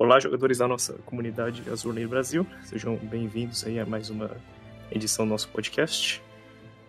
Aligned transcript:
Olá, 0.00 0.18
jogadores 0.18 0.56
da 0.56 0.66
nossa 0.66 0.94
comunidade 1.04 1.62
Azurneiro 1.70 2.08
Brasil. 2.08 2.46
Sejam 2.64 2.96
bem-vindos 2.96 3.66
aí 3.66 3.78
a 3.78 3.84
mais 3.84 4.08
uma 4.08 4.30
edição 4.90 5.26
do 5.26 5.28
nosso 5.28 5.46
podcast. 5.50 6.22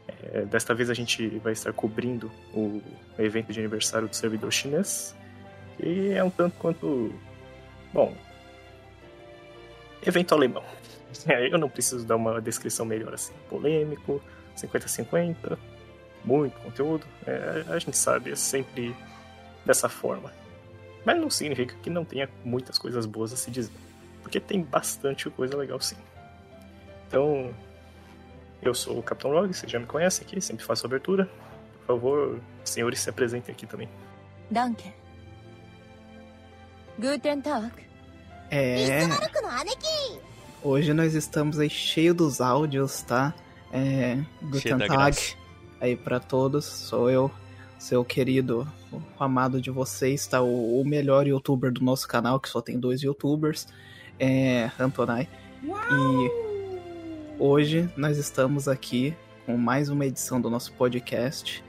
É, 0.08 0.46
desta 0.46 0.74
vez 0.74 0.90
a 0.90 0.94
gente 0.94 1.28
vai 1.40 1.52
estar 1.52 1.74
cobrindo 1.74 2.32
o 2.54 2.82
evento 3.20 3.52
de 3.52 3.60
aniversário 3.60 4.08
do 4.08 4.16
servidor 4.16 4.50
chinês. 4.54 5.14
E 5.78 6.14
é 6.14 6.24
um 6.24 6.30
tanto 6.30 6.56
quanto. 6.58 7.14
Bom. 7.92 8.16
Evento 10.08 10.34
alemão. 10.34 10.64
É, 11.28 11.54
eu 11.54 11.58
não 11.58 11.68
preciso 11.68 12.06
dar 12.06 12.16
uma 12.16 12.40
descrição 12.40 12.86
melhor 12.86 13.14
assim. 13.14 13.34
Polêmico, 13.50 14.22
50-50, 14.56 15.58
muito 16.24 16.58
conteúdo. 16.62 17.06
É, 17.28 17.66
a 17.68 17.78
gente 17.78 17.98
sabe, 17.98 18.32
é 18.32 18.36
sempre 18.38 18.96
dessa 19.66 19.90
forma. 19.90 20.32
Mas 21.06 21.20
não 21.20 21.30
significa 21.30 21.76
que 21.82 21.90
não 21.90 22.06
tenha 22.06 22.30
muitas 22.44 22.78
coisas 22.78 23.06
boas 23.06 23.34
a 23.34 23.36
se 23.36 23.50
dizer. 23.50 23.72
Porque 24.22 24.40
tem 24.40 24.62
bastante 24.62 25.30
coisa 25.30 25.58
legal 25.58 25.80
sim. 25.80 25.98
Então, 27.08 27.54
eu 28.62 28.74
sou 28.74 29.00
o 29.00 29.04
Capitão 29.04 29.32
Log, 29.32 29.54
você 29.54 29.68
já 29.68 29.80
me 29.80 29.86
conhece 29.86 30.22
aqui, 30.22 30.40
sempre 30.40 30.64
faço 30.64 30.86
abertura. 30.86 31.30
Por 31.80 31.88
favor, 31.88 32.40
senhores, 32.64 33.00
se 33.00 33.10
apresentem 33.10 33.54
aqui 33.54 33.66
também. 33.66 33.90
Danke. 34.50 34.94
Guten 37.00 37.42
Tag. 37.42 37.72
É. 38.52 39.02
Hoje 40.62 40.94
nós 40.94 41.16
estamos 41.16 41.58
aí 41.58 41.70
cheio 41.70 42.14
dos 42.14 42.40
áudios, 42.40 43.02
tá? 43.02 43.34
É. 43.74 44.18
Guten 44.42 44.78
Tag. 44.78 45.18
Aí 45.80 45.96
para 45.98 46.20
todos, 46.20 46.66
sou 46.66 47.10
eu, 47.10 47.32
seu 47.82 48.06
querido, 48.06 48.72
o 48.92 49.02
amado 49.24 49.60
de 49.60 49.72
vocês, 49.72 50.28
tá? 50.28 50.40
O, 50.40 50.80
o, 50.80 50.86
melhor 50.86 51.26
youtuber 51.26 51.72
do 51.72 51.84
nosso 51.84 52.08
canal, 52.08 52.40
que 52.40 52.48
só 52.48 52.62
tem 52.62 52.80
dois 52.80 53.02
youtubers, 53.02 53.68
é 54.20 54.70
Antonai. 54.80 55.28
Uau! 55.66 55.82
E 55.90 56.32
hoje 57.40 57.90
nós 57.98 58.20
estamos 58.20 58.68
aqui 58.68 59.16
com 59.48 59.58
mais 59.58 59.90
uma 59.90 60.06
edição 60.06 60.40
do 60.40 60.48
nosso 60.48 60.72
podcast, 60.74 61.64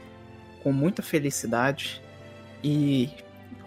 com 0.63 0.71
muita 0.71 1.01
felicidade 1.01 2.03
e 2.63 3.09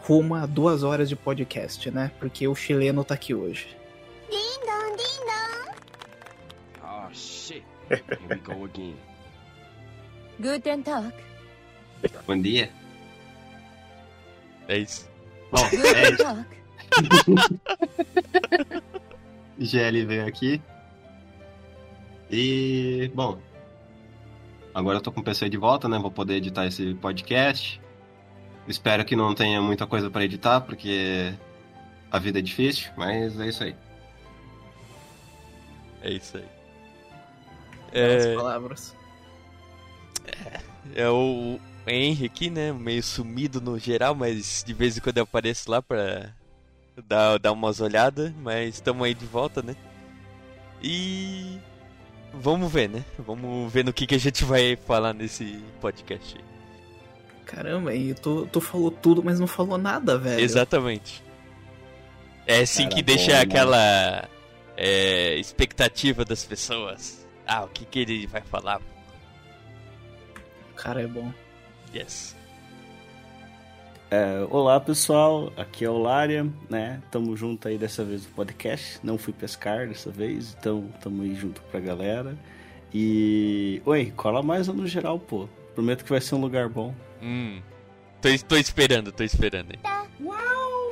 rumo 0.03 0.35
a 0.35 0.45
duas 0.45 0.83
horas 0.83 1.09
de 1.09 1.15
podcast, 1.15 1.89
né? 1.89 2.11
Porque 2.19 2.47
o 2.47 2.53
chileno 2.53 3.03
tá 3.03 3.15
aqui 3.15 3.33
hoje. 3.33 3.75
Ding 4.29 4.59
dong, 4.67 4.95
ding 4.95 5.25
dong. 5.25 5.77
Oh 6.83 7.11
shit. 7.11 7.63
Here 7.89 8.03
we 8.29 8.35
go 8.35 8.65
again. 8.65 8.95
Guten 10.39 10.83
Tag. 10.83 11.34
Bom 12.27 12.41
dia. 12.41 12.71
É 14.67 14.77
isso. 14.77 15.09
Bom, 15.51 15.65
é 15.65 16.09
isso. 16.11 16.45
GL 19.59 20.05
veio 20.05 20.27
aqui. 20.27 20.61
E, 22.29 23.11
bom, 23.13 23.39
agora 24.73 24.97
eu 24.97 25.01
tô 25.01 25.11
com 25.11 25.21
o 25.21 25.23
PC 25.23 25.47
de 25.49 25.57
volta, 25.57 25.87
né? 25.87 25.99
Vou 25.99 26.11
poder 26.11 26.35
editar 26.35 26.65
esse 26.65 26.95
podcast. 26.95 27.81
Espero 28.67 29.05
que 29.05 29.15
não 29.15 29.35
tenha 29.35 29.61
muita 29.61 29.85
coisa 29.85 30.09
para 30.09 30.25
editar, 30.25 30.61
porque 30.61 31.33
a 32.11 32.17
vida 32.17 32.39
é 32.39 32.41
difícil, 32.41 32.91
mas 32.97 33.39
é 33.39 33.47
isso 33.47 33.63
aí. 33.63 33.75
É 36.01 36.11
isso 36.11 36.37
aí. 36.37 36.45
É... 37.91 38.35
palavras. 38.35 38.95
É, 40.25 41.01
é 41.03 41.09
o 41.09 41.59
Henry 41.87 42.25
aqui, 42.25 42.49
né? 42.49 42.71
Meio 42.71 43.03
sumido 43.03 43.61
no 43.61 43.77
geral, 43.77 44.15
mas 44.15 44.63
de 44.65 44.73
vez 44.73 44.97
em 44.97 45.01
quando 45.01 45.17
eu 45.17 45.23
apareço 45.23 45.69
lá 45.69 45.81
pra 45.81 46.33
dar, 47.07 47.37
dar 47.37 47.51
umas 47.51 47.79
olhadas. 47.79 48.31
Mas 48.41 48.75
estamos 48.75 49.05
aí 49.05 49.13
de 49.13 49.25
volta, 49.25 49.61
né? 49.61 49.75
E. 50.81 51.57
Vamos 52.33 52.71
ver, 52.71 52.89
né? 52.89 53.03
Vamos 53.17 53.71
ver 53.71 53.85
no 53.85 53.93
que, 53.93 54.05
que 54.05 54.15
a 54.15 54.19
gente 54.19 54.43
vai 54.43 54.75
falar 54.75 55.13
nesse 55.13 55.63
podcast. 55.79 56.35
Caramba, 57.45 57.93
e 57.93 58.13
tu, 58.13 58.47
tu 58.51 58.59
falou 58.59 58.91
tudo, 58.91 59.23
mas 59.23 59.39
não 59.39 59.47
falou 59.47 59.77
nada, 59.77 60.17
velho. 60.17 60.41
Exatamente. 60.41 61.23
É 62.45 62.61
assim 62.61 62.83
Cara, 62.83 62.95
que 62.95 63.01
deixa 63.01 63.31
bom, 63.31 63.41
aquela 63.41 64.27
é, 64.75 65.35
expectativa 65.35 66.25
das 66.25 66.43
pessoas. 66.43 67.25
Ah, 67.47 67.63
o 67.63 67.67
que, 67.67 67.85
que 67.85 67.99
ele 67.99 68.27
vai 68.27 68.41
falar? 68.41 68.81
Cara, 70.75 71.01
é 71.01 71.07
bom. 71.07 71.31
Yes. 71.95 72.35
É, 74.11 74.45
olá 74.49 74.79
pessoal, 74.81 75.51
aqui 75.55 75.85
é 75.85 75.89
o 75.89 75.97
Lária, 75.97 76.45
né? 76.69 77.01
Tamo 77.09 77.35
junto 77.37 77.69
aí 77.69 77.77
dessa 77.77 78.03
vez 78.03 78.25
no 78.25 78.31
podcast. 78.33 78.99
Não 79.01 79.17
fui 79.17 79.31
pescar 79.31 79.87
dessa 79.87 80.11
vez, 80.11 80.55
então 80.59 80.89
tamo 81.01 81.23
aí 81.23 81.33
junto 81.33 81.61
pra 81.63 81.79
galera. 81.79 82.37
E. 82.93 83.81
Oi, 83.85 84.11
cola 84.15 84.43
mais 84.43 84.67
no 84.67 84.85
geral, 84.85 85.17
pô. 85.17 85.47
Prometo 85.73 86.03
que 86.03 86.09
vai 86.09 86.19
ser 86.19 86.35
um 86.35 86.41
lugar 86.41 86.67
bom. 86.67 86.93
Hum. 87.21 87.61
Tô, 88.21 88.27
tô 88.45 88.57
esperando, 88.57 89.13
tô 89.13 89.23
esperando 89.23 89.71
aí. 89.71 89.79
Uau! 90.21 90.84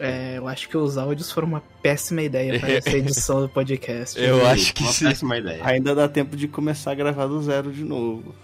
É, 0.00 0.38
eu 0.38 0.46
acho 0.48 0.68
que 0.68 0.76
os 0.76 0.96
áudios 0.98 1.30
foram 1.30 1.48
uma 1.48 1.62
péssima 1.82 2.22
ideia 2.22 2.58
para 2.58 2.70
essa 2.78 2.90
edição 2.96 3.40
do 3.42 3.48
podcast. 3.48 4.18
eu 4.20 4.46
acho 4.46 4.74
que 4.74 4.82
uma 4.82 4.92
sim. 4.92 5.06
péssima 5.06 5.38
ideia. 5.38 5.60
Ainda 5.64 5.94
dá 5.94 6.08
tempo 6.08 6.36
de 6.36 6.48
começar 6.48 6.92
a 6.92 6.94
gravar 6.94 7.26
do 7.26 7.42
zero 7.42 7.72
de 7.72 7.84
novo. 7.84 8.34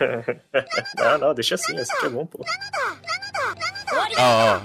não, 0.98 1.18
não, 1.18 1.34
deixa 1.34 1.54
assim, 1.54 1.76
assim 1.78 1.96
que 2.00 2.06
é 2.06 2.08
bom, 2.08 2.26
pô. 2.26 2.44
Ó, 4.16 4.16
ó, 4.18 4.60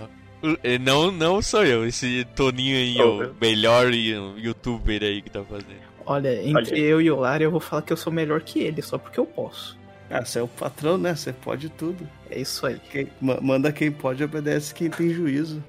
não, 0.80 1.12
não 1.12 1.41
sou 1.41 1.66
eu, 1.66 1.85
esse 1.85 2.25
Toninho 2.36 2.75
aí, 2.78 2.97
Oh, 3.01 3.30
o 3.30 3.36
melhor 3.40 3.94
youtuber 3.94 5.01
aí 5.03 5.22
que 5.22 5.30
tá 5.30 5.44
fazendo. 5.44 5.90
Olha, 6.06 6.41
entre 6.44 6.74
Olha. 6.74 6.80
eu 6.80 7.01
e 7.01 7.12
o 7.12 7.18
Lara, 7.19 7.44
eu 7.44 7.51
vou 7.51 7.59
falar 7.59 7.81
que 7.84 7.94
eu 7.94 7.97
sou 7.97 8.12
melhor 8.12 8.41
que 8.41 8.59
ele, 8.59 8.81
só 8.81 8.97
porque 8.97 9.19
eu 9.19 9.25
posso. 9.25 9.78
Ah, 10.09 10.25
você 10.25 10.40
é 10.40 10.41
o 10.41 10.47
patrão, 10.47 10.97
né? 10.97 11.13
Você 11.13 11.31
pode 11.31 11.69
tudo. 11.69 12.07
É 12.31 12.40
isso 12.40 12.66
aí. 12.66 12.80
Quem- 12.91 13.09
ma- 13.22 13.40
manda 13.40 13.72
quem 13.72 13.91
pode, 13.91 14.24
obedece 14.24 14.74
quem 14.74 14.90
tem 14.90 15.12
juízo. 15.12 15.63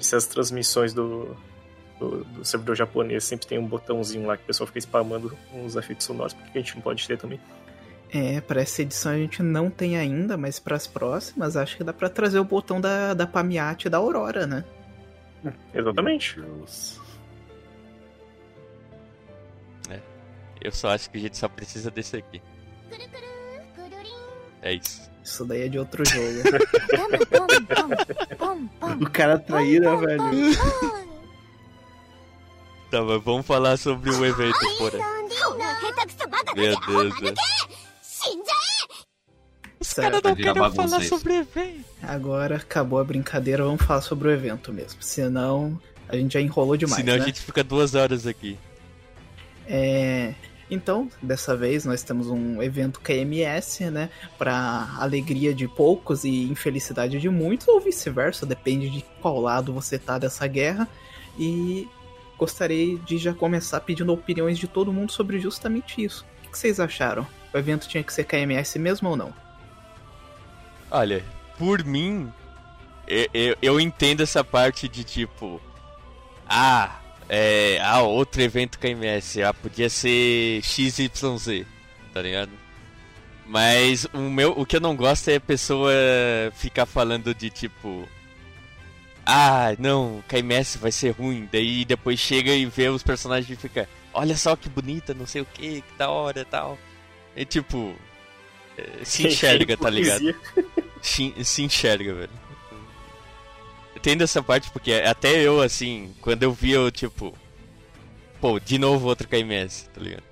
Se 0.00 0.16
as 0.16 0.26
transmissões 0.26 0.92
do, 0.92 1.36
do, 1.98 2.24
do 2.24 2.44
servidor 2.44 2.76
japonês 2.76 3.24
sempre 3.24 3.46
tem 3.46 3.58
um 3.58 3.66
botãozinho 3.66 4.26
lá 4.26 4.36
que 4.36 4.42
o 4.42 4.46
pessoal 4.46 4.66
fica 4.66 4.78
spamando 4.80 5.36
uns 5.52 5.76
efeitos 5.76 6.06
sonoros, 6.06 6.34
por 6.34 6.44
que 6.46 6.58
a 6.58 6.60
gente 6.60 6.74
não 6.74 6.82
pode 6.82 7.06
ter 7.06 7.18
também? 7.18 7.40
É, 8.12 8.40
pra 8.40 8.60
essa 8.60 8.82
edição 8.82 9.12
a 9.12 9.16
gente 9.16 9.42
não 9.42 9.68
tem 9.68 9.96
ainda, 9.96 10.36
mas 10.36 10.58
pras 10.58 10.86
próximas 10.86 11.56
acho 11.56 11.76
que 11.76 11.84
dá 11.84 11.92
pra 11.92 12.08
trazer 12.08 12.38
o 12.38 12.44
botão 12.44 12.80
da, 12.80 13.14
da 13.14 13.26
Pamiate 13.26 13.88
e 13.88 13.90
da 13.90 13.98
Aurora, 13.98 14.46
né? 14.46 14.64
Exatamente. 15.74 16.40
Deus. 16.40 17.00
Eu 20.60 20.72
só 20.72 20.88
acho 20.88 21.08
que 21.10 21.18
a 21.18 21.20
gente 21.20 21.36
só 21.36 21.48
precisa 21.48 21.90
desse 21.92 22.16
aqui. 22.16 22.42
É 24.66 24.74
isso. 24.74 25.00
Isso 25.22 25.44
daí 25.44 25.62
é 25.62 25.68
de 25.68 25.78
outro 25.78 26.04
jogo. 26.04 26.42
o 29.00 29.10
cara 29.10 29.38
traíra, 29.38 29.96
velho. 29.96 30.24
Tá, 32.90 33.00
mas 33.00 33.22
vamos 33.22 33.46
falar 33.46 33.76
sobre 33.76 34.10
o 34.10 34.24
evento, 34.24 34.58
porra. 34.76 34.98
Meu 36.56 36.80
Deus. 36.80 37.20
Né? 37.20 37.32
Os 39.78 39.92
caras 39.92 40.20
não 40.22 40.34
querem 40.34 40.72
falar 40.72 41.04
sobre 41.04 41.32
o 41.32 41.36
evento. 41.36 41.84
Agora 42.02 42.56
acabou 42.56 42.98
a 42.98 43.04
brincadeira, 43.04 43.62
vamos 43.62 43.84
falar 43.84 44.00
sobre 44.00 44.26
o 44.26 44.32
evento 44.32 44.72
mesmo. 44.72 45.00
Senão 45.00 45.80
a 46.08 46.16
gente 46.16 46.34
já 46.34 46.40
enrolou 46.40 46.76
demais. 46.76 46.96
Senão 46.96 47.14
né? 47.14 47.22
a 47.22 47.24
gente 47.24 47.40
fica 47.40 47.62
duas 47.62 47.94
horas 47.94 48.26
aqui. 48.26 48.58
É. 49.68 50.34
Então, 50.70 51.08
dessa 51.22 51.56
vez 51.56 51.84
nós 51.84 52.02
temos 52.02 52.28
um 52.28 52.60
evento 52.60 53.00
KMS, 53.00 53.88
né? 53.90 54.10
Pra 54.36 54.96
alegria 54.98 55.54
de 55.54 55.68
poucos 55.68 56.24
e 56.24 56.44
infelicidade 56.44 57.20
de 57.20 57.28
muitos, 57.28 57.68
ou 57.68 57.80
vice-versa, 57.80 58.44
depende 58.44 58.90
de 58.90 59.04
qual 59.20 59.40
lado 59.40 59.72
você 59.72 59.98
tá 59.98 60.18
dessa 60.18 60.46
guerra. 60.46 60.88
E 61.38 61.88
gostaria 62.36 62.98
de 62.98 63.16
já 63.18 63.32
começar 63.32 63.80
pedindo 63.80 64.12
opiniões 64.12 64.58
de 64.58 64.66
todo 64.66 64.92
mundo 64.92 65.12
sobre 65.12 65.38
justamente 65.38 66.02
isso. 66.02 66.26
O 66.46 66.50
que 66.50 66.58
vocês 66.58 66.80
acharam? 66.80 67.26
O 67.54 67.58
evento 67.58 67.88
tinha 67.88 68.02
que 68.02 68.12
ser 68.12 68.24
KMS 68.24 68.78
mesmo 68.78 69.10
ou 69.10 69.16
não? 69.16 69.32
Olha, 70.90 71.24
por 71.56 71.84
mim, 71.84 72.32
eu, 73.06 73.28
eu, 73.32 73.56
eu 73.62 73.80
entendo 73.80 74.22
essa 74.22 74.42
parte 74.42 74.88
de 74.88 75.04
tipo. 75.04 75.60
Ah, 76.48 77.00
é. 77.28 77.78
Ah, 77.82 78.02
outro 78.02 78.40
evento 78.42 78.78
KMS. 78.78 79.42
Ah, 79.42 79.52
podia 79.52 79.88
ser 79.88 80.62
XYZ, 80.62 81.64
tá 82.12 82.22
ligado? 82.22 82.50
Mas 83.46 84.06
o 84.12 84.18
meu, 84.18 84.52
o 84.58 84.66
que 84.66 84.76
eu 84.76 84.80
não 84.80 84.96
gosto 84.96 85.28
é 85.28 85.36
a 85.36 85.40
pessoa 85.40 85.92
ficar 86.54 86.86
falando 86.86 87.34
de 87.34 87.48
tipo. 87.50 88.08
Ah, 89.24 89.74
não, 89.78 90.22
KMS 90.28 90.78
vai 90.78 90.92
ser 90.92 91.10
ruim. 91.10 91.48
Daí 91.50 91.84
depois 91.84 92.18
chega 92.18 92.52
e 92.52 92.66
vê 92.66 92.88
os 92.88 93.02
personagens 93.02 93.50
e 93.50 93.60
fica. 93.60 93.88
Olha 94.12 94.36
só 94.36 94.56
que 94.56 94.68
bonita, 94.68 95.14
não 95.14 95.26
sei 95.26 95.42
o 95.42 95.46
que, 95.46 95.82
que 95.82 95.98
da 95.98 96.08
hora 96.08 96.40
e 96.40 96.44
tal. 96.44 96.78
E 97.36 97.44
tipo. 97.44 97.94
é, 98.78 99.04
Se 99.04 99.26
enxerga, 99.28 99.76
tá 99.76 99.90
ligado? 99.90 100.34
Se, 101.02 101.34
se 101.44 101.62
enxerga, 101.62 102.14
velho. 102.14 102.45
Entendo 103.96 104.22
essa 104.22 104.42
parte 104.42 104.70
porque 104.70 104.92
até 104.92 105.40
eu, 105.40 105.60
assim, 105.60 106.14
quando 106.20 106.42
eu 106.42 106.52
vi, 106.52 106.72
eu 106.72 106.90
tipo. 106.90 107.34
Pô, 108.40 108.60
de 108.60 108.78
novo 108.78 109.08
outro 109.08 109.26
KMS, 109.26 109.88
tá 109.88 110.00
ligado? 110.00 110.22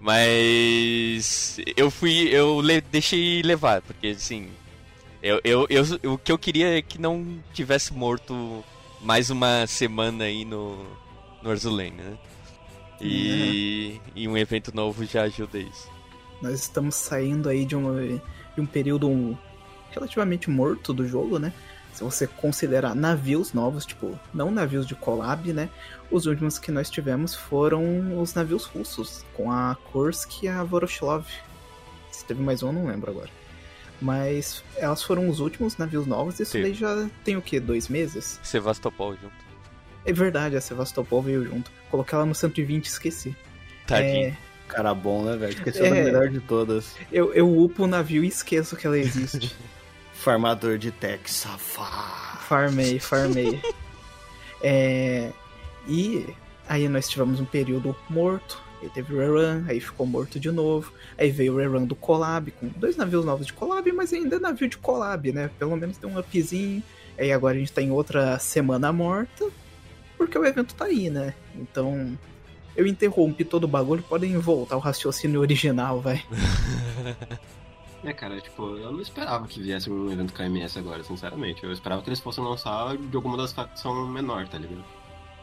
Mas. 0.00 1.58
Eu 1.76 1.90
fui. 1.90 2.28
Eu 2.28 2.60
le, 2.60 2.80
deixei 2.80 3.42
levar, 3.42 3.80
porque 3.82 4.08
assim. 4.08 4.48
Eu, 5.22 5.40
eu, 5.42 5.66
eu, 5.70 6.12
o 6.12 6.18
que 6.18 6.30
eu 6.30 6.38
queria 6.38 6.78
é 6.78 6.82
que 6.82 7.00
não 7.00 7.42
tivesse 7.52 7.92
morto 7.92 8.64
mais 9.00 9.30
uma 9.30 9.66
semana 9.66 10.24
aí 10.24 10.44
no, 10.44 10.84
no 11.42 11.50
Arzulane, 11.50 11.92
né? 11.92 12.18
E, 13.00 13.92
uhum. 14.06 14.12
e 14.14 14.28
um 14.28 14.36
evento 14.36 14.74
novo 14.74 15.04
já 15.04 15.22
ajuda 15.22 15.58
isso. 15.58 15.88
Nós 16.42 16.60
estamos 16.60 16.94
saindo 16.94 17.48
aí 17.48 17.64
de, 17.64 17.74
uma, 17.74 18.00
de 18.02 18.60
um 18.60 18.66
período 18.66 19.38
relativamente 19.90 20.50
morto 20.50 20.92
do 20.92 21.06
jogo, 21.06 21.38
né? 21.38 21.52
Se 21.96 22.04
você 22.04 22.26
considerar 22.26 22.94
navios 22.94 23.54
novos, 23.54 23.86
tipo, 23.86 24.20
não 24.34 24.50
navios 24.50 24.86
de 24.86 24.94
collab, 24.94 25.50
né? 25.50 25.70
Os 26.10 26.26
últimos 26.26 26.58
que 26.58 26.70
nós 26.70 26.90
tivemos 26.90 27.34
foram 27.34 28.20
os 28.20 28.34
navios 28.34 28.66
russos, 28.66 29.24
com 29.32 29.50
a 29.50 29.74
Kursk 29.90 30.42
e 30.42 30.48
a 30.48 30.62
Voroshilov. 30.62 31.24
Se 32.12 32.22
teve 32.26 32.42
mais 32.42 32.62
um, 32.62 32.70
não 32.70 32.86
lembro 32.86 33.10
agora. 33.10 33.30
Mas 33.98 34.62
elas 34.76 35.02
foram 35.02 35.26
os 35.26 35.40
últimos 35.40 35.78
navios 35.78 36.06
novos, 36.06 36.38
isso 36.38 36.52
Sim. 36.52 36.62
daí 36.64 36.74
já 36.74 37.08
tem 37.24 37.34
o 37.38 37.40
que? 37.40 37.58
Dois 37.58 37.88
meses? 37.88 38.38
Sevastopol 38.42 39.14
junto. 39.14 39.46
É 40.04 40.12
verdade, 40.12 40.54
a 40.54 40.60
Sevastopol 40.60 41.22
veio 41.22 41.46
junto. 41.46 41.72
Coloquei 41.90 42.14
ela 42.14 42.26
no 42.26 42.34
120 42.34 42.84
e 42.84 42.88
esqueci. 42.88 43.34
Tadinho. 43.86 44.28
É... 44.28 44.36
Cara 44.68 44.92
bom, 44.92 45.24
né, 45.24 45.34
velho? 45.34 45.54
Esqueceu 45.54 45.86
é... 45.86 45.88
da 45.88 45.94
melhor 45.94 46.28
de 46.28 46.40
todas. 46.40 46.94
Eu, 47.10 47.32
eu 47.32 47.50
upo 47.50 47.84
o 47.84 47.86
navio 47.86 48.22
e 48.22 48.28
esqueço 48.28 48.76
que 48.76 48.86
ela 48.86 48.98
existe. 48.98 49.56
Farmador 50.26 50.76
de 50.76 50.90
tech, 50.90 51.30
safado. 51.30 52.40
Farmei, 52.48 52.98
farmei. 52.98 53.62
é... 54.60 55.30
E 55.86 56.26
aí 56.68 56.88
nós 56.88 57.08
tivemos 57.08 57.38
um 57.38 57.44
período 57.44 57.94
morto. 58.10 58.60
Aí 58.82 58.88
teve 58.88 59.14
o 59.14 59.18
rerun, 59.18 59.64
aí 59.68 59.78
ficou 59.78 60.04
morto 60.04 60.40
de 60.40 60.50
novo. 60.50 60.92
Aí 61.16 61.30
veio 61.30 61.54
o 61.54 61.58
rerun 61.58 61.86
do 61.86 61.94
collab, 61.94 62.50
com 62.50 62.66
dois 62.66 62.96
navios 62.96 63.24
novos 63.24 63.46
de 63.46 63.52
collab, 63.52 63.92
mas 63.92 64.12
ainda 64.12 64.34
é 64.34 64.38
navio 64.40 64.68
de 64.68 64.76
collab, 64.78 65.30
né? 65.30 65.48
Pelo 65.60 65.76
menos 65.76 65.96
tem 65.96 66.10
um 66.10 66.18
upzinho. 66.18 66.82
Aí 67.16 67.32
agora 67.32 67.54
a 67.54 67.60
gente 67.60 67.70
tá 67.70 67.80
em 67.80 67.92
outra 67.92 68.36
semana 68.40 68.92
morta 68.92 69.48
porque 70.18 70.36
o 70.36 70.44
evento 70.44 70.74
tá 70.74 70.86
aí, 70.86 71.08
né? 71.08 71.34
Então, 71.54 72.18
eu 72.74 72.84
interrompi 72.84 73.44
todo 73.44 73.62
o 73.62 73.68
bagulho, 73.68 74.02
podem 74.02 74.36
voltar 74.38 74.74
ao 74.74 74.80
raciocínio 74.80 75.40
original, 75.40 76.00
vai. 76.00 76.20
É, 78.04 78.12
cara, 78.12 78.40
tipo, 78.40 78.76
eu 78.76 78.92
não 78.92 79.00
esperava 79.00 79.46
que 79.46 79.60
viesse 79.60 79.90
um 79.90 80.10
evento 80.10 80.32
KMS 80.32 80.78
agora, 80.78 81.02
sinceramente. 81.02 81.64
Eu 81.64 81.72
esperava 81.72 82.02
que 82.02 82.08
eles 82.08 82.20
fossem 82.20 82.44
lançar 82.44 82.96
de 82.96 83.16
alguma 83.16 83.36
das 83.36 83.52
facções 83.52 84.08
menor, 84.10 84.46
tá 84.48 84.58
ligado? 84.58 84.84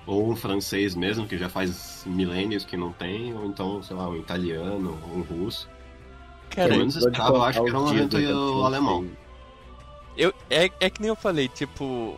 Ou 0.06 0.32
um 0.32 0.36
francês 0.36 0.96
mesmo, 0.96 1.28
que 1.28 1.38
já 1.38 1.50
faz 1.50 2.04
milênios 2.06 2.66
que 2.66 2.78
não 2.78 2.92
tem, 2.92 3.34
ou 3.34 3.46
então, 3.46 3.82
sei 3.82 3.96
lá, 3.96 4.08
um 4.08 4.18
italiano, 4.18 4.98
um 5.14 5.22
russo. 5.22 5.70
Cara, 6.50 6.70
Pelo 6.70 6.80
menos 6.80 6.96
eu 6.96 7.00
esperava, 7.02 7.38
eu 7.38 7.44
acho 7.44 7.64
que 7.64 7.70
era 7.70 7.80
um 7.80 7.90
evento 7.90 8.18
alemão. 8.64 9.08
Eu, 10.16 10.34
é, 10.50 10.70
é 10.80 10.90
que 10.90 11.02
nem 11.02 11.10
eu 11.10 11.16
falei, 11.16 11.48
tipo, 11.48 12.16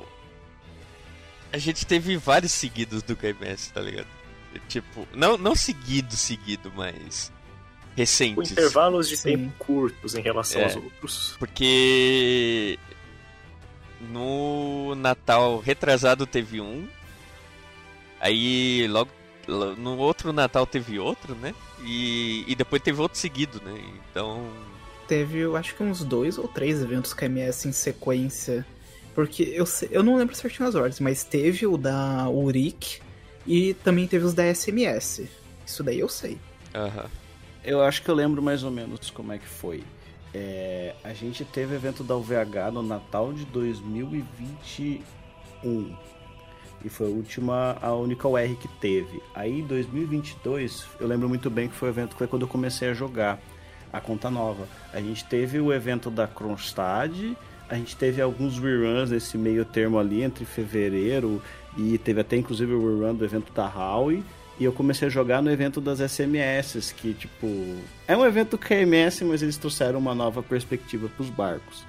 a 1.54 1.58
gente 1.58 1.86
teve 1.86 2.18
vários 2.18 2.52
seguidos 2.52 3.02
do 3.02 3.16
KMS, 3.16 3.72
tá 3.72 3.82
ligado? 3.82 4.08
Tipo, 4.68 5.08
não, 5.14 5.38
não 5.38 5.56
seguido, 5.56 6.16
seguido, 6.16 6.72
mas 6.76 7.32
recentes. 7.96 8.36
Com 8.36 8.42
intervalos 8.44 9.08
de 9.08 9.18
Sim. 9.18 9.38
tempo 9.38 9.54
curtos 9.58 10.16
em 10.16 10.22
relação 10.22 10.62
é, 10.62 10.66
aos 10.66 10.76
outros. 10.76 11.36
Porque 11.40 12.78
no 14.02 14.94
Natal 14.96 15.60
retrasado 15.60 16.26
teve 16.26 16.62
um, 16.62 16.88
aí 18.20 18.88
logo 18.88 19.12
no 19.78 19.98
outro 19.98 20.34
Natal 20.34 20.66
teve 20.66 20.98
outro, 20.98 21.36
né? 21.36 21.54
E, 21.84 22.44
e 22.48 22.56
depois 22.56 22.82
teve 22.82 23.00
outro 23.00 23.18
seguido, 23.18 23.62
né? 23.64 23.80
Então. 24.10 24.50
Teve, 25.08 25.38
eu 25.38 25.56
acho 25.56 25.76
que 25.76 25.84
uns 25.84 26.04
dois 26.04 26.40
ou 26.40 26.48
três 26.48 26.82
eventos 26.82 27.14
KMS 27.14 27.68
em 27.68 27.72
sequência 27.72 28.66
porque 29.16 29.44
eu, 29.44 29.66
eu 29.90 30.04
não 30.04 30.18
lembro 30.18 30.36
certinho 30.36 30.68
as 30.68 30.76
ordens, 30.76 31.00
mas 31.00 31.24
teve 31.24 31.66
o 31.66 31.78
da 31.78 32.30
Uric 32.30 33.00
e 33.48 33.74
também 33.76 34.06
teve 34.06 34.26
os 34.26 34.34
da 34.34 34.54
SMS. 34.54 35.24
Isso 35.66 35.82
daí 35.82 36.02
eu 36.02 36.10
sei. 36.10 36.38
Aham. 36.76 37.10
Eu 37.66 37.82
acho 37.82 38.02
que 38.02 38.10
eu 38.10 38.16
lembro 38.16 38.42
mais 38.42 38.64
ou 38.64 38.72
menos 38.72 39.10
como 39.10 39.34
é 39.34 39.38
que 39.38 39.48
foi. 39.48 39.84
É, 40.34 40.96
a 41.04 41.14
gente 41.14 41.44
teve 41.44 41.76
evento 41.76 42.02
da 42.04 42.16
UVH 42.16 42.72
no 42.72 42.82
Natal 42.84 43.34
de 43.34 43.44
2021. 43.46 45.02
E 46.84 46.90
foi 46.90 47.08
a 47.08 47.10
última, 47.10 47.78
a 47.82 47.96
única 47.96 48.28
UR 48.28 48.56
que 48.56 48.68
teve. 48.80 49.22
Aí 49.34 49.62
em 49.62 49.66
2022, 49.66 50.86
eu 51.00 51.08
lembro 51.08 51.28
muito 51.28 51.50
bem 51.50 51.68
que 51.68 51.76
foi 51.76 51.90
o 51.90 51.92
evento 51.92 52.12
que 52.12 52.18
foi 52.18 52.28
quando 52.28 52.44
eu 52.44 52.48
comecei 52.48 52.90
a 52.90 52.94
jogar 52.94 53.40
a 53.92 54.00
conta 54.00 54.30
nova. 54.30 54.68
A 54.94 55.02
gente 55.02 55.26
teve 55.26 55.60
o 55.60 55.74
evento 55.74 56.12
da 56.12 56.28
Kronstadt 56.28 57.36
a 57.68 57.76
gente 57.76 57.96
teve 57.96 58.22
alguns 58.22 58.60
reruns 58.60 59.10
nesse 59.10 59.38
meio 59.38 59.66
termo 59.66 59.98
ali, 59.98 60.22
entre 60.22 60.46
fevereiro 60.46 61.42
e 61.76 61.98
teve 61.98 62.22
até 62.22 62.38
inclusive 62.38 62.72
o 62.72 63.00
rerun 63.00 63.16
do 63.16 63.26
evento 63.26 63.52
da 63.52 63.68
Howie. 63.68 64.24
E 64.60 64.64
eu 64.64 64.72
comecei 64.72 65.08
a 65.08 65.12
jogar 65.12 65.42
no 65.42 65.52
evento 65.52 65.82
das 65.82 66.00
SMS, 66.00 66.94
que 66.96 67.14
tipo. 67.14 67.48
É 68.08 68.16
um 68.16 68.26
evento 68.26 68.58
KMS, 68.58 69.24
mas 69.26 69.42
eles 69.42 69.58
trouxeram 69.58 70.00
uma 70.00 70.16
nova 70.16 70.42
perspectiva 70.42 71.10
para 71.10 71.24
os 71.24 71.30
barcos. 71.30 71.84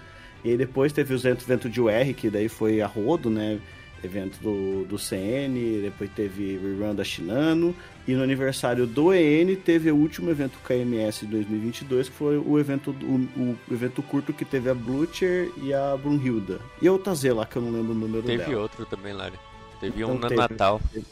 E 0.44 0.50
aí 0.50 0.56
depois 0.56 0.92
teve 0.92 1.14
o 1.14 1.16
evento 1.16 1.68
de 1.68 1.80
UR, 1.80 2.14
que 2.16 2.28
daí 2.28 2.48
foi 2.48 2.80
a 2.80 2.86
rodo, 2.86 3.30
né? 3.30 3.60
evento 4.02 4.38
do, 4.40 4.84
do 4.84 4.98
CN, 4.98 5.80
depois 5.82 6.10
teve 6.14 6.58
rerun 6.58 6.94
da 6.94 7.04
Chinano, 7.04 7.74
e 8.06 8.14
no 8.14 8.22
aniversário 8.22 8.86
do 8.86 9.12
EN 9.12 9.54
teve 9.56 9.90
o 9.90 9.96
último 9.96 10.30
evento 10.30 10.58
KMS 10.66 11.26
2022, 11.26 12.08
que 12.08 12.14
foi 12.14 12.38
o 12.38 12.58
evento, 12.58 12.90
o, 12.90 13.56
o 13.68 13.74
evento 13.74 14.02
curto 14.02 14.32
que 14.32 14.44
teve 14.44 14.70
a 14.70 14.74
Blucher 14.74 15.50
e 15.62 15.74
a 15.74 15.96
Brunhilda. 15.96 16.60
E 16.80 16.88
outra 16.88 17.14
Z 17.14 17.32
lá, 17.32 17.44
que 17.44 17.56
eu 17.56 17.62
não 17.62 17.70
lembro 17.70 17.92
o 17.92 17.94
número 17.94 18.22
teve 18.22 18.38
dela. 18.38 18.44
Teve 18.44 18.56
outro 18.56 18.86
também, 18.86 19.12
Lari. 19.12 19.36
Teve 19.80 20.02
então, 20.02 20.12
um 20.12 20.14
no 20.14 20.28
teve, 20.28 20.36
Natal. 20.36 20.80
Teve, 20.92 21.06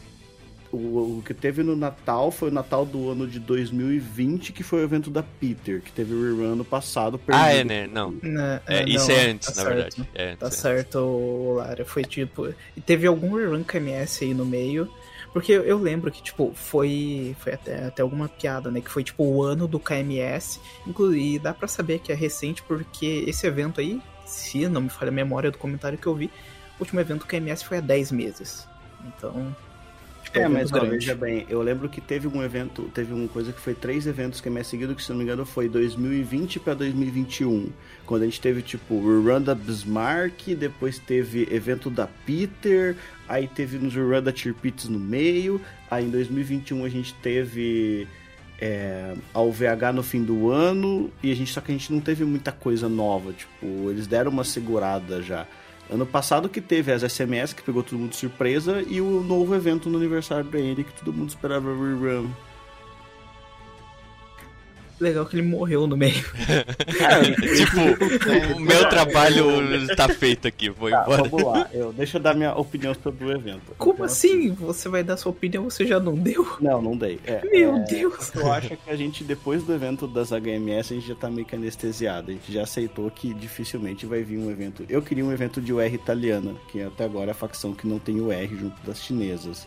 o, 0.74 1.18
o, 1.18 1.22
que 1.22 1.32
teve 1.32 1.62
no 1.62 1.76
Natal 1.76 2.30
foi 2.30 2.48
o 2.48 2.52
Natal 2.52 2.84
do 2.84 3.10
ano 3.10 3.26
de 3.26 3.38
2020, 3.38 4.52
que 4.52 4.62
foi 4.62 4.80
o 4.80 4.84
evento 4.84 5.10
da 5.10 5.22
Peter, 5.22 5.80
que 5.80 5.92
teve 5.92 6.12
o 6.12 6.22
rerun 6.22 6.52
ano 6.52 6.64
passado. 6.64 7.20
Ah, 7.28 7.52
é, 7.52 7.64
né? 7.64 7.86
Não. 7.86 8.12
não 8.22 8.42
é, 8.42 8.62
é, 8.66 8.88
isso 8.88 9.10
é 9.10 9.30
antes, 9.30 9.52
tá 9.52 9.62
na 9.62 9.70
certo. 9.70 9.96
verdade. 9.96 10.10
É, 10.14 10.36
tá 10.36 10.46
é 10.46 10.50
certo, 10.50 11.54
Lara. 11.56 11.84
Foi 11.84 12.04
tipo. 12.04 12.52
E 12.76 12.81
teve 12.81 13.06
algum 13.06 13.34
rerun 13.36 13.62
KMS 13.62 14.24
aí 14.24 14.34
no 14.34 14.44
meio. 14.44 14.90
Porque 15.32 15.52
eu 15.52 15.78
lembro 15.78 16.12
que, 16.12 16.22
tipo, 16.22 16.52
foi. 16.54 17.34
Foi 17.40 17.54
até, 17.54 17.86
até 17.86 18.02
alguma 18.02 18.28
piada, 18.28 18.70
né? 18.70 18.81
Que 18.81 18.90
foi 18.90 19.02
tipo 19.02 19.24
o 19.24 19.43
ano 19.43 19.66
do 19.66 19.81
KMS. 19.81 20.60
Inclusive, 20.86 21.38
dá 21.40 21.52
para 21.52 21.66
saber 21.66 21.98
que 21.98 22.12
é 22.12 22.14
recente, 22.14 22.62
porque 22.62 23.24
esse 23.26 23.46
evento 23.46 23.81
aí, 23.81 24.00
se 24.24 24.69
não 24.69 24.82
me 24.82 24.88
falha 24.88 25.08
a 25.08 25.12
memória 25.12 25.50
do 25.50 25.58
comentário 25.58 25.98
que 25.98 26.06
eu 26.06 26.14
vi, 26.14 26.26
o 26.78 26.82
último 26.82 27.00
evento 27.00 27.20
do 27.20 27.26
KMS 27.26 27.64
foi 27.64 27.78
há 27.78 27.81
10 27.81 28.12
meses. 28.12 28.69
Então, 29.04 29.54
é, 30.34 30.48
mas 30.48 30.72
ó, 30.72 30.81
veja 30.84 31.14
bem, 31.14 31.46
eu 31.48 31.62
lembro 31.62 31.88
que 31.88 32.00
teve 32.00 32.26
um 32.26 32.43
evento, 32.43 32.91
teve 32.93 33.12
uma 33.12 33.29
coisa 33.29 33.53
que 33.53 33.60
foi 33.60 33.72
três 33.72 34.06
eventos 34.06 34.41
que 34.41 34.48
é 34.48 34.62
seguido, 34.62 34.94
que 34.94 35.03
se 35.03 35.10
não 35.10 35.19
me 35.19 35.24
engano 35.24 35.46
foi 35.46 35.69
2020 35.69 36.58
para 36.58 36.74
2021. 36.74 37.69
Quando 38.05 38.22
a 38.22 38.24
gente 38.24 38.41
teve 38.41 38.60
tipo 38.60 38.94
o 38.94 39.41
da 39.41 39.55
Bismarck, 39.55 40.55
depois 40.56 40.98
teve 40.98 41.48
evento 41.50 41.88
da 41.88 42.08
Peter, 42.26 42.96
aí 43.29 43.46
teve 43.46 43.79
nos 43.79 43.94
Run 43.94 44.22
da 44.22 44.32
Tirpitz 44.32 44.88
no 44.88 44.98
meio, 44.98 45.60
aí 45.91 46.05
em 46.05 46.10
2021 46.10 46.84
a 46.84 46.88
gente 46.88 47.14
teve 47.14 48.08
é, 48.60 49.14
a 49.32 49.41
UVH 49.41 49.93
no 49.94 50.03
fim 50.03 50.22
do 50.22 50.50
ano, 50.50 51.10
e 51.22 51.31
a 51.31 51.36
gente 51.36 51.53
só 51.53 51.60
que 51.60 51.70
a 51.70 51.74
gente 51.74 51.93
não 51.93 52.00
teve 52.00 52.24
muita 52.24 52.50
coisa 52.50 52.88
nova, 52.88 53.32
tipo, 53.32 53.91
eles 53.91 54.06
deram 54.06 54.31
uma 54.31 54.44
segurada 54.44 55.22
já. 55.22 55.46
Ano 55.91 56.06
passado 56.06 56.48
que 56.48 56.60
teve 56.60 56.93
as 56.93 57.03
SMS, 57.03 57.53
que 57.53 57.62
pegou 57.62 57.82
todo 57.82 57.98
mundo 57.98 58.10
de 58.10 58.17
surpresa, 58.17 58.82
e 58.86 59.00
o 59.00 59.22
novo 59.22 59.55
evento 59.55 59.91
no 59.91 59.98
aniversário 59.98 60.50
da 60.50 60.58
Andy, 60.58 60.84
que 60.84 60.93
todo 60.93 61.12
mundo 61.12 61.29
esperava 61.29 61.69
rerun. 61.74 62.31
Legal 65.01 65.27
que 65.27 65.36
ele 65.36 65.43
morreu 65.43 65.86
no 65.86 65.96
meio. 65.96 66.15
tipo, 67.56 68.56
o 68.56 68.60
meu 68.60 68.89
trabalho 68.89 69.44
tá 69.96 70.08
feito 70.08 70.46
aqui, 70.46 70.69
vou 70.69 70.89
tá, 70.89 71.03
embora. 71.03 71.24
Vamos 71.24 71.43
lá, 71.44 71.69
eu, 71.72 71.93
deixa 71.93 72.19
eu 72.19 72.22
dar 72.22 72.34
minha 72.34 72.55
opinião 72.55 72.94
sobre 72.94 73.24
o 73.24 73.32
evento. 73.32 73.74
Como 73.77 73.94
então, 73.94 74.06
assim? 74.06 74.53
Você 74.53 74.89
vai 74.89 75.03
dar 75.03 75.17
sua 75.17 75.31
opinião, 75.31 75.65
você 75.65 75.86
já 75.86 75.98
não 75.98 76.15
deu? 76.15 76.46
Não, 76.60 76.81
não 76.81 76.96
dei. 76.96 77.19
É, 77.27 77.44
meu 77.44 77.77
é, 77.77 77.81
Deus! 77.81 78.32
Eu 78.34 78.53
acho 78.53 78.77
que 78.77 78.91
a 78.91 78.96
gente, 78.96 79.24
depois 79.24 79.65
do 79.65 79.72
evento 79.72 80.06
das 80.06 80.31
HMS, 80.31 80.93
a 80.93 80.96
gente 80.96 81.08
já 81.08 81.15
tá 81.15 81.31
meio 81.31 81.46
que 81.46 81.56
anestesiado. 81.56 82.31
A 82.31 82.34
gente 82.34 82.53
já 82.53 82.63
aceitou 82.63 83.10
que 83.10 83.34
dificilmente 83.34 84.06
vai 84.06 84.22
vir 84.22 84.39
um 84.39 84.51
evento. 84.51 84.84
Eu 84.89 85.03
queria 85.03 85.24
um 85.24 85.32
evento 85.32 85.60
de 85.60 85.72
UR 85.72 85.93
italiana, 85.93 86.55
que 86.70 86.82
até 86.82 87.05
agora 87.05 87.31
é 87.31 87.32
a 87.32 87.34
facção 87.34 87.74
que 87.74 87.86
não 87.86 87.98
tem 87.98 88.20
UR 88.20 88.48
junto 88.48 88.81
das 88.86 89.03
chinesas. 89.03 89.67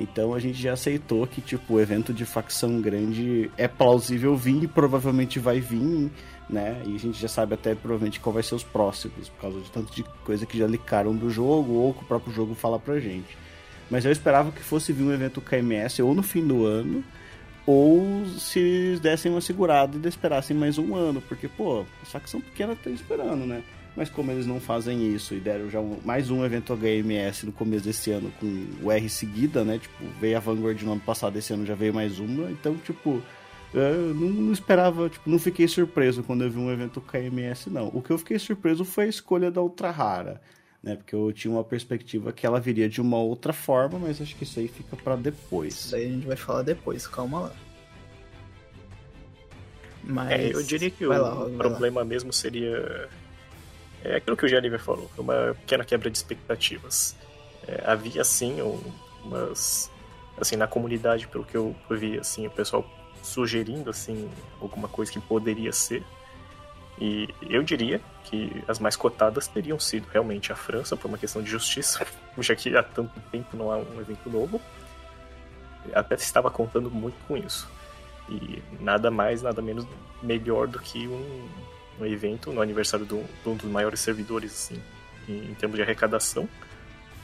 Então 0.00 0.32
a 0.32 0.40
gente 0.40 0.60
já 0.60 0.72
aceitou 0.72 1.26
que, 1.26 1.42
tipo, 1.42 1.74
o 1.74 1.80
evento 1.80 2.14
de 2.14 2.24
facção 2.24 2.80
grande 2.80 3.50
é 3.58 3.68
plausível 3.68 4.34
vir 4.34 4.64
e 4.64 4.66
provavelmente 4.66 5.38
vai 5.38 5.60
vir, 5.60 6.10
né? 6.48 6.82
E 6.86 6.96
a 6.96 6.98
gente 6.98 7.20
já 7.20 7.28
sabe 7.28 7.52
até 7.52 7.74
provavelmente 7.74 8.18
qual 8.18 8.32
vai 8.32 8.42
ser 8.42 8.54
os 8.54 8.64
próximos, 8.64 9.28
por 9.28 9.42
causa 9.42 9.60
de 9.60 9.70
tanto 9.70 9.94
de 9.94 10.02
coisa 10.24 10.46
que 10.46 10.56
já 10.56 10.66
licaram 10.66 11.14
do 11.14 11.28
jogo 11.28 11.74
ou 11.74 11.92
que 11.92 12.02
o 12.02 12.06
próprio 12.06 12.32
jogo 12.32 12.54
fala 12.54 12.78
pra 12.78 12.98
gente. 12.98 13.36
Mas 13.90 14.06
eu 14.06 14.10
esperava 14.10 14.50
que 14.50 14.62
fosse 14.62 14.90
vir 14.90 15.02
um 15.02 15.12
evento 15.12 15.40
KMS 15.42 16.00
ou 16.00 16.14
no 16.14 16.22
fim 16.22 16.46
do 16.46 16.64
ano, 16.64 17.04
ou 17.66 18.24
se 18.26 18.98
dessem 19.02 19.30
uma 19.30 19.42
segurada 19.42 19.98
e 20.02 20.08
esperassem 20.08 20.56
mais 20.56 20.78
um 20.78 20.94
ano, 20.94 21.20
porque, 21.20 21.46
pô, 21.46 21.84
a 22.02 22.06
facção 22.06 22.40
pequena 22.40 22.74
tá 22.74 22.88
esperando, 22.88 23.44
né? 23.44 23.62
Mas 23.96 24.08
como 24.08 24.30
eles 24.30 24.46
não 24.46 24.60
fazem 24.60 25.14
isso 25.14 25.34
e 25.34 25.40
deram 25.40 25.68
já 25.68 25.80
um, 25.80 25.98
mais 26.04 26.30
um 26.30 26.44
evento 26.44 26.74
HMS 26.74 27.44
no 27.44 27.52
começo 27.52 27.84
desse 27.84 28.10
ano 28.10 28.32
com 28.38 28.66
o 28.82 28.90
R 28.90 29.08
seguida, 29.08 29.64
né? 29.64 29.78
Tipo, 29.78 30.04
veio 30.20 30.36
a 30.36 30.40
Vanguard 30.40 30.80
no 30.82 30.92
ano 30.92 31.00
passado, 31.00 31.36
esse 31.36 31.52
ano 31.52 31.66
já 31.66 31.74
veio 31.74 31.92
mais 31.92 32.18
uma. 32.20 32.50
Então, 32.50 32.76
tipo, 32.76 33.20
eu 33.74 34.14
não, 34.14 34.28
não, 34.28 34.52
esperava, 34.52 35.08
tipo, 35.08 35.28
não 35.28 35.38
fiquei 35.38 35.66
surpreso 35.66 36.22
quando 36.22 36.42
eu 36.42 36.50
vi 36.50 36.58
um 36.58 36.70
evento 36.70 37.00
KMS, 37.00 37.68
não. 37.68 37.88
O 37.88 38.00
que 38.00 38.10
eu 38.10 38.18
fiquei 38.18 38.38
surpreso 38.38 38.84
foi 38.84 39.04
a 39.04 39.08
escolha 39.08 39.50
da 39.50 39.60
Ultra 39.60 39.90
Rara, 39.90 40.40
né? 40.82 40.96
Porque 40.96 41.14
eu 41.14 41.32
tinha 41.32 41.52
uma 41.52 41.64
perspectiva 41.64 42.32
que 42.32 42.46
ela 42.46 42.60
viria 42.60 42.88
de 42.88 43.00
uma 43.00 43.18
outra 43.18 43.52
forma, 43.52 43.98
mas 43.98 44.20
acho 44.20 44.36
que 44.36 44.44
isso 44.44 44.58
aí 44.60 44.68
fica 44.68 44.96
para 44.96 45.16
depois. 45.16 45.74
Isso 45.74 45.96
aí 45.96 46.06
a 46.06 46.08
gente 46.08 46.26
vai 46.26 46.36
falar 46.36 46.62
depois, 46.62 47.06
calma 47.06 47.40
lá. 47.40 47.52
Mas... 50.02 50.30
É, 50.30 50.52
eu 50.52 50.62
diria 50.62 50.90
que 50.90 51.04
o 51.04 51.08
lá, 51.08 51.46
problema 51.56 52.00
lá. 52.00 52.06
mesmo 52.06 52.32
seria 52.32 53.08
é 54.04 54.16
aquilo 54.16 54.36
que 54.36 54.46
o 54.46 54.48
Janiver 54.48 54.80
falou, 54.80 55.10
uma 55.18 55.54
pequena 55.60 55.84
quebra 55.84 56.10
de 56.10 56.16
expectativas. 56.16 57.16
É, 57.66 57.82
havia 57.84 58.24
sim 58.24 58.58
umas 59.24 59.90
assim 60.40 60.56
na 60.56 60.66
comunidade 60.66 61.28
pelo 61.28 61.44
que 61.44 61.56
eu 61.56 61.76
vi 61.90 62.18
assim 62.18 62.46
o 62.46 62.50
pessoal 62.50 62.88
sugerindo 63.22 63.90
assim 63.90 64.30
alguma 64.60 64.88
coisa 64.88 65.12
que 65.12 65.20
poderia 65.20 65.72
ser. 65.72 66.02
E 66.98 67.28
eu 67.48 67.62
diria 67.62 68.00
que 68.24 68.62
as 68.68 68.78
mais 68.78 68.94
cotadas 68.94 69.48
teriam 69.48 69.78
sido 69.78 70.06
realmente 70.12 70.52
a 70.52 70.56
França 70.56 70.96
por 70.96 71.08
uma 71.08 71.16
questão 71.16 71.42
de 71.42 71.50
justiça 71.50 72.06
já 72.38 72.54
que 72.54 72.76
há 72.76 72.82
tanto 72.82 73.18
tempo 73.30 73.56
não 73.56 73.70
há 73.70 73.76
um 73.76 74.00
evento 74.00 74.28
novo. 74.30 74.60
Até 75.94 76.14
estava 76.14 76.50
contando 76.50 76.90
muito 76.90 77.16
com 77.26 77.36
isso. 77.36 77.68
E 78.28 78.62
nada 78.80 79.10
mais 79.10 79.42
nada 79.42 79.60
menos 79.60 79.86
melhor 80.22 80.66
do 80.66 80.78
que 80.78 81.06
um 81.08 81.48
no 82.00 82.06
evento, 82.06 82.52
no 82.52 82.62
aniversário 82.62 83.04
de 83.04 83.14
um 83.14 83.54
dos 83.54 83.70
maiores 83.70 84.00
servidores 84.00 84.52
assim, 84.52 84.82
em, 85.28 85.50
em 85.50 85.54
termos 85.54 85.76
de 85.76 85.82
arrecadação, 85.82 86.48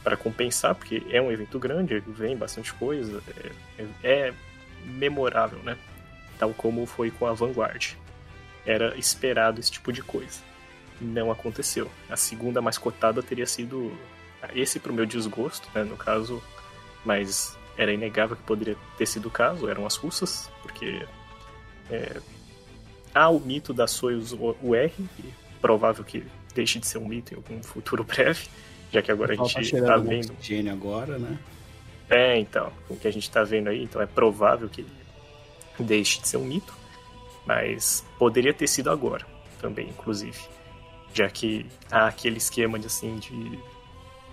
para 0.04 0.16
compensar, 0.16 0.74
porque 0.74 1.02
é 1.10 1.20
um 1.20 1.32
evento 1.32 1.58
grande, 1.58 1.98
vem 2.06 2.36
bastante 2.36 2.72
coisa, 2.74 3.20
é, 3.76 3.86
é, 4.04 4.34
memorável, 4.84 5.58
né? 5.64 5.76
Tal 6.38 6.52
como 6.54 6.86
foi 6.86 7.10
com 7.10 7.26
a 7.26 7.32
Vanguard. 7.32 7.94
Era 8.64 8.96
esperado 8.96 9.58
esse 9.58 9.72
tipo 9.72 9.92
de 9.92 10.02
coisa. 10.02 10.40
Não 11.00 11.32
aconteceu. 11.32 11.90
A 12.08 12.16
segunda 12.16 12.62
mais 12.62 12.78
cotada 12.78 13.22
teria 13.22 13.46
sido 13.46 13.92
esse 14.54 14.78
para 14.78 14.92
o 14.92 14.94
meu 14.94 15.06
desgosto, 15.06 15.68
né, 15.74 15.82
no 15.82 15.96
caso, 15.96 16.42
mas 17.04 17.58
era 17.76 17.92
inegável 17.92 18.36
que 18.36 18.42
poderia 18.42 18.76
ter 18.96 19.06
sido 19.06 19.26
o 19.26 19.30
caso, 19.30 19.68
eram 19.68 19.86
as 19.86 19.96
russas, 19.96 20.50
porque 20.62 21.04
é, 21.90 22.20
há 23.16 23.30
o 23.30 23.40
mito 23.40 23.72
da 23.72 23.86
Soyuz 23.86 24.32
UR, 24.32 24.90
e 24.98 25.34
provável 25.60 26.04
que 26.04 26.24
deixe 26.54 26.78
de 26.78 26.86
ser 26.86 26.98
um 26.98 27.08
mito 27.08 27.32
em 27.32 27.36
algum 27.36 27.62
futuro 27.62 28.04
breve, 28.04 28.46
já 28.92 29.00
que 29.00 29.10
agora 29.10 29.32
a 29.32 29.36
gente 29.36 29.72
tá, 29.72 29.86
tá 29.86 29.96
vendo. 29.96 30.32
Oxigênio 30.32 30.72
agora, 30.72 31.18
né? 31.18 31.38
É, 32.08 32.38
então, 32.38 32.70
o 32.88 32.94
que 32.94 33.08
a 33.08 33.10
gente 33.10 33.28
tá 33.30 33.42
vendo 33.42 33.68
aí, 33.68 33.82
então 33.82 34.00
é 34.00 34.06
provável 34.06 34.68
que 34.68 34.86
deixe 35.78 36.20
de 36.20 36.28
ser 36.28 36.36
um 36.36 36.44
mito, 36.44 36.72
mas 37.46 38.04
poderia 38.18 38.52
ter 38.52 38.66
sido 38.68 38.90
agora 38.90 39.26
também, 39.60 39.88
inclusive, 39.88 40.38
já 41.12 41.28
que 41.28 41.66
há 41.90 42.06
aquele 42.06 42.36
esquema 42.36 42.78
de 42.78 42.86
assim 42.86 43.16
de 43.16 43.58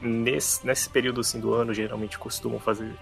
nesse, 0.01 0.65
nesse 0.65 0.89
período 0.89 1.21
assim 1.21 1.39
do 1.39 1.53
ano 1.53 1.73
geralmente 1.73 2.19
costumam 2.19 2.59
fazer 2.59 2.93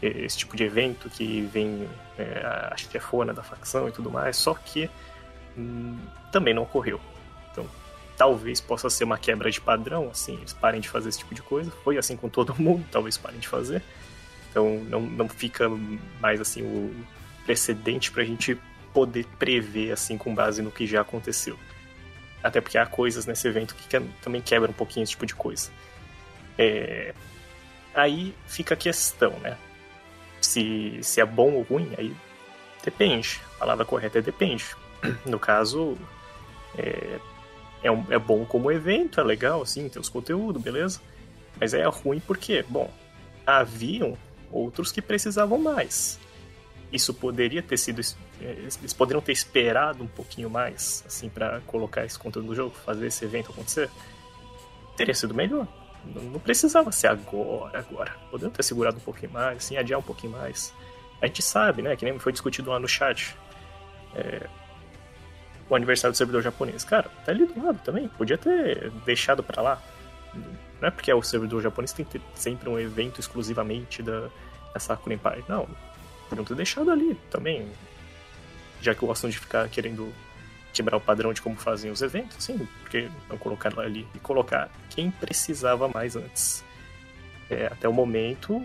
esse 0.00 0.38
tipo 0.38 0.56
de 0.56 0.62
evento 0.64 1.10
que 1.10 1.40
vem 1.52 1.88
é, 2.16 2.70
a 2.70 2.76
chefona 2.76 3.34
da 3.34 3.42
facção 3.42 3.88
e 3.88 3.92
tudo 3.92 4.10
mais, 4.10 4.36
só 4.36 4.54
que 4.54 4.88
Hum, 5.56 5.98
também 6.30 6.52
não 6.52 6.62
ocorreu. 6.62 7.00
Então, 7.50 7.66
talvez 8.16 8.60
possa 8.60 8.90
ser 8.90 9.04
uma 9.04 9.18
quebra 9.18 9.50
de 9.50 9.60
padrão, 9.60 10.08
assim, 10.10 10.36
eles 10.36 10.52
parem 10.52 10.80
de 10.80 10.88
fazer 10.88 11.08
esse 11.08 11.18
tipo 11.18 11.34
de 11.34 11.42
coisa. 11.42 11.70
Foi 11.82 11.98
assim 11.98 12.16
com 12.16 12.28
todo 12.28 12.54
mundo, 12.60 12.84
talvez 12.90 13.16
parem 13.16 13.38
de 13.38 13.48
fazer. 13.48 13.82
Então, 14.50 14.78
não, 14.84 15.02
não 15.02 15.28
fica 15.28 15.68
mais 16.20 16.40
assim 16.40 16.62
o 16.62 16.94
precedente 17.44 18.10
para 18.10 18.22
a 18.22 18.26
gente 18.26 18.58
poder 18.92 19.26
prever 19.38 19.92
assim 19.92 20.16
com 20.16 20.34
base 20.34 20.62
no 20.62 20.70
que 20.70 20.86
já 20.86 21.02
aconteceu. 21.02 21.58
Até 22.42 22.60
porque 22.60 22.78
há 22.78 22.86
coisas 22.86 23.26
nesse 23.26 23.46
evento 23.46 23.74
que 23.74 24.00
também 24.22 24.40
quebram 24.40 24.70
um 24.70 24.74
pouquinho 24.74 25.04
esse 25.04 25.12
tipo 25.12 25.26
de 25.26 25.34
coisa. 25.34 25.70
É... 26.56 27.14
Aí 27.94 28.34
fica 28.46 28.74
a 28.74 28.76
questão, 28.76 29.32
né? 29.40 29.56
Se, 30.40 30.98
se 31.02 31.20
é 31.20 31.26
bom 31.26 31.52
ou 31.52 31.62
ruim, 31.62 31.92
aí 31.98 32.14
depende. 32.84 33.40
A 33.56 33.58
palavra 33.58 33.84
correta 33.84 34.18
é 34.18 34.22
depende. 34.22 34.64
No 35.26 35.38
caso, 35.38 35.96
é, 36.76 37.18
é, 37.82 37.90
um, 37.90 38.04
é 38.10 38.18
bom 38.18 38.44
como 38.44 38.70
evento, 38.70 39.20
é 39.20 39.24
legal, 39.24 39.62
assim, 39.62 39.88
tem 39.88 40.00
os 40.00 40.08
conteúdos, 40.08 40.62
beleza? 40.62 41.00
Mas 41.60 41.74
é 41.74 41.84
ruim 41.84 42.20
porque, 42.20 42.64
bom, 42.68 42.90
haviam 43.46 44.16
outros 44.50 44.92
que 44.92 45.00
precisavam 45.00 45.58
mais. 45.58 46.18
Isso 46.92 47.12
poderia 47.12 47.62
ter 47.62 47.76
sido. 47.76 48.00
É, 48.40 48.50
eles 48.50 48.92
poderiam 48.92 49.20
ter 49.20 49.32
esperado 49.32 50.04
um 50.04 50.06
pouquinho 50.06 50.48
mais, 50.48 51.02
assim, 51.06 51.28
para 51.28 51.60
colocar 51.66 52.04
esse 52.04 52.18
conteúdo 52.18 52.46
no 52.46 52.54
jogo, 52.54 52.74
fazer 52.84 53.06
esse 53.06 53.24
evento 53.24 53.50
acontecer. 53.50 53.90
Teria 54.96 55.14
sido 55.14 55.34
melhor. 55.34 55.66
Não 56.04 56.38
precisava 56.38 56.92
ser 56.92 57.08
agora, 57.08 57.80
agora. 57.80 58.12
Poderiam 58.30 58.52
ter 58.52 58.62
segurado 58.62 58.98
um 58.98 59.00
pouquinho 59.00 59.32
mais, 59.32 59.58
assim, 59.58 59.76
adiar 59.76 59.98
um 59.98 60.02
pouquinho 60.02 60.32
mais. 60.32 60.72
A 61.20 61.26
gente 61.26 61.42
sabe, 61.42 61.82
né, 61.82 61.96
que 61.96 62.04
nem 62.04 62.18
foi 62.18 62.32
discutido 62.32 62.70
lá 62.70 62.78
no 62.78 62.86
chat. 62.86 63.34
É, 64.14 64.46
o 65.68 65.74
aniversário 65.74 66.12
do 66.12 66.16
servidor 66.16 66.42
japonês. 66.42 66.84
Cara, 66.84 67.10
tá 67.24 67.32
ali 67.32 67.46
do 67.46 67.64
lado 67.64 67.78
também. 67.84 68.08
Podia 68.08 68.38
ter 68.38 68.90
deixado 69.04 69.42
para 69.42 69.62
lá. 69.62 69.82
Não 70.80 70.88
é 70.88 70.90
porque 70.90 71.10
é 71.10 71.14
o 71.14 71.22
servidor 71.22 71.62
japonês 71.62 71.92
tem 71.92 72.04
que 72.04 72.18
ter 72.18 72.24
sempre 72.34 72.68
um 72.68 72.78
evento 72.78 73.20
exclusivamente 73.20 74.02
da, 74.02 74.28
da 74.72 74.80
Sakura 74.80 75.14
Empire. 75.14 75.44
Não. 75.48 75.68
Podiam 76.28 76.44
ter 76.44 76.54
deixado 76.54 76.90
ali 76.90 77.14
também. 77.30 77.68
Já 78.80 78.94
que 78.94 79.04
gostam 79.04 79.30
de 79.30 79.38
ficar 79.38 79.68
querendo 79.68 80.12
quebrar 80.72 80.98
o 80.98 81.00
padrão 81.00 81.32
de 81.32 81.40
como 81.40 81.56
fazem 81.56 81.90
os 81.90 82.02
eventos, 82.02 82.44
sim, 82.44 82.68
porque 82.80 83.08
não 83.30 83.38
colocar 83.38 83.74
lá 83.74 83.84
ali 83.84 84.06
e 84.14 84.18
colocar 84.18 84.68
quem 84.90 85.10
precisava 85.10 85.88
mais 85.88 86.14
antes. 86.14 86.62
É, 87.48 87.66
até 87.66 87.88
o 87.88 87.92
momento, 87.92 88.60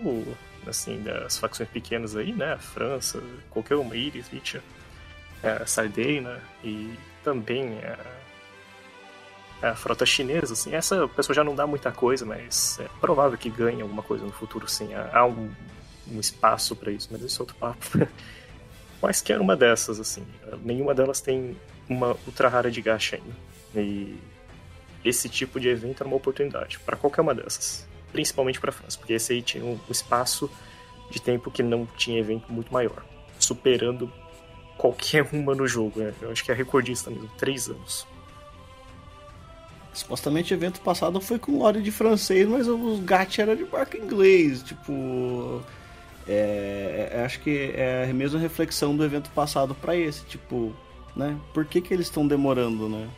assim, 0.66 1.00
das 1.02 1.38
facções 1.38 1.70
pequenas 1.70 2.14
aí, 2.14 2.32
né? 2.32 2.52
A 2.52 2.58
França, 2.58 3.22
qualquer 3.48 3.76
uma, 3.76 3.96
Iris, 3.96 4.30
Litia, 4.30 4.62
é, 5.42 5.66
Sardeina 5.66 6.40
e 6.62 6.94
também 7.24 7.78
a, 7.78 7.98
é, 9.62 9.68
a, 9.68 9.74
frota 9.74 10.06
chinesa, 10.06 10.52
assim, 10.52 10.74
essa 10.74 11.08
pessoa 11.08 11.34
já 11.34 11.42
não 11.42 11.54
dá 11.54 11.66
muita 11.66 11.90
coisa, 11.90 12.24
mas 12.24 12.78
é 12.80 12.88
provável 13.00 13.36
que 13.36 13.50
ganhe 13.50 13.82
alguma 13.82 14.02
coisa 14.02 14.24
no 14.24 14.32
futuro, 14.32 14.68
sim. 14.68 14.90
Há 14.94 15.24
um, 15.26 15.50
um 16.10 16.20
espaço 16.20 16.76
para 16.76 16.90
isso, 16.90 17.08
mas 17.10 17.22
esse 17.22 17.38
é 17.38 17.42
outro 17.42 17.56
papo. 17.56 17.80
Quaisquer 19.00 19.40
uma 19.40 19.56
dessas, 19.56 19.98
assim, 19.98 20.24
nenhuma 20.62 20.94
delas 20.94 21.20
tem 21.20 21.56
uma 21.88 22.16
ultra 22.26 22.48
rara 22.48 22.70
de 22.70 22.80
gacha 22.80 23.16
ainda. 23.16 23.36
E 23.74 24.16
esse 25.04 25.28
tipo 25.28 25.58
de 25.58 25.68
evento 25.68 26.02
era 26.02 26.08
uma 26.08 26.16
oportunidade 26.16 26.78
para 26.78 26.96
qualquer 26.96 27.22
uma 27.22 27.34
dessas, 27.34 27.86
principalmente 28.12 28.60
para 28.60 28.70
a 28.70 28.72
França, 28.72 28.96
porque 28.96 29.14
esse 29.14 29.32
aí 29.32 29.42
tinha 29.42 29.64
um 29.64 29.78
espaço 29.90 30.48
de 31.10 31.20
tempo 31.20 31.50
que 31.50 31.62
não 31.62 31.84
tinha 31.84 32.20
evento 32.20 32.52
muito 32.52 32.72
maior, 32.72 33.04
superando 33.38 34.12
qualquer 34.82 35.24
uma 35.32 35.54
no 35.54 35.68
jogo. 35.68 36.00
Né? 36.00 36.12
Eu 36.20 36.32
acho 36.32 36.44
que 36.44 36.50
é 36.50 36.54
recordista 36.54 37.08
mesmo, 37.08 37.30
três 37.38 37.68
anos. 37.68 38.04
Supostamente 39.94 40.52
o 40.52 40.56
evento 40.56 40.80
passado 40.80 41.20
foi 41.20 41.38
com 41.38 41.58
lore 41.58 41.80
de 41.80 41.92
francês, 41.92 42.48
mas 42.48 42.66
os 42.66 42.98
gatos 43.00 43.38
era 43.38 43.54
de 43.54 43.64
barco 43.64 43.96
inglês. 43.96 44.62
Tipo. 44.62 45.62
É, 46.26 47.10
é, 47.12 47.24
acho 47.24 47.40
que 47.40 47.72
é 47.76 48.08
a 48.10 48.14
mesma 48.14 48.40
reflexão 48.40 48.96
do 48.96 49.04
evento 49.04 49.30
passado 49.30 49.72
para 49.74 49.94
esse. 49.94 50.24
Tipo, 50.24 50.74
né? 51.14 51.38
Por 51.54 51.64
que, 51.64 51.80
que 51.80 51.94
eles 51.94 52.06
estão 52.06 52.26
demorando, 52.26 52.88
né? 52.88 53.08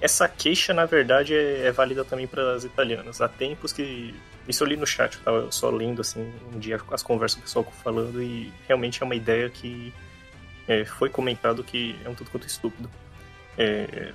Essa 0.00 0.28
queixa, 0.28 0.74
na 0.74 0.84
verdade, 0.84 1.34
é, 1.34 1.66
é 1.66 1.72
válida 1.72 2.04
também 2.04 2.26
para 2.26 2.54
as 2.54 2.64
italianas. 2.64 3.20
Há 3.20 3.28
tempos 3.28 3.72
que. 3.72 4.14
Isso 4.48 4.62
eu 4.64 4.68
li 4.68 4.76
no 4.76 4.86
chat, 4.86 5.16
eu 5.16 5.22
tava 5.22 5.52
só 5.52 5.68
lendo 5.70 6.00
assim, 6.00 6.32
um 6.54 6.58
dia 6.58 6.80
as 6.92 7.02
conversas 7.02 7.38
do 7.38 7.42
pessoal 7.42 7.66
falando, 7.82 8.22
e 8.22 8.52
realmente 8.68 9.02
é 9.02 9.04
uma 9.04 9.16
ideia 9.16 9.50
que 9.50 9.92
é, 10.68 10.84
foi 10.84 11.08
comentado 11.08 11.62
que 11.62 11.96
é 12.04 12.08
um 12.08 12.14
tudo 12.14 12.30
quanto 12.30 12.46
estúpido. 12.46 12.90
É, 13.56 14.12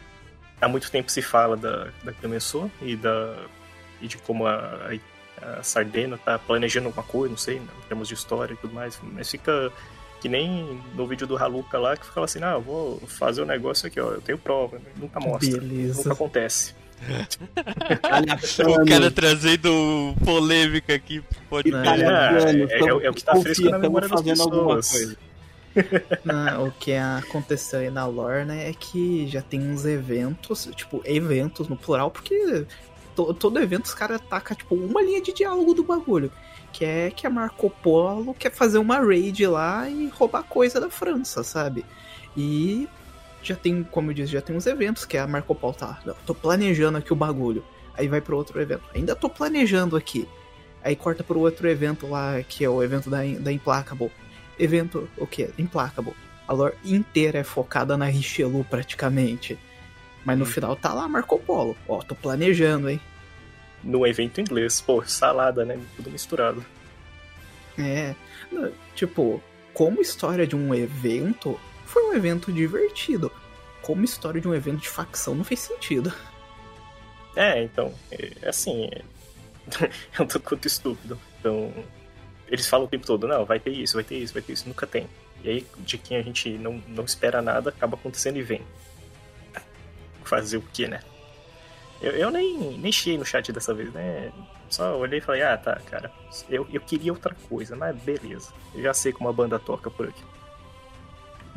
há 0.59 0.67
muito 0.67 0.91
tempo 0.91 1.11
se 1.11 1.21
fala 1.21 1.57
da, 1.57 1.87
da 2.03 2.13
Clemenceau 2.13 2.69
e, 2.81 2.95
da, 2.95 3.35
e 4.01 4.07
de 4.07 4.17
como 4.17 4.45
a, 4.45 4.91
a 5.41 5.63
Sardena 5.63 6.17
tá 6.17 6.37
planejando 6.37 6.87
alguma 6.87 7.05
coisa, 7.05 7.29
não 7.29 7.37
sei, 7.37 7.59
né, 7.59 7.67
em 7.83 7.87
termos 7.87 8.07
de 8.07 8.13
história 8.13 8.53
e 8.53 8.57
tudo 8.57 8.73
mais, 8.73 8.99
mas 9.01 9.29
fica 9.29 9.71
que 10.21 10.29
nem 10.29 10.79
no 10.95 11.07
vídeo 11.07 11.25
do 11.25 11.35
Haluka 11.35 11.79
lá, 11.79 11.97
que 11.97 12.05
ficava 12.05 12.25
assim, 12.25 12.39
ah, 12.43 12.51
eu 12.51 12.61
vou 12.61 12.99
fazer 13.07 13.41
o 13.41 13.43
um 13.43 13.47
negócio 13.47 13.87
aqui, 13.87 13.99
ó, 13.99 14.11
eu 14.11 14.21
tenho 14.21 14.37
prova, 14.37 14.79
nunca 14.95 15.19
mostra, 15.19 15.59
Beleza. 15.59 15.97
nunca 15.97 16.13
acontece. 16.13 16.75
o 18.59 18.85
cara 18.85 19.09
trazendo 19.09 20.13
polêmica 20.23 20.93
aqui 20.93 21.23
pode 21.49 21.73
é, 21.73 21.77
é, 21.77 21.81
é, 22.79 23.05
é, 23.05 23.09
o 23.09 23.13
que 23.15 23.23
tá 23.23 23.35
fresco 23.37 23.67
na 23.71 23.79
memória 23.79 24.07
das 24.07 24.21
pessoas. 24.21 25.17
Não, 26.23 26.67
o 26.67 26.71
que 26.71 26.93
aconteceu 26.93 27.79
aí 27.79 27.89
na 27.89 28.05
lore, 28.05 28.45
né, 28.45 28.69
é 28.69 28.73
que 28.73 29.27
já 29.27 29.41
tem 29.41 29.61
uns 29.61 29.85
eventos, 29.85 30.69
tipo, 30.75 31.01
eventos 31.05 31.67
no 31.67 31.75
plural, 31.75 32.11
porque 32.11 32.65
to, 33.15 33.33
todo 33.33 33.59
evento 33.59 33.85
os 33.85 33.93
caras 33.93 34.17
atacam, 34.17 34.55
tipo, 34.55 34.75
uma 34.75 35.01
linha 35.01 35.21
de 35.21 35.33
diálogo 35.33 35.73
do 35.73 35.83
bagulho. 35.83 36.31
Que 36.73 36.85
é 36.85 37.11
que 37.11 37.27
a 37.27 37.29
Marco 37.29 37.69
Polo 37.69 38.33
quer 38.33 38.51
fazer 38.51 38.77
uma 38.77 38.97
raid 38.99 39.45
lá 39.45 39.89
e 39.89 40.07
roubar 40.07 40.43
coisa 40.43 40.79
da 40.79 40.89
França, 40.89 41.43
sabe? 41.43 41.85
E 42.35 42.87
já 43.43 43.55
tem, 43.57 43.83
como 43.83 44.11
eu 44.11 44.13
disse, 44.13 44.31
já 44.31 44.41
tem 44.41 44.55
uns 44.55 44.65
eventos 44.65 45.03
que 45.03 45.17
a 45.17 45.27
Marco 45.27 45.53
Polo 45.53 45.73
tá, 45.73 45.99
tô 46.25 46.33
planejando 46.33 46.97
aqui 46.97 47.11
o 47.11 47.15
bagulho. 47.15 47.63
Aí 47.93 48.07
vai 48.07 48.21
pro 48.21 48.37
outro 48.37 48.59
evento. 48.61 48.83
Ainda 48.95 49.15
tô 49.15 49.29
planejando 49.29 49.97
aqui. 49.97 50.27
Aí 50.83 50.95
corta 50.95 51.23
pro 51.23 51.39
outro 51.39 51.67
evento 51.67 52.07
lá, 52.07 52.41
que 52.41 52.63
é 52.63 52.69
o 52.69 52.81
evento 52.81 53.09
da, 53.09 53.19
da 53.39 53.51
Implacable. 53.51 54.11
Evento, 54.57 55.09
o 55.17 55.25
que? 55.25 55.49
Implacable. 55.57 56.13
A 56.47 56.53
lore 56.53 56.75
inteira 56.83 57.39
é 57.39 57.43
focada 57.43 57.97
na 57.97 58.05
Richelieu 58.05 58.65
praticamente. 58.69 59.57
Mas 60.25 60.37
no 60.37 60.43
hum. 60.43 60.47
final 60.47 60.75
tá 60.75 60.93
lá 60.93 61.07
Marco 61.07 61.39
Polo. 61.39 61.75
Ó, 61.87 62.01
tô 62.01 62.15
planejando, 62.15 62.89
hein? 62.89 62.99
No 63.83 64.05
evento 64.05 64.39
inglês, 64.39 64.79
pô, 64.79 65.03
salada, 65.03 65.65
né? 65.65 65.79
Tudo 65.95 66.11
misturado. 66.11 66.63
É. 67.77 68.15
Tipo, 68.93 69.41
como 69.73 70.01
história 70.01 70.45
de 70.45 70.55
um 70.55 70.75
evento, 70.75 71.59
foi 71.85 72.03
um 72.03 72.13
evento 72.13 72.51
divertido. 72.51 73.31
Como 73.81 74.03
história 74.03 74.39
de 74.39 74.47
um 74.47 74.53
evento 74.53 74.81
de 74.81 74.89
facção, 74.89 75.33
não 75.33 75.43
fez 75.43 75.61
sentido. 75.61 76.13
É, 77.35 77.63
então, 77.63 77.93
é, 78.11 78.47
assim, 78.47 78.85
é, 78.85 79.01
é 80.19 80.21
um 80.21 80.25
tanto 80.25 80.41
quanto 80.41 80.67
estúpido. 80.67 81.19
Então, 81.39 81.73
eles 82.51 82.67
falam 82.67 82.85
o 82.85 82.89
tempo 82.89 83.07
todo, 83.07 83.25
não, 83.27 83.45
vai 83.45 83.59
ter 83.59 83.71
isso, 83.71 83.95
vai 83.95 84.03
ter 84.03 84.17
isso, 84.17 84.33
vai 84.33 84.41
ter 84.41 84.51
isso, 84.51 84.67
nunca 84.67 84.85
tem. 84.85 85.07
E 85.41 85.49
aí, 85.49 85.67
de 85.79 85.97
quem 85.97 86.17
a 86.17 86.21
gente 86.21 86.49
não, 86.57 86.83
não 86.85 87.05
espera 87.05 87.41
nada, 87.41 87.69
acaba 87.69 87.95
acontecendo 87.95 88.37
e 88.37 88.43
vem. 88.43 88.61
Fazer 90.25 90.57
o 90.57 90.61
que, 90.61 90.85
né? 90.85 90.99
Eu, 92.01 92.11
eu 92.11 92.29
nem, 92.29 92.77
nem 92.77 92.91
chiei 92.91 93.17
no 93.17 93.25
chat 93.25 93.51
dessa 93.53 93.73
vez, 93.73 93.91
né? 93.93 94.33
Só 94.69 94.97
olhei 94.97 95.19
e 95.19 95.21
falei, 95.21 95.43
ah, 95.43 95.57
tá, 95.57 95.79
cara, 95.89 96.11
eu, 96.49 96.67
eu 96.71 96.81
queria 96.81 97.13
outra 97.13 97.33
coisa, 97.47 97.75
mas 97.75 97.95
beleza. 97.97 98.51
Eu 98.75 98.83
já 98.83 98.93
sei 98.93 99.13
como 99.13 99.29
a 99.29 99.33
banda 99.33 99.57
toca 99.57 99.89
por 99.89 100.09
aqui. 100.09 100.23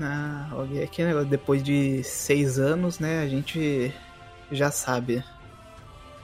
Ah, 0.00 0.48
ok, 0.52 0.82
aqui 0.82 1.02
negócio, 1.02 1.28
depois 1.28 1.62
de 1.62 2.04
seis 2.04 2.58
anos, 2.58 3.00
né, 3.00 3.20
a 3.20 3.28
gente 3.28 3.92
já 4.50 4.70
sabe. 4.70 5.24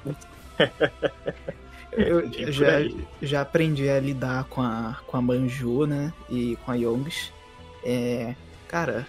Eu 1.93 2.53
já, 2.53 2.69
já 3.21 3.41
aprendi 3.41 3.89
a 3.89 3.99
lidar 3.99 4.45
com 4.45 4.63
a, 4.63 4.99
com 5.07 5.17
a 5.17 5.23
Manju, 5.23 5.87
né? 5.87 6.13
E 6.29 6.57
com 6.65 6.71
a 6.71 6.75
Yongs. 6.75 7.33
É, 7.85 8.35
cara, 8.69 9.07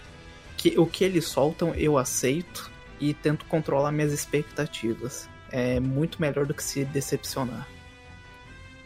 que, 0.57 0.79
o 0.79 0.85
que 0.85 1.03
eles 1.03 1.25
soltam 1.25 1.75
eu 1.75 1.97
aceito 1.97 2.71
e 2.99 3.13
tento 3.13 3.45
controlar 3.45 3.91
minhas 3.91 4.11
expectativas. 4.11 5.29
É 5.51 5.79
muito 5.79 6.21
melhor 6.21 6.45
do 6.45 6.53
que 6.53 6.63
se 6.63 6.85
decepcionar. 6.85 7.67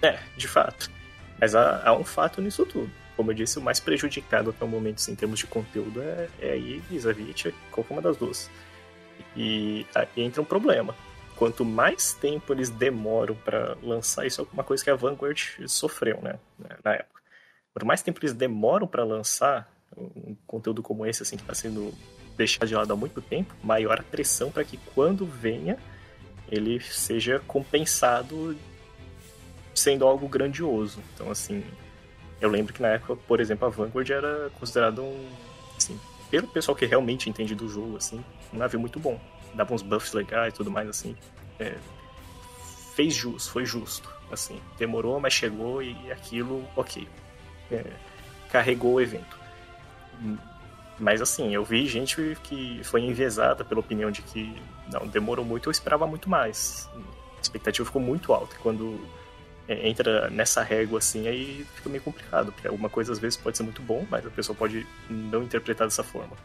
É, 0.02 0.20
de 0.36 0.48
fato. 0.48 0.90
Mas 1.40 1.54
há, 1.56 1.88
há 1.88 1.94
um 1.96 2.04
fato 2.04 2.42
nisso 2.42 2.66
tudo. 2.66 2.90
Como 3.16 3.32
eu 3.32 3.36
disse, 3.36 3.58
o 3.60 3.62
mais 3.62 3.80
prejudicado 3.80 4.50
até 4.50 4.66
o 4.66 4.68
momento 4.68 4.98
assim, 4.98 5.14
em 5.14 5.16
termos 5.16 5.40
de 5.40 5.48
conteúdo 5.48 6.02
é, 6.02 6.28
é 6.42 6.52
a 6.52 6.56
Iris, 6.56 7.06
a 7.06 7.14
Vit, 7.14 7.54
qualquer 7.72 7.94
uma 7.94 8.02
das 8.02 8.18
duas. 8.18 8.50
E 9.38 9.86
aí 9.96 10.08
entra 10.18 10.42
um 10.42 10.46
problema 10.46 10.96
quanto 11.36 11.65
mais 11.65 12.13
tempo 12.13 12.54
eles 12.54 12.70
demoram 12.70 13.36
para 13.36 13.77
lançar, 13.84 14.25
isso 14.25 14.42
é 14.42 14.46
uma 14.54 14.63
coisa 14.63 14.83
que 14.83 14.90
a 14.90 14.96
Vanguard 14.96 15.38
sofreu, 15.68 16.22
né, 16.22 16.40
na 16.83 16.94
época. 16.94 17.22
Quanto 17.74 17.86
mais 17.86 18.01
tempo 18.01 18.20
eles 18.22 18.33
demoram 18.33 18.88
para 18.88 19.03
lançar 19.03 19.70
um 19.98 20.36
conteúdo 20.48 20.81
como 20.81 21.05
esse, 21.05 21.24
assim, 21.24 21.36
que 21.36 21.44
está 21.44 21.53
sendo 21.53 21.94
deixado 22.38 22.68
de 22.68 22.75
lado 22.75 22.92
há 22.92 22.96
muito 22.96 23.22
tempo, 23.22 23.53
maior 23.64 24.00
a 24.00 24.03
pressão 24.03 24.51
para 24.51 24.64
que 24.64 24.77
quando 24.94 25.25
venha 25.25 25.77
ele 26.50 26.79
seja 26.79 27.40
compensado 27.48 28.57
sendo 29.74 30.05
algo 30.05 30.27
grandioso. 30.27 31.01
Então, 31.14 31.31
assim, 31.31 31.64
eu 32.40 32.50
lembro 32.50 32.74
que 32.74 32.81
na 32.81 32.90
época, 32.90 33.16
por 33.27 33.40
exemplo, 33.40 33.68
a 33.68 33.70
Vanguard 33.70 34.09
era 34.09 34.50
considerado 34.59 35.01
um, 35.01 35.29
assim, 35.75 36.00
pelo 36.29 36.48
pessoal 36.48 36.75
que 36.75 36.86
realmente 36.86 37.29
entende 37.29 37.55
do 37.55 37.68
jogo, 37.68 37.98
assim, 37.98 38.24
um 38.53 38.57
navio 38.57 38.79
muito 38.79 39.00
bom 39.00 39.20
dava 39.55 39.74
uns 39.74 39.81
buffs 39.81 40.14
legais 40.14 40.53
e 40.53 40.57
tudo 40.57 40.70
mais, 40.70 40.88
assim. 40.88 41.16
É, 41.59 41.75
fez 42.96 43.13
jus, 43.13 43.48
foi 43.48 43.65
justo, 43.65 44.09
assim. 44.31 44.59
Demorou, 44.77 45.20
mas 45.20 45.33
chegou 45.33 45.81
e 45.81 46.11
aquilo, 46.11 46.68
ok. 46.75 47.07
É, 47.72 47.83
carregou 48.50 48.94
o 48.94 49.01
evento. 49.01 49.37
Mas 50.98 51.22
assim, 51.22 51.53
eu 51.53 51.63
vi 51.63 51.87
gente 51.87 52.37
que 52.44 52.79
foi 52.83 53.01
enviesada 53.01 53.65
pela 53.65 53.81
opinião 53.81 54.09
de 54.09 54.22
que 54.22 54.55
não, 54.91 55.05
demorou 55.07 55.44
muito, 55.44 55.68
eu 55.68 55.72
esperava 55.72 56.07
muito 56.07 56.29
mais. 56.29 56.89
A 57.37 57.41
expectativa 57.41 57.85
ficou 57.85 58.01
muito 58.01 58.31
alta. 58.33 58.55
Quando 58.61 59.05
é, 59.68 59.89
entra 59.89 60.29
nessa 60.29 60.63
régua 60.63 61.00
assim, 61.00 61.27
aí 61.27 61.65
fica 61.75 61.89
meio 61.89 62.01
complicado, 62.01 62.51
porque 62.51 62.68
alguma 62.68 62.89
coisa 62.89 63.11
às 63.11 63.20
vezes 63.20 63.37
pode 63.37 63.57
ser 63.57 63.63
muito 63.63 63.81
bom, 63.81 64.05
mas 64.09 64.25
a 64.25 64.29
pessoa 64.29 64.55
pode 64.55 64.87
não 65.09 65.44
interpretar 65.44 65.85
dessa 65.85 66.03
forma. 66.03 66.37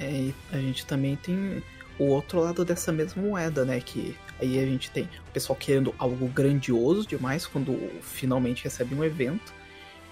É, 0.00 0.32
a 0.52 0.56
gente 0.56 0.86
também 0.86 1.16
tem 1.16 1.62
o 1.98 2.06
outro 2.06 2.40
lado 2.40 2.64
dessa 2.64 2.92
mesma 2.92 3.22
moeda, 3.22 3.64
né? 3.64 3.80
Que 3.80 4.16
aí 4.40 4.58
a 4.58 4.66
gente 4.66 4.90
tem 4.90 5.04
o 5.04 5.32
pessoal 5.32 5.56
querendo 5.56 5.94
algo 5.98 6.26
grandioso 6.28 7.06
demais 7.06 7.46
quando 7.46 7.78
finalmente 8.00 8.64
recebe 8.64 8.94
um 8.94 9.04
evento. 9.04 9.52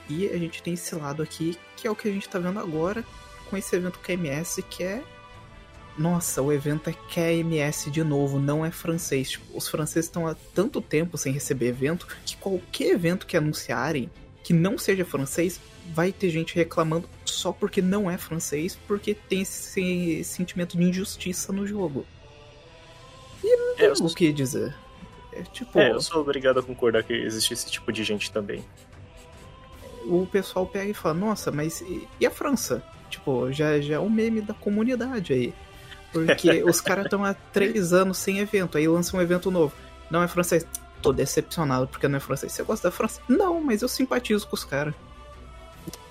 E 0.09 0.29
a 0.29 0.38
gente 0.38 0.62
tem 0.62 0.75
esse 0.75 0.95
lado 0.95 1.23
aqui, 1.23 1.57
que 1.77 1.87
é 1.87 1.90
o 1.90 1.97
que 1.97 2.09
a 2.09 2.12
gente 2.12 2.29
tá 2.29 2.38
vendo 2.38 2.59
agora 2.59 3.05
com 3.49 3.57
esse 3.57 3.75
evento 3.75 3.99
KMS, 4.01 4.62
que 4.62 4.83
é. 4.83 5.03
Nossa, 5.97 6.40
o 6.40 6.51
evento 6.51 6.88
é 6.88 6.92
KMS 6.92 7.90
de 7.90 8.03
novo, 8.03 8.38
não 8.38 8.64
é 8.64 8.71
francês. 8.71 9.33
Tipo, 9.33 9.57
os 9.57 9.68
franceses 9.68 10.07
estão 10.07 10.27
há 10.27 10.35
tanto 10.55 10.81
tempo 10.81 11.18
sem 11.18 11.33
receber 11.33 11.68
evento 11.68 12.07
que 12.25 12.37
qualquer 12.37 12.92
evento 12.92 13.27
que 13.27 13.37
anunciarem 13.37 14.11
que 14.42 14.52
não 14.52 14.76
seja 14.76 15.05
francês 15.05 15.61
vai 15.94 16.12
ter 16.12 16.31
gente 16.31 16.55
reclamando 16.55 17.09
só 17.24 17.52
porque 17.52 17.83
não 17.83 18.11
é 18.11 18.16
francês, 18.16 18.78
porque 18.87 19.14
tem 19.14 19.42
esse 19.42 20.22
sentimento 20.24 20.76
de 20.76 20.85
injustiça 20.85 21.52
no 21.52 21.66
jogo. 21.66 22.07
E 23.42 23.57
não 23.57 23.76
tem 23.76 23.87
é, 23.87 23.92
o 23.92 24.14
que 24.14 24.33
dizer. 24.33 24.74
É, 25.33 25.42
tipo, 25.42 25.78
é, 25.78 25.92
eu 25.92 26.00
sou 26.00 26.20
obrigado 26.20 26.61
a 26.61 26.62
concordar 26.62 27.02
que 27.02 27.12
existe 27.12 27.52
esse 27.52 27.70
tipo 27.70 27.92
de 27.92 28.05
gente 28.05 28.31
também. 28.31 28.64
O 30.05 30.26
pessoal 30.26 30.66
pega 30.66 30.90
e 30.90 30.94
fala, 30.94 31.14
nossa, 31.14 31.50
mas 31.50 31.81
e, 31.81 32.09
e 32.20 32.26
a 32.26 32.31
França? 32.31 32.83
Tipo, 33.09 33.52
já, 33.52 33.81
já 33.81 33.94
é 33.94 33.98
um 33.98 34.11
meme 34.11 34.40
da 34.40 34.55
comunidade 34.55 35.33
aí. 35.33 35.55
Porque 36.12 36.62
os 36.64 36.81
caras 36.81 37.07
estão 37.07 37.24
há 37.24 37.35
três 37.35 37.92
anos 37.92 38.18
sem 38.18 38.38
evento, 38.38 38.78
aí 38.78 38.87
lançam 38.87 39.18
um 39.18 39.22
evento 39.22 39.50
novo. 39.50 39.74
Não 40.11 40.22
é 40.22 40.28
francês. 40.28 40.66
Tô 41.03 41.12
decepcionado 41.12 41.88
porque 41.88 42.07
não 42.07 42.17
é 42.17 42.21
francês. 42.21 42.53
Você 42.53 42.62
gosta 42.62 42.88
da 42.88 42.93
França? 42.93 43.21
Não, 43.29 43.61
mas 43.61 43.83
eu 43.83 43.88
simpatizo 43.88 44.47
com 44.47 44.55
os 44.55 44.65
caras. 44.65 44.95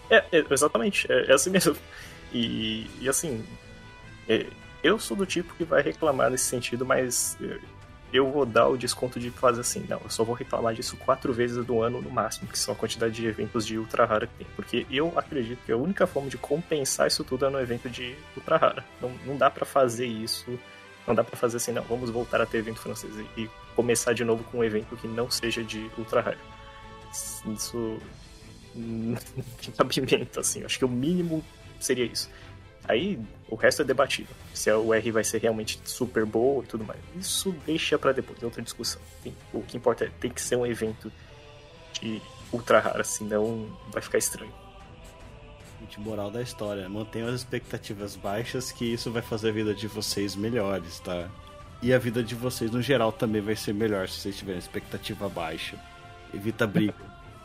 É, 0.10 0.26
é, 0.32 0.46
exatamente, 0.50 1.10
é, 1.10 1.32
é, 1.32 1.34
assim 1.34 1.50
mesmo. 1.50 1.76
E, 2.34 2.86
e 3.00 3.08
assim, 3.08 3.46
é, 4.28 4.46
eu 4.84 5.00
sou 5.00 5.16
do 5.16 5.26
tipo 5.26 5.54
que 5.56 5.64
vai 5.64 5.82
reclamar 5.82 6.30
nesse 6.30 6.46
sentido, 6.46 6.86
mas 6.86 7.38
é, 7.42 7.60
eu 8.12 8.30
vou 8.30 8.46
dar 8.46 8.68
o 8.68 8.78
desconto 8.78 9.20
de 9.20 9.32
fazer 9.32 9.62
assim, 9.62 9.86
não, 9.88 10.02
eu 10.04 10.10
só 10.10 10.26
vou 10.26 10.36
reclamar 10.36 10.74
disso 10.74 10.98
quatro 10.98 11.32
vezes 11.32 11.66
no 11.66 11.82
ano 11.82 12.02
no 12.02 12.10
máximo, 12.10 12.50
que 12.50 12.60
são 12.60 12.74
a 12.74 12.78
quantidade 12.78 13.14
de 13.14 13.26
eventos 13.26 13.66
de 13.66 13.78
ultra 13.78 14.06
rara 14.06 14.28
que 14.28 14.34
tem. 14.34 14.48
Porque 14.54 14.86
eu 14.92 15.14
acredito 15.16 15.60
que 15.66 15.72
a 15.72 15.78
única 15.78 16.06
forma 16.06 16.30
de 16.30 16.38
compensar 16.38 17.08
isso 17.08 17.24
tudo 17.24 17.46
é 17.46 17.50
no 17.50 17.60
evento 17.60 17.90
de 17.90 18.14
ultra 18.36 18.58
rara. 18.58 18.86
Não, 19.02 19.12
não 19.26 19.38
dá 19.38 19.50
para 19.50 19.66
fazer 19.66 20.08
isso, 20.08 20.60
não 21.08 21.16
dá 21.16 21.24
para 21.24 21.38
fazer 21.38 21.56
assim, 21.56 21.72
não, 21.72 21.84
vamos 21.84 22.10
voltar 22.10 22.42
a 22.42 22.46
ter 22.46 22.58
evento 22.58 22.82
francês 22.82 23.14
e 23.38 23.50
começar 23.76 24.14
de 24.14 24.24
novo 24.24 24.44
com 24.46 24.60
um 24.60 24.64
evento 24.64 24.96
que 24.96 25.08
não 25.08 25.30
seja 25.30 25.64
de 25.64 25.90
ultra 25.98 26.22
rara. 26.22 26.38
Isso 27.54 27.98
de 28.74 29.72
cabimento, 29.72 30.40
assim. 30.40 30.64
Acho 30.64 30.80
que 30.80 30.86
o 30.86 30.90
mínimo 30.90 31.44
seria 31.80 32.06
isso. 32.06 32.30
Aí 32.88 33.20
o 33.48 33.56
resto 33.56 33.82
é 33.82 33.86
debatível. 33.86 34.36
Se 34.54 34.70
a 34.70 34.78
UR 34.78 35.12
vai 35.12 35.24
ser 35.24 35.40
realmente 35.40 35.80
super 35.86 36.26
boa 36.26 36.64
e 36.64 36.68
tudo 36.68 36.84
mais. 36.84 37.00
Isso 37.16 37.56
deixa 37.66 37.98
para 37.98 38.12
depois, 38.12 38.42
outra 38.44 38.62
discussão. 38.62 39.02
O 39.54 39.62
que 39.62 39.78
importa 39.78 40.06
é 40.06 40.12
tem 40.20 40.32
que 40.32 40.42
ser 40.42 40.56
um 40.56 40.66
evento 40.66 41.12
de 41.94 42.22
ultra 42.52 42.80
raro, 42.80 43.04
senão 43.06 43.68
vai 43.92 44.02
ficar 44.02 44.18
estranho. 44.18 44.54
Gente, 45.80 46.00
moral 46.00 46.30
da 46.30 46.42
história, 46.42 46.88
mantenham 46.88 47.30
as 47.30 47.36
expectativas 47.36 48.16
baixas 48.16 48.72
que 48.72 48.86
isso 48.86 49.12
vai 49.12 49.22
fazer 49.22 49.50
a 49.50 49.52
vida 49.52 49.74
de 49.74 49.88
vocês 49.88 50.36
melhores, 50.36 51.00
tá? 51.00 51.30
E 51.82 51.94
a 51.94 51.98
vida 51.98 52.22
de 52.22 52.36
vocês, 52.36 52.70
no 52.72 52.82
geral, 52.82 53.12
também 53.12 53.42
vai 53.42 53.56
ser 53.56 53.74
melhor 53.74 54.08
se 54.08 54.20
vocês 54.20 54.38
tiverem 54.38 54.60
expectativa 54.60 55.28
baixa. 55.28 55.78
Evita 56.34 56.68
briga. 56.68 56.94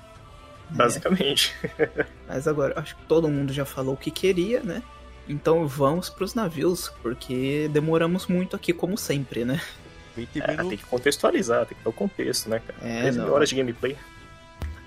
Basicamente. 0.71 1.55
Mas 2.29 2.47
agora, 2.47 2.79
acho 2.79 2.97
que 2.97 3.05
todo 3.05 3.29
mundo 3.29 3.53
já 3.53 3.65
falou 3.65 3.95
o 3.95 3.97
que 3.97 4.11
queria, 4.11 4.63
né? 4.63 4.83
Então 5.29 5.67
vamos 5.67 6.09
pros 6.09 6.35
navios, 6.35 6.89
porque 7.03 7.69
demoramos 7.73 8.27
muito 8.27 8.55
aqui, 8.55 8.73
como 8.73 8.97
sempre, 8.97 9.45
né? 9.45 9.61
20 10.17 10.41
É, 10.41 10.57
tem 10.57 10.77
que 10.77 10.85
contextualizar, 10.85 11.67
tem 11.67 11.77
que 11.77 11.85
dar 11.85 11.91
o 11.91 11.93
contexto, 11.93 12.49
né, 12.49 12.61
cara? 12.61 12.79
É, 12.83 13.03
13 13.03 13.19
não. 13.19 13.33
horas 13.33 13.49
de 13.49 13.55
gameplay. 13.55 13.97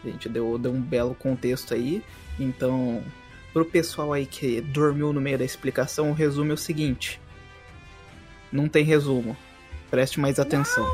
A 0.04 0.08
gente 0.08 0.30
deu, 0.30 0.58
deu 0.58 0.72
um 0.72 0.82
belo 0.82 1.14
contexto 1.14 1.74
aí. 1.74 2.04
Então, 2.40 3.04
pro 3.52 3.66
pessoal 3.66 4.14
aí 4.14 4.26
que 4.26 4.62
dormiu 4.62 5.12
no 5.12 5.20
meio 5.20 5.38
da 5.38 5.46
explicação, 5.46 6.10
o 6.10 6.14
resumo 6.14 6.52
é 6.52 6.54
o 6.54 6.58
seguinte: 6.58 7.20
não 8.52 8.68
tem 8.68 8.84
resumo. 8.84 9.36
Preste 9.90 10.20
mais 10.20 10.40
atenção. 10.40 10.86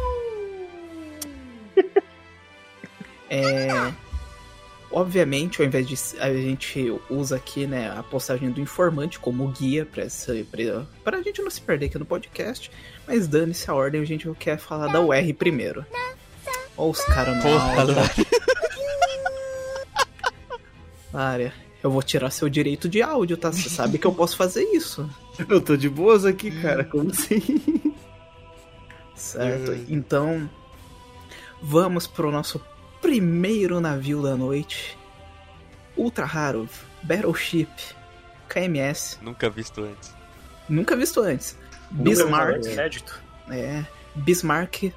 É. 3.27 3.91
Obviamente, 4.91 5.59
ao 5.59 5.67
invés 5.67 5.87
de 5.87 5.95
a 6.19 6.31
gente 6.31 6.95
usa 7.09 7.35
aqui 7.35 7.65
né, 7.65 7.91
a 7.97 8.03
postagem 8.03 8.51
do 8.51 8.61
informante 8.61 9.19
como 9.19 9.47
guia 9.49 9.85
para 9.85 10.07
para 11.03 11.17
a 11.17 11.21
gente 11.21 11.41
não 11.41 11.49
se 11.49 11.59
perder 11.59 11.87
aqui 11.87 11.97
no 11.97 12.05
podcast, 12.05 12.71
mas 13.05 13.27
dane-se 13.27 13.69
a 13.69 13.73
ordem, 13.73 13.99
a 13.99 14.05
gente 14.05 14.31
quer 14.39 14.57
falar 14.57 14.87
da 14.87 15.01
UR 15.01 15.33
primeiro. 15.37 15.85
Olha 16.77 16.91
os 16.91 17.03
caras 17.03 17.35
no 17.35 17.41
Porra, 17.41 17.81
áudio. 17.81 17.95
Área, 21.13 21.53
eu 21.83 21.89
vou 21.91 22.03
tirar 22.03 22.29
seu 22.29 22.47
direito 22.47 22.87
de 22.87 23.01
áudio, 23.01 23.37
tá? 23.37 23.51
Você 23.51 23.69
sabe 23.69 23.97
que 23.97 24.05
eu 24.05 24.13
posso 24.13 24.37
fazer 24.37 24.63
isso. 24.63 25.09
Eu 25.49 25.59
tô 25.61 25.75
de 25.75 25.89
boas 25.89 26.25
aqui, 26.25 26.51
cara. 26.61 26.83
Como 26.83 27.09
assim? 27.11 27.41
Certo? 29.15 29.71
Uhum. 29.71 29.85
Então, 29.89 30.49
vamos 31.61 32.05
pro 32.05 32.31
nosso 32.31 32.61
primeiro 33.01 33.79
navio 33.79 34.21
da 34.21 34.35
noite. 34.35 34.97
Ultra 35.95 36.25
raro, 36.25 36.67
Battleship, 37.03 37.69
KMS, 38.49 39.17
Nunca 39.21 39.49
visto 39.49 39.81
antes. 39.81 40.13
nunca 40.67 40.95
visto 40.95 41.21
antes. 41.21 41.57
Bismarck, 41.89 42.57
nada 42.57 42.71
Inédito. 42.71 43.21
é, 43.49 43.85
Bismarck. 44.15 44.91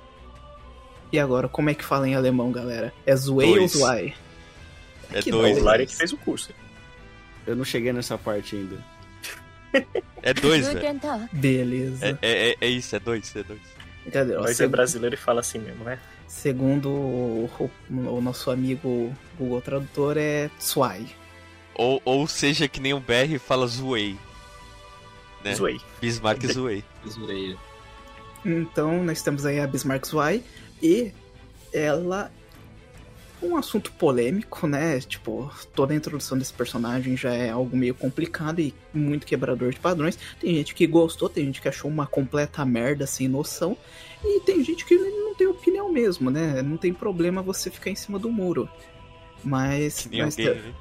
E 1.12 1.18
agora, 1.18 1.48
como 1.48 1.70
é 1.70 1.74
que 1.74 1.84
fala 1.84 2.08
em 2.08 2.14
alemão, 2.16 2.50
galera? 2.50 2.92
É 3.06 3.14
Zwei 3.14 3.58
ou. 3.60 3.68
Zwei? 3.68 4.14
É 5.12 5.22
Que 5.22 5.30
dois. 5.30 5.56
O 5.56 5.60
bom. 5.60 5.66
Lari 5.66 5.86
que 5.86 5.94
fez 5.94 6.12
o 6.12 6.16
curso. 6.16 6.50
Eu 7.46 7.54
não 7.54 7.64
cheguei 7.64 7.92
nessa 7.92 8.18
parte 8.18 8.56
ainda. 8.56 8.84
É 10.22 10.34
dois, 10.34 10.66
velho. 10.66 11.00
Beleza. 11.32 12.06
É, 12.06 12.18
é, 12.22 12.50
é, 12.50 12.56
é, 12.60 12.68
isso, 12.68 12.94
é 12.96 13.00
dois, 13.00 13.34
é 13.36 13.42
dois. 13.42 13.60
Entendeu? 14.06 14.42
Mas 14.42 14.60
é 14.60 14.66
brasileiro 14.66 15.14
e 15.14 15.18
fala 15.18 15.40
assim 15.40 15.58
mesmo, 15.58 15.84
né? 15.84 15.98
Segundo 16.26 16.88
o, 16.90 17.50
o, 17.58 17.70
o 17.90 18.20
nosso 18.20 18.50
amigo 18.50 19.14
Google 19.38 19.60
Tradutor, 19.60 20.16
é 20.18 20.50
Swai. 20.58 21.06
Ou, 21.74 22.02
ou 22.04 22.26
seja, 22.26 22.66
que 22.66 22.80
nem 22.80 22.92
o 22.94 23.00
BR 23.00 23.38
fala 23.38 23.66
Zuei. 23.66 24.18
Né? 25.44 25.54
Zuei. 25.54 25.80
Bismarck 26.00 26.44
Zuei. 26.46 26.84
Zuei. 27.06 27.56
Então, 28.44 29.02
nós 29.04 29.22
temos 29.22 29.46
aí 29.46 29.60
a 29.60 29.66
Bismarck 29.66 30.06
Zuei 30.06 30.42
e 30.82 31.12
ela 31.72 32.30
um 33.42 33.56
assunto 33.56 33.92
polêmico, 33.92 34.66
né? 34.66 34.98
Tipo, 35.00 35.50
toda 35.74 35.92
a 35.92 35.96
introdução 35.96 36.36
desse 36.36 36.52
personagem 36.52 37.16
já 37.16 37.32
é 37.32 37.50
algo 37.50 37.76
meio 37.76 37.94
complicado 37.94 38.60
e 38.60 38.74
muito 38.92 39.26
quebrador 39.26 39.70
de 39.72 39.78
padrões. 39.78 40.18
Tem 40.40 40.54
gente 40.56 40.74
que 40.74 40.86
gostou, 40.86 41.28
tem 41.28 41.44
gente 41.46 41.60
que 41.60 41.68
achou 41.68 41.90
uma 41.90 42.06
completa 42.06 42.64
merda 42.64 43.06
sem 43.06 43.28
noção, 43.28 43.76
e 44.24 44.40
tem 44.40 44.62
gente 44.64 44.84
que 44.84 44.96
não 44.96 45.34
tem 45.34 45.46
opinião 45.46 45.90
mesmo, 45.92 46.30
né? 46.30 46.62
Não 46.62 46.76
tem 46.76 46.92
problema 46.92 47.40
você 47.42 47.70
ficar 47.70 47.90
em 47.90 47.94
cima 47.96 48.18
do 48.18 48.30
muro. 48.30 48.68
Mas 49.44 50.00
Que 50.02 50.08
nem 50.08 50.22
nós, 50.22 50.34
te- 50.34 50.74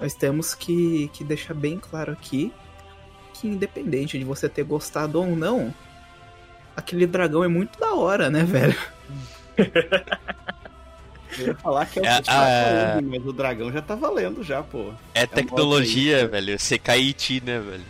nós 0.00 0.14
temos 0.14 0.54
que, 0.54 1.10
que 1.12 1.24
deixar 1.24 1.54
bem 1.54 1.78
claro 1.78 2.12
aqui 2.12 2.52
que 3.34 3.48
independente 3.48 4.16
de 4.18 4.24
você 4.24 4.48
ter 4.48 4.62
gostado 4.62 5.18
ou 5.18 5.34
não, 5.34 5.74
aquele 6.76 7.06
dragão 7.06 7.42
é 7.42 7.48
muito 7.48 7.80
da 7.80 7.94
hora, 7.94 8.30
né, 8.30 8.44
velho? 8.44 8.76
Eu 11.38 11.46
ia 11.48 11.54
falar 11.54 11.86
que 11.86 11.98
é 11.98 12.02
o 12.02 12.06
É, 12.06 12.16
que 12.20 12.26
tá 12.26 12.32
a- 12.32 12.92
valendo, 12.94 13.10
mas 13.10 13.26
o 13.26 13.32
dragão 13.32 13.72
já 13.72 13.82
tá 13.82 13.94
valendo 13.94 14.42
já, 14.42 14.62
pô. 14.62 14.92
É 15.14 15.26
tecnologia, 15.26 16.22
moto 16.24 16.34
aí, 16.34 16.40
velho. 16.46 16.58
CKIT, 16.58 17.42
né, 17.44 17.58
velho? 17.60 17.84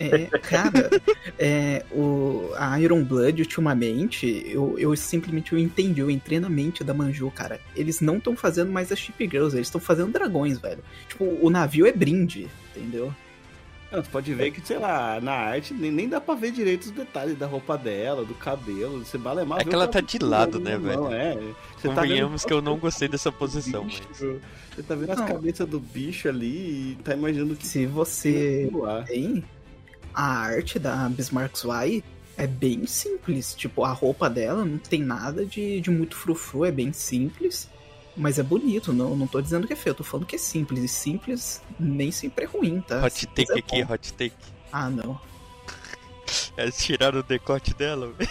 É, 0.00 0.26
cara, 0.38 0.88
é, 1.36 1.84
o, 1.90 2.52
a 2.56 2.80
Iron 2.80 3.02
Blood 3.02 3.42
ultimamente, 3.42 4.44
eu, 4.46 4.78
eu 4.78 4.94
simplesmente 4.96 5.52
eu 5.52 5.58
entendi, 5.58 6.00
eu 6.00 6.08
entrei 6.08 6.38
na 6.38 6.48
mente 6.48 6.84
da 6.84 6.94
Manju, 6.94 7.28
cara. 7.32 7.60
Eles 7.74 8.00
não 8.00 8.18
estão 8.18 8.36
fazendo 8.36 8.70
mais 8.70 8.92
as 8.92 8.98
Chip 9.00 9.28
Girls, 9.28 9.56
eles 9.56 9.66
estão 9.66 9.80
fazendo 9.80 10.12
dragões, 10.12 10.60
velho. 10.60 10.84
Tipo, 11.08 11.24
o 11.42 11.50
navio 11.50 11.84
é 11.84 11.90
brinde, 11.92 12.46
entendeu? 12.76 13.12
Não, 13.90 14.02
tu 14.02 14.10
pode 14.10 14.34
ver 14.34 14.50
que, 14.50 14.60
sei 14.66 14.78
lá, 14.78 15.18
na 15.20 15.32
arte 15.32 15.72
nem, 15.72 15.90
nem 15.90 16.08
dá 16.08 16.20
pra 16.20 16.34
ver 16.34 16.50
direito 16.52 16.82
os 16.84 16.90
detalhes 16.90 17.38
da 17.38 17.46
roupa 17.46 17.76
dela, 17.78 18.22
do 18.24 18.34
cabelo. 18.34 19.02
Você 19.04 19.16
bala 19.16 19.42
É 19.58 19.64
que 19.64 19.74
ela 19.74 19.88
tá 19.88 20.00
de 20.00 20.18
lado, 20.18 20.60
né, 20.60 20.76
Não, 20.76 20.82
velho? 20.82 21.12
é. 21.12 21.34
Você 21.76 21.88
tá 21.88 21.94
Convenhamos 22.02 22.42
vendo 22.42 22.48
que 22.48 22.52
eu 22.52 22.60
não 22.60 22.76
gostei 22.78 23.08
dessa 23.08 23.32
posição, 23.32 23.84
bicho, 23.86 24.02
mas. 24.10 24.18
Você 24.18 24.82
tá 24.86 24.94
vendo 24.94 25.10
as 25.10 25.18
Não. 25.18 25.26
cabeças 25.26 25.66
do 25.66 25.80
bicho 25.80 26.28
ali 26.28 26.92
e 26.92 26.98
tá 27.02 27.14
imaginando 27.14 27.56
que 27.56 27.66
Se 27.66 27.86
você 27.86 28.70
tem, 29.06 29.42
a 30.12 30.38
arte 30.38 30.78
da 30.78 31.08
Bismarck 31.08 31.56
Zwei 31.56 32.04
é 32.36 32.46
bem 32.46 32.86
simples. 32.86 33.54
Tipo, 33.54 33.84
a 33.84 33.92
roupa 33.92 34.28
dela 34.28 34.64
não 34.66 34.76
tem 34.78 35.02
nada 35.02 35.46
de, 35.46 35.80
de 35.80 35.90
muito 35.90 36.14
frufru, 36.14 36.64
é 36.64 36.70
bem 36.70 36.92
simples. 36.92 37.68
Mas 38.18 38.38
é 38.38 38.42
bonito, 38.42 38.92
não, 38.92 39.16
não 39.16 39.26
tô 39.28 39.40
dizendo 39.40 39.66
que 39.66 39.72
é 39.72 39.76
feio, 39.76 39.92
eu 39.92 39.96
tô 39.96 40.02
falando 40.04 40.26
que 40.26 40.34
é 40.34 40.38
simples. 40.38 40.82
E 40.82 40.88
simples 40.88 41.62
nem 41.78 42.10
sempre 42.10 42.44
é 42.44 42.48
ruim, 42.48 42.80
tá? 42.80 43.04
Hot 43.04 43.12
Simples 43.16 43.46
take 43.46 43.58
é 43.58 43.62
aqui, 43.62 43.84
bom. 43.84 43.94
hot 43.94 44.12
take. 44.14 44.34
Ah, 44.72 44.90
não. 44.90 45.18
É 46.58 46.70
tirar 46.70 47.14
o 47.16 47.22
decote 47.22 47.72
dela, 47.72 48.12
velho. 48.18 48.28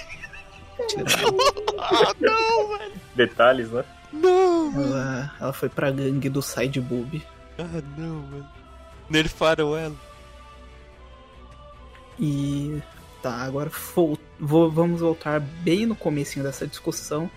Detalhes, 3.15 3.71
né? 3.71 3.83
Não, 4.13 4.71
velho. 4.71 4.85
Ela, 4.87 5.33
ela 5.39 5.53
foi 5.53 5.69
pra 5.69 5.89
gangue 5.91 6.29
do 6.29 6.41
side 6.41 6.79
boob. 6.79 7.23
Ah, 7.57 7.81
não, 7.97 8.21
velho. 8.27 8.45
Nerfaram 9.09 9.75
ela. 9.75 9.95
E 12.19 12.81
tá, 13.21 13.35
agora 13.37 13.71
vou- 14.39 14.69
vamos 14.71 14.99
voltar 15.01 15.39
bem 15.39 15.85
no 15.85 15.95
comecinho 15.95 16.43
dessa 16.45 16.67
discussão 16.67 17.29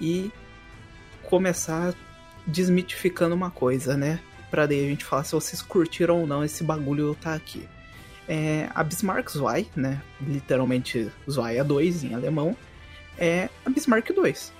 e 0.00 0.30
começar 1.28 1.94
desmitificando 2.46 3.34
uma 3.34 3.50
coisa, 3.50 3.98
né? 3.98 4.18
Pra 4.50 4.64
daí 4.64 4.86
a 4.86 4.88
gente 4.88 5.04
falar 5.04 5.24
se 5.24 5.32
vocês 5.32 5.60
curtiram 5.60 6.22
ou 6.22 6.26
não 6.26 6.42
esse 6.42 6.64
bagulho 6.64 7.14
tá 7.20 7.34
aqui. 7.34 7.68
É, 8.26 8.70
a 8.74 8.82
Bismarck 8.82 9.30
Zwei, 9.30 9.66
né? 9.76 10.02
Literalmente 10.20 11.12
Zwei 11.28 11.62
2 11.62 12.04
em 12.04 12.14
alemão, 12.14 12.56
é 13.18 13.50
a 13.64 13.68
Bismarck 13.68 14.10
2. 14.10 14.52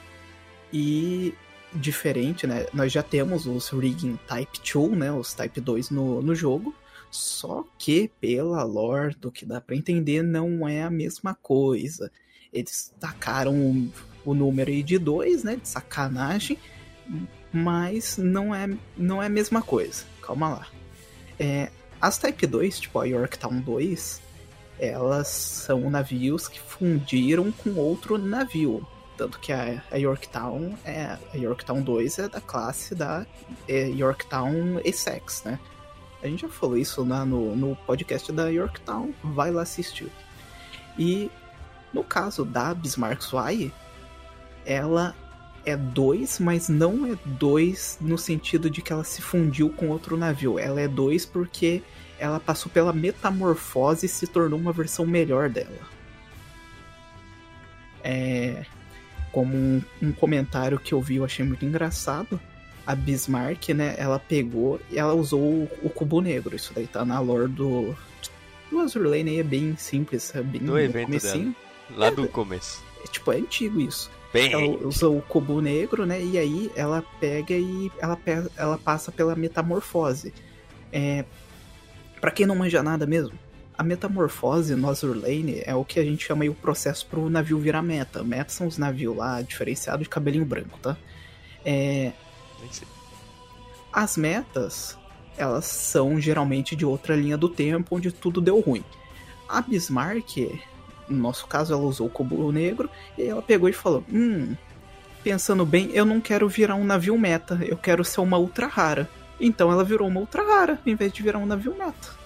E 0.70 1.34
diferente, 1.72 2.46
né? 2.46 2.66
Nós 2.74 2.92
já 2.92 3.02
temos 3.02 3.46
os 3.46 3.70
rigging 3.70 4.18
Type 4.28 4.60
2, 4.60 4.90
né? 4.90 5.10
Os 5.10 5.32
Type 5.32 5.62
2 5.62 5.88
no, 5.88 6.20
no 6.20 6.34
jogo. 6.34 6.74
Só 7.10 7.64
que, 7.78 8.10
pela 8.20 8.62
lore, 8.62 9.14
do 9.14 9.32
que 9.32 9.46
dá 9.46 9.58
pra 9.58 9.74
entender, 9.74 10.22
não 10.22 10.68
é 10.68 10.82
a 10.82 10.90
mesma 10.90 11.34
coisa. 11.34 12.12
Eles 12.52 12.92
tacaram 13.00 13.90
o, 14.24 14.34
número 14.34 14.70
aí 14.70 14.82
de 14.82 14.98
2, 14.98 15.44
né? 15.44 15.56
De 15.56 15.68
sacanagem. 15.68 16.58
Mas 17.52 18.16
não 18.18 18.54
é, 18.54 18.68
não 18.96 19.22
é 19.22 19.26
a 19.26 19.30
mesma 19.30 19.62
coisa. 19.62 20.04
Calma 20.22 20.48
lá. 20.48 20.66
É, 21.38 21.70
as 22.00 22.18
Type 22.18 22.46
2, 22.46 22.80
tipo 22.80 22.98
a 22.98 23.04
Yorktown 23.04 23.60
2, 23.60 24.20
elas 24.78 25.28
são 25.28 25.90
navios 25.90 26.46
que 26.48 26.60
fundiram 26.60 27.50
com 27.50 27.74
outro 27.74 28.18
navio. 28.18 28.86
Tanto 29.16 29.40
que 29.40 29.52
a, 29.52 29.82
a 29.90 29.96
Yorktown 29.96 30.74
é 30.84 31.18
a 31.34 31.36
Yorktown 31.36 31.82
2 31.82 32.18
é 32.20 32.28
da 32.28 32.40
classe 32.40 32.94
da 32.94 33.26
é, 33.66 33.88
Yorktown 33.88 34.80
Essex, 34.84 35.42
né? 35.44 35.58
A 36.22 36.28
gente 36.28 36.42
já 36.42 36.48
falou 36.48 36.76
isso 36.76 37.04
lá 37.04 37.24
no, 37.24 37.54
no 37.56 37.76
podcast 37.76 38.30
da 38.32 38.48
Yorktown, 38.48 39.12
vai 39.22 39.50
lá 39.50 39.62
assistir. 39.62 40.10
E 40.96 41.30
no 41.92 42.04
caso 42.04 42.44
da 42.44 42.74
Bismarck 42.74 43.22
Zwei, 43.22 43.72
ela 44.68 45.16
é 45.64 45.76
dois, 45.76 46.38
mas 46.38 46.68
não 46.68 47.06
é 47.10 47.18
dois 47.24 47.98
no 48.00 48.18
sentido 48.18 48.68
de 48.68 48.82
que 48.82 48.92
ela 48.92 49.02
se 49.02 49.22
fundiu 49.22 49.70
com 49.70 49.88
outro 49.88 50.16
navio. 50.16 50.58
Ela 50.58 50.82
é 50.82 50.86
dois 50.86 51.24
porque 51.24 51.82
ela 52.18 52.38
passou 52.38 52.70
pela 52.70 52.92
metamorfose 52.92 54.06
e 54.06 54.08
se 54.08 54.26
tornou 54.26 54.58
uma 54.58 54.72
versão 54.72 55.06
melhor 55.06 55.48
dela. 55.48 55.98
É, 58.04 58.64
como 59.32 59.56
um, 59.56 59.82
um 60.02 60.12
comentário 60.12 60.78
que 60.78 60.92
eu 60.92 61.00
vi, 61.00 61.16
eu 61.16 61.24
achei 61.24 61.44
muito 61.44 61.64
engraçado. 61.64 62.38
A 62.86 62.94
Bismarck, 62.94 63.70
né, 63.70 63.94
ela 63.98 64.18
pegou 64.18 64.80
e 64.90 64.98
ela 64.98 65.14
usou 65.14 65.40
o, 65.40 65.68
o 65.82 65.90
cubo 65.90 66.20
negro. 66.20 66.56
Isso 66.56 66.72
daí 66.74 66.86
tá 66.86 67.04
na 67.04 67.18
lore 67.20 67.48
do. 67.48 67.96
Do 68.70 68.80
Azur 68.80 69.06
Lane 69.06 69.30
aí 69.30 69.38
é 69.38 69.42
bem 69.42 69.76
simples, 69.78 70.34
é 70.34 70.42
bem 70.42 70.60
Do 70.60 70.78
evento 70.78 71.06
comecinho. 71.06 71.56
Lá 71.90 72.10
do 72.10 72.28
começo. 72.28 72.82
É, 73.02 73.06
tipo, 73.08 73.32
é 73.32 73.36
antigo 73.36 73.80
isso. 73.80 74.10
Bem, 74.32 74.52
Ela 74.52 74.86
usa 74.86 75.08
o 75.08 75.22
Kobu 75.22 75.60
negro, 75.60 76.04
né? 76.04 76.22
E 76.22 76.36
aí 76.36 76.70
ela 76.76 77.02
pega 77.18 77.54
e 77.54 77.90
ela, 77.98 78.18
ela 78.56 78.78
passa 78.78 79.10
pela 79.10 79.34
metamorfose. 79.34 80.34
É, 80.92 81.24
para 82.20 82.30
quem 82.30 82.46
não 82.46 82.54
manja 82.54 82.82
nada 82.82 83.06
mesmo, 83.06 83.38
a 83.76 83.82
metamorfose 83.82 84.74
no 84.74 84.90
Azur 84.90 85.16
Lane 85.16 85.62
é 85.64 85.74
o 85.74 85.84
que 85.84 86.00
a 86.00 86.04
gente 86.04 86.26
chama 86.26 86.42
aí 86.42 86.48
o 86.48 86.54
processo 86.54 87.06
pro 87.06 87.30
navio 87.30 87.58
virar 87.58 87.80
meta. 87.80 88.22
Meta 88.22 88.50
são 88.50 88.66
os 88.66 88.76
navios 88.76 89.16
lá 89.16 89.40
diferenciados 89.40 90.02
de 90.02 90.08
cabelinho 90.08 90.44
branco, 90.44 90.78
tá? 90.80 90.96
É, 91.64 92.12
as 93.92 94.16
metas, 94.16 94.98
elas 95.36 95.64
são 95.64 96.20
geralmente 96.20 96.76
de 96.76 96.84
outra 96.84 97.14
linha 97.16 97.36
do 97.36 97.48
tempo, 97.48 97.96
onde 97.96 98.12
tudo 98.12 98.40
deu 98.40 98.60
ruim. 98.60 98.84
A 99.48 99.62
Bismarck, 99.62 100.60
no 101.08 101.18
nosso 101.18 101.46
caso, 101.46 101.72
ela 101.72 101.82
usou 101.82 102.06
o 102.06 102.10
Kobu 102.10 102.50
negro, 102.52 102.90
e 103.16 103.22
aí 103.22 103.28
ela 103.28 103.42
pegou 103.42 103.68
e 103.68 103.72
falou: 103.72 104.04
Hum, 104.12 104.54
pensando 105.22 105.64
bem, 105.64 105.90
eu 105.92 106.04
não 106.04 106.20
quero 106.20 106.48
virar 106.48 106.74
um 106.74 106.84
navio 106.84 107.18
meta, 107.18 107.58
eu 107.62 107.76
quero 107.76 108.04
ser 108.04 108.20
uma 108.20 108.38
ultra 108.38 108.66
rara. 108.66 109.08
Então 109.40 109.70
ela 109.70 109.84
virou 109.84 110.08
uma 110.08 110.20
ultra 110.20 110.42
rara, 110.42 110.80
em 110.84 110.94
vez 110.94 111.12
de 111.12 111.22
virar 111.22 111.38
um 111.38 111.46
navio 111.46 111.74
meta. 111.76 112.18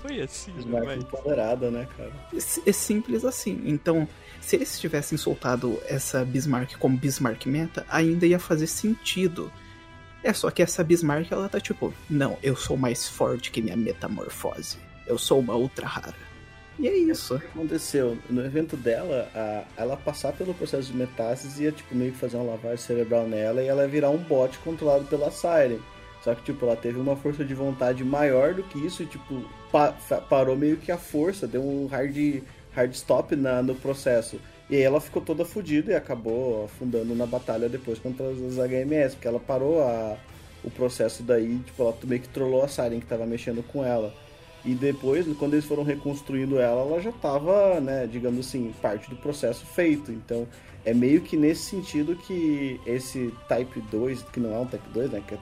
Foi 0.00 0.20
assim, 0.20 0.52
Bismarck 0.52 0.84
vai. 0.86 0.96
empoderada, 0.96 1.70
né, 1.70 1.86
cara? 1.96 2.12
É 2.66 2.72
simples 2.72 3.24
assim. 3.24 3.62
Então, 3.64 4.08
se 4.40 4.56
eles 4.56 4.78
tivessem 4.78 5.18
soltado 5.18 5.78
essa 5.86 6.24
Bismarck 6.24 6.76
como 6.78 6.96
Bismarck 6.96 7.46
meta, 7.46 7.84
ainda 7.88 8.26
ia 8.26 8.38
fazer 8.38 8.66
sentido. 8.66 9.52
É 10.22 10.32
só 10.32 10.50
que 10.50 10.62
essa 10.62 10.84
Bismarck, 10.84 11.30
ela 11.30 11.48
tá 11.48 11.60
tipo, 11.60 11.92
não, 12.08 12.38
eu 12.42 12.56
sou 12.56 12.76
mais 12.76 13.08
forte 13.08 13.50
que 13.50 13.60
minha 13.60 13.76
metamorfose. 13.76 14.78
Eu 15.06 15.18
sou 15.18 15.40
uma 15.40 15.54
ultra 15.54 15.86
rara. 15.86 16.14
E 16.78 16.86
é 16.86 16.96
isso. 16.96 17.34
O 17.34 17.40
que 17.40 17.46
aconteceu? 17.46 18.16
No 18.30 18.44
evento 18.44 18.76
dela, 18.76 19.28
a- 19.34 19.64
ela 19.76 19.96
passar 19.96 20.32
pelo 20.32 20.54
processo 20.54 20.92
de 20.92 20.96
metástase 20.96 21.64
ia, 21.64 21.72
tipo, 21.72 21.94
meio 21.94 22.12
que 22.12 22.18
fazer 22.18 22.36
uma 22.36 22.52
lavagem 22.52 22.78
cerebral 22.78 23.26
nela 23.26 23.62
e 23.62 23.66
ela 23.66 23.82
ia 23.82 23.88
virar 23.88 24.10
um 24.10 24.18
bot 24.18 24.56
controlado 24.58 25.04
pela 25.06 25.30
Siren. 25.30 25.78
Só 26.22 26.34
que, 26.34 26.42
tipo, 26.44 26.64
ela 26.66 26.76
teve 26.76 26.98
uma 26.98 27.16
força 27.16 27.44
de 27.44 27.54
vontade 27.54 28.04
maior 28.04 28.54
do 28.54 28.62
que 28.62 28.78
isso 28.84 29.02
e, 29.02 29.06
tipo, 29.06 29.42
pa- 29.72 29.92
parou 30.28 30.56
meio 30.56 30.76
que 30.76 30.92
a 30.92 30.98
força, 30.98 31.46
deu 31.46 31.62
um 31.62 31.86
hard, 31.86 32.42
hard 32.72 32.92
stop 32.94 33.34
na, 33.34 33.62
no 33.62 33.74
processo. 33.74 34.40
E 34.70 34.76
aí 34.76 34.82
ela 34.82 35.00
ficou 35.00 35.22
toda 35.22 35.44
fodida 35.44 35.92
e 35.92 35.94
acabou 35.96 36.64
afundando 36.66 37.14
na 37.14 37.24
batalha 37.26 37.68
depois 37.68 37.98
contra 37.98 38.26
as 38.28 38.58
HMS, 38.58 39.14
porque 39.16 39.26
ela 39.28 39.40
parou 39.40 39.82
a, 39.82 40.16
o 40.62 40.70
processo 40.70 41.22
daí, 41.22 41.58
tipo, 41.60 41.82
ela 41.82 41.96
meio 42.04 42.20
que 42.20 42.28
trollou 42.28 42.62
a 42.62 42.68
Siren 42.68 43.00
que 43.00 43.06
tava 43.06 43.24
mexendo 43.26 43.62
com 43.66 43.84
ela. 43.84 44.12
E 44.64 44.74
depois, 44.74 45.26
quando 45.38 45.54
eles 45.54 45.64
foram 45.64 45.82
reconstruindo 45.82 46.58
ela, 46.58 46.82
ela 46.82 47.00
já 47.00 47.10
estava, 47.10 47.80
né, 47.80 48.08
digamos 48.10 48.46
assim, 48.46 48.74
parte 48.82 49.08
do 49.08 49.16
processo 49.16 49.64
feito. 49.64 50.10
Então, 50.12 50.46
é 50.84 50.92
meio 50.92 51.20
que 51.20 51.36
nesse 51.36 51.62
sentido 51.62 52.16
que 52.16 52.80
esse 52.86 53.32
Type 53.48 53.80
2, 53.90 54.22
que 54.32 54.40
não 54.40 54.54
é 54.54 54.58
um 54.58 54.66
Type 54.66 54.88
2, 54.92 55.10
né, 55.10 55.22
que 55.26 55.34
é 55.34 55.38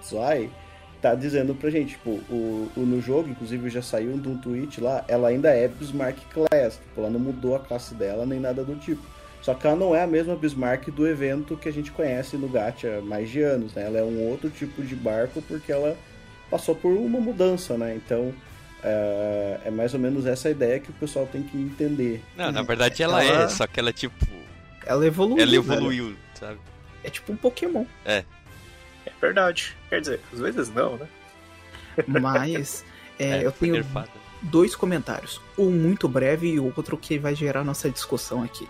tá 1.01 1.15
dizendo 1.15 1.55
pra 1.55 1.71
gente, 1.71 1.91
tipo, 1.91 2.11
o, 2.31 2.69
o- 2.77 2.81
no 2.81 3.01
jogo, 3.01 3.29
inclusive 3.29 3.69
já 3.71 3.83
saiu 3.83 4.17
de 4.19 4.29
um 4.29 4.37
tweet 4.39 4.81
lá, 4.81 5.05
ela 5.09 5.29
ainda 5.29 5.51
é 5.51 5.69
Bismarck 5.69 6.19
Class, 6.33 6.75
tipo, 6.75 7.01
ela 7.01 7.11
não 7.11 7.21
mudou 7.21 7.55
a 7.55 7.61
classe 7.61 7.95
dela 7.95 8.25
nem 8.27 8.41
nada 8.41 8.65
do 8.65 8.75
tipo. 8.77 9.03
Só 9.43 9.55
que 9.55 9.67
ela 9.67 9.77
não 9.77 9.95
é 9.95 10.03
a 10.03 10.07
mesma 10.07 10.35
Bismarck 10.35 10.89
do 10.91 11.07
evento 11.07 11.57
que 11.57 11.69
a 11.69 11.73
gente 11.73 11.93
conhece 11.93 12.37
no 12.37 12.49
Gacha 12.49 12.99
há 12.99 13.03
mais 13.03 13.31
de 13.31 13.41
anos, 13.43 13.75
né? 13.75 13.85
Ela 13.87 13.99
é 13.99 14.03
um 14.03 14.29
outro 14.29 14.51
tipo 14.51 14.83
de 14.83 14.97
barco 14.97 15.41
porque 15.43 15.71
ela 15.71 15.97
passou 16.51 16.75
por 16.75 16.91
uma 16.91 17.21
mudança, 17.21 17.77
né? 17.79 17.95
Então, 17.95 18.33
é, 18.83 19.61
é 19.67 19.71
mais 19.71 19.93
ou 19.95 20.01
menos 20.01 20.27
essa 20.27 20.51
ideia 20.51 20.79
que 20.81 20.91
o 20.91 20.95
pessoal 20.95 21.27
tem 21.27 21.43
que 21.43 21.57
entender. 21.57 22.23
Não, 22.37 22.51
na 22.53 22.63
verdade 22.63 23.03
ela, 23.03 23.23
Ela- 23.25 23.43
é, 23.45 23.49
só 23.49 23.67
que 23.67 23.81
ela, 23.81 23.93
tipo, 23.93 24.15
Ela 24.85 25.07
evoluiu. 25.07 25.39
ela 25.43 25.51
velho. 25.51 25.57
evoluiu, 25.63 26.17
sabe? 26.35 26.59
É 27.05 27.11
tipo 27.11 27.33
um 27.33 27.37
Pokémon. 27.37 27.85
É 28.05 28.25
verdade. 29.21 29.75
Quer 29.89 30.01
dizer, 30.01 30.21
às 30.33 30.39
vezes 30.41 30.69
não, 30.73 30.97
né? 30.97 31.07
Mas 32.07 32.85
é, 33.19 33.39
eu 33.47 33.53
foi 33.53 33.69
tenho 33.69 33.75
nerfada. 33.83 34.09
dois 34.43 34.75
comentários. 34.75 35.41
Um 35.57 35.71
muito 35.71 36.09
breve 36.09 36.49
e 36.49 36.61
o 36.61 36.73
outro 36.77 36.97
que 36.99 37.19
vai 37.19 37.35
gerar 37.35 37.65
nossa 37.65 37.89
discussão 37.91 38.43
aqui. 38.43 38.69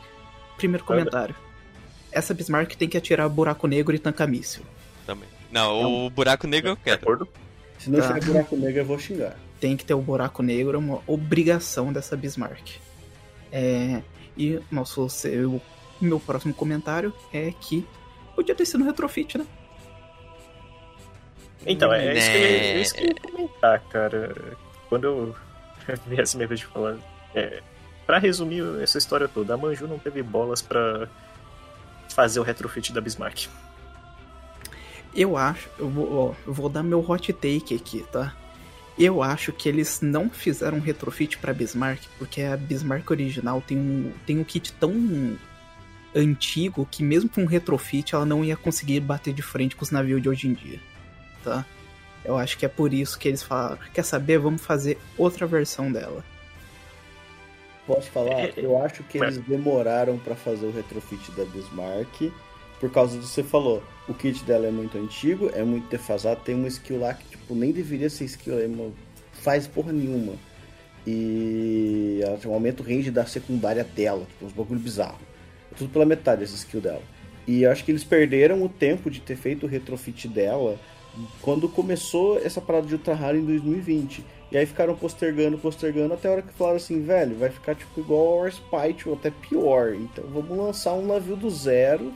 Primeiro 0.57 0.85
comentário. 0.85 1.35
Essa 2.13 2.33
Bismarck 2.33 2.75
tem 2.77 2.89
que 2.89 2.97
atirar 2.97 3.29
buraco 3.29 3.67
negro 3.67 3.95
e 3.95 3.99
tancar 3.99 4.27
míssil. 4.29 4.63
também. 5.07 5.29
Não, 5.51 6.07
o 6.07 6.11
buraco 6.11 6.47
negro 6.47 6.71
eu 6.71 6.77
quero. 6.77 7.29
Se 7.79 7.91
não 7.91 8.01
Tá. 8.01 8.15
tiver 8.19 8.33
buraco 8.33 8.57
negro, 8.57 8.81
eu 8.81 8.85
vou 8.85 8.99
xingar. 8.99 9.37
Tem 9.61 9.77
que 9.77 9.85
ter 9.85 9.95
o 9.95 10.01
buraco 10.01 10.43
negro, 10.43 10.77
é 10.77 10.79
uma 10.79 11.01
obrigação 11.07 11.93
dessa 11.93 12.17
Bismarck. 12.17 12.77
É, 13.51 14.03
e 14.37 14.61
nosso, 14.71 15.09
seu, 15.09 15.61
meu 16.01 16.21
próximo 16.21 16.53
comentário 16.53 17.13
é 17.33 17.53
que 17.61 17.87
podia 18.35 18.55
ter 18.55 18.67
sido 18.67 18.83
um 18.83 18.87
retrofit, 18.87 19.39
né? 19.39 19.47
Então, 21.67 21.93
é, 21.93 22.07
é 22.07 22.15
isso 22.15 22.31
que 22.31 22.37
eu, 22.37 22.41
ia- 22.43 22.51
Né. 22.51 22.67
é 22.67 22.81
isso 22.81 22.95
que 22.95 23.01
eu 23.03 23.07
ia 23.09 23.15
comentar, 23.15 23.81
cara. 23.89 24.35
Quando 24.89 25.05
eu 25.05 25.37
vi 26.07 26.21
essa 26.21 26.37
minha 26.37 26.47
vez 26.49 26.61
de 26.61 26.67
falar. 26.67 26.97
É, 27.35 27.63
pra 28.07 28.19
resumir 28.19 28.63
essa 28.83 28.99
história 28.99 29.27
toda, 29.29 29.55
a 29.55 29.57
Manju 29.57 29.87
não 29.89 29.99
teve 29.99 30.23
bolas 30.23 30.63
pra 30.63 31.09
fazer 32.11 32.41
o 32.41 32.43
retrofit 32.43 32.93
da 32.93 33.01
Bismarck. 33.01 33.47
Eu 35.15 35.37
acho, 35.37 35.69
eu 35.79 35.89
vou, 35.89 36.15
ó, 36.31 36.35
eu 36.47 36.53
vou 36.53 36.69
dar 36.69 36.83
meu 36.83 37.01
hot 37.01 37.33
take 37.33 37.75
aqui, 37.75 38.05
tá? 38.13 38.35
Eu 38.99 39.23
acho 39.23 39.53
que 39.53 39.69
eles 39.69 40.01
não 40.01 40.31
fizeram 40.31 40.79
um 40.79 40.81
retrofit 40.81 41.37
pra 41.37 41.53
Bismarck, 41.53 42.03
porque 42.19 42.43
a 42.43 42.57
Bismarck 42.57 43.11
original 43.11 43.61
tem 43.61 43.77
um, 43.77 44.13
tem 44.25 44.39
um 44.39 44.45
kit 44.45 44.73
tão 44.73 45.37
antigo 46.15 46.89
que 46.91 47.03
mesmo 47.03 47.29
com 47.29 47.43
um 47.43 47.47
retrofit 47.47 48.15
ela 48.15 48.25
não 48.25 48.43
ia 48.43 48.57
conseguir 48.57 49.01
bater 49.01 49.35
de 49.35 49.43
frente 49.43 49.77
com 49.77 49.85
os 49.85 49.91
navios 49.91 50.23
de 50.23 50.29
hoje 50.31 50.49
em 50.49 50.55
dia, 50.55 50.81
tá? 51.45 51.65
Eu 52.25 52.39
acho 52.39 52.57
que 52.57 52.65
é 52.65 52.69
por 52.69 52.95
isso 52.95 53.19
que 53.19 53.29
eles 53.29 53.43
falaram, 53.43 53.79
quer 53.93 54.03
saber, 54.03 54.39
vamos 54.39 54.63
fazer 54.63 54.99
outra 55.17 55.47
versão 55.47 55.93
dela. 55.93 56.25
Posso 57.87 58.11
falar? 58.11 58.41
É, 58.41 58.53
Eu 58.57 58.83
acho 58.83 59.03
que 59.05 59.19
eles 59.19 59.39
demoraram 59.39 60.19
pra 60.19 60.35
fazer 60.35 60.67
o 60.67 60.73
retrofit 60.73 61.31
da 61.33 61.45
Bismarck 61.45 62.33
por 62.81 62.91
causa 62.91 63.17
do 63.17 63.23
que 63.23 63.29
você 63.29 63.43
falou. 63.43 63.83
O 64.09 64.15
kit 64.15 64.45
dela 64.45 64.67
é 64.67 64.71
muito 64.71 64.97
antigo, 64.99 65.51
é 65.55 65.63
muito 65.65 65.89
defasado, 65.89 66.41
tem 66.45 66.55
uma 66.55 66.69
skill 66.69 67.01
lá 67.01 67.15
que 67.15 67.29
tipo, 67.29 67.55
nem 67.55 67.73
deveria 67.73 68.09
ser 68.09 68.25
skill, 68.25 68.59
é 68.61 68.67
uma- 68.67 68.93
faz 69.33 69.67
porra 69.67 69.93
nenhuma. 69.93 70.35
E 71.07 72.21
ela 72.23 72.37
tem 72.37 72.51
um 72.51 72.55
aumento 72.55 72.83
range 72.83 73.11
da 73.11 73.25
secundária 73.25 73.85
dela, 73.85 74.27
tipo, 74.27 74.45
uns 74.47 74.53
bagulho 74.53 74.81
bizarro. 74.81 75.19
É 75.73 75.75
tudo 75.77 75.91
pela 75.91 76.05
metade 76.05 76.43
essa 76.43 76.55
skill 76.57 76.81
dela. 76.81 77.03
E 77.47 77.63
eu 77.63 77.71
acho 77.71 77.85
que 77.85 77.93
eles 77.93 78.03
perderam 78.03 78.63
o 78.63 78.69
tempo 78.69 79.09
de 79.11 79.21
ter 79.21 79.37
feito 79.37 79.67
o 79.67 79.69
retrofit 79.69 80.27
dela 80.27 80.79
quando 81.41 81.69
começou 81.69 82.39
essa 82.39 82.61
parada 82.61 82.87
de 82.87 82.95
Ultra 82.95 83.15
Raro 83.15 83.39
em 83.39 83.45
2020. 83.45 84.25
E 84.51 84.57
aí 84.59 84.67
ficaram 84.67 84.95
postergando, 84.97 85.57
postergando, 85.57 86.15
até 86.15 86.29
a 86.29 86.33
hora 86.33 86.43
que 86.43 86.53
falaram 86.53 86.77
assim, 86.77 87.03
velho, 87.03 87.37
vai 87.37 87.51
ficar 87.51 87.75
tipo 87.75 88.01
igual 88.01 88.21
ao 88.27 88.39
Warspite 88.41 89.09
ou 89.09 89.15
até 89.15 89.31
pior. 89.31 89.95
Então 89.95 90.25
vamos 90.29 90.57
lançar 90.57 90.93
um 90.95 91.07
navio 91.07 91.37
do 91.37 91.49
zero 91.51 92.13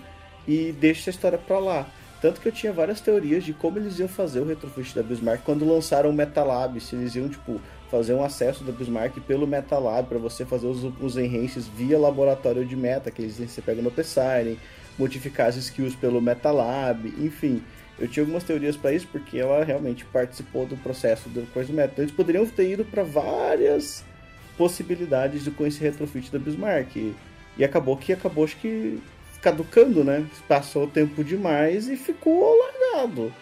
e 0.50 0.72
deixa 0.72 1.02
essa 1.02 1.10
história 1.10 1.38
pra 1.38 1.60
lá. 1.60 1.86
Tanto 2.20 2.40
que 2.40 2.48
eu 2.48 2.52
tinha 2.52 2.72
várias 2.72 3.00
teorias 3.00 3.44
de 3.44 3.52
como 3.52 3.78
eles 3.78 4.00
iam 4.00 4.08
fazer 4.08 4.40
o 4.40 4.44
retrofit 4.44 4.96
da 4.96 5.02
Bismarck 5.02 5.44
quando 5.44 5.64
lançaram 5.64 6.10
o 6.10 6.12
Metalab. 6.12 6.78
Se 6.80 6.96
eles 6.96 7.14
iam, 7.14 7.28
tipo, 7.28 7.60
fazer 7.88 8.14
um 8.14 8.24
acesso 8.24 8.64
da 8.64 8.72
Bismarck 8.72 9.20
pelo 9.20 9.46
Metalab 9.46 10.08
para 10.08 10.18
você 10.18 10.44
fazer 10.44 10.66
os, 10.66 10.82
os 11.00 11.16
enhances 11.16 11.68
via 11.68 11.96
laboratório 11.96 12.64
de 12.64 12.74
meta, 12.74 13.12
que 13.12 13.22
eles 13.22 13.36
você 13.36 13.62
pega 13.62 13.80
no 13.80 13.92
P-Siren, 13.92 14.56
modificar 14.98 15.46
as 15.46 15.56
skills 15.56 15.94
pelo 15.94 16.20
Metalab, 16.20 17.06
enfim. 17.24 17.62
Eu 17.96 18.08
tinha 18.08 18.24
algumas 18.24 18.42
teorias 18.42 18.76
para 18.76 18.92
isso 18.92 19.06
porque 19.06 19.38
ela 19.38 19.62
realmente 19.64 20.04
participou 20.06 20.66
do 20.66 20.76
processo 20.76 21.28
do 21.28 21.46
coisa 21.52 21.70
do 21.70 21.76
meta. 21.76 21.92
Então, 21.92 22.04
eles 22.04 22.14
poderiam 22.14 22.44
ter 22.44 22.72
ido 22.72 22.84
para 22.84 23.04
várias 23.04 24.04
possibilidades 24.58 25.44
de 25.44 25.52
com 25.52 25.64
esse 25.64 25.80
retrofit 25.80 26.30
da 26.32 26.40
Bismarck. 26.40 27.14
E 27.56 27.64
acabou 27.64 27.96
que 27.96 28.12
acabou 28.12 28.44
acho 28.44 28.56
que 28.56 29.00
caducando, 29.40 30.04
né? 30.04 30.26
Passou 30.46 30.84
o 30.84 30.90
tempo 30.90 31.24
demais 31.24 31.88
e 31.88 31.96
ficou 31.96 32.56
largado. 32.58 33.32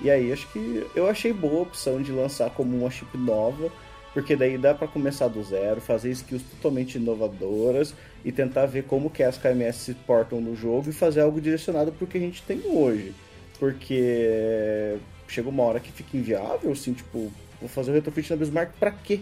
E 0.00 0.10
aí 0.10 0.32
acho 0.32 0.46
que 0.52 0.86
eu 0.94 1.08
achei 1.08 1.32
boa 1.32 1.60
a 1.60 1.62
opção 1.62 2.02
de 2.02 2.12
lançar 2.12 2.50
como 2.50 2.76
uma 2.76 2.90
chip 2.90 3.16
nova, 3.16 3.70
porque 4.12 4.36
daí 4.36 4.58
dá 4.58 4.74
para 4.74 4.86
começar 4.86 5.28
do 5.28 5.42
zero, 5.42 5.80
fazer 5.80 6.10
skills 6.10 6.42
totalmente 6.42 6.96
inovadoras 6.96 7.94
e 8.24 8.30
tentar 8.30 8.66
ver 8.66 8.84
como 8.84 9.10
que 9.10 9.22
as 9.22 9.38
KMS 9.38 9.78
se 9.78 9.94
portam 9.94 10.40
no 10.40 10.54
jogo 10.54 10.90
e 10.90 10.92
fazer 10.92 11.20
algo 11.20 11.40
direcionado 11.40 11.92
pro 11.92 12.06
que 12.06 12.18
a 12.18 12.20
gente 12.20 12.42
tem 12.42 12.60
hoje. 12.66 13.14
Porque 13.58 14.98
chega 15.26 15.48
uma 15.48 15.62
hora 15.62 15.80
que 15.80 15.90
fica 15.90 16.16
inviável, 16.16 16.72
assim, 16.72 16.92
tipo, 16.92 17.32
vou 17.60 17.68
fazer 17.68 17.90
o 17.90 17.94
retrofit 17.94 18.30
na 18.30 18.36
Bismarck 18.36 18.72
pra 18.78 18.90
quê? 18.90 19.20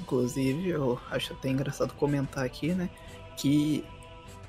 Inclusive, 0.00 0.70
eu 0.70 0.98
acho 1.10 1.34
até 1.34 1.50
engraçado 1.50 1.92
comentar 1.94 2.44
aqui, 2.44 2.72
né? 2.72 2.88
Que 3.36 3.84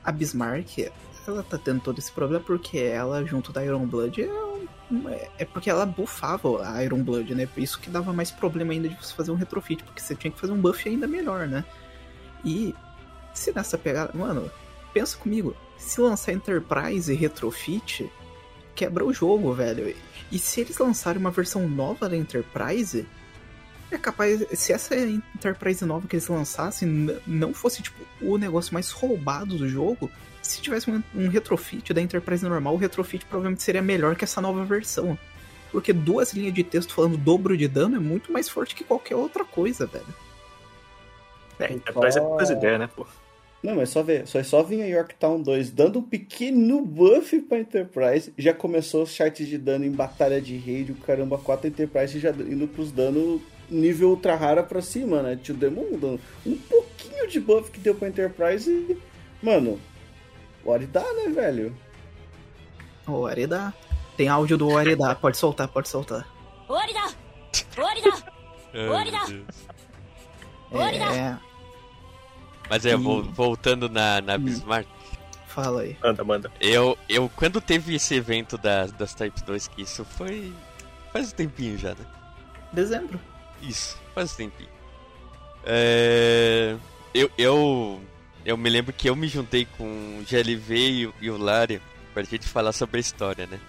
a 0.04 0.12
Bismarck, 0.12 0.92
ela 1.28 1.44
tá 1.44 1.58
tendo 1.58 1.82
todo 1.82 2.00
esse 2.00 2.12
problema 2.12 2.44
porque 2.44 2.78
ela, 2.78 3.24
junto 3.26 3.52
da 3.52 3.64
Iron 3.64 3.86
Blood, 3.86 4.22
é, 4.24 4.30
é- 5.12 5.32
é 5.40 5.46
porque 5.46 5.70
ela 5.70 5.86
buffava 5.86 6.68
a 6.68 6.84
Iron 6.84 7.04
Blood, 7.04 7.36
né? 7.36 7.46
Por 7.46 7.62
isso 7.62 7.80
que 7.80 7.90
dava 7.90 8.12
mais 8.12 8.32
problema 8.32 8.72
ainda 8.74 8.90
de 8.90 8.96
você 8.96 9.14
fazer 9.14 9.32
um 9.32 9.36
retrofit, 9.36 9.84
porque 9.84 10.02
você 10.02 10.16
tinha 10.16 10.32
que 10.32 10.40
fazer 10.40 10.54
um 10.54 10.60
buff 10.60 10.88
ainda 10.88 11.08
melhor, 11.08 11.48
né? 11.48 11.64
E 12.44 12.74
se 13.34 13.52
nessa 13.54 13.78
pegada. 13.78 14.12
Mano, 14.18 14.50
pensa 14.94 15.18
comigo. 15.18 15.56
Se 15.78 16.02
lançar 16.02 16.34
Enterprise 16.34 17.12
e 17.12 17.16
Retrofit, 17.16 18.12
quebra 18.76 19.06
o 19.06 19.14
jogo, 19.14 19.54
velho. 19.54 19.96
E 20.32 20.40
se 20.40 20.62
eles 20.62 20.78
lançarem 20.78 21.20
uma 21.20 21.32
versão 21.32 21.68
nova 21.68 22.10
da 22.10 22.18
Enterprise, 22.18 23.08
é 23.92 23.98
capaz. 23.98 24.46
Se 24.54 24.72
essa 24.72 24.96
Enterprise 24.96 25.84
nova 25.86 26.08
que 26.08 26.16
eles 26.16 26.28
lançassem 26.28 27.10
não 27.26 27.54
fosse, 27.54 27.82
tipo, 27.82 27.98
o 28.22 28.38
negócio 28.38 28.74
mais 28.74 28.92
roubado 28.92 29.58
do 29.58 29.68
jogo, 29.68 30.10
se 30.42 30.62
tivesse 30.62 30.90
um, 30.90 31.02
um 31.16 31.28
retrofit 31.28 31.94
da 31.94 32.02
Enterprise 32.02 32.44
normal, 32.44 32.74
o 32.74 32.78
retrofit 32.78 33.26
provavelmente 33.26 33.64
seria 33.64 33.82
melhor 33.82 34.16
que 34.16 34.24
essa 34.24 34.42
nova 34.42 34.64
versão. 34.64 35.18
Porque 35.72 35.94
duas 35.94 36.34
linhas 36.34 36.54
de 36.54 36.64
texto 36.64 36.94
falando 36.94 37.18
dobro 37.18 37.56
de 37.56 37.68
dano 37.68 37.96
é 37.96 38.00
muito 38.00 38.32
mais 38.32 38.50
forte 38.50 38.76
que 38.76 38.84
qualquer 38.84 39.16
outra 39.16 39.46
coisa, 39.46 39.86
velho. 39.86 40.06
É, 41.60 41.74
Enterprise 41.74 42.18
é 42.18 42.22
boas 42.22 42.50
ideias, 42.50 42.80
né, 42.80 42.90
pô? 42.96 43.06
Não, 43.62 43.76
mas 43.76 43.90
só 43.90 44.02
ver, 44.02 44.26
só, 44.26 44.42
só 44.42 44.64
vinha 44.64 44.88
Yorktown 44.88 45.42
2 45.42 45.72
dando 45.72 46.00
um 46.00 46.02
pequeno 46.02 46.82
buff 46.82 47.38
pra 47.42 47.60
Enterprise, 47.60 48.34
já 48.38 48.54
começou 48.54 49.04
os 49.04 49.14
charts 49.14 49.46
de 49.46 49.58
dano 49.58 49.84
em 49.84 49.92
batalha 49.92 50.40
de 50.40 50.58
raid, 50.58 50.94
o 50.94 50.96
caramba, 50.96 51.38
4 51.38 51.68
Enterprise 51.68 52.20
já 52.20 52.30
indo 52.30 52.68
pros 52.70 52.90
danos 52.90 53.42
nível 53.70 54.10
ultra 54.10 54.36
rara 54.36 54.64
pra 54.64 54.82
cima, 54.82 55.22
né? 55.22 55.36
Tio 55.42 55.54
Demon 55.56 55.92
dando 55.92 56.20
um 56.46 56.58
pouquinho 56.58 57.28
de 57.28 57.40
buff 57.40 57.70
que 57.72 57.80
deu 57.80 57.96
pra 57.96 58.08
Enterprise 58.08 58.70
e, 58.72 58.98
mano, 59.42 59.80
Ori 60.66 60.86
dá, 60.86 61.02
né, 61.14 61.30
velho? 61.34 61.76
O 63.08 63.14
Ori 63.14 63.48
dá. 63.48 63.74
Tem 64.18 64.28
áudio 64.28 64.58
do 64.58 64.68
Ori 64.70 64.96
dá, 64.96 65.16
pode 65.16 65.38
soltar, 65.38 65.68
pode 65.68 65.88
soltar. 65.90 66.28
Ori 66.68 66.94
dá! 66.94 67.12
Ori 67.84 68.02
dá! 68.02 68.24
Ori 68.94 69.12
dá! 69.12 69.24
Ori 70.72 71.00
dá! 71.00 71.16
É, 71.16 71.38
Mas 72.70 72.86
é, 72.86 72.96
vol- 72.96 73.24
voltando 73.24 73.90
na, 73.90 74.22
na 74.22 74.38
Bismarck, 74.38 74.88
fala 75.48 75.82
aí. 75.82 75.98
Manda, 76.04 76.24
manda. 76.24 76.52
eu, 76.60 76.98
eu 77.08 77.30
quando 77.36 77.60
teve 77.62 77.96
esse 77.96 78.14
evento 78.16 78.58
das, 78.58 78.92
das 78.92 79.14
Type 79.16 79.42
2, 79.44 79.68
que 79.70 79.82
isso 79.82 80.04
foi. 80.06 80.54
faz 81.12 81.32
um 81.32 81.36
tempinho 81.36 81.78
já, 81.78 81.90
né? 81.90 82.06
Dezembro. 82.72 83.20
Isso, 83.62 83.98
faz 84.16 84.36
tempinho. 84.36 84.70
É, 85.64 86.76
eu, 87.14 87.30
eu, 87.38 88.02
eu 88.46 88.58
me 88.58 88.70
lembro 88.70 88.94
que 88.94 89.10
eu 89.10 89.16
me 89.16 89.28
juntei 89.28 89.66
com 89.78 89.84
o 90.20 90.24
GLV 90.26 90.76
e, 90.90 91.08
o- 91.08 91.14
e 91.22 91.30
o 91.30 91.38
Lari 91.38 91.82
pra 92.14 92.24
gente 92.24 92.48
falar 92.48 92.72
sobre 92.72 92.98
a 92.98 93.02
história, 93.02 93.46
né? 93.48 93.60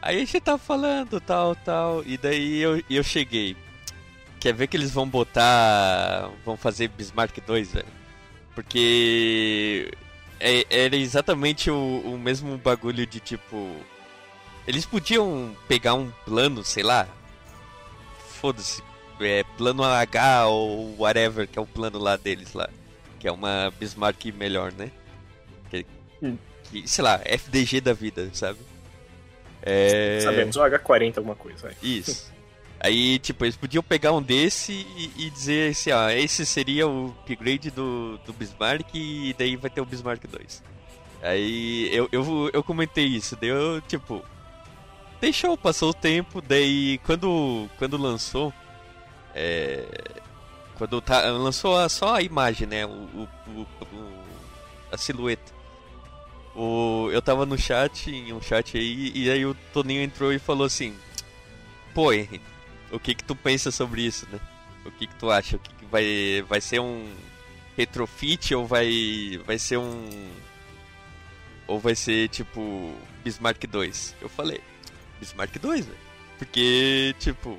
Aí 0.00 0.16
a 0.16 0.18
gente 0.20 0.40
tava 0.40 0.58
falando, 0.58 1.20
tal, 1.20 1.54
tal, 1.54 2.02
e 2.04 2.16
daí 2.16 2.58
eu, 2.60 2.82
eu 2.90 3.02
cheguei. 3.04 3.56
Quer 4.40 4.52
ver 4.54 4.66
que 4.66 4.76
eles 4.76 4.90
vão 4.90 5.08
botar. 5.08 6.28
vão 6.44 6.56
fazer 6.56 6.88
Bismarck 6.88 7.38
2, 7.46 7.72
velho? 7.72 7.86
Porque. 8.54 9.92
é- 10.40 10.66
era 10.68 10.96
exatamente 10.96 11.70
o, 11.70 12.00
o 12.04 12.18
mesmo 12.18 12.58
bagulho 12.58 13.06
de 13.06 13.20
tipo. 13.20 13.76
Eles 14.66 14.84
podiam 14.84 15.56
pegar 15.68 15.94
um 15.94 16.10
plano, 16.24 16.64
sei 16.64 16.82
lá. 16.82 17.06
Foda-se. 18.40 18.82
É, 19.24 19.44
plano 19.56 19.82
H 19.84 20.46
ou 20.46 20.96
whatever, 20.98 21.46
que 21.48 21.58
é 21.58 21.62
o 21.62 21.66
plano 21.66 21.98
lá 21.98 22.16
deles 22.16 22.52
lá. 22.52 22.68
Que 23.18 23.28
é 23.28 23.32
uma 23.32 23.72
Bismarck 23.78 24.26
melhor, 24.34 24.72
né? 24.72 24.90
Que, 25.70 25.86
Hum. 26.22 26.36
que, 26.64 26.86
sei 26.88 27.04
lá, 27.04 27.20
FDG 27.24 27.80
da 27.80 27.92
vida, 27.92 28.28
sabe? 28.32 28.58
É... 29.62 30.20
Sabemos, 30.22 30.56
o 30.56 30.60
H40 30.60 31.18
alguma 31.18 31.36
coisa. 31.36 31.68
Aí. 31.68 31.98
Isso. 31.98 32.32
Aí, 32.80 33.20
tipo, 33.20 33.44
eles 33.44 33.56
podiam 33.56 33.80
pegar 33.82 34.12
um 34.12 34.20
desse 34.20 34.72
e, 34.72 35.12
e 35.16 35.30
dizer 35.30 35.70
assim, 35.70 35.92
ó, 35.92 36.10
esse 36.10 36.44
seria 36.44 36.88
o 36.88 37.14
upgrade 37.22 37.70
do, 37.70 38.18
do 38.26 38.32
Bismarck 38.32 38.92
e 38.92 39.32
daí 39.38 39.54
vai 39.54 39.70
ter 39.70 39.80
o 39.80 39.84
Bismarck 39.84 40.26
2. 40.26 40.62
Aí 41.22 41.88
eu, 41.94 42.08
eu, 42.10 42.50
eu 42.52 42.62
comentei 42.64 43.06
isso, 43.06 43.36
daí 43.40 43.50
eu, 43.50 43.80
tipo, 43.82 44.20
deixou, 45.20 45.56
passou 45.56 45.90
o 45.90 45.94
tempo, 45.94 46.40
daí 46.40 46.98
quando, 47.04 47.70
quando 47.78 47.96
lançou, 47.96 48.52
é, 49.34 49.84
quando 50.76 51.00
tá, 51.00 51.20
lançou 51.30 51.76
a- 51.78 51.88
só 51.88 52.16
a 52.16 52.22
imagem, 52.22 52.66
né, 52.66 52.84
o, 52.86 52.90
o- 52.90 53.28
o- 53.92 54.24
a 54.90 54.96
silhueta. 54.96 55.52
O, 56.54 57.08
eu 57.12 57.22
tava 57.22 57.46
no 57.46 57.56
chat, 57.56 58.10
em 58.10 58.32
um 58.32 58.40
chat 58.42 58.76
aí, 58.76 59.10
e 59.14 59.30
aí 59.30 59.46
o 59.46 59.54
Toninho 59.72 60.02
entrou 60.02 60.32
e 60.32 60.38
falou 60.38 60.66
assim: 60.66 60.94
Pô, 61.94 62.12
Henry, 62.12 62.42
o 62.90 63.00
que 63.00 63.14
que 63.14 63.24
tu 63.24 63.34
pensa 63.34 63.70
sobre 63.70 64.02
isso, 64.02 64.26
né? 64.30 64.38
O 64.84 64.90
que 64.90 65.06
que 65.06 65.14
tu 65.14 65.30
acha? 65.30 65.56
O 65.56 65.58
que, 65.58 65.72
que 65.72 65.86
vai, 65.86 66.44
vai 66.46 66.60
ser 66.60 66.78
um 66.80 67.10
retrofit 67.74 68.54
ou 68.54 68.66
vai, 68.66 69.40
vai 69.46 69.58
ser 69.58 69.78
um. 69.78 70.30
Ou 71.66 71.78
vai 71.80 71.94
ser 71.94 72.28
tipo 72.28 72.94
Bismarck 73.24 73.64
2? 73.66 74.16
Eu 74.20 74.28
falei: 74.28 74.60
Bismarck 75.20 75.56
2, 75.58 75.86
velho. 75.86 75.98
Porque, 76.38 77.14
tipo. 77.18 77.58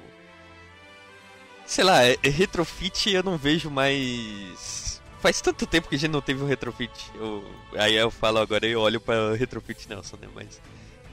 Sei 1.73 1.83
lá, 1.83 2.05
é- 2.05 2.17
é 2.21 2.29
retrofit 2.29 3.09
eu 3.09 3.23
não 3.23 3.35
vejo 3.35 3.67
mais. 3.71 5.01
Faz 5.19 5.41
tanto 5.41 5.65
tempo 5.65 5.89
que 5.89 5.95
a 5.95 5.97
gente 5.97 6.11
não 6.11 6.21
teve 6.21 6.43
um 6.43 6.45
retrofit. 6.45 6.91
Eu, 7.15 7.43
aí 7.75 7.95
eu 7.95 8.11
falo 8.11 8.37
agora 8.37 8.67
eu 8.67 8.79
olho 8.79 9.01
pra 9.01 9.33
retrofit 9.33 9.89
Nelson, 9.89 10.17
né? 10.21 10.27
Mas. 10.35 10.61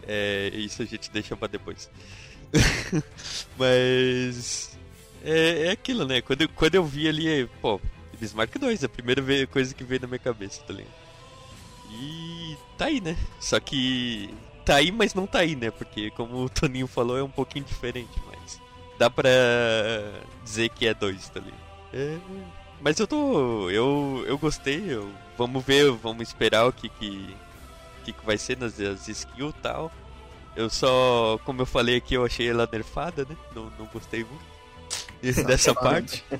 É, 0.06 0.50
isso 0.52 0.82
a 0.82 0.84
gente 0.84 1.10
deixa 1.10 1.34
pra 1.34 1.48
depois. 1.48 1.88
Mas. 3.58 4.76
É, 5.24 5.68
é 5.68 5.70
aquilo, 5.70 6.04
né? 6.04 6.20
Quando, 6.20 6.42
eu- 6.42 6.48
quando 6.50 6.74
eu 6.74 6.84
vi 6.84 7.08
ali, 7.08 7.46
pô, 7.62 7.80
Bismarck 8.20 8.58
2, 8.58 8.84
a 8.84 8.88
primeira 8.88 9.22
coisa 9.46 9.74
que 9.74 9.82
veio 9.82 10.02
na 10.02 10.08
minha 10.08 10.18
cabeça, 10.18 10.60
tá 10.62 10.74
ligado? 10.74 10.92
E 11.90 12.54
tá 12.76 12.84
aí, 12.84 13.00
né? 13.00 13.16
Só 13.40 13.58
que. 13.58 14.28
Tá 14.66 14.74
aí, 14.76 14.92
mas 14.92 15.14
não 15.14 15.26
tá 15.26 15.38
aí, 15.38 15.56
né? 15.56 15.70
Porque, 15.70 16.10
como 16.10 16.44
o 16.44 16.50
Toninho 16.50 16.86
falou, 16.86 17.16
é 17.16 17.22
um 17.22 17.30
pouquinho 17.30 17.64
diferente, 17.64 18.12
mas. 18.26 18.60
Dá 18.98 19.08
pra 19.08 19.30
dizer 20.50 20.68
que 20.70 20.86
é 20.86 20.94
2, 20.94 21.28
tá 21.28 21.40
ligado? 21.40 21.60
É, 21.92 22.18
mas 22.80 22.98
eu 22.98 23.06
tô. 23.06 23.70
Eu, 23.70 24.24
eu 24.26 24.38
gostei, 24.38 24.84
eu, 24.88 25.10
vamos 25.36 25.64
ver, 25.64 25.90
vamos 25.92 26.28
esperar 26.28 26.66
o 26.66 26.72
que 26.72 26.88
que, 26.88 27.36
que, 28.04 28.12
que 28.12 28.26
vai 28.26 28.38
ser 28.38 28.56
nas 28.56 28.78
as 28.80 29.08
skills 29.08 29.54
e 29.56 29.62
tal. 29.62 29.92
Eu 30.56 30.68
só, 30.68 31.38
como 31.44 31.62
eu 31.62 31.66
falei 31.66 31.96
aqui, 31.96 32.14
eu 32.14 32.24
achei 32.24 32.48
ela 32.48 32.68
nerfada, 32.70 33.24
né? 33.28 33.36
Não, 33.54 33.70
não 33.78 33.86
gostei 33.86 34.24
muito 34.24 35.46
dessa 35.46 35.74
parte. 35.74 36.24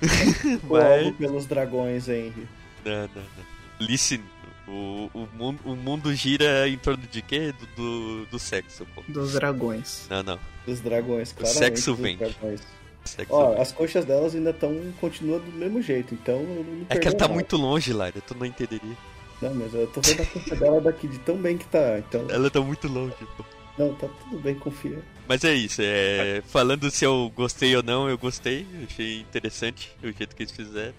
O 0.68 0.74
Mas. 0.74 1.16
pelos 1.16 1.46
dragões, 1.46 2.08
Henry. 2.08 2.46
Não, 2.84 3.02
não, 3.02 3.08
não. 3.14 3.46
Listen, 3.80 4.20
o, 4.66 5.10
o, 5.12 5.28
mundo, 5.34 5.60
o 5.64 5.74
mundo 5.74 6.14
gira 6.14 6.68
em 6.68 6.76
torno 6.76 7.06
de 7.06 7.22
quê? 7.22 7.52
Do, 7.52 7.66
do, 7.76 8.26
do 8.26 8.38
sexo, 8.38 8.86
pô. 8.94 9.02
Dos 9.08 9.32
dragões. 9.32 10.06
Não, 10.10 10.22
não. 10.22 10.38
Dos 10.66 10.80
dragões, 10.80 11.32
claramente. 11.32 11.58
sexo 11.58 11.92
dos 11.92 12.00
vende. 12.00 12.18
dragões. 12.18 12.60
Sexo. 13.06 13.32
Ó, 13.34 13.60
as 13.60 13.72
coxas 13.72 14.04
delas 14.04 14.34
ainda 14.34 14.50
estão. 14.50 14.92
continuam 15.00 15.40
do 15.40 15.52
mesmo 15.52 15.80
jeito, 15.82 16.14
então. 16.14 16.42
não- 16.42 16.62
não 16.64 16.86
é 16.88 16.96
que 16.98 17.06
ela 17.08 17.16
tá 17.16 17.24
nada. 17.24 17.34
muito 17.34 17.56
longe, 17.56 17.92
Lara, 17.92 18.20
tu 18.26 18.34
não 18.36 18.46
entenderia. 18.46 18.96
Não, 19.40 19.54
mas 19.54 19.74
eu 19.74 19.86
tô 19.88 20.00
vendo 20.00 20.22
a 20.22 20.26
coxa 20.26 20.56
dela 20.56 20.80
daqui 20.80 21.06
de 21.06 21.18
tão 21.20 21.36
bem 21.36 21.58
que 21.58 21.66
tá. 21.66 21.98
Então. 21.98 22.26
Ela 22.30 22.50
tá 22.50 22.60
muito 22.60 22.88
longe, 22.88 23.14
pô. 23.36 23.44
Não, 23.78 23.94
tá 23.94 24.08
tudo 24.08 24.38
bem, 24.38 24.54
confia. 24.54 24.98
Mas 25.28 25.44
é 25.44 25.52
isso, 25.52 25.82
é... 25.84 26.42
falando 26.46 26.90
se 26.90 27.04
eu 27.04 27.30
gostei 27.36 27.76
ou 27.76 27.82
não, 27.82 28.08
eu 28.08 28.16
gostei, 28.16 28.66
eu 28.72 28.86
achei 28.90 29.20
interessante 29.20 29.94
o 30.02 30.10
jeito 30.10 30.34
que 30.34 30.42
eles 30.44 30.52
fizeram. 30.52 30.94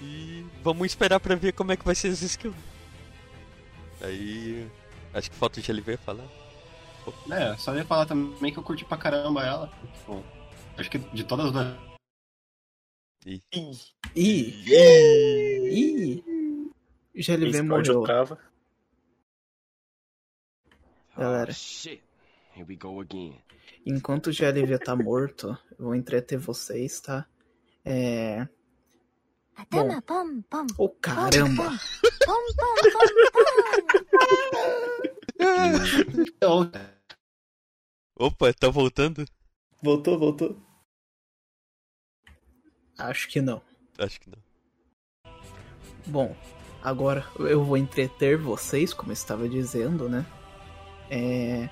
E 0.00 0.44
vamos 0.64 0.86
esperar 0.86 1.20
pra 1.20 1.34
ver 1.34 1.52
como 1.52 1.70
é 1.72 1.76
que 1.76 1.84
vai 1.84 1.94
ser 1.94 2.08
as 2.08 2.22
skills. 2.22 2.56
Aí, 4.00 4.66
acho 5.14 5.30
que 5.30 5.36
falta 5.36 5.60
o 5.60 5.62
GLV 5.62 5.96
falar. 5.98 6.24
É, 7.30 7.56
só 7.56 7.74
ia 7.74 7.84
falar 7.84 8.06
também 8.06 8.52
que 8.52 8.58
eu 8.58 8.62
curti 8.62 8.84
pra 8.84 8.96
caramba 8.96 9.44
ela. 9.44 9.70
Tipo, 9.98 10.22
Acho 10.76 10.90
que 10.90 10.98
de 10.98 11.24
todas 11.24 11.46
as 11.46 11.52
da... 11.52 11.76
Ih. 13.26 13.42
Ih. 14.16 14.64
Ih. 15.70 16.24
Galera. 21.16 21.52
Ah, 21.52 21.52
ele 21.86 22.02
Here 22.54 22.66
we 22.68 22.76
go 22.76 22.98
Galera. 23.00 23.34
Enquanto 23.86 24.28
o 24.28 24.32
GLV 24.32 24.78
tá 24.78 24.94
morto, 24.96 25.56
eu 25.78 25.86
vou 25.86 25.94
entreter 25.94 26.38
vocês, 26.38 27.00
tá? 27.00 27.26
É. 27.84 28.46
Bom, 29.70 29.88
oh, 30.78 30.88
caramba! 30.88 31.70
Então, 36.14 36.70
Opa, 38.16 38.52
tá 38.54 38.68
voltando? 38.68 39.24
Voltou, 39.82 40.16
voltou. 40.16 40.56
Acho 42.96 43.28
que 43.28 43.40
não. 43.40 43.60
Acho 43.98 44.20
que 44.20 44.30
não. 44.30 44.38
Bom, 46.06 46.36
agora 46.80 47.26
eu 47.38 47.64
vou 47.64 47.76
entreter 47.76 48.38
vocês, 48.38 48.94
como 48.94 49.10
eu 49.10 49.14
estava 49.14 49.48
dizendo, 49.48 50.08
né? 50.08 50.24
É. 51.10 51.68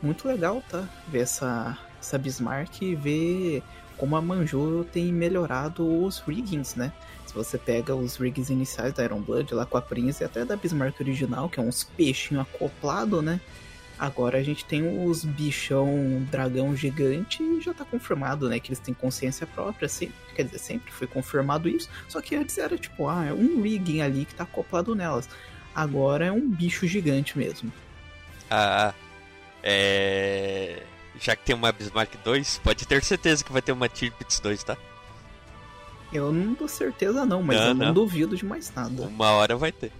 Muito 0.00 0.26
legal, 0.26 0.62
tá? 0.68 0.88
Ver 1.08 1.22
essa, 1.22 1.76
essa 1.98 2.16
Bismarck 2.16 2.80
e 2.80 2.94
ver 2.94 3.62
como 3.96 4.16
a 4.16 4.22
Manjo 4.22 4.86
tem 4.92 5.12
melhorado 5.12 6.04
os 6.04 6.20
riggings, 6.20 6.76
né? 6.76 6.92
Se 7.26 7.34
você 7.34 7.58
pega 7.58 7.94
os 7.94 8.16
rigs 8.16 8.50
iniciais 8.50 8.94
da 8.94 9.04
Iron 9.04 9.20
Blood, 9.20 9.52
lá 9.52 9.66
com 9.66 9.76
a 9.76 9.82
Prince 9.82 10.22
e 10.22 10.24
até 10.24 10.44
da 10.44 10.56
Bismarck 10.56 11.00
original, 11.00 11.48
que 11.48 11.60
é 11.60 11.62
uns 11.62 11.84
peixinhos 11.84 12.42
acoplados, 12.42 13.22
né? 13.22 13.40
Agora 14.00 14.38
a 14.38 14.42
gente 14.42 14.64
tem 14.64 14.82
os 15.04 15.26
bichão 15.26 16.26
dragão 16.30 16.74
gigante 16.74 17.42
e 17.42 17.60
já 17.60 17.74
tá 17.74 17.84
confirmado, 17.84 18.48
né? 18.48 18.58
Que 18.58 18.70
eles 18.70 18.78
têm 18.78 18.94
consciência 18.94 19.46
própria, 19.46 19.84
assim. 19.84 20.10
Quer 20.34 20.44
dizer, 20.44 20.56
sempre 20.56 20.90
foi 20.90 21.06
confirmado 21.06 21.68
isso. 21.68 21.90
Só 22.08 22.18
que 22.22 22.34
antes 22.34 22.56
era 22.56 22.78
tipo, 22.78 23.06
ah, 23.06 23.26
é 23.26 23.32
um 23.34 23.60
rigging 23.60 24.00
ali 24.00 24.24
que 24.24 24.34
tá 24.34 24.44
acoplado 24.44 24.94
nelas. 24.94 25.28
Agora 25.74 26.24
é 26.24 26.32
um 26.32 26.48
bicho 26.48 26.86
gigante 26.86 27.36
mesmo. 27.36 27.70
Ah, 28.50 28.94
é. 29.62 30.82
Já 31.20 31.36
que 31.36 31.44
tem 31.44 31.54
uma 31.54 31.70
Bismarck 31.70 32.16
2, 32.24 32.62
pode 32.64 32.88
ter 32.88 33.04
certeza 33.04 33.44
que 33.44 33.52
vai 33.52 33.60
ter 33.60 33.72
uma 33.72 33.86
Tirpitz 33.86 34.40
2, 34.40 34.64
tá? 34.64 34.78
Eu 36.10 36.32
não 36.32 36.54
dou 36.54 36.68
certeza 36.68 37.26
não, 37.26 37.42
mas 37.42 37.58
não, 37.58 37.66
eu 37.66 37.74
não, 37.74 37.86
não, 37.88 37.92
duvido 37.92 38.34
de 38.34 38.46
mais 38.46 38.72
nada. 38.74 39.02
Uma 39.02 39.32
hora 39.32 39.58
vai 39.58 39.70
ter. 39.70 39.92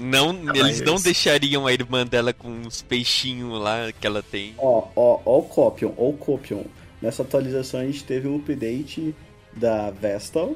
Não, 0.00 0.30
ah, 0.30 0.58
eles 0.58 0.80
não 0.80 0.96
deixariam 0.96 1.66
a 1.66 1.72
irmã 1.72 2.06
dela 2.06 2.32
com 2.32 2.48
uns 2.48 2.80
peixinhos 2.80 3.60
lá 3.60 3.92
que 3.92 4.06
ela 4.06 4.22
tem. 4.22 4.54
Ó, 4.58 4.88
ó, 4.96 5.20
ó 5.24 5.38
o 5.38 5.42
Copion, 5.42 5.92
ó 5.96 6.08
o 6.08 6.12
Copion. 6.14 6.62
Nessa 7.02 7.22
atualização 7.22 7.80
a 7.80 7.84
gente 7.84 8.02
teve 8.04 8.26
um 8.26 8.36
update 8.36 9.14
da 9.52 9.90
Vestal, 9.90 10.54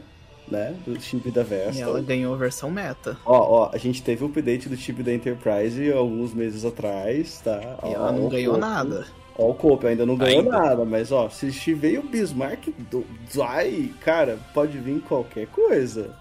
né? 0.49 0.74
Do 0.86 1.01
chip 1.01 1.30
da 1.30 1.42
Vestal. 1.42 1.74
E 1.74 1.82
ela 1.82 2.01
ganhou 2.01 2.34
a 2.34 2.36
versão 2.36 2.70
meta. 2.70 3.16
Ó, 3.24 3.64
ó, 3.64 3.70
a 3.72 3.78
gente 3.78 4.03
teve 4.03 4.24
o 4.24 4.28
update 4.28 4.68
do 4.68 4.76
chip 4.76 5.03
da 5.03 5.12
Enterprise 5.12 5.92
alguns 5.92 6.32
meses 6.32 6.64
atrás, 6.64 7.40
tá? 7.42 7.61
E 7.82 7.88
ó, 7.88 7.92
ela 7.92 8.12
não 8.12 8.28
ganhou 8.28 8.57
nada. 8.57 9.07
Ó, 9.36 9.51
o 9.51 9.55
Cope 9.55 9.86
ainda 9.86 10.07
não 10.07 10.16
ganhou 10.16 10.40
ainda. 10.40 10.51
nada, 10.51 10.84
mas 10.84 11.11
ó, 11.11 11.28
se 11.28 11.74
veio 11.74 12.01
o 12.01 12.09
Bismarck 12.09 12.68
do 12.90 13.05
Zai, 13.32 13.90
cara, 14.01 14.38
pode 14.53 14.78
vir 14.78 15.01
qualquer 15.01 15.47
coisa. 15.49 16.14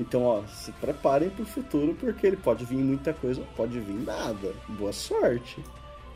Então, 0.00 0.24
ó, 0.24 0.42
se 0.46 0.72
preparem 0.72 1.28
pro 1.28 1.44
futuro, 1.44 1.94
porque 1.94 2.26
ele 2.26 2.38
pode 2.38 2.64
vir 2.64 2.78
muita 2.78 3.12
coisa, 3.12 3.42
pode 3.54 3.78
vir 3.78 4.02
nada. 4.02 4.54
Boa 4.66 4.94
sorte. 4.94 5.62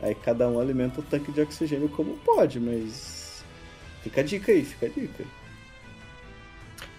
Aí 0.01 0.15
cada 0.15 0.49
um 0.49 0.59
alimenta 0.59 1.01
o 1.01 1.03
tanque 1.03 1.31
de 1.31 1.41
oxigênio 1.41 1.87
como 1.89 2.17
pode, 2.17 2.59
mas. 2.59 3.45
Fica 4.01 4.21
a 4.21 4.23
dica 4.23 4.51
aí, 4.51 4.65
fica 4.65 4.87
a 4.87 4.89
dica. 4.89 5.23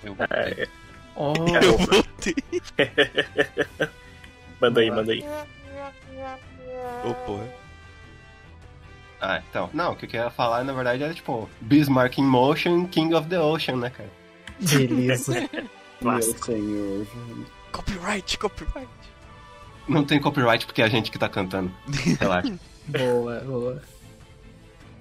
Eu 0.04 0.16
É... 0.30 0.68
Oh, 1.16 1.32
eu 1.62 1.76
voltei. 1.78 2.36
manda 4.60 4.80
aí, 4.80 4.90
manda 4.90 5.12
aí. 5.12 5.24
Ô, 7.04 7.10
oh, 7.10 7.14
porra. 7.26 7.48
Ah, 9.20 9.42
então. 9.50 9.70
Não, 9.72 9.92
o 9.92 9.96
que 9.96 10.04
eu 10.04 10.10
queria 10.10 10.30
falar, 10.30 10.62
na 10.62 10.72
verdade, 10.72 11.02
era 11.02 11.12
tipo 11.12 11.50
Bismarck 11.62 12.18
in 12.18 12.24
Motion, 12.24 12.86
King 12.86 13.12
of 13.14 13.28
the 13.28 13.40
Ocean, 13.40 13.76
né, 13.76 13.90
cara? 13.90 14.10
Beleza. 14.60 15.34
Meu 16.00 16.22
senhor. 16.22 17.06
Copyright, 17.72 18.38
copyright. 18.38 18.88
Não 19.88 20.04
tem 20.04 20.20
copyright 20.20 20.66
porque 20.66 20.82
é 20.82 20.84
a 20.84 20.88
gente 20.88 21.10
que 21.10 21.18
tá 21.18 21.28
cantando. 21.28 21.72
Relaxa. 22.18 22.58
boa, 22.86 23.40
boa. 23.40 23.82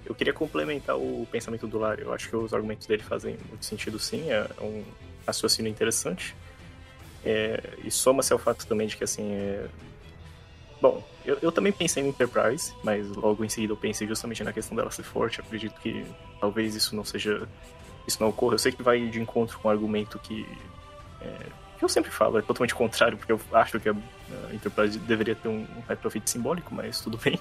Eu 0.06 0.14
queria 0.14 0.34
complementar 0.34 0.96
o 0.98 1.28
pensamento 1.32 1.66
do 1.66 1.80
Lar. 1.80 2.00
Eu 2.00 2.14
acho 2.14 2.30
que 2.30 2.36
os 2.36 2.54
argumentos 2.54 2.86
dele 2.86 3.02
fazem 3.02 3.38
muito 3.50 3.66
sentido, 3.66 3.98
sim. 3.98 4.30
É 4.30 4.48
um 4.62 4.84
raciocínio 5.26 5.70
interessante. 5.70 6.36
É, 7.26 7.60
e 7.84 7.90
soma-se 7.90 8.32
ao 8.32 8.38
fato 8.38 8.68
também 8.68 8.88
de 8.88 8.96
que, 8.96 9.04
assim, 9.04 9.32
é... 9.32 9.68
Bom, 10.80 11.04
eu, 11.26 11.40
eu, 11.42 11.52
também 11.52 11.72
pensei 11.72 12.04
em 12.04 12.10
Enterprise, 12.10 12.72
mas 12.84 13.08
logo 13.10 13.44
em 13.44 13.50
seguida 13.50 13.74
eu 13.74 13.78
pensei 13.78 14.08
justamente 14.08 14.44
na 14.44 14.54
questão 14.54 14.76
dela 14.76 14.92
ser 14.92 15.02
forte. 15.02 15.40
Eu 15.40 15.46
acredito 15.46 15.80
que 15.82 16.06
talvez 16.40 16.76
isso 16.76 16.96
não 16.96 17.04
seja. 17.04 17.48
Isso 18.08 18.22
não 18.22 18.30
ocorra. 18.30 18.54
Eu 18.54 18.60
sei 18.60 18.72
que 18.72 18.84
vai 18.84 19.08
de 19.08 19.20
encontro 19.20 19.58
com 19.58 19.68
um 19.68 19.72
argumento 19.72 20.20
que. 20.20 20.46
É, 21.26 21.46
que 21.78 21.84
eu 21.84 21.90
sempre 21.90 22.12
falo, 22.12 22.38
é 22.38 22.42
totalmente 22.42 22.74
contrário, 22.76 23.18
porque 23.18 23.32
eu 23.32 23.42
acho 23.54 23.80
que 23.80 23.90
a, 23.90 23.96
Enterprise 24.54 24.98
deveria 25.00 25.36
ter 25.36 25.48
um, 25.48 25.66
retrofit 25.88 26.30
simbólico, 26.30 26.74
mas 26.74 27.02
tudo 27.02 27.18
bem. 27.18 27.40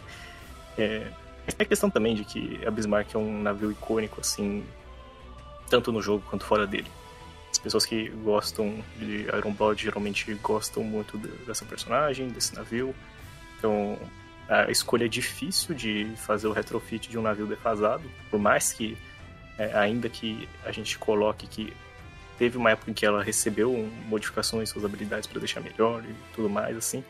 É, 0.76 1.10
tem 1.52 1.64
a 1.64 1.68
questão 1.68 1.90
também 1.90 2.14
de 2.14 2.24
que 2.24 2.60
a 2.66 2.70
Bismarck 2.70 3.14
é 3.14 3.18
um 3.18 3.42
navio 3.42 3.70
icônico, 3.70 4.20
assim, 4.20 4.64
tanto 5.68 5.92
no 5.92 6.00
jogo 6.00 6.24
quanto 6.28 6.44
fora 6.44 6.66
dele. 6.66 6.90
As 7.50 7.58
pessoas 7.58 7.86
que 7.86 8.08
gostam 8.08 8.82
de 8.98 9.26
Iron 9.36 9.52
Blood 9.52 9.82
geralmente 9.82 10.34
gostam 10.34 10.82
muito 10.82 11.16
dessa 11.46 11.64
personagem, 11.64 12.28
desse 12.28 12.54
navio. 12.54 12.94
Então, 13.58 13.96
a 14.48 14.70
escolha 14.70 15.04
é 15.04 15.08
difícil 15.08 15.74
de 15.74 16.10
fazer 16.16 16.48
o 16.48 16.52
retrofit 16.52 17.08
de 17.08 17.18
um 17.18 17.22
navio 17.22 17.46
defasado, 17.46 18.02
por 18.30 18.40
mais 18.40 18.72
que, 18.72 18.98
é, 19.56 19.72
ainda 19.78 20.08
que 20.08 20.48
a 20.64 20.72
gente 20.72 20.98
coloque 20.98 21.46
que 21.46 21.72
teve 22.38 22.56
uma 22.56 22.70
época 22.70 22.90
em 22.90 22.94
que 22.94 23.06
ela 23.06 23.22
recebeu 23.22 23.72
modificações 24.06 24.68
suas 24.70 24.84
habilidades 24.84 25.26
para 25.26 25.38
deixar 25.38 25.60
melhor 25.60 26.04
e 26.04 26.14
tudo 26.34 26.48
mais, 26.50 26.76
assim. 26.76 27.04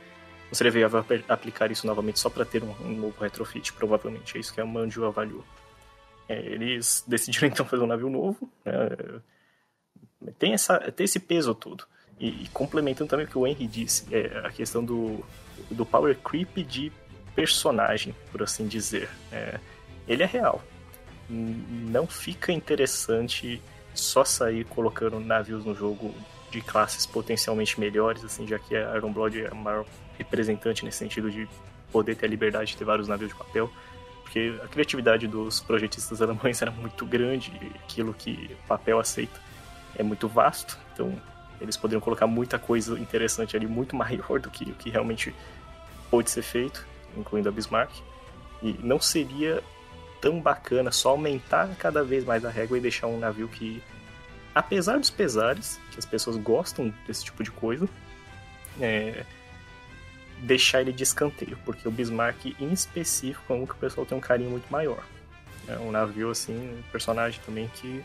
Seria 0.53 0.71
viável 0.71 1.05
aplicar 1.29 1.71
isso 1.73 1.87
novamente 1.87 2.21
só 2.21 2.31
para 2.31 2.45
ter 2.45 2.63
um, 2.63 2.71
um, 2.81 2.91
novo 2.91 3.21
retrofit, 3.21 3.73
provavelmente. 3.73 4.37
É 4.37 4.41
isso 4.41 4.55
que 4.55 4.61
a 4.61 4.67
Manju 4.67 5.05
avaliou. 5.05 5.45
É, 6.29 6.39
eles 6.39 7.03
decidiram 7.07 7.49
então 7.53 7.67
fazer 7.67 7.83
um 7.83 7.89
navio 7.89 8.09
novo, 8.09 8.49
né? 8.65 9.21
tem, 10.39 10.53
essa, 10.53 10.79
tem 10.93 11.05
esse 11.05 11.19
peso 11.19 11.55
todo. 11.55 11.85
E, 12.21 12.45
e, 12.45 12.49
complementando 12.53 13.11
também 13.11 13.27
o 13.27 13.29
que 13.29 13.37
o 13.37 13.47
Henry 13.47 13.67
disse, 13.67 14.07
é 14.15 14.47
a 14.47 14.51
questão 14.51 14.85
do, 14.85 15.25
do 15.71 15.85
power 15.85 16.17
creep 16.17 16.59
de 16.59 16.93
personagem, 17.35 18.15
por 18.31 18.43
assim 18.43 18.69
dizer. 18.69 19.09
É, 19.33 19.59
ele 20.07 20.23
é 20.23 20.27
real. 20.27 20.63
Não 21.29 22.07
fica 22.07 22.53
interessante 22.53 23.61
só 23.95 24.25
sair 24.25 24.65
colocando 24.65 25.19
navios 25.21 25.65
no 25.65 25.75
jogo 25.75 26.15
de 26.51 26.61
classes 26.61 27.07
potencialmente 27.07 27.79
melhores, 27.81 28.25
assim, 28.25 28.47
já 28.47 28.59
que 28.59 28.77
a 28.77 28.97
Iron 28.97 29.13
Blood 29.13 29.43
é 29.43 29.49
a 29.49 29.55
maior 29.55 29.85
representante 30.19 30.85
nesse 30.85 30.99
sentido 30.99 31.31
de 31.31 31.49
poder 31.91 32.17
ter 32.17 32.27
a 32.27 32.29
liberdade 32.29 32.73
de 32.73 32.77
ter 32.77 32.85
vários 32.85 33.09
navios 33.09 33.31
de 33.31 33.37
papel. 33.37 33.71
Porque 34.23 34.59
a 34.63 34.69
criatividade 34.69 35.27
dos 35.27 35.61
projetistas 35.61 36.21
alemães 36.21 36.61
era 36.63 36.71
muito 36.71 37.05
grande 37.05 37.53
e 37.61 37.79
aquilo 37.79 38.15
que 38.15 38.57
papel 38.67 38.99
aceita 38.99 39.41
é 39.97 40.03
muito 40.03 40.29
vasto. 40.29 40.79
Então 40.93 41.15
eles 41.61 41.77
poderiam 41.77 42.01
colocar 42.01 42.27
muita 42.27 42.59
coisa 42.59 42.99
interessante 42.99 43.57
ali, 43.57 43.67
muito 43.67 43.95
maior 43.97 44.41
do 44.41 44.51
que 44.51 44.65
o 44.65 44.75
que 44.75 44.91
realmente 44.91 45.35
pôde 46.11 46.31
ser 46.31 46.43
feito, 46.43 46.87
incluindo 47.17 47.49
a 47.49 47.53
Bismarck. 47.53 47.93
E 48.63 48.77
não 48.83 49.01
seria 49.01 49.63
tão 50.25 50.41
bacana 50.41 50.91
só 50.91 51.11
aumentar 51.11 51.69
cada 51.77 52.03
vez 52.03 52.25
mais 52.25 52.47
a 52.47 52.51
régua 52.51 52.79
e 52.79 52.81
deixar 52.81 53.09
um 53.09 53.19
navio 53.19 53.47
que, 53.47 53.83
apesar 54.55 54.99
dos 54.99 55.11
pesares, 55.11 55.79
que 55.91 55.99
as 55.99 56.07
pessoas 56.07 56.39
gostam 56.39 56.95
desse 57.07 57.25
tipo 57.25 57.45
de 57.45 57.51
coisa, 57.51 57.87
é, 58.81 59.27
deixar 60.39 60.81
ele 60.81 60.95
de 60.95 61.03
escanteio, 61.03 61.59
porque 61.67 61.87
o 61.87 61.91
Bismarck 61.91 62.57
em 62.59 62.73
específico 62.73 63.53
é 63.53 63.55
um 63.55 63.67
que 63.67 63.73
o 63.73 63.77
pessoal 63.77 64.07
tem 64.07 64.17
um 64.17 64.21
carinho 64.21 64.49
muito 64.49 64.67
maior. 64.71 65.05
É 65.69 65.77
um 65.77 65.91
navio 65.91 66.31
assim, 66.31 66.55
um 66.55 66.83
personagem 66.91 67.39
também 67.45 67.71
que 67.75 68.03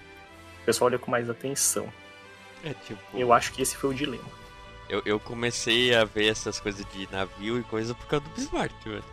o 0.61 0.65
pessoal 0.65 0.89
olha 0.89 0.99
com 0.99 1.09
mais 1.09 1.29
atenção. 1.29 1.87
É, 2.65 2.73
tipo... 2.73 2.99
Eu 3.13 3.31
acho 3.31 3.53
que 3.53 3.61
esse 3.61 3.77
foi 3.77 3.91
o 3.91 3.93
dilema. 3.93 4.29
Eu, 4.89 5.01
eu 5.05 5.21
comecei 5.21 5.95
a 5.95 6.03
ver 6.03 6.27
essas 6.27 6.59
coisas 6.59 6.85
de 6.91 7.09
navio 7.13 7.57
e 7.57 7.63
coisa 7.63 7.95
por 7.95 8.07
causa 8.07 8.25
do 8.25 8.31
Bismarck, 8.31 8.73
velho. 8.83 9.03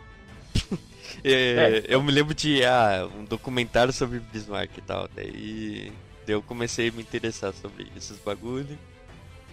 é, 1.23 1.31
é. 1.31 1.83
Eu 1.87 2.01
me 2.01 2.11
lembro 2.11 2.33
de 2.33 2.63
ah, 2.63 3.07
um 3.17 3.23
documentário 3.23 3.93
sobre 3.93 4.19
Bismarck 4.19 4.77
e 4.77 4.81
tal. 4.81 5.07
Daí, 5.15 5.91
daí 6.25 6.35
eu 6.35 6.41
comecei 6.41 6.89
a 6.89 6.91
me 6.91 7.01
interessar 7.01 7.53
sobre 7.53 7.87
esses 7.95 8.17
bagulho. 8.19 8.77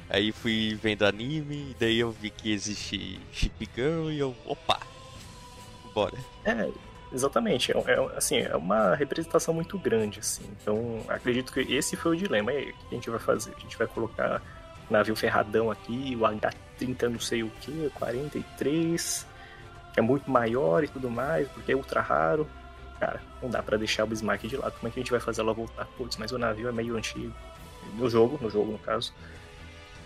Aí 0.09 0.33
fui 0.33 0.79
vendo 0.81 1.05
anime, 1.05 1.71
e 1.71 1.77
daí 1.79 1.99
eu 1.99 2.11
vi 2.11 2.31
que 2.31 2.53
existe 2.53 3.19
Chip 3.33 3.69
Girl 3.75 4.11
e 4.11 4.19
eu, 4.19 4.35
opa, 4.45 4.79
bora. 5.95 6.17
É, 6.45 6.69
exatamente. 7.13 7.73
É, 7.73 7.75
é, 7.75 8.17
assim, 8.17 8.39
é 8.39 8.55
uma 8.55 8.95
representação 8.95 9.55
muito 9.55 9.79
grande, 9.79 10.21
assim. 10.21 10.45
Então, 10.61 11.01
acredito 11.09 11.53
que 11.53 11.61
esse 11.61 11.97
foi 11.97 12.17
o 12.17 12.17
dilema. 12.17 12.53
Que 12.53 12.75
a 12.91 12.95
gente 12.95 13.09
vai 13.09 13.19
fazer? 13.19 13.55
A 13.57 13.61
gente 13.61 13.79
vai 13.79 13.87
colocar 13.87 14.43
navio 14.91 15.17
ferradão 15.17 15.71
aqui, 15.71 16.17
o 16.17 16.21
H30 16.21 17.09
não 17.09 17.21
sei 17.21 17.43
o 17.43 17.51
que, 17.61 17.91
43, 17.95 19.27
que 19.95 20.01
é 20.01 20.03
muito 20.03 20.31
maior 20.31 20.85
e 20.85 20.89
tudo 20.89 21.09
mais, 21.09 21.49
porque 21.49 21.73
é 21.73 21.77
ultra 21.77 22.01
raro. 22.01 22.47
Cara, 23.01 23.23
não 23.41 23.49
dá 23.49 23.63
para 23.63 23.77
deixar 23.77 24.05
o 24.05 24.07
Bismarck 24.07 24.47
de 24.47 24.57
lado. 24.57 24.75
Como 24.75 24.89
é 24.89 24.91
que 24.91 24.99
a 24.99 25.03
gente 25.03 25.11
vai 25.11 25.21
fazer 25.21 25.41
ela 25.41 25.55
voltar? 25.55 25.87
Putz, 25.97 26.17
mas 26.17 26.33
o 26.33 26.39
navio 26.39 26.69
é 26.69 26.73
meio 26.73 26.97
antigo. 26.97 27.33
No 27.95 28.11
jogo, 28.11 28.39
no 28.43 28.51
jogo 28.51 28.73
no 28.73 28.79
caso 28.79 29.15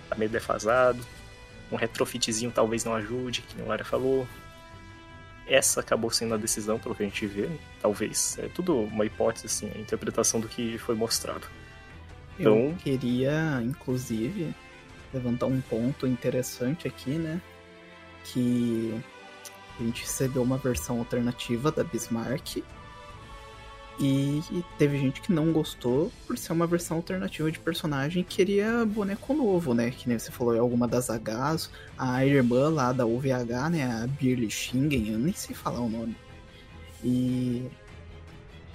tá 0.09 0.17
meio 0.17 0.31
defasado. 0.31 1.05
Um 1.71 1.77
retrofitzinho 1.77 2.51
talvez 2.51 2.85
não 2.85 2.95
ajude, 2.95 3.43
que 3.43 3.61
o 3.61 3.67
Lara 3.67 3.85
falou. 3.85 4.27
Essa 5.47 5.81
acabou 5.81 6.11
sendo 6.11 6.35
a 6.35 6.37
decisão, 6.37 6.79
pelo 6.79 6.95
que 6.95 7.03
a 7.03 7.07
gente 7.07 7.27
vê, 7.27 7.49
talvez. 7.81 8.39
É 8.39 8.49
tudo 8.49 8.81
uma 8.81 9.05
hipótese, 9.05 9.47
assim, 9.47 9.71
a 9.75 9.79
interpretação 9.79 10.41
do 10.41 10.49
que 10.49 10.77
foi 10.79 10.95
mostrado. 10.95 11.47
Então... 12.39 12.55
Eu 12.55 12.75
queria, 12.77 13.61
inclusive, 13.63 14.55
levantar 15.13 15.47
um 15.47 15.61
ponto 15.61 16.07
interessante 16.07 16.87
aqui, 16.87 17.13
né? 17.13 17.41
Que 18.25 18.99
a 19.79 19.83
gente 19.83 20.03
recebeu 20.03 20.43
uma 20.43 20.59
versão 20.59 20.99
alternativa 20.99 21.71
da 21.71 21.85
Bismarck. 21.85 22.63
E, 24.01 24.41
teve 24.79 24.97
gente 24.97 25.21
que 25.21 25.33
não 25.33 25.53
gostou 25.53 26.13
por 26.25 26.39
ser 26.39 26.53
uma 26.53 26.69
versão 26.69 26.99
alternativa 26.99 27.51
de 27.51 27.59
personagem 27.59 28.23
queria 28.23 28.87
boneco 28.87 29.35
novo, 29.35 29.75
né? 29.75 29.91
Que 29.91 30.09
nem 30.09 30.17
você 30.19 30.31
falou, 30.31 30.55
é 30.55 30.59
alguma 30.59 30.87
das 30.87 31.09
Hs, 31.09 31.69
a 31.99 32.25
irmã 32.25 32.69
lá 32.69 32.93
da 32.93 33.05
UVH, 33.05 33.71
né? 33.73 34.03
A 34.03 34.07
Birly 34.07 34.49
Shingen, 34.49 35.13
eu 35.13 35.19
nem 35.19 35.33
sei 35.33 35.55
falar 35.55 35.81
o 35.81 35.89
nome. 35.89 36.17
E. 37.03 37.67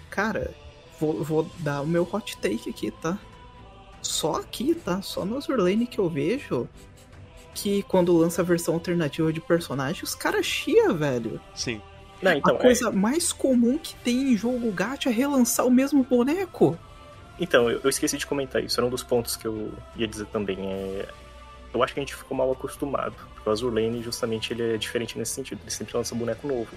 Cara, 0.10 0.54
vou, 1.00 1.24
vou 1.24 1.52
dar 1.60 1.82
o 1.82 1.88
meu 1.88 2.08
hot 2.12 2.38
take 2.38 2.70
aqui, 2.70 2.92
tá? 2.92 3.18
Só 4.02 4.36
aqui, 4.36 4.76
tá? 4.76 5.02
Só 5.02 5.24
no 5.24 5.38
Azur 5.38 5.58
Lane 5.58 5.88
que 5.88 6.00
eu 6.00 6.10
vejo 6.10 6.68
que 7.54 7.84
quando 7.84 8.16
lança 8.16 8.42
a 8.42 8.46
versão 8.46 8.74
alternativa 8.74 9.32
de 9.32 9.40
personagem, 9.40 10.04
os 10.04 10.16
caras 10.16 10.46
chia, 10.46 10.94
velho. 10.94 11.40
Sim. 11.54 11.82
Não, 12.22 12.32
então, 12.32 12.56
a 12.56 12.60
coisa 12.60 12.90
é... 12.90 12.92
mais 12.92 13.34
comum 13.34 13.78
que 13.78 13.96
tem 13.96 14.34
em 14.34 14.38
jogo 14.38 14.72
gacha 14.72 15.10
é 15.10 15.12
relançar 15.12 15.66
o 15.66 15.72
mesmo 15.72 16.04
boneco. 16.04 16.78
Então, 17.40 17.70
eu, 17.70 17.82
eu, 17.84 17.90
esqueci 17.90 18.18
de 18.18 18.26
comentar 18.26 18.64
isso, 18.64 18.80
era 18.80 18.88
um 18.88 18.90
dos 18.90 19.04
pontos 19.04 19.36
que 19.36 19.46
eu 19.46 19.72
ia 19.96 20.08
dizer 20.08 20.26
também. 20.28 20.58
É... 20.62 21.10
Eu 21.74 21.84
acho 21.84 21.94
que 21.94 22.00
a 22.00 22.04
gente 22.04 22.16
ficou 22.16 22.38
mal 22.38 22.52
acostumado, 22.52 23.16
porque 23.34 23.50
o 23.50 23.52
Azur 23.52 23.74
Lane, 23.74 24.02
justamente, 24.02 24.54
ele 24.54 24.76
é 24.76 24.78
diferente 24.78 25.18
nesse 25.18 25.34
sentido, 25.34 25.60
ele 25.64 25.72
sempre 25.72 25.98
lança 25.98 26.14
um 26.14 26.18
boneco 26.18 26.48
novo. 26.48 26.70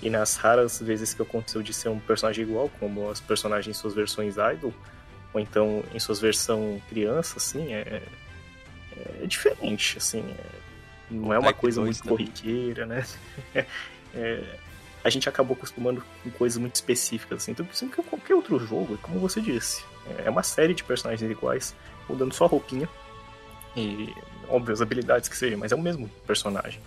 E 0.00 0.08
nas 0.08 0.36
raras 0.36 0.80
vezes 0.80 1.12
que 1.12 1.22
aconteceu 1.22 1.62
de 1.62 1.74
ser 1.74 1.88
um 1.88 1.98
personagem 1.98 2.44
igual, 2.44 2.70
como 2.78 3.08
os 3.08 3.20
personagens 3.20 3.76
em 3.76 3.78
suas 3.78 3.94
versões 3.94 4.36
idol, 4.36 4.72
ou 5.34 5.40
então 5.40 5.82
em 5.92 5.98
suas 5.98 6.20
versão 6.20 6.80
criança, 6.88 7.34
assim, 7.38 7.72
é, 7.72 8.02
é 9.22 9.26
diferente, 9.26 9.98
assim, 9.98 10.20
é... 10.20 10.44
não 11.10 11.32
é 11.32 11.38
uma 11.38 11.52
coisa 11.52 11.80
muito 11.80 12.02
corriqueira, 12.02 12.86
né? 12.86 13.04
é 14.14 14.58
a 15.06 15.10
gente 15.10 15.28
acabou 15.28 15.56
acostumando 15.56 16.02
com 16.24 16.30
coisas 16.30 16.58
muito 16.58 16.74
específicas, 16.74 17.40
assim. 17.42 17.52
Então, 17.52 17.64
assim, 17.70 17.88
que 17.88 18.02
qualquer 18.02 18.34
outro 18.34 18.58
jogo, 18.58 18.94
é 18.94 18.96
como 18.96 19.20
você 19.20 19.40
disse, 19.40 19.84
é 20.24 20.28
uma 20.28 20.42
série 20.42 20.74
de 20.74 20.82
personagens 20.82 21.30
iguais, 21.30 21.76
mudando 22.08 22.34
só 22.34 22.46
a 22.46 22.48
roupinha 22.48 22.88
e, 23.76 24.12
óbvio, 24.48 24.72
as 24.72 24.82
habilidades 24.82 25.28
que 25.28 25.36
seja, 25.36 25.56
mas 25.56 25.70
é 25.70 25.76
o 25.76 25.80
mesmo 25.80 26.08
personagem. 26.26 26.80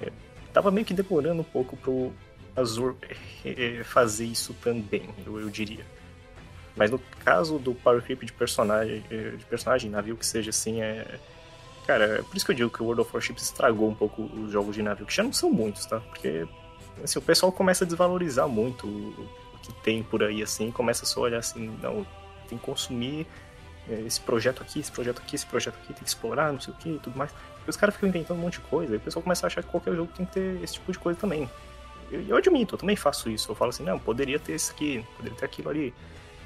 É, 0.00 0.12
tava 0.52 0.70
meio 0.70 0.86
que 0.86 0.94
demorando 0.94 1.40
um 1.40 1.44
pouco 1.44 1.76
pro 1.76 2.12
Azur 2.54 2.94
é, 3.44 3.82
fazer 3.82 4.26
isso 4.26 4.54
também, 4.62 5.08
eu, 5.26 5.40
eu, 5.40 5.50
diria. 5.50 5.84
Mas 6.76 6.92
no 6.92 7.00
caso 7.24 7.58
do 7.58 7.74
Power 7.74 8.00
Creep 8.02 8.22
de 8.22 8.32
personagem, 8.32 9.02
é, 9.10 9.30
de 9.30 9.44
personagem, 9.46 9.90
navio 9.90 10.16
que 10.16 10.24
seja 10.24 10.50
assim, 10.50 10.80
é. 10.80 11.18
Cara, 11.88 12.18
é 12.18 12.22
por 12.22 12.36
isso 12.36 12.44
que 12.44 12.52
eu 12.52 12.56
digo 12.56 12.68
que 12.68 12.82
o 12.82 12.84
World 12.84 13.00
of 13.00 13.10
Warships 13.14 13.44
estragou 13.44 13.88
um 13.88 13.94
pouco 13.94 14.22
os 14.22 14.52
jogos 14.52 14.74
de 14.74 14.82
navio, 14.82 15.06
que 15.06 15.14
já 15.14 15.22
não 15.22 15.32
são 15.32 15.50
muitos, 15.50 15.86
tá? 15.86 16.00
Porque 16.00 16.46
assim, 17.02 17.18
o 17.18 17.22
pessoal 17.22 17.50
começa 17.50 17.82
a 17.82 17.86
desvalorizar 17.86 18.46
muito 18.46 18.86
o 18.86 19.28
que 19.62 19.72
tem 19.82 20.02
por 20.02 20.22
aí, 20.22 20.42
assim, 20.42 20.70
começa 20.70 21.06
só 21.06 21.20
a 21.20 21.22
olhar 21.22 21.38
assim, 21.38 21.74
não, 21.82 22.06
tem 22.46 22.58
que 22.58 22.64
consumir 22.66 23.26
é, 23.88 24.02
esse 24.02 24.20
projeto 24.20 24.62
aqui, 24.62 24.80
esse 24.80 24.92
projeto 24.92 25.20
aqui, 25.20 25.34
esse 25.34 25.46
projeto 25.46 25.76
aqui, 25.76 25.94
tem 25.94 26.02
que 26.02 26.08
explorar, 26.10 26.52
não 26.52 26.60
sei 26.60 26.74
o 26.74 26.76
que 26.76 26.90
e 26.90 26.98
tudo 26.98 27.16
mais. 27.16 27.30
E 27.66 27.70
os 27.70 27.74
caras 27.74 27.94
ficam 27.94 28.10
inventando 28.10 28.36
um 28.36 28.42
monte 28.42 28.60
de 28.60 28.66
coisa, 28.66 28.92
e 28.92 28.96
o 28.98 29.00
pessoal 29.00 29.22
começa 29.22 29.46
a 29.46 29.48
achar 29.48 29.62
que 29.62 29.70
qualquer 29.70 29.94
jogo 29.94 30.12
tem 30.14 30.26
que 30.26 30.32
ter 30.32 30.62
esse 30.62 30.74
tipo 30.74 30.92
de 30.92 30.98
coisa 30.98 31.18
também. 31.18 31.48
Eu, 32.12 32.20
eu 32.20 32.36
admito, 32.36 32.74
eu 32.74 32.78
também 32.78 32.96
faço 32.96 33.30
isso. 33.30 33.50
Eu 33.50 33.54
falo 33.54 33.70
assim, 33.70 33.82
não, 33.82 33.98
poderia 33.98 34.38
ter 34.38 34.54
isso 34.56 34.72
aqui, 34.72 35.02
poderia 35.16 35.38
ter 35.38 35.46
aquilo 35.46 35.70
ali. 35.70 35.94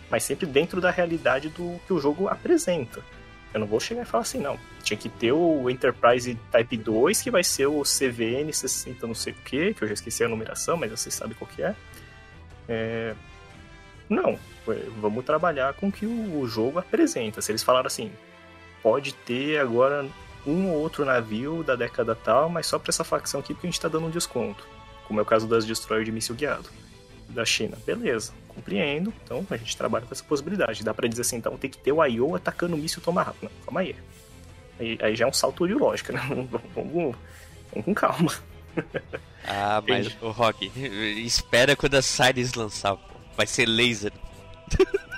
Mas 0.08 0.22
sempre 0.22 0.46
dentro 0.46 0.80
da 0.80 0.92
realidade 0.92 1.48
do 1.48 1.80
que 1.84 1.92
o 1.92 1.98
jogo 1.98 2.28
apresenta. 2.28 3.02
Eu 3.52 3.60
não 3.60 3.66
vou 3.66 3.78
chegar 3.78 4.02
e 4.02 4.04
falar 4.04 4.22
assim, 4.22 4.38
não. 4.38 4.58
Tinha 4.82 4.96
que 4.96 5.08
ter 5.08 5.32
o 5.32 5.68
Enterprise 5.68 6.34
Type 6.50 6.76
2, 6.76 7.20
que 7.20 7.30
vai 7.30 7.44
ser 7.44 7.66
o 7.66 7.82
CVN 7.82 8.52
60 8.52 9.06
não 9.06 9.14
sei 9.14 9.32
o 9.32 9.36
que, 9.36 9.74
que 9.74 9.84
eu 9.84 9.88
já 9.88 9.94
esqueci 9.94 10.24
a 10.24 10.28
numeração, 10.28 10.76
mas 10.76 10.90
vocês 10.90 11.14
sabem 11.14 11.36
qual 11.36 11.50
que 11.50 11.62
é. 11.62 11.74
é... 12.68 13.14
Não, 14.08 14.38
vamos 15.00 15.24
trabalhar 15.24 15.74
com 15.74 15.88
o 15.88 15.92
que 15.92 16.06
o 16.06 16.46
jogo 16.46 16.78
apresenta. 16.78 17.40
Se 17.42 17.52
eles 17.52 17.62
falaram 17.62 17.86
assim, 17.86 18.10
pode 18.82 19.14
ter 19.14 19.58
agora 19.58 20.06
um 20.46 20.70
ou 20.70 20.80
outro 20.80 21.04
navio 21.04 21.62
da 21.62 21.76
década 21.76 22.14
tal, 22.14 22.48
mas 22.48 22.66
só 22.66 22.78
para 22.78 22.90
essa 22.90 23.04
facção 23.04 23.40
aqui 23.40 23.54
porque 23.54 23.66
a 23.66 23.70
gente 23.70 23.78
está 23.78 23.88
dando 23.88 24.06
um 24.06 24.10
desconto. 24.10 24.66
Como 25.06 25.20
é 25.20 25.22
o 25.22 25.26
caso 25.26 25.46
das 25.46 25.66
Destroyer 25.66 26.04
de 26.04 26.12
míssil 26.12 26.34
guiado 26.34 26.68
da 27.28 27.44
China. 27.44 27.76
Beleza, 27.84 28.32
compreendo. 28.54 29.12
Então 29.24 29.46
a 29.50 29.56
gente 29.56 29.76
trabalha 29.76 30.06
com 30.06 30.12
essa 30.12 30.24
possibilidade. 30.24 30.84
Dá 30.84 30.94
para 30.94 31.08
dizer 31.08 31.22
assim, 31.22 31.36
então 31.36 31.56
tem 31.56 31.70
que 31.70 31.78
ter 31.78 31.92
o 31.92 32.04
I.O. 32.04 32.34
atacando 32.34 32.74
o 32.74 32.78
míssil 32.78 33.02
Tomahawk. 33.02 33.38
Não, 33.42 33.50
calma 33.64 33.80
aí. 33.80 33.96
aí. 34.78 34.98
Aí 35.00 35.16
já 35.16 35.24
é 35.24 35.28
um 35.28 35.32
salto 35.32 35.66
de 35.66 35.74
lógica, 35.74 36.12
né? 36.12 36.20
Vamos, 36.28 36.50
vamos, 36.74 37.16
com 37.84 37.94
calma. 37.94 38.32
Ah, 39.44 39.82
mas 39.86 40.16
o 40.20 40.30
Rock, 40.30 40.70
espera 41.24 41.74
quando 41.76 41.94
a 41.94 42.02
Cyrus 42.02 42.54
lançar, 42.54 42.96
pô. 42.96 43.14
Vai 43.36 43.46
ser 43.46 43.66
laser. 43.66 44.12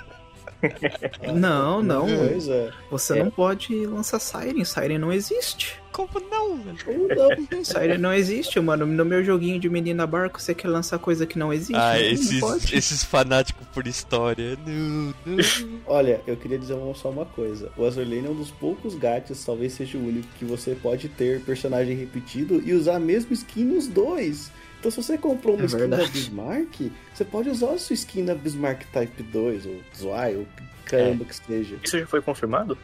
não, 1.33 1.81
não. 1.81 2.07
É. 2.07 2.71
Você 2.89 3.19
é. 3.19 3.23
não 3.23 3.31
pode 3.31 3.85
lançar 3.85 4.19
Siren. 4.19 4.63
Siren 4.63 4.97
não 4.97 5.11
existe. 5.11 5.79
Como 5.91 6.09
não, 6.29 6.57
velho? 6.57 7.07
Não. 7.49 7.63
Siren 7.63 7.97
não 7.97 8.13
existe, 8.13 8.59
mano. 8.59 8.85
No 8.85 9.05
meu 9.05 9.23
joguinho 9.23 9.57
de 9.59 9.69
menina 9.69 10.05
barco, 10.05 10.41
você 10.41 10.53
quer 10.53 10.67
lançar 10.67 10.99
coisa 10.99 11.25
que 11.25 11.39
não 11.39 11.53
existe? 11.53 11.75
Ah, 11.75 11.99
esses, 11.99 12.41
esses 12.73 13.03
fanáticos 13.03 13.65
por 13.73 13.87
história. 13.87 14.57
Não, 14.65 15.13
não. 15.25 15.79
Olha, 15.87 16.21
eu 16.27 16.35
queria 16.35 16.59
dizer 16.59 16.75
só 16.95 17.09
uma 17.09 17.25
coisa. 17.25 17.71
O 17.77 17.85
Azurlane 17.85 18.27
é 18.27 18.29
um 18.29 18.35
dos 18.35 18.51
poucos 18.51 18.95
gatos, 18.95 19.43
talvez 19.45 19.73
seja 19.73 19.97
o 19.97 20.05
único, 20.05 20.27
que 20.37 20.43
você 20.43 20.75
pode 20.75 21.07
ter 21.07 21.41
personagem 21.41 21.95
repetido 21.95 22.61
e 22.65 22.73
usar 22.73 22.97
a 22.97 22.99
mesma 22.99 23.33
skin 23.33 23.63
nos 23.63 23.87
dois. 23.87 24.51
Então, 24.85 24.91
se 24.91 25.01
você 25.01 25.17
comprou 25.17 25.55
uma 25.55 25.63
é 25.63 25.65
skin 25.65 25.89
da 25.89 25.97
Bismarck, 25.97 26.91
você 27.11 27.25
pode 27.25 27.49
usar 27.49 27.71
a 27.71 27.79
sua 27.79 27.95
skin 27.95 28.23
da 28.23 28.35
Bismarck 28.35 28.85
Type 28.93 29.23
2, 29.23 29.65
ou 29.65 29.81
Zwei, 29.95 30.35
ou 30.35 30.45
caramba 30.85 31.23
é. 31.23 31.27
que 31.27 31.35
seja. 31.35 31.77
Isso 31.83 31.97
já 31.97 32.05
foi 32.05 32.21
confirmado? 32.21 32.77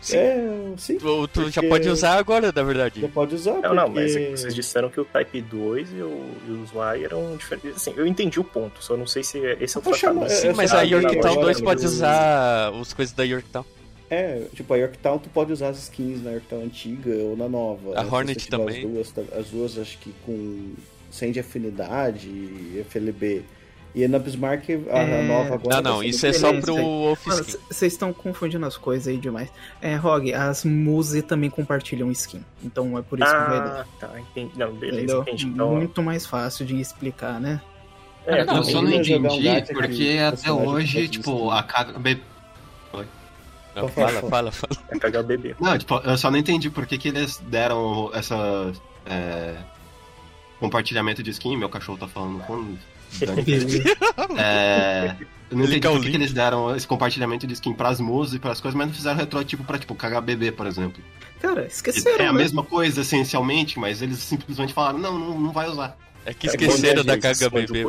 Sim. 0.00 0.16
É, 0.16 0.74
sim. 0.78 0.98
Tu, 0.98 1.28
tu 1.28 1.50
já 1.50 1.60
pode 1.60 1.88
usar 1.88 2.18
agora, 2.18 2.52
na 2.54 2.62
verdade. 2.62 3.00
Já 3.00 3.08
pode 3.08 3.34
usar. 3.34 3.54
Não, 3.54 3.60
porque... 3.62 3.74
não, 3.74 3.88
mas 3.88 4.14
é 4.14 4.30
vocês 4.30 4.54
disseram 4.54 4.90
que 4.90 5.00
o 5.00 5.04
Type 5.04 5.42
2 5.42 5.90
e 5.90 5.94
o, 6.02 6.24
e 6.46 6.50
o 6.52 6.66
Zwei 6.68 7.02
eram 7.02 7.36
diferentes. 7.36 7.74
Assim, 7.74 7.94
eu 7.96 8.06
entendi 8.06 8.38
o 8.38 8.44
ponto, 8.44 8.82
só 8.82 8.96
não 8.96 9.08
sei 9.08 9.24
se 9.24 9.38
esse 9.60 9.76
é 9.76 9.80
o 9.80 9.82
tratamento. 9.82 10.30
Sim, 10.30 10.52
mas 10.54 10.72
a 10.72 10.82
Yorktown 10.82 11.40
2 11.40 11.60
pode 11.62 11.84
usar 11.84 12.72
as 12.80 12.92
coisas 12.92 13.12
da 13.12 13.24
Yorktown. 13.24 13.64
É, 14.08 14.42
tipo, 14.54 14.72
a 14.72 14.76
Yorktown 14.76 15.18
tu 15.18 15.28
pode 15.28 15.52
usar 15.52 15.70
as 15.70 15.78
skins 15.78 16.22
na 16.22 16.30
Yorktown 16.30 16.62
antiga 16.62 17.10
ou 17.24 17.36
na 17.36 17.48
nova. 17.48 17.98
A 17.98 18.04
Hornet 18.04 18.48
também. 18.48 18.84
As 18.84 19.10
duas, 19.10 19.32
as 19.36 19.46
duas, 19.48 19.78
acho 19.78 19.98
que 19.98 20.12
com 20.24 20.74
sem 21.10 21.32
de 21.32 21.40
afinidade, 21.40 22.30
FLB. 22.88 23.44
E 23.92 24.06
na 24.06 24.20
Bismarck, 24.20 24.70
a, 24.90 24.98
é... 24.98 25.22
nova 25.26 25.54
agora. 25.54 25.82
Não, 25.82 25.94
não, 25.94 26.02
isso 26.02 26.24
é 26.24 26.32
só 26.32 26.52
pro 26.60 26.76
Office. 26.76 27.58
Vocês 27.68 27.92
estão 27.92 28.12
confundindo 28.12 28.64
as 28.64 28.76
coisas 28.76 29.08
aí 29.08 29.16
demais. 29.16 29.50
É, 29.82 29.96
Rog, 29.96 30.32
as 30.32 30.64
Muse 30.64 31.22
também 31.22 31.50
compartilham 31.50 32.10
skin. 32.12 32.44
Então 32.62 32.96
é 32.96 33.02
por 33.02 33.18
isso 33.18 33.28
ah, 33.28 33.44
que 33.44 33.50
vai 33.50 33.58
dar. 33.58 33.86
tá, 33.98 34.20
entendi. 34.20 34.52
Não, 34.56 34.72
beleza, 34.72 35.18
entendi. 35.18 35.46
Então... 35.48 35.74
Muito 35.74 36.02
mais 36.02 36.24
fácil 36.24 36.64
de 36.64 36.80
explicar, 36.80 37.40
né? 37.40 37.60
É, 38.26 38.42
eu 38.42 38.62
só 38.62 38.80
não 38.80 38.90
entendi 38.90 39.16
um 39.16 39.74
porque 39.74 40.18
até 40.24 40.52
hoje, 40.52 41.08
tipo, 41.08 41.50
a 41.50 41.62
KBB. 41.62 42.20
Não, 43.74 43.88
fala, 43.88 44.20
fala, 44.22 44.52
fala. 44.52 44.76
É 44.88 44.98
KBB. 44.98 45.56
Não, 45.60 45.76
tipo, 45.78 45.96
eu 45.96 46.18
só 46.18 46.30
não 46.30 46.38
entendi 46.38 46.70
por 46.70 46.86
que, 46.86 46.98
que 46.98 47.08
eles 47.08 47.38
deram 47.48 48.10
essa. 48.12 48.72
É 49.06 49.56
compartilhamento 50.60 51.22
de 51.22 51.30
skin, 51.30 51.56
meu 51.56 51.68
cachorro 51.68 51.98
tá 51.98 52.06
falando 52.06 52.38
com. 52.44 52.76
é, 54.38 55.16
eu 55.50 55.56
não 55.56 55.64
entendi 55.64 55.80
por 55.80 56.00
que, 56.00 56.10
que 56.10 56.16
eles 56.16 56.32
deram 56.32 56.76
esse 56.76 56.86
compartilhamento 56.86 57.44
de 57.46 57.54
skin 57.54 57.72
pras 57.72 57.98
músicas 57.98 58.36
e 58.36 58.38
pras 58.38 58.60
coisas, 58.60 58.76
mas 58.78 58.86
não 58.86 58.94
fizeram 58.94 59.16
retrotipo 59.16 59.64
pra, 59.64 59.78
tipo, 59.78 59.96
KHBB, 59.96 60.52
por 60.52 60.66
exemplo. 60.66 61.02
Cara, 61.40 61.66
esqueceram. 61.66 62.24
É 62.24 62.28
a 62.28 62.32
né? 62.32 62.38
mesma 62.38 62.62
coisa, 62.62 63.00
essencialmente, 63.00 63.78
mas 63.78 64.00
eles 64.00 64.18
simplesmente 64.18 64.72
falaram, 64.72 64.98
não, 64.98 65.18
não, 65.18 65.40
não 65.40 65.52
vai 65.52 65.68
usar. 65.68 65.98
É 66.24 66.34
que 66.34 66.46
esqueceram 66.46 67.00
é 67.00 67.04
da 67.04 67.18
KHBB. 67.18 67.84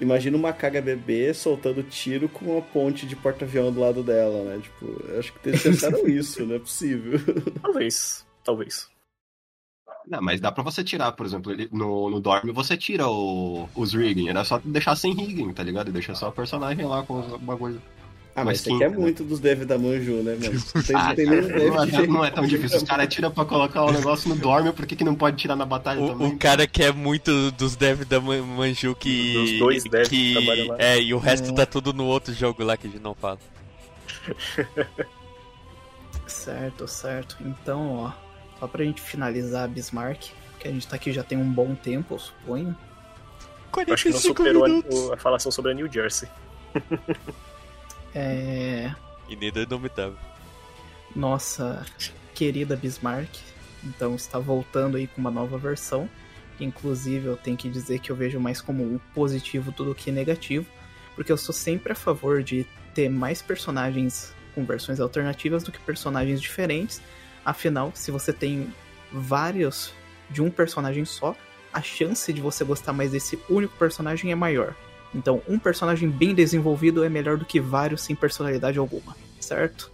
Imagina 0.00 0.36
uma 0.36 0.52
KHBB 0.52 1.34
soltando 1.34 1.82
tiro 1.82 2.28
com 2.28 2.52
uma 2.52 2.62
ponte 2.62 3.06
de 3.06 3.14
porta-avião 3.14 3.70
do 3.70 3.80
lado 3.80 4.02
dela, 4.02 4.42
né? 4.44 4.60
Tipo, 4.62 5.04
eu 5.08 5.18
acho 5.18 5.32
que 5.32 5.48
eles 5.48 5.62
pensaram 5.62 6.06
isso, 6.08 6.44
não 6.46 6.56
é 6.56 6.58
possível. 6.58 7.20
Talvez, 7.60 8.24
talvez. 8.42 8.91
Não, 10.06 10.20
mas 10.20 10.40
dá 10.40 10.50
pra 10.50 10.62
você 10.62 10.82
tirar, 10.82 11.12
por 11.12 11.24
exemplo, 11.24 11.52
no, 11.70 12.10
no 12.10 12.20
Dorme 12.20 12.52
você 12.52 12.76
tira 12.76 13.08
o, 13.08 13.68
os 13.74 13.94
rigging. 13.94 14.28
Era 14.28 14.44
só 14.44 14.60
deixar 14.64 14.96
sem 14.96 15.14
rigging, 15.14 15.52
tá 15.52 15.62
ligado? 15.62 15.88
E 15.88 15.92
deixa 15.92 16.14
só 16.14 16.28
o 16.28 16.32
personagem 16.32 16.84
lá 16.84 17.02
com 17.02 17.20
os 17.20 17.40
bagulho. 17.40 17.80
Ah, 18.34 18.44
mas 18.44 18.62
você 18.62 18.70
quer 18.78 18.90
né? 18.90 18.96
muito 18.96 19.22
dos 19.22 19.40
devs 19.40 19.66
da 19.66 19.76
Manju, 19.76 20.22
né, 20.22 20.38
mano? 20.40 20.62
Ah, 20.94 21.14
tem 21.14 21.26
cara, 21.26 21.42
não, 21.42 21.84
é, 21.84 22.06
não, 22.06 22.24
é, 22.24 22.30
tão 22.30 22.46
difícil. 22.46 22.78
Os 22.78 22.82
caras 22.82 23.06
tiram 23.12 23.30
pra 23.30 23.44
colocar 23.44 23.84
o 23.84 23.92
negócio 23.92 24.26
no 24.30 24.36
Dorme, 24.36 24.72
por 24.72 24.86
que, 24.86 24.96
que 24.96 25.04
não 25.04 25.14
pode 25.14 25.36
tirar 25.36 25.54
na 25.54 25.66
batalha 25.66 26.00
o, 26.00 26.08
também? 26.08 26.28
O 26.28 26.38
cara 26.38 26.66
quer 26.66 26.94
muito 26.94 27.50
dos 27.52 27.76
devs 27.76 28.06
da 28.06 28.18
Manju 28.20 28.94
que. 28.94 29.34
Dos 29.34 29.58
dois 29.58 29.84
devs 29.84 30.08
que, 30.08 30.16
que 30.16 30.32
trabalham 30.32 30.68
lá. 30.68 30.76
É, 30.78 30.98
e 30.98 31.12
o 31.12 31.18
resto 31.18 31.50
é. 31.50 31.52
tá 31.52 31.66
tudo 31.66 31.92
no 31.92 32.06
outro 32.06 32.32
jogo 32.32 32.64
lá 32.64 32.74
que 32.74 32.86
a 32.86 32.90
gente 32.90 33.02
não 33.02 33.14
fala. 33.14 33.38
certo, 36.26 36.88
certo. 36.88 37.36
Então, 37.42 37.96
ó. 37.96 38.31
Só 38.62 38.68
pra 38.68 38.84
gente 38.84 39.02
finalizar 39.02 39.64
a 39.64 39.66
Bismarck, 39.66 40.30
que 40.60 40.68
a 40.68 40.70
gente 40.70 40.86
tá 40.86 40.94
aqui 40.94 41.12
já 41.12 41.24
tem 41.24 41.36
um 41.36 41.52
bom 41.52 41.74
tempo, 41.74 42.14
eu 42.14 42.18
suponho. 42.20 42.76
Eu 43.88 43.92
acho 43.92 44.04
que 44.04 44.10
não 44.10 44.20
superou 44.20 44.64
a, 44.64 45.14
a, 45.14 45.16
falação 45.16 45.50
sobre 45.50 45.72
a 45.72 45.74
New 45.74 45.92
Jersey. 45.92 46.28
é... 48.14 48.94
Inedomitável. 49.28 50.16
Nossa 51.16 51.84
querida 52.36 52.76
Bismarck, 52.76 53.30
então 53.82 54.14
está 54.14 54.38
voltando 54.38 54.96
aí 54.96 55.08
com 55.08 55.20
uma 55.20 55.32
nova 55.32 55.58
versão. 55.58 56.08
Inclusive, 56.60 57.26
eu 57.26 57.36
tenho 57.36 57.56
que 57.56 57.68
dizer 57.68 57.98
que 57.98 58.12
eu 58.12 58.14
vejo 58.14 58.38
mais 58.38 58.60
como 58.60 58.84
um 58.84 59.00
positivo 59.12 59.72
do 59.72 59.92
que 59.92 60.12
negativo, 60.12 60.66
porque 61.16 61.32
eu 61.32 61.36
sou 61.36 61.52
sempre 61.52 61.90
a 61.90 61.96
favor 61.96 62.44
de 62.44 62.64
ter 62.94 63.08
mais 63.08 63.42
personagens 63.42 64.32
com 64.54 64.64
versões 64.64 65.00
alternativas 65.00 65.64
do 65.64 65.72
que 65.72 65.80
personagens 65.80 66.40
diferentes. 66.40 67.02
Afinal, 67.44 67.92
se 67.94 68.10
você 68.10 68.32
tem 68.32 68.72
vários 69.12 69.92
de 70.30 70.40
um 70.42 70.50
personagem 70.50 71.04
só, 71.04 71.36
a 71.72 71.82
chance 71.82 72.32
de 72.32 72.40
você 72.40 72.64
gostar 72.64 72.92
mais 72.92 73.10
desse 73.10 73.38
único 73.48 73.76
personagem 73.76 74.30
é 74.30 74.34
maior. 74.34 74.74
Então, 75.14 75.42
um 75.48 75.58
personagem 75.58 76.08
bem 76.08 76.34
desenvolvido 76.34 77.04
é 77.04 77.08
melhor 77.08 77.36
do 77.36 77.44
que 77.44 77.60
vários 77.60 78.02
sem 78.02 78.16
personalidade 78.16 78.78
alguma, 78.78 79.16
certo? 79.40 79.90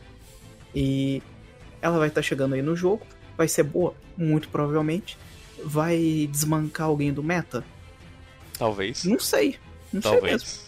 E 0.75 1.23
ela 1.81 1.99
vai 1.99 2.09
estar 2.09 2.21
tá 2.21 2.27
chegando 2.27 2.55
aí 2.55 2.63
no 2.63 2.77
jogo, 2.77 3.05
vai 3.37 3.49
ser 3.49 3.63
boa, 3.63 3.95
muito 4.17 4.49
provavelmente. 4.49 5.17
Vai 5.65 6.29
desmancar 6.31 6.87
alguém 6.87 7.13
do 7.13 7.23
meta? 7.23 7.65
Talvez. 8.57 9.05
Não 9.05 9.19
sei. 9.19 9.57
Não 9.93 10.01
Talvez. 10.01 10.23
sei 10.23 10.31
mesmo. 10.31 10.59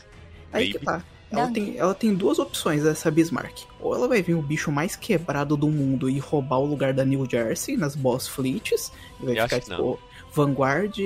Aí 0.53 0.72
que 0.72 0.78
tá. 0.85 1.03
Ela 1.31 1.49
tem, 1.49 1.78
ela 1.78 1.95
tem 1.95 2.12
duas 2.12 2.39
opções, 2.39 2.85
essa 2.85 3.11
Bismarck. 3.11 3.62
Ou 3.78 3.95
ela 3.95 4.09
vai 4.09 4.20
vir 4.20 4.35
o 4.35 4.43
bicho 4.43 4.72
mais 4.72 4.97
quebrado 4.97 5.57
do 5.57 5.68
mundo 5.68 6.11
e 6.11 6.18
roubar 6.18 6.59
o 6.59 6.66
lugar 6.66 6.93
da 6.93 7.05
New 7.05 7.24
Jersey 7.31 7.76
nas 7.76 7.95
boss 7.95 8.26
fleets. 8.26 8.93
E 9.20 9.26
vai 9.26 9.39
Eu 9.39 9.45
ficar 9.45 9.61
tipo 9.61 9.99
Vanguard, 10.33 10.97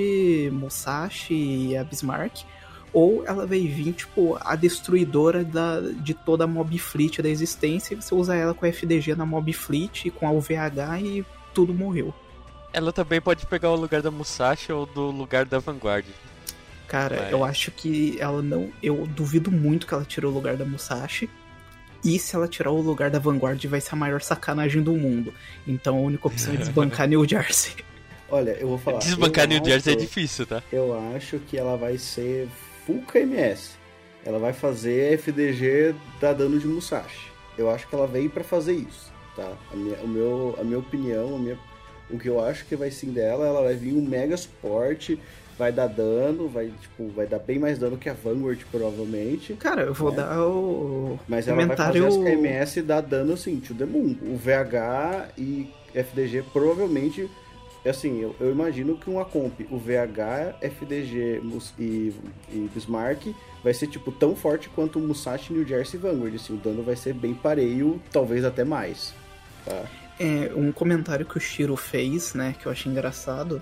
Musashi 0.51 1.33
e 1.33 1.77
a 1.77 1.83
Bismarck. 1.83 2.43
Ou 2.91 3.25
ela 3.25 3.45
vai 3.45 3.59
vir, 3.59 3.93
tipo, 3.93 4.37
a 4.39 4.55
destruidora 4.55 5.43
da, 5.43 5.81
de 5.81 6.13
toda 6.13 6.45
a 6.45 6.47
mob 6.47 6.77
fleet 6.79 7.21
da 7.21 7.29
existência. 7.29 7.93
E 7.93 8.01
você 8.01 8.15
usa 8.15 8.35
ela 8.35 8.53
com 8.53 8.65
a 8.65 8.69
FDG 8.69 9.15
na 9.15 9.25
mob 9.25 9.51
fleet, 9.53 10.09
com 10.11 10.27
a 10.27 10.31
UVH 10.31 11.01
e 11.03 11.25
tudo 11.53 11.73
morreu. 11.73 12.13
Ela 12.73 12.91
também 12.91 13.21
pode 13.21 13.45
pegar 13.45 13.69
o 13.69 13.75
lugar 13.75 14.01
da 14.01 14.09
Musashi 14.09 14.71
ou 14.71 14.85
do 14.85 15.11
lugar 15.11 15.45
da 15.45 15.59
Vanguard. 15.59 16.05
Cara, 16.87 17.17
Mas- 17.23 17.31
eu 17.31 17.43
acho 17.43 17.71
que 17.71 18.17
ela 18.19 18.41
não. 18.41 18.71
Eu 18.81 19.05
duvido 19.07 19.51
muito 19.51 19.87
que 19.87 19.93
ela 19.93 20.05
tirou 20.05 20.31
o 20.31 20.35
lugar 20.35 20.55
da 20.55 20.65
Musashi. 20.65 21.29
E 22.03 22.19
se 22.19 22.35
ela 22.35 22.47
tirar 22.47 22.69
o 22.71 22.79
lugar 22.81 23.09
da 23.09 23.17
Vanguard, 23.17 23.63
vai 23.65 23.81
ser 23.81 23.93
a 23.93 23.95
maior 23.95 24.21
sacanagem 24.21 24.81
do 24.83 24.93
mundo. 24.93 25.33
Então 25.67 25.97
a 25.97 25.99
única 26.01 26.27
opção 26.27 26.53
é 26.53 26.57
desbancar 26.57 27.07
New 27.09 27.27
Jersey. 27.27 27.73
Olha, 28.29 28.51
eu 28.51 28.67
vou 28.67 28.77
falar. 28.77 28.99
Desbancar 28.99 29.47
New 29.47 29.63
Jersey 29.65 29.93
é 29.93 29.95
acho- 29.95 30.05
difícil, 30.05 30.45
tá? 30.45 30.61
Eu 30.71 30.97
acho 31.15 31.39
que 31.39 31.57
ela 31.57 31.75
vai 31.75 31.97
ser 31.97 32.47
full 32.85 33.01
KMS. 33.03 33.71
Ela 34.23 34.37
vai 34.39 34.53
fazer 34.53 35.13
FDG 35.13 35.95
da 36.19 36.33
dano 36.33 36.59
de 36.59 36.67
Musashi. 36.67 37.31
Eu 37.57 37.69
acho 37.69 37.87
que 37.87 37.95
ela 37.95 38.05
veio 38.07 38.29
pra 38.29 38.43
fazer 38.43 38.73
isso, 38.73 39.11
tá? 39.35 39.51
A 39.71 39.75
minha, 39.75 39.95
o 39.97 40.07
meu, 40.07 40.55
a 40.59 40.63
minha 40.63 40.79
opinião, 40.79 41.35
a 41.35 41.39
minha, 41.39 41.57
o 42.09 42.19
que 42.19 42.27
eu 42.29 42.43
acho 42.43 42.65
que 42.65 42.75
vai 42.75 42.91
sim 42.91 43.11
dela, 43.11 43.45
ela 43.47 43.61
vai 43.63 43.75
vir 43.75 43.93
um 43.93 44.01
mega 44.01 44.35
suporte, 44.35 45.19
vai 45.57 45.71
dar 45.71 45.87
dano, 45.87 46.47
vai, 46.47 46.71
tipo, 46.81 47.07
vai 47.09 47.25
dar 47.25 47.39
bem 47.39 47.57
mais 47.59 47.77
dano 47.79 47.97
que 47.97 48.09
a 48.09 48.13
Vanguard, 48.13 48.59
provavelmente. 48.71 49.53
Cara, 49.53 49.83
eu 49.83 49.93
vou 49.93 50.11
É. 50.11 50.15
dar 50.15 50.41
o 50.41 51.19
Mas 51.27 51.47
ela 51.47 51.65
vai 51.65 51.75
fazer 51.77 52.05
as 52.05 52.17
KMS 52.17 52.79
e 52.79 52.81
dar 52.81 53.01
dano 53.01 53.33
assim, 53.33 53.59
to 53.59 53.73
the 53.73 53.85
moon. 53.85 54.15
O 54.21 54.35
VH 54.37 55.29
e 55.37 55.67
FDG 55.93 56.43
provavelmente. 56.53 57.29
Assim, 57.87 58.19
eu, 58.19 58.35
eu 58.39 58.51
imagino 58.51 58.97
que 58.97 59.07
uma 59.11 59.23
comp, 59.23 59.59
o 59.69 59.77
VH, 59.77 60.55
FDG 60.59 61.39
e, 61.77 62.13
e 62.51 62.69
Bismarck 62.73 63.27
vai 63.63 63.75
ser 63.75 63.85
tipo 63.85 64.11
tão 64.11 64.35
forte 64.35 64.69
quanto 64.69 64.97
o 64.97 65.01
Musashi, 65.03 65.53
New 65.53 65.63
Jersey 65.67 65.99
e 65.99 66.01
Vanguard. 66.01 66.33
Assim, 66.33 66.53
o 66.53 66.57
dano 66.57 66.81
vai 66.81 66.95
ser 66.95 67.13
bem 67.13 67.35
pareio, 67.35 68.01
talvez 68.11 68.43
até 68.43 68.63
mais. 68.63 69.13
Tá? 69.63 69.83
É, 70.19 70.51
um 70.55 70.71
comentário 70.71 71.25
que 71.27 71.37
o 71.37 71.39
Shiro 71.39 71.75
fez, 71.75 72.33
né, 72.33 72.55
que 72.59 72.65
eu 72.65 72.71
achei 72.71 72.91
engraçado, 72.91 73.61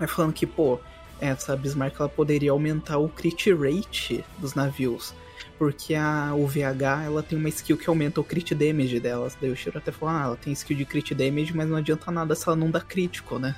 é 0.00 0.06
falando 0.06 0.32
que, 0.32 0.46
pô, 0.46 0.78
essa 1.20 1.56
Bismarck 1.56 1.96
ela 1.98 2.08
poderia 2.08 2.50
aumentar 2.50 2.98
o 2.98 3.08
crit 3.08 3.52
rate 3.52 4.24
dos 4.38 4.54
navios, 4.54 5.14
porque 5.58 5.94
a 5.94 6.34
UVH 6.34 7.04
ela 7.06 7.22
tem 7.22 7.38
uma 7.38 7.48
skill 7.48 7.76
que 7.76 7.88
aumenta 7.88 8.20
o 8.20 8.24
crit 8.24 8.54
damage 8.54 8.98
delas. 9.00 9.36
Daí 9.40 9.50
o 9.50 9.56
Shiro 9.56 9.78
até 9.78 9.92
falou, 9.92 10.14
ah, 10.14 10.22
ela 10.24 10.36
tem 10.36 10.52
skill 10.52 10.76
de 10.76 10.84
crit 10.84 11.14
damage, 11.14 11.54
mas 11.56 11.68
não 11.68 11.76
adianta 11.76 12.10
nada 12.10 12.34
se 12.34 12.46
ela 12.48 12.56
não 12.56 12.70
dá 12.70 12.80
crítico, 12.80 13.38
né? 13.38 13.54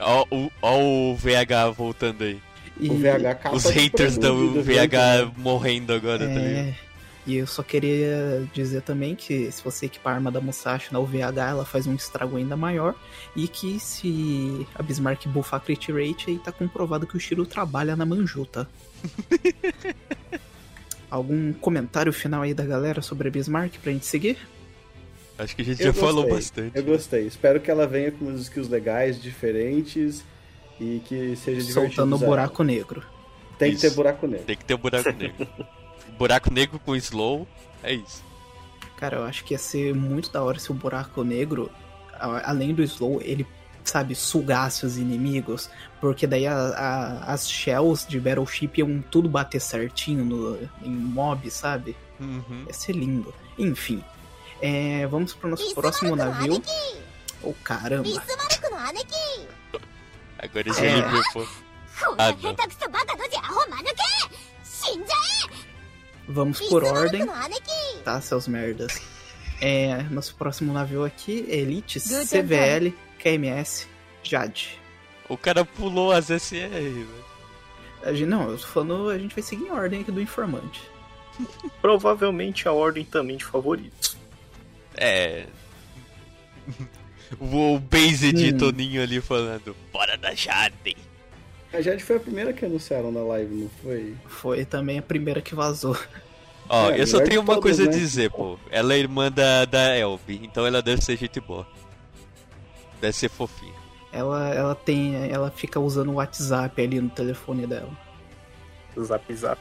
Ó, 0.00 0.26
o- 0.30 0.50
ó 0.60 0.78
o 0.80 1.16
VH 1.16 1.70
voltando 1.76 2.24
aí. 2.24 2.40
E, 2.78 2.90
O 2.90 2.96
VH 2.96 3.52
Os 3.52 3.64
haters 3.64 4.14
do 4.18 4.20
prelude 4.20 4.62
VH 4.62 5.32
morrendo 5.36 5.92
agora, 5.92 6.26
tá 6.26 6.34
ligado? 6.40 6.74
E 7.26 7.36
eu 7.36 7.46
só 7.46 7.62
queria 7.62 8.46
dizer 8.52 8.82
também 8.82 9.14
que 9.14 9.50
se 9.50 9.62
você 9.64 9.86
equipar 9.86 10.12
a 10.12 10.16
arma 10.16 10.30
da 10.30 10.42
Musashi 10.42 10.92
na 10.92 10.98
UVH, 10.98 11.38
ela 11.38 11.64
faz 11.64 11.86
um 11.86 11.94
estrago 11.94 12.36
ainda 12.36 12.54
maior. 12.54 12.94
E 13.34 13.48
que 13.48 13.80
se 13.80 14.66
a 14.74 14.82
Bismarck 14.82 15.26
buffar 15.28 15.60
crit 15.62 15.90
rate, 15.90 16.30
aí 16.30 16.38
tá 16.38 16.52
comprovado 16.52 17.06
que 17.06 17.16
o 17.16 17.20
Shiro 17.20 17.46
trabalha 17.46 17.96
na 17.96 18.04
Manjuta. 18.04 18.68
Algum 21.10 21.52
comentário 21.54 22.12
final 22.12 22.42
aí 22.42 22.52
da 22.52 22.64
galera 22.64 23.00
sobre 23.00 23.28
a 23.28 23.30
Bismarck 23.30 23.78
pra 23.78 23.92
gente 23.92 24.04
seguir? 24.04 24.36
Acho 25.38 25.56
que 25.56 25.62
a 25.62 25.64
gente 25.64 25.80
Eu 25.80 25.92
já 25.92 26.00
falou 26.00 26.24
gostei, 26.24 26.64
bastante. 26.64 26.76
Eu 26.76 26.84
gostei. 26.84 27.26
Espero 27.26 27.60
que 27.60 27.70
ela 27.70 27.86
venha 27.86 28.12
com 28.12 28.26
umas 28.26 28.42
skills 28.42 28.68
legais, 28.68 29.20
diferentes 29.20 30.22
e 30.78 31.00
que 31.06 31.34
seja 31.36 31.60
divertido. 31.60 31.72
Soltando 31.72 32.16
o 32.16 32.18
buraco 32.18 32.62
negro. 32.62 33.02
Tem 33.58 33.74
que 33.74 33.80
ter 33.80 33.86
Isso. 33.86 33.96
buraco 33.96 34.26
nele. 34.26 34.42
Tem 34.44 34.56
que 34.56 34.64
ter 34.64 34.76
buraco 34.76 35.10
negro. 35.10 35.46
buraco 36.12 36.52
negro 36.52 36.78
com 36.78 36.94
slow. 36.96 37.46
É 37.82 37.94
isso. 37.94 38.22
Cara, 38.96 39.18
eu 39.18 39.24
acho 39.24 39.44
que 39.44 39.54
ia 39.54 39.58
ser 39.58 39.94
muito 39.94 40.30
da 40.30 40.42
hora 40.42 40.58
se 40.58 40.70
o 40.70 40.74
buraco 40.74 41.22
negro, 41.22 41.70
além 42.18 42.72
do 42.72 42.82
slow, 42.82 43.20
ele, 43.20 43.46
sabe, 43.84 44.14
sugasse 44.14 44.86
os 44.86 44.96
inimigos. 44.96 45.68
Porque 46.00 46.26
daí 46.26 46.46
a, 46.46 46.54
a, 46.54 47.32
as 47.32 47.48
shells 47.48 48.08
de 48.08 48.20
Battleship 48.20 48.70
iam 48.76 49.02
tudo 49.10 49.28
bater 49.28 49.60
certinho 49.60 50.24
no, 50.24 50.68
em 50.82 50.90
mob, 50.90 51.50
sabe? 51.50 51.96
Uhum. 52.20 52.64
Ia 52.66 52.72
ser 52.72 52.92
lindo. 52.92 53.34
Enfim, 53.58 54.02
é, 54.60 55.06
vamos 55.06 55.34
pro 55.34 55.50
nosso 55.50 55.74
próximo 55.74 56.16
navio. 56.16 56.62
Oh, 57.42 57.52
caramba. 57.62 58.08
Agora 60.38 60.68
esse 60.68 60.84
é. 60.84 60.94
livro, 60.94 61.22
pô. 61.32 61.46
Ah, 62.18 62.28
ah 62.28 62.34
Vamos 66.28 66.60
por 66.60 66.84
ordem. 66.84 67.26
Tá, 68.04 68.20
seus 68.20 68.48
merdas. 68.48 69.00
É, 69.60 70.02
nosso 70.10 70.34
próximo 70.34 70.72
navio 70.72 71.04
aqui 71.04 71.46
é 71.48 71.56
Elite 71.56 72.00
CVL 72.00 72.92
KMS 73.18 73.86
Jade. 74.22 74.78
O 75.28 75.36
cara 75.36 75.64
pulou 75.64 76.12
as 76.12 76.26
SR, 76.26 76.68
velho. 76.68 77.24
A 78.02 78.12
gente, 78.12 78.28
não, 78.28 78.50
eu 78.50 78.58
tô 78.58 78.66
falando, 78.66 79.08
a 79.08 79.18
gente 79.18 79.34
vai 79.34 79.42
seguir 79.42 79.64
em 79.64 79.70
ordem 79.70 80.02
aqui 80.02 80.12
do 80.12 80.20
informante. 80.20 80.82
Provavelmente 81.80 82.68
a 82.68 82.72
ordem 82.72 83.04
também 83.04 83.36
de 83.36 83.44
favoritos. 83.44 84.16
É. 84.94 85.46
O, 87.40 87.74
o 87.74 87.78
base 87.80 88.32
de 88.32 88.54
hum. 88.54 88.58
Toninho 88.58 89.02
ali 89.02 89.20
falando, 89.20 89.74
bora 89.90 90.16
da 90.16 90.34
Jade. 90.34 90.96
A 91.74 91.80
Jade 91.80 92.04
foi 92.04 92.16
a 92.16 92.20
primeira 92.20 92.52
que 92.52 92.64
anunciaram 92.64 93.10
na 93.10 93.20
live, 93.20 93.54
não 93.54 93.70
foi? 93.82 94.14
Foi 94.26 94.64
também 94.64 94.98
a 94.98 95.02
primeira 95.02 95.40
que 95.40 95.54
vazou. 95.54 95.96
Ó, 96.68 96.90
É, 96.90 97.00
eu 97.00 97.06
só 97.06 97.20
tenho 97.22 97.40
uma 97.40 97.54
todas, 97.54 97.62
coisa 97.62 97.82
a 97.82 97.86
né? 97.86 97.92
dizer, 97.92 98.30
pô. 98.30 98.58
Ela 98.70 98.94
é 98.94 98.98
irmã 98.98 99.30
da, 99.30 99.64
da 99.64 99.98
Elby, 99.98 100.40
então 100.42 100.64
ela 100.66 100.80
deve 100.80 101.02
ser 101.02 101.16
gente 101.16 101.40
boa. 101.40 101.66
Deve 103.00 103.12
ser 103.12 103.28
fofinha. 103.28 103.74
Ela, 104.12 104.48
ela 104.54 104.74
tem. 104.74 105.28
Ela 105.30 105.50
fica 105.50 105.80
usando 105.80 106.10
o 106.10 106.14
WhatsApp 106.14 106.80
ali 106.80 107.00
no 107.00 107.10
telefone 107.10 107.66
dela. 107.66 107.90
Zap 108.98 109.34
zap. 109.34 109.60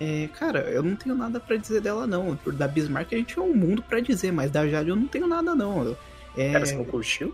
É, 0.00 0.28
cara, 0.36 0.62
eu 0.62 0.82
não 0.82 0.96
tenho 0.96 1.14
nada 1.14 1.38
pra 1.38 1.56
dizer 1.56 1.80
dela, 1.80 2.06
não. 2.08 2.34
Por 2.34 2.52
da 2.52 2.66
Bismarck 2.66 3.12
a 3.12 3.16
gente 3.16 3.34
tinha 3.34 3.44
um 3.44 3.54
mundo 3.54 3.80
pra 3.82 4.00
dizer, 4.00 4.32
mas 4.32 4.50
da 4.50 4.66
Jade 4.66 4.88
eu 4.88 4.96
não 4.96 5.06
tenho 5.06 5.28
nada, 5.28 5.54
não. 5.54 5.96
É, 6.36 6.52
Cara, 6.52 6.66
você 6.66 6.74
não 6.74 6.84
curtiu? 6.84 7.32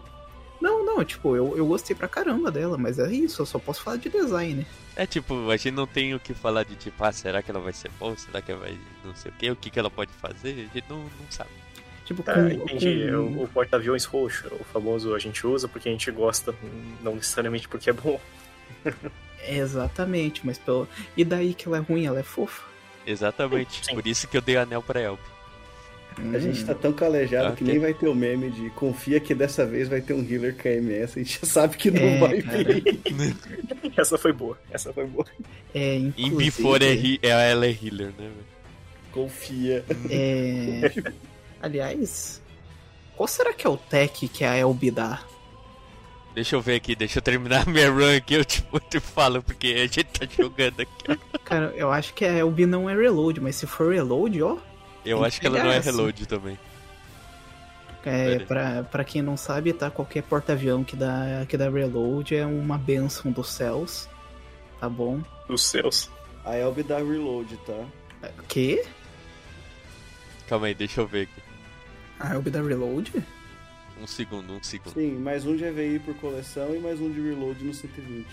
Não, 0.61 0.85
não, 0.85 1.05
tipo, 1.05 1.37
eu, 1.37 1.57
eu 1.57 1.67
gostei 1.67 1.95
pra 1.95 2.09
caramba 2.09 2.51
dela, 2.51 2.77
mas 2.77 2.99
é 2.99 3.11
isso, 3.13 3.43
eu 3.43 3.47
só 3.47 3.59
posso 3.59 3.81
falar 3.83 3.97
de 3.99 4.09
design. 4.09 4.67
É 4.97 5.07
tipo, 5.07 5.49
a 5.51 5.57
gente 5.57 5.71
não 5.71 5.87
tem 5.87 6.15
o 6.15 6.19
que 6.21 6.35
falar 6.35 6.65
de 6.65 6.75
tipo, 6.75 7.03
ah, 7.05 7.13
será 7.13 7.41
que 7.43 7.51
ela 7.51 7.61
vai 7.61 7.73
ser 7.73 7.91
boa? 7.99 8.17
Será 8.17 8.43
que 8.43 8.51
ela 8.51 8.61
vai 8.63 8.77
não 9.05 9.15
sei 9.15 9.31
o 9.31 9.35
que? 9.35 9.51
O 9.51 9.57
que, 9.57 9.71
que 9.71 9.79
ela 9.79 9.91
pode 9.91 10.11
fazer? 10.15 10.69
A 10.71 10.75
gente 10.75 10.85
não, 10.89 10.99
não 10.99 11.31
sabe. 11.31 11.51
Tipo, 12.05 12.23
Tá, 12.25 12.35
com, 12.35 12.49
entendi. 12.49 13.07
com- 13.11 13.17
O, 13.17 13.45
o 13.45 13.49
porta-aviões 13.49 14.05
roxo, 14.05 14.49
o 14.53 14.65
famoso 14.65 15.15
a 15.15 15.19
gente 15.19 15.47
usa 15.47 15.69
porque 15.69 15.89
a 15.89 15.93
gente 15.93 16.11
gosta, 16.11 16.53
não 17.03 17.15
necessariamente 17.15 17.69
porque 17.69 17.91
é 17.91 17.93
bom. 17.93 18.21
Exatamente, 19.47 20.45
mas 20.45 20.59
pelo. 20.59 20.89
E 21.17 21.25
daí 21.25 21.55
que 21.55 21.69
ela 21.69 21.77
é 21.79 21.81
ruim, 21.81 22.07
ela 22.07 22.19
é 22.19 22.23
fofa? 22.23 22.63
Exatamente. 23.07 23.85
Sim. 23.85 23.95
Por 23.95 24.07
isso 24.07 24.27
que 24.29 24.37
eu 24.37 24.41
dei 24.43 24.57
anel 24.57 24.83
pra 24.83 25.01
Elby. 26.23 26.37
A 26.37 26.39
gente 26.41 26.65
tá 26.65 26.75
tão 26.75 26.93
calejado 26.93 27.57
que 27.57 27.63
Ok. 27.63 27.67
nem 27.67 27.79
vai 27.79 27.95
ter 27.95 28.09
o 28.09 28.15
meme 28.15 28.51
de 28.51 28.71
confia 28.71 29.19
que 29.21 29.35
dessa 29.35 29.65
vez 29.67 29.89
vai 29.89 30.01
ter 30.01 30.13
um 30.15 30.23
healer 30.29 30.55
KMS, 30.57 31.19
a 31.19 31.23
gente 31.23 31.39
já 31.41 31.47
sabe 31.47 31.77
que 31.77 31.91
não 31.91 32.01
É, 32.03 32.19
vai 32.19 32.43
cara. 32.43 32.65
vir. 32.65 33.01
Essa 33.97 34.17
foi 34.17 34.33
boa, 34.33 34.57
essa 34.71 34.93
foi 34.93 35.07
boa. 35.07 35.27
É, 35.75 35.97
Em 36.17 36.31
Before 36.37 36.85
é, 36.85 36.93
he- 36.95 37.19
é- 37.23 37.51
ela 37.51 37.67
é 37.67 37.71
healer, 37.71 38.07
né? 38.09 38.13
velho? 38.19 38.33
Confia. 39.11 39.85
É... 40.09 40.93
Aliás, 41.61 42.41
qual 43.17 43.27
será 43.27 43.53
que 43.53 43.67
é 43.67 43.71
o 43.71 43.77
tech 43.77 44.29
que 44.29 44.45
a 44.45 44.57
Elby 44.57 44.91
dá? 44.93 45.21
Deixa 46.35 46.55
eu 46.55 46.61
ver 46.61 46.77
aqui, 46.77 46.95
deixa 46.95 47.19
eu 47.19 47.23
terminar 47.23 47.67
minha 47.67 47.91
run 47.91 48.17
aqui, 48.17 48.35
eu 48.35 48.45
te, 48.45 48.65
eu 48.73 48.79
te 48.79 49.01
falo, 49.01 49.43
porque 49.43 49.69
a 49.69 49.81
gente 49.87 50.05
tá 50.05 50.27
jogando 50.31 50.81
aqui. 50.83 50.93
ó. 51.09 51.39
Cara, 51.45 51.73
eu 51.77 51.91
acho 51.91 52.15
que 52.15 52.25
a 52.25 52.33
Elby 52.33 52.67
não 52.67 52.89
é 52.89 52.95
reload, 52.95 53.41
mas 53.41 53.57
se 53.57 53.67
for 53.67 53.93
reload, 53.93 54.41
ó. 54.43 54.59
Eu 55.11 55.25
acho 55.25 55.41
que 55.41 55.47
ela 55.47 55.63
não 55.63 55.71
é 55.71 55.77
essa. 55.79 55.91
reload 55.91 56.27
também. 56.27 56.59
É, 58.05 58.39
pra, 58.41 58.85
pra 58.85 59.05
quem 59.05 59.21
não 59.21 59.37
sabe, 59.37 59.73
tá? 59.73 59.91
Qualquer 59.91 60.23
porta-avião 60.23 60.83
que 60.85 60.97
dá, 60.97 61.45
que 61.49 61.57
dá 61.57 61.69
reload 61.69 62.35
é 62.35 62.47
uma 62.47 62.79
benção 62.79 63.31
dos 63.31 63.51
céus. 63.51 64.09
Tá 64.81 64.89
bom? 64.89 65.21
Dos 65.47 65.67
céus. 65.67 66.09
A 66.45 66.57
Elbe 66.57 66.83
dá 66.83 66.99
reload, 66.99 67.57
tá? 67.67 68.31
Que? 68.47 68.85
Calma 70.49 70.69
aí, 70.69 70.75
deixa 70.75 71.01
eu 71.01 71.07
ver 71.07 71.23
aqui. 71.23 71.43
A 72.21 72.35
Elby 72.35 72.51
dá 72.51 72.63
reload? 72.63 73.13
Um 74.01 74.07
segundo, 74.07 74.53
um 74.53 74.63
segundo. 74.63 74.95
Sim, 74.95 75.19
mais 75.19 75.45
um 75.45 75.57
de 75.57 75.65
EVI 75.65 75.99
por 75.99 76.15
coleção 76.15 76.75
e 76.75 76.79
mais 76.79 77.01
um 77.01 77.11
de 77.11 77.21
reload 77.21 77.63
no 77.65 77.75
120. 77.75 78.27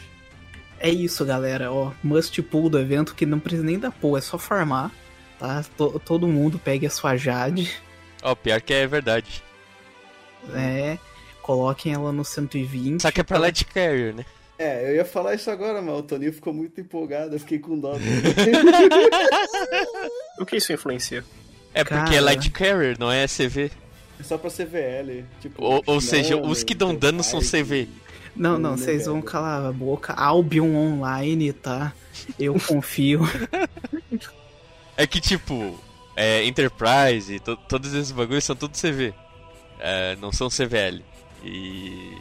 É 0.80 0.90
isso, 0.90 1.26
galera. 1.26 1.72
Ó, 1.72 1.92
must 2.04 2.40
pull 2.44 2.70
do 2.70 2.80
evento 2.80 3.16
que 3.16 3.26
não 3.26 3.40
precisa 3.40 3.64
nem 3.64 3.80
dar 3.80 3.92
pull, 3.92 4.18
é 4.18 4.22
só 4.22 4.38
farmar. 4.38 4.92
Tá? 5.40 5.64
To- 5.78 6.00
todo 6.04 6.28
mundo 6.28 6.58
pegue 6.60 6.86
a 6.86 6.90
sua 6.90 7.16
Jade. 7.18 7.72
Ó, 8.24 8.34
pior 8.36 8.62
que 8.62 8.74
é 8.74 8.88
verdade. 8.88 9.44
É. 10.54 10.98
Coloquem 11.42 11.94
ela 11.94 12.12
no 12.12 12.24
120. 12.26 13.02
Só 13.02 13.12
que 13.12 13.22
é 13.22 13.24
pra 13.24 13.38
Light 13.38 13.66
Carrier, 13.66 14.16
né? 14.16 14.26
É, 14.58 14.90
eu 14.90 14.96
ia 14.96 15.06
falar 15.06 15.36
isso 15.36 15.52
agora, 15.52 15.82
mas 15.82 15.96
o 16.00 16.04
Toninho 16.04 16.32
ficou 16.32 16.54
muito 16.54 16.80
empolgado, 16.80 17.36
eu 17.36 17.40
fiquei 17.40 17.60
com 17.60 17.78
dó. 17.78 17.94
O 20.40 20.46
que 20.46 20.58
isso 20.58 20.72
influencia? 20.74 21.24
É 21.74 21.84
porque 21.84 21.96
Cara. 22.00 22.16
é 22.16 22.22
Light 22.22 22.50
Carrier, 22.52 22.96
não 23.00 23.12
é 23.12 23.26
CV. 23.28 23.72
É 24.20 24.24
só 24.24 24.38
pra 24.38 24.50
CVL. 24.50 25.26
Tipo, 25.42 25.64
Ou, 25.64 25.84
ou 25.86 25.94
não, 25.96 26.02
seja, 26.02 26.38
os 26.38 26.64
que 26.64 26.74
dão 26.74 26.96
dano 26.96 27.22
são 27.24 27.40
CV. 27.42 27.88
Não, 28.36 28.58
não, 28.58 28.78
vocês 28.78 29.06
vão 29.06 29.22
calar 29.22 29.66
a 29.66 29.72
boca. 29.72 30.14
Albion 30.14 30.74
Online, 30.76 31.54
tá? 31.54 31.94
Eu 32.40 32.56
confio. 32.60 33.22
É 34.98 35.06
que 35.06 35.20
tipo, 35.20 35.78
é, 36.16 36.44
Enterprise, 36.46 37.40
to- 37.40 37.58
todos 37.58 37.94
esses 37.94 38.12
bagulhos 38.12 38.44
são 38.44 38.56
tudo 38.56 38.76
CV. 38.78 39.14
É, 39.80 40.16
não 40.18 40.32
são 40.32 40.50
CVL. 40.50 41.04
E. 41.44 42.18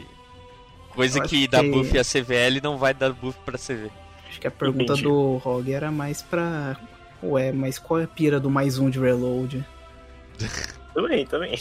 Coisa 0.91 1.21
acho 1.21 1.29
que 1.29 1.47
dá 1.49 1.61
que- 1.61 1.71
buff 1.71 1.99
a 1.99 2.05
CVL 2.05 2.61
não 2.63 2.79
vai 2.79 2.93
dar 2.95 3.13
buff 3.13 3.39
pra 3.45 3.57
CV. 3.59 3.91
Acho 4.29 4.41
que 4.41 4.47
a 4.47 4.51
pergunta 4.51 4.85
Entendi. 4.85 5.03
do 5.03 5.37
Rog 5.39 5.73
era 5.73 5.91
mais 5.91 6.23
pra. 6.23 6.77
Ué, 7.23 7.53
mas 7.53 7.79
qual 7.79 8.01
é 8.01 8.05
a 8.05 8.09
pira 8.09 8.39
do 8.39 8.51
mais 8.51 8.79
um 8.79 8.91
de 8.91 8.99
reload? 8.99 9.65
Também, 10.95 11.27
também. 11.27 11.59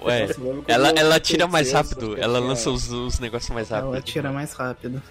Ué, 0.00 0.28
ela, 0.68 0.90
ela 0.90 1.18
tira 1.18 1.48
mais 1.48 1.72
rápido, 1.72 2.14
que 2.14 2.20
ela 2.20 2.38
lança 2.38 2.70
os, 2.70 2.88
os 2.92 3.18
negócios 3.18 3.50
mais 3.52 3.70
rápido. 3.70 3.88
Ela 3.94 4.00
tira 4.02 4.30
mais 4.30 4.52
rápido. 4.52 5.02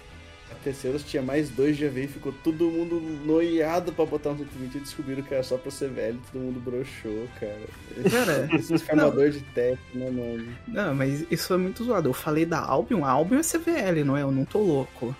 A 0.52 0.64
Terceiros 0.64 1.02
tinha 1.02 1.22
mais 1.22 1.48
dois 1.48 1.76
de 1.76 1.84
EVI, 1.86 2.06
ficou 2.06 2.32
todo 2.44 2.64
mundo 2.66 3.00
noiado 3.24 3.92
pra 3.92 4.04
botar 4.04 4.30
um 4.30 4.36
120 4.38 4.74
e 4.74 4.80
descobriram 4.80 5.22
que 5.22 5.32
era 5.32 5.42
só 5.42 5.56
pra 5.56 5.72
CVL, 5.72 6.18
todo 6.30 6.42
mundo 6.42 6.60
broxou, 6.60 7.26
cara. 7.40 8.10
Cara, 8.10 8.48
Esses 8.54 8.82
farmadores 8.82 9.34
de 9.34 9.40
tech, 9.40 9.78
né, 9.94 10.10
mano? 10.10 10.46
não, 10.68 10.94
mas 10.94 11.24
isso 11.30 11.54
é 11.54 11.56
muito 11.56 11.82
zoado. 11.84 12.08
Eu 12.10 12.12
falei 12.12 12.44
da 12.44 12.60
Albion, 12.60 13.04
a 13.04 13.10
Albion 13.10 13.38
é 13.38 13.42
CVL, 13.42 14.04
não 14.04 14.16
é? 14.16 14.22
Eu 14.22 14.30
não 14.30 14.44
tô 14.44 14.58
louco. 14.58 15.16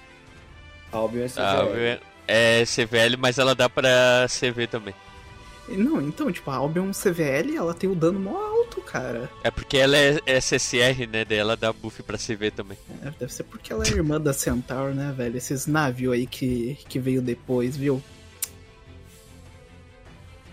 Albion 0.92 1.24
é 1.24 1.28
CVL. 1.28 2.00
Ah, 2.00 2.06
é 2.28 2.64
CVL, 2.64 3.16
mas 3.18 3.38
ela 3.38 3.54
dá 3.54 3.68
pra 3.68 4.26
CV 4.28 4.66
também. 4.66 4.94
Não, 5.68 6.00
então, 6.00 6.30
tipo, 6.30 6.50
a 6.50 6.56
Albion 6.56 6.90
CVL, 6.92 7.56
ela 7.56 7.72
tem 7.72 7.88
o 7.88 7.94
dano 7.94 8.20
mó 8.20 8.38
cara. 8.80 9.30
É 9.44 9.50
porque 9.50 9.76
ela 9.76 9.96
é 9.96 10.18
SSR, 10.26 11.06
né? 11.06 11.24
Daí 11.24 11.38
ela 11.38 11.56
dá 11.56 11.72
buff 11.72 12.02
pra 12.02 12.16
CV 12.16 12.50
também. 12.50 12.78
É, 13.02 13.10
deve 13.10 13.32
ser 13.32 13.42
porque 13.44 13.72
ela 13.72 13.84
é 13.84 13.88
irmã 13.88 14.20
da 14.20 14.32
Centaur, 14.32 14.94
né, 14.94 15.12
velho? 15.16 15.36
Esses 15.36 15.66
navios 15.66 16.14
aí 16.14 16.26
que, 16.26 16.78
que 16.88 16.98
veio 16.98 17.20
depois, 17.20 17.76
viu? 17.76 18.02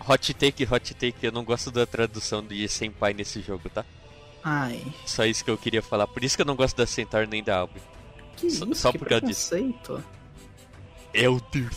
Hot 0.06 0.34
take, 0.34 0.66
hot 0.70 0.94
take, 0.94 1.14
eu 1.24 1.32
não 1.32 1.44
gosto 1.44 1.70
da 1.70 1.86
tradução 1.86 2.42
de 2.44 2.66
Senpai 2.68 3.12
nesse 3.12 3.40
jogo, 3.40 3.68
tá? 3.70 3.84
Ai, 4.42 4.82
Só 5.04 5.24
isso 5.26 5.44
que 5.44 5.50
eu 5.50 5.58
queria 5.58 5.82
falar. 5.82 6.06
Por 6.06 6.24
isso 6.24 6.34
que 6.36 6.42
eu 6.42 6.46
não 6.46 6.56
gosto 6.56 6.76
da 6.76 6.86
Centaur 6.86 7.26
nem 7.28 7.42
da 7.44 7.58
Albion. 7.58 7.82
que 8.36 8.50
Só- 8.50 8.64
isso, 8.64 8.74
só 8.74 8.90
que 8.92 8.98
por 8.98 9.08
causa 9.08 9.26
disso. 9.26 9.50
preconceito. 9.50 10.02
Elder. 11.12 11.68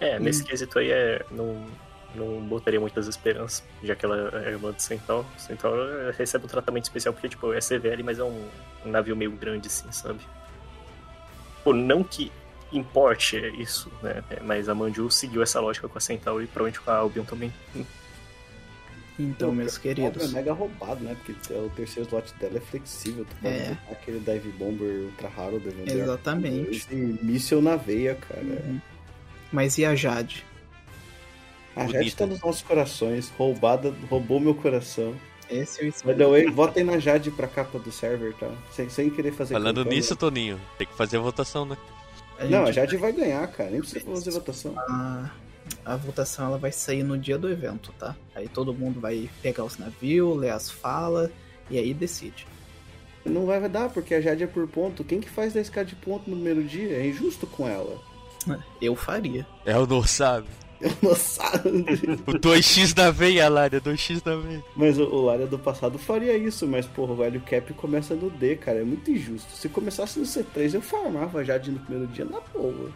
É, 0.00 0.18
nesse 0.20 0.42
Hum. 0.42 0.46
quesito 0.46 0.78
aí 0.78 0.90
é. 0.92 1.24
Não, 1.32 1.66
não 2.14 2.40
botaria 2.40 2.80
muitas 2.80 3.06
esperanças, 3.08 3.62
já 3.82 3.94
que 3.94 4.04
ela 4.04 4.30
é 4.44 4.50
irmã 4.50 4.70
do 4.72 4.80
Centaur. 4.80 5.24
O 5.36 5.40
Centaur 5.40 5.76
eh, 5.78 6.14
recebe 6.16 6.44
um 6.44 6.48
tratamento 6.48 6.84
especial 6.84 7.12
porque, 7.14 7.28
tipo, 7.28 7.52
é 7.52 7.58
CVL, 7.60 8.02
mas 8.04 8.18
é 8.18 8.24
um, 8.24 8.48
um 8.84 8.90
navio 8.90 9.16
meio 9.16 9.32
grande, 9.32 9.68
assim, 9.68 9.90
sabe? 9.92 10.20
Pô, 11.62 11.72
não 11.72 12.02
que 12.04 12.30
importe 12.72 13.36
isso, 13.58 13.90
né? 14.02 14.22
É, 14.30 14.40
Mas 14.40 14.68
a 14.68 14.74
Manju 14.74 15.10
seguiu 15.10 15.42
essa 15.42 15.60
lógica 15.60 15.88
com 15.88 15.96
a 15.96 16.00
Centaur 16.00 16.42
e 16.42 16.46
provavelmente 16.46 16.80
com 16.80 16.90
a 16.90 16.96
Albion 16.96 17.24
também. 17.24 17.52
Então, 19.18 19.52
meus 19.52 19.76
Albion 19.76 19.94
queridos. 19.94 20.30
é 20.30 20.34
mega 20.34 20.52
roubado, 20.52 21.04
né? 21.04 21.16
Porque 21.24 21.52
o 21.54 21.70
terceiro 21.70 22.08
slot 22.08 22.34
dela 22.34 22.56
é 22.56 22.60
flexível. 22.60 23.24
Tu 23.24 23.36
pode 23.40 23.54
É. 23.54 23.78
aquele 23.90 24.18
Dive 24.18 24.50
Bomber 24.58 25.04
ultra 25.04 25.28
raro 25.28 25.60
do. 25.60 25.68
Exatamente. 25.88 26.86
Tem 26.88 26.98
míssel 27.22 27.62
na 27.62 27.76
veia, 27.76 28.16
cara. 28.16 28.42
Uhum. 28.42 28.80
Mas 29.52 29.78
e 29.78 29.84
a 29.84 29.94
Jade? 29.94 30.44
A 31.76 31.86
Jade 31.88 31.98
Bonita. 31.98 32.16
tá 32.16 32.26
nos 32.26 32.40
nossos 32.40 32.62
corações. 32.62 33.30
Roubada, 33.36 33.94
roubou 34.08 34.38
meu 34.40 34.54
coração. 34.54 35.14
Esse 35.50 35.84
é 35.84 35.88
o 35.88 35.92
By 36.06 36.14
the 36.16 36.26
way, 36.26 36.46
votem 36.50 36.84
na 36.84 36.98
Jade 36.98 37.30
pra 37.30 37.46
capa 37.46 37.78
do 37.78 37.92
server, 37.92 38.34
tá? 38.34 38.50
Sem, 38.70 38.88
sem 38.88 39.10
querer 39.10 39.32
fazer 39.32 39.54
Falando 39.54 39.78
campanha. 39.78 39.96
nisso, 39.96 40.16
Toninho, 40.16 40.60
tem 40.78 40.86
que 40.86 40.94
fazer 40.94 41.18
a 41.18 41.20
votação, 41.20 41.64
né? 41.66 41.76
A 42.38 42.44
Não, 42.46 42.64
a 42.64 42.72
Jade 42.72 42.96
vai 42.96 43.12
ganhar, 43.12 43.46
cara. 43.48 43.70
Nem 43.70 43.80
precisa 43.80 44.04
fazer 44.04 44.30
votação. 44.30 44.74
a, 44.78 45.30
a 45.84 45.96
votação 45.96 46.46
ela 46.46 46.58
vai 46.58 46.72
sair 46.72 47.02
no 47.02 47.18
dia 47.18 47.36
do 47.36 47.50
evento, 47.50 47.92
tá? 47.98 48.16
Aí 48.34 48.48
todo 48.48 48.72
mundo 48.72 49.00
vai 49.00 49.28
pegar 49.42 49.64
os 49.64 49.76
navios, 49.78 50.36
ler 50.38 50.50
as 50.50 50.70
falas 50.70 51.30
e 51.70 51.78
aí 51.78 51.92
decide. 51.92 52.46
Não 53.24 53.46
vai 53.46 53.66
dar, 53.68 53.88
porque 53.90 54.14
a 54.14 54.20
Jade 54.20 54.42
é 54.44 54.46
por 54.46 54.66
ponto. 54.68 55.04
Quem 55.04 55.20
que 55.20 55.30
faz 55.30 55.54
10k 55.54 55.84
de 55.84 55.94
ponto 55.96 56.28
no 56.28 56.36
primeiro 56.36 56.62
dia? 56.64 56.96
É 56.98 57.06
injusto 57.06 57.46
com 57.46 57.68
ela. 57.68 57.98
Eu 58.80 58.94
faria. 58.94 59.46
É 59.64 59.76
o 59.78 59.86
não 59.86 60.02
sabe. 60.02 60.46
Eu 60.80 60.90
não 61.02 61.14
sabe. 61.14 61.68
O 62.26 62.32
2x 62.32 62.94
da 62.94 63.10
veia, 63.10 63.48
Lária, 63.48 63.80
2x 63.80 64.22
da 64.22 64.36
veia. 64.36 64.62
Mas 64.76 64.98
o, 64.98 65.04
o 65.04 65.24
Lara 65.26 65.46
do 65.46 65.58
passado 65.58 65.98
faria 65.98 66.36
isso, 66.36 66.66
mas 66.66 66.86
porra, 66.86 67.12
o 67.12 67.16
velho 67.16 67.40
cap 67.40 67.72
começa 67.74 68.14
no 68.14 68.30
D, 68.30 68.56
cara. 68.56 68.80
É 68.80 68.84
muito 68.84 69.10
injusto. 69.10 69.52
Se 69.52 69.68
começasse 69.68 70.18
no 70.18 70.24
C3, 70.24 70.74
eu 70.74 70.82
farmava 70.82 71.40
a 71.40 71.44
Jade 71.44 71.70
no 71.70 71.78
primeiro 71.78 72.06
dia 72.12 72.24
na 72.24 72.40
boa. 72.52 72.90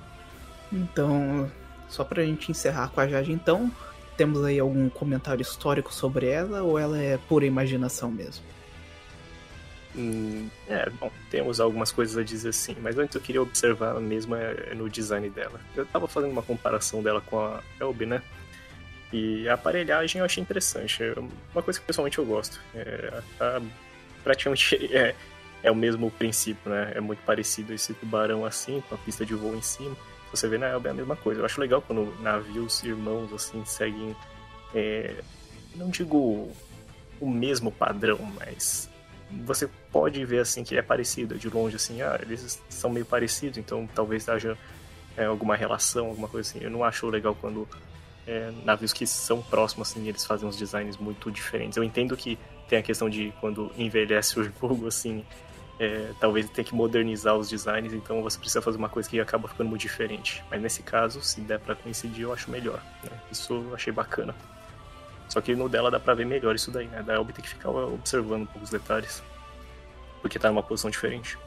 Então, 0.72 1.50
só 1.88 2.04
pra 2.04 2.24
gente 2.24 2.50
encerrar 2.50 2.88
com 2.88 3.00
a 3.00 3.08
Jade, 3.08 3.32
então, 3.32 3.70
temos 4.16 4.44
aí 4.44 4.58
algum 4.58 4.88
comentário 4.88 5.42
histórico 5.42 5.92
sobre 5.92 6.26
ela 6.26 6.62
ou 6.62 6.78
ela 6.78 6.98
é 6.98 7.16
pura 7.16 7.46
imaginação 7.46 8.10
mesmo? 8.10 8.44
Hum, 9.96 10.48
é, 10.68 10.88
bom, 10.90 11.10
temos 11.30 11.60
algumas 11.60 11.90
coisas 11.90 12.16
a 12.16 12.22
dizer 12.22 12.52
sim, 12.52 12.76
mas 12.80 12.98
antes 12.98 13.14
eu 13.16 13.20
queria 13.22 13.42
observar 13.42 13.98
mesmo 14.00 14.34
é, 14.36 14.74
no 14.74 14.88
design 14.88 15.28
dela. 15.30 15.60
Eu 15.74 15.86
tava 15.86 16.06
fazendo 16.06 16.30
uma 16.30 16.42
comparação 16.42 17.02
dela 17.02 17.20
com 17.20 17.40
a 17.40 17.62
Elbe, 17.80 18.06
né? 18.06 18.22
E 19.12 19.48
a 19.48 19.54
aparelhagem 19.54 20.18
eu 20.20 20.24
achei 20.26 20.42
interessante. 20.42 21.02
É 21.02 21.14
uma 21.52 21.62
coisa 21.62 21.80
que 21.80 21.86
pessoalmente 21.86 22.18
eu 22.18 22.26
gosto. 22.26 22.60
É, 22.74 23.22
a- 23.40 23.62
praticamente 24.22 24.76
é, 24.94 25.14
é 25.62 25.70
o 25.70 25.74
mesmo 25.76 26.10
princípio, 26.10 26.70
né? 26.70 26.92
É 26.94 27.00
muito 27.00 27.22
parecido 27.24 27.72
esse 27.72 27.94
tubarão 27.94 28.44
assim, 28.44 28.82
com 28.88 28.94
a 28.94 28.98
pista 28.98 29.24
de 29.24 29.34
voo 29.34 29.56
em 29.56 29.62
cima. 29.62 29.96
Você 30.30 30.46
vê 30.48 30.58
na 30.58 30.66
Elbe 30.68 30.88
é 30.88 30.90
a 30.90 30.94
mesma 30.94 31.16
coisa. 31.16 31.40
Eu 31.40 31.46
acho 31.46 31.60
legal 31.60 31.80
quando 31.82 32.14
navios 32.20 32.82
irmãos 32.84 33.32
assim 33.32 33.64
seguem. 33.64 34.14
é, 34.74 35.14
não 35.74 35.88
digo 35.88 36.52
o 37.20 37.30
mesmo 37.30 37.72
padrão, 37.72 38.18
mas 38.38 38.87
você 39.30 39.68
pode 39.90 40.24
ver 40.24 40.40
assim 40.40 40.64
que 40.64 40.76
é 40.76 40.82
parecido 40.82 41.36
de 41.36 41.48
longe 41.48 41.76
assim 41.76 42.00
ah 42.02 42.18
eles 42.22 42.60
são 42.68 42.90
meio 42.90 43.04
parecidos 43.04 43.58
então 43.58 43.88
talvez 43.94 44.28
haja 44.28 44.56
é, 45.16 45.24
alguma 45.24 45.56
relação 45.56 46.06
alguma 46.06 46.28
coisa 46.28 46.48
assim. 46.48 46.64
Eu 46.64 46.70
não 46.70 46.84
acho 46.84 47.08
legal 47.08 47.34
quando 47.34 47.68
é, 48.26 48.52
navios 48.64 48.92
que 48.92 49.06
são 49.06 49.42
próximos 49.42 49.90
assim 49.90 50.06
eles 50.08 50.24
fazem 50.24 50.48
uns 50.48 50.56
designs 50.56 50.96
muito 50.96 51.30
diferentes. 51.30 51.76
Eu 51.76 51.84
entendo 51.84 52.16
que 52.16 52.38
tem 52.68 52.78
a 52.78 52.82
questão 52.82 53.08
de 53.10 53.32
quando 53.40 53.72
envelhece 53.76 54.38
o 54.38 54.44
jogo 54.60 54.86
assim 54.86 55.24
é, 55.80 56.12
talvez 56.18 56.48
tenha 56.50 56.64
que 56.64 56.74
modernizar 56.74 57.36
os 57.36 57.48
designs 57.48 57.92
então 57.92 58.22
você 58.22 58.38
precisa 58.38 58.60
fazer 58.60 58.78
uma 58.78 58.88
coisa 58.88 59.08
que 59.08 59.20
acaba 59.20 59.48
ficando 59.48 59.68
muito 59.68 59.82
diferente. 59.82 60.42
Mas 60.50 60.60
nesse 60.62 60.82
caso 60.82 61.20
se 61.20 61.40
der 61.42 61.58
para 61.58 61.74
coincidir 61.74 62.22
eu 62.22 62.32
acho 62.32 62.50
melhor 62.50 62.82
né? 63.04 63.10
isso 63.30 63.52
eu 63.52 63.74
achei 63.74 63.92
bacana 63.92 64.34
só 65.28 65.40
que 65.40 65.54
no 65.54 65.68
dela 65.68 65.90
dá 65.90 66.00
pra 66.00 66.14
ver 66.14 66.24
melhor 66.24 66.54
isso 66.54 66.70
daí, 66.70 66.86
né? 66.86 67.02
Da 67.02 67.14
Elbe 67.14 67.32
tem 67.32 67.42
que 67.42 67.50
ficar 67.50 67.70
observando 67.70 68.42
um 68.42 68.46
pouco 68.46 68.64
os 68.64 68.70
detalhes. 68.70 69.22
Porque 70.22 70.38
tá 70.38 70.48
numa 70.48 70.62
posição 70.62 70.90
diferente. 70.90 71.38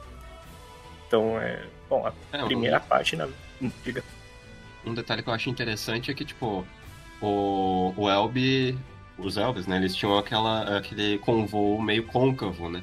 Então, 1.06 1.38
é. 1.38 1.64
Bom, 1.90 2.06
a 2.06 2.12
é, 2.32 2.44
primeira 2.44 2.78
um... 2.78 2.80
parte. 2.80 3.16
Hum, 3.60 3.70
diga. 3.84 4.02
Um 4.86 4.94
detalhe 4.94 5.22
que 5.22 5.28
eu 5.28 5.34
acho 5.34 5.50
interessante 5.50 6.10
é 6.10 6.14
que, 6.14 6.24
tipo, 6.24 6.66
o, 7.20 7.92
o 7.96 8.08
Elby. 8.08 8.78
Os 9.18 9.36
Elbes, 9.36 9.66
né? 9.66 9.76
Eles 9.76 9.94
tinham 9.94 10.16
aquela, 10.16 10.78
aquele 10.78 11.18
convô 11.18 11.80
meio 11.80 12.04
côncavo, 12.06 12.70
né? 12.70 12.82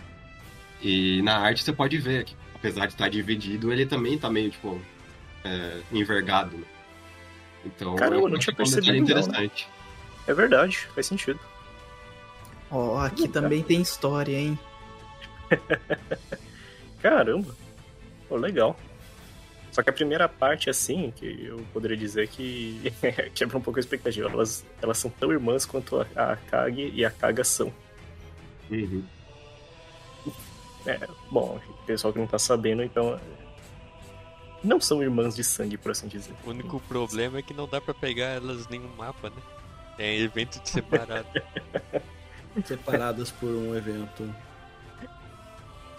E 0.82 1.22
na 1.24 1.38
arte 1.38 1.64
você 1.64 1.74
pode 1.74 1.98
ver 1.98 2.24
que, 2.24 2.36
apesar 2.56 2.86
de 2.86 2.94
estar 2.94 3.10
dividido, 3.10 3.74
ele 3.74 3.86
também 3.86 4.18
tá 4.18 4.30
meio, 4.30 4.52
tipo, 4.52 4.80
é, 5.44 5.82
envergado, 5.92 6.56
né? 6.56 6.66
Então, 7.66 7.96
Caramba, 7.96 8.28
eu 8.28 8.30
não 8.30 8.40
tinha 8.40 8.56
percebido. 8.56 8.96
interessante. 8.96 9.68
Não, 9.68 9.74
né? 9.74 9.79
É 10.30 10.34
verdade, 10.34 10.78
faz 10.94 11.08
sentido. 11.08 11.40
Ó, 12.70 12.94
oh, 12.94 12.98
aqui 13.00 13.28
também 13.28 13.64
tem 13.64 13.82
história, 13.82 14.38
hein? 14.38 14.60
Caramba. 17.02 17.56
Pô, 18.28 18.36
legal. 18.36 18.78
Só 19.72 19.82
que 19.82 19.90
a 19.90 19.94
primeira 19.94 20.30
parte, 20.30 20.70
assim, 20.70 21.12
que 21.16 21.46
eu 21.46 21.66
poderia 21.74 21.98
dizer 21.98 22.28
que 22.28 22.94
quebra 23.34 23.58
um 23.58 23.62
pouco 23.62 23.80
a 23.80 23.82
expectativa. 23.82 24.30
Elas, 24.30 24.64
elas 24.80 25.00
são 25.00 25.10
tão 25.10 25.32
irmãs 25.32 25.66
quanto 25.66 26.00
a, 26.00 26.06
a 26.16 26.36
Kage 26.36 26.92
e 26.94 27.04
a 27.04 27.10
Kaga 27.10 27.44
são. 27.44 27.74
Uhum. 28.70 29.04
É, 30.86 31.08
bom, 31.32 31.60
o 31.68 31.86
pessoal 31.88 32.14
que 32.14 32.20
não 32.20 32.28
tá 32.28 32.38
sabendo, 32.38 32.84
então. 32.84 33.20
Não 34.64 34.80
são 34.80 35.02
irmãs 35.02 35.36
de 35.36 35.44
sangue, 35.44 35.76
por 35.76 35.90
assim 35.90 36.08
dizer. 36.08 36.36
O 36.46 36.52
único 36.52 36.80
problema 36.82 37.40
é 37.40 37.42
que 37.42 37.54
não 37.54 37.68
dá 37.68 37.82
para 37.82 37.96
pegar 37.96 38.28
elas 38.28 38.68
em 38.68 38.78
nenhum 38.78 38.96
mapa, 38.96 39.32
né? 39.32 39.59
É 40.00 40.18
evento 40.18 40.60
de 40.62 40.70
separado. 40.70 41.28
Separadas 42.66 43.30
por 43.32 43.50
um 43.50 43.76
evento. 43.76 44.34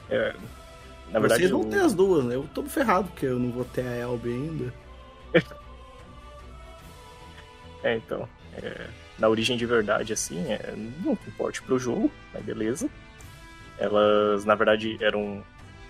É, 0.09 0.34
na 1.11 1.18
verdade, 1.18 1.42
Vocês 1.42 1.51
vão 1.51 1.62
eu... 1.62 1.70
ter 1.70 1.80
as 1.80 1.94
duas, 1.94 2.24
né? 2.24 2.34
Eu 2.34 2.48
tô 2.55 2.62
ferrado 2.64 3.09
porque 3.09 3.26
eu 3.26 3.38
não 3.38 3.51
vou 3.51 3.64
ter 3.64 3.82
a 3.82 3.96
Elbe 3.96 4.30
ainda. 4.30 4.74
é, 7.84 7.96
então. 7.96 8.28
É, 8.55 8.86
na 9.18 9.28
origem 9.28 9.57
de 9.57 9.66
verdade, 9.66 10.12
assim, 10.12 10.40
é, 10.51 10.74
não 11.05 11.12
importe 11.12 11.62
pro 11.62 11.78
jogo, 11.78 12.11
mas 12.32 12.42
beleza. 12.42 12.88
Elas, 13.78 14.44
na 14.44 14.55
verdade, 14.55 14.96
eram 15.01 15.44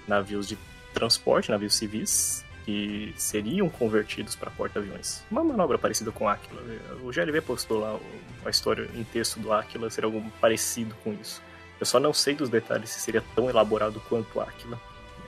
navios 0.06 0.48
de 0.48 0.58
transporte, 0.92 1.50
navios 1.50 1.74
civis, 1.74 2.44
que 2.70 3.12
seriam 3.16 3.68
convertidos 3.68 4.36
para 4.36 4.50
porta-aviões. 4.50 5.24
Uma 5.30 5.42
manobra 5.42 5.76
parecida 5.76 6.12
com 6.12 6.28
Aquila. 6.28 6.62
O 7.02 7.10
GLV 7.10 7.40
postou 7.40 7.80
lá 7.80 7.98
a 8.44 8.50
história 8.50 8.88
em 8.94 9.02
texto 9.02 9.40
do 9.40 9.52
Aquila, 9.52 9.90
seria 9.90 10.06
algo 10.06 10.22
parecido 10.40 10.94
com 11.02 11.12
isso. 11.12 11.42
Eu 11.80 11.86
só 11.86 11.98
não 11.98 12.12
sei 12.12 12.34
dos 12.34 12.48
detalhes 12.48 12.90
se 12.90 13.00
seria 13.00 13.22
tão 13.34 13.48
elaborado 13.48 14.00
quanto 14.08 14.40
Aquila. 14.40 14.80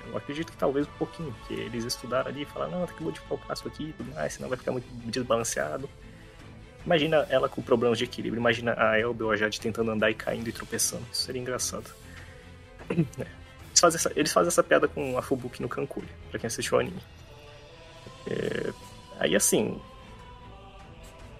Eu 0.06 0.16
acredito 0.16 0.52
que 0.52 0.58
talvez 0.58 0.86
um 0.86 0.92
pouquinho, 0.92 1.32
porque 1.32 1.54
eles 1.54 1.84
estudaram 1.84 2.28
ali 2.28 2.42
e 2.42 2.44
falaram, 2.44 2.80
não, 2.80 2.86
tem 2.86 2.96
que 2.96 3.02
modificar 3.02 3.32
o 3.32 3.38
casco 3.38 3.68
aqui 3.68 3.84
e 3.84 3.92
tudo 3.92 4.14
mais, 4.14 4.34
senão 4.34 4.48
vai 4.48 4.58
ficar 4.58 4.72
muito 4.72 4.86
desbalanceado. 5.10 5.88
Imagina 6.84 7.26
ela 7.30 7.48
com 7.48 7.62
problemas 7.62 7.98
de 7.98 8.04
equilíbrio, 8.04 8.40
imagina 8.40 8.74
a 8.76 8.98
Elbe 8.98 9.22
ou 9.22 9.30
a 9.30 9.36
Jade 9.36 9.60
tentando 9.60 9.90
andar 9.90 10.10
e 10.10 10.14
caindo 10.14 10.48
e 10.48 10.52
tropeçando. 10.52 11.04
Isso 11.12 11.22
seria 11.22 11.40
engraçado. 11.40 11.90
Eles 13.72 13.80
fazem 13.80 13.98
essa, 13.98 14.12
eles 14.14 14.32
fazem 14.32 14.48
essa 14.48 14.62
piada 14.62 14.86
com 14.86 15.16
a 15.16 15.22
Fubuki 15.22 15.62
no 15.62 15.68
Kankuri, 15.68 16.06
pra 16.30 16.38
quem 16.38 16.46
assistiu 16.46 16.76
o 16.76 16.80
anime. 16.80 17.00
É, 18.26 18.72
aí 19.18 19.34
assim. 19.34 19.80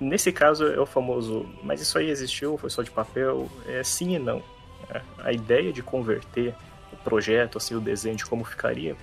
Nesse 0.01 0.33
caso 0.33 0.67
é 0.67 0.81
o 0.81 0.87
famoso. 0.87 1.47
Mas 1.63 1.81
isso 1.81 1.97
aí 1.97 2.11
existiu, 2.11 2.59
foi 2.59 2.71
só 2.71 2.83
de 2.83 2.91
papel? 2.91 3.49
É 3.67 3.83
sim 3.85 4.15
e 4.15 4.19
não. 4.19 4.43
É, 4.91 5.01
a 5.19 5.33
ideia 5.33 5.73
de 5.73 5.83
converter 5.83 6.55
o 6.93 6.97
projeto, 6.97 7.57
assim, 7.59 7.75
o 7.75 7.81
desenho 7.81 8.17
de 8.17 8.27
como 8.27 8.45
ficaria, 8.45 8.97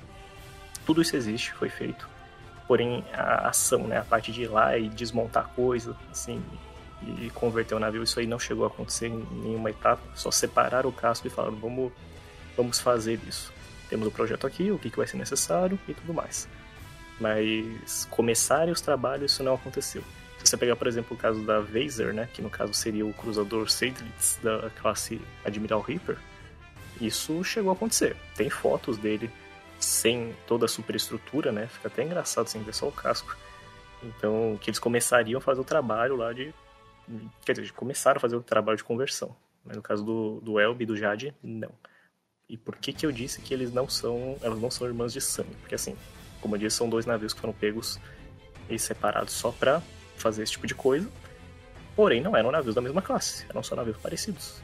tudo 0.86 1.02
isso 1.02 1.16
existe, 1.16 1.54
foi 1.54 1.70
feito. 1.70 2.08
Porém, 2.68 3.04
a 3.14 3.48
ação, 3.48 3.88
né, 3.88 3.98
a 3.98 4.04
parte 4.04 4.32
de 4.32 4.44
ir 4.44 4.48
lá 4.48 4.78
e 4.78 4.90
desmontar 4.90 5.48
coisa, 5.56 5.96
assim, 6.12 6.44
e 7.02 7.30
converter 7.32 7.74
o 7.74 7.80
navio, 7.80 8.04
isso 8.04 8.20
aí 8.20 8.28
não 8.28 8.38
chegou 8.38 8.66
a 8.66 8.68
acontecer 8.68 9.08
em 9.08 9.26
nenhuma 9.42 9.70
etapa. 9.70 10.02
Só 10.14 10.30
separaram 10.30 10.90
o 10.90 10.94
casco 10.94 11.26
e 11.26 11.30
falaram, 11.30 11.56
vamos, 11.56 11.92
vamos 12.56 12.80
fazer 12.80 13.20
isso. 13.28 13.52
Temos 13.90 14.08
o 14.08 14.12
projeto 14.12 14.46
aqui, 14.46 14.70
o 14.70 14.78
que, 14.78 14.90
que 14.90 14.98
vai 14.98 15.08
ser 15.08 15.18
necessário 15.18 15.80
e 15.88 15.94
tudo 15.94 16.14
mais 16.14 16.48
mas 17.20 18.06
começarem 18.10 18.72
os 18.72 18.82
trabalhos 18.82 19.34
isso 19.34 19.44
não 19.44 19.56
aconteceu. 19.56 20.04
Se 20.38 20.48
você 20.48 20.58
pegar, 20.58 20.76
por 20.76 20.88
exemplo, 20.88 21.16
o 21.16 21.20
caso 21.20 21.42
da 21.42 21.60
Vaser, 21.60 22.14
né, 22.14 22.30
que 22.34 22.42
no 22.42 22.50
caso 22.50 22.74
seria 22.74 23.06
o 23.06 23.14
cruzador 23.14 23.70
Seydlitz 23.70 24.40
da 24.42 24.70
classe 24.70 25.22
Admiral 25.44 25.82
Reaper, 25.82 26.18
isso 27.02 27.44
chegou 27.44 27.72
a 27.72 27.74
acontecer. 27.74 28.16
Tem 28.36 28.50
fotos 28.50 28.98
dele 28.98 29.30
sem 29.80 30.36
toda 30.46 30.66
a 30.66 30.68
superestrutura, 30.68 31.52
né? 31.52 31.68
Fica 31.68 31.88
até 31.88 32.04
engraçado 32.04 32.48
sem 32.48 32.62
ver 32.62 32.74
só 32.74 32.88
o 32.88 32.92
casco. 32.92 33.36
Então, 34.04 34.58
que 34.62 34.70
eles 34.70 34.80
começariam 34.80 35.38
a 35.38 35.42
fazer 35.42 35.62
o 35.62 35.66
trabalho 35.66 36.16
lá 36.16 36.34
de. 36.34 36.54
Quer 37.46 37.54
dizer, 37.54 37.72
começaram 37.74 38.18
a 38.18 38.20
fazer 38.20 38.36
o 38.36 38.44
trabalho 38.44 38.78
de 38.78 38.84
conversão. 38.84 39.36
Mas 39.64 39.76
no 39.76 39.84
caso 39.84 40.04
do, 40.04 40.42
do 40.42 40.60
Elbe 40.60 40.84
e 40.84 40.88
do 40.88 40.98
Jade, 40.98 41.34
não. 41.42 41.72
E 42.48 42.58
por 42.58 42.76
que 42.78 42.94
que 42.94 43.06
eu 43.06 43.12
disse 43.12 43.42
que 43.42 43.54
eles 43.54 43.74
não 43.74 43.88
são. 43.88 44.38
Elas 44.42 44.60
não 44.60 44.72
são 44.72 44.88
irmãs 44.88 45.14
de 45.14 45.22
sangue? 45.22 45.56
Porque 45.62 45.76
assim, 45.76 45.96
como 46.42 46.56
eu 46.56 46.60
disse, 46.60 46.78
são 46.78 46.90
dois 46.90 47.06
navios 47.06 47.34
que 47.34 47.40
foram 47.40 47.54
pegos 47.54 48.00
e 48.70 48.78
separados 48.78 49.34
só 49.34 49.52
para 49.52 49.82
fazer 50.16 50.44
esse 50.44 50.54
tipo 50.54 50.68
de 50.68 50.76
coisa. 50.76 51.10
Porém, 51.96 52.22
não 52.22 52.36
eram 52.36 52.52
navios 52.52 52.76
da 52.76 52.82
mesma 52.82 53.02
classe, 53.02 53.46
eram 53.50 53.62
só 53.64 53.76
navios 53.76 53.98
parecidos. 53.98 54.62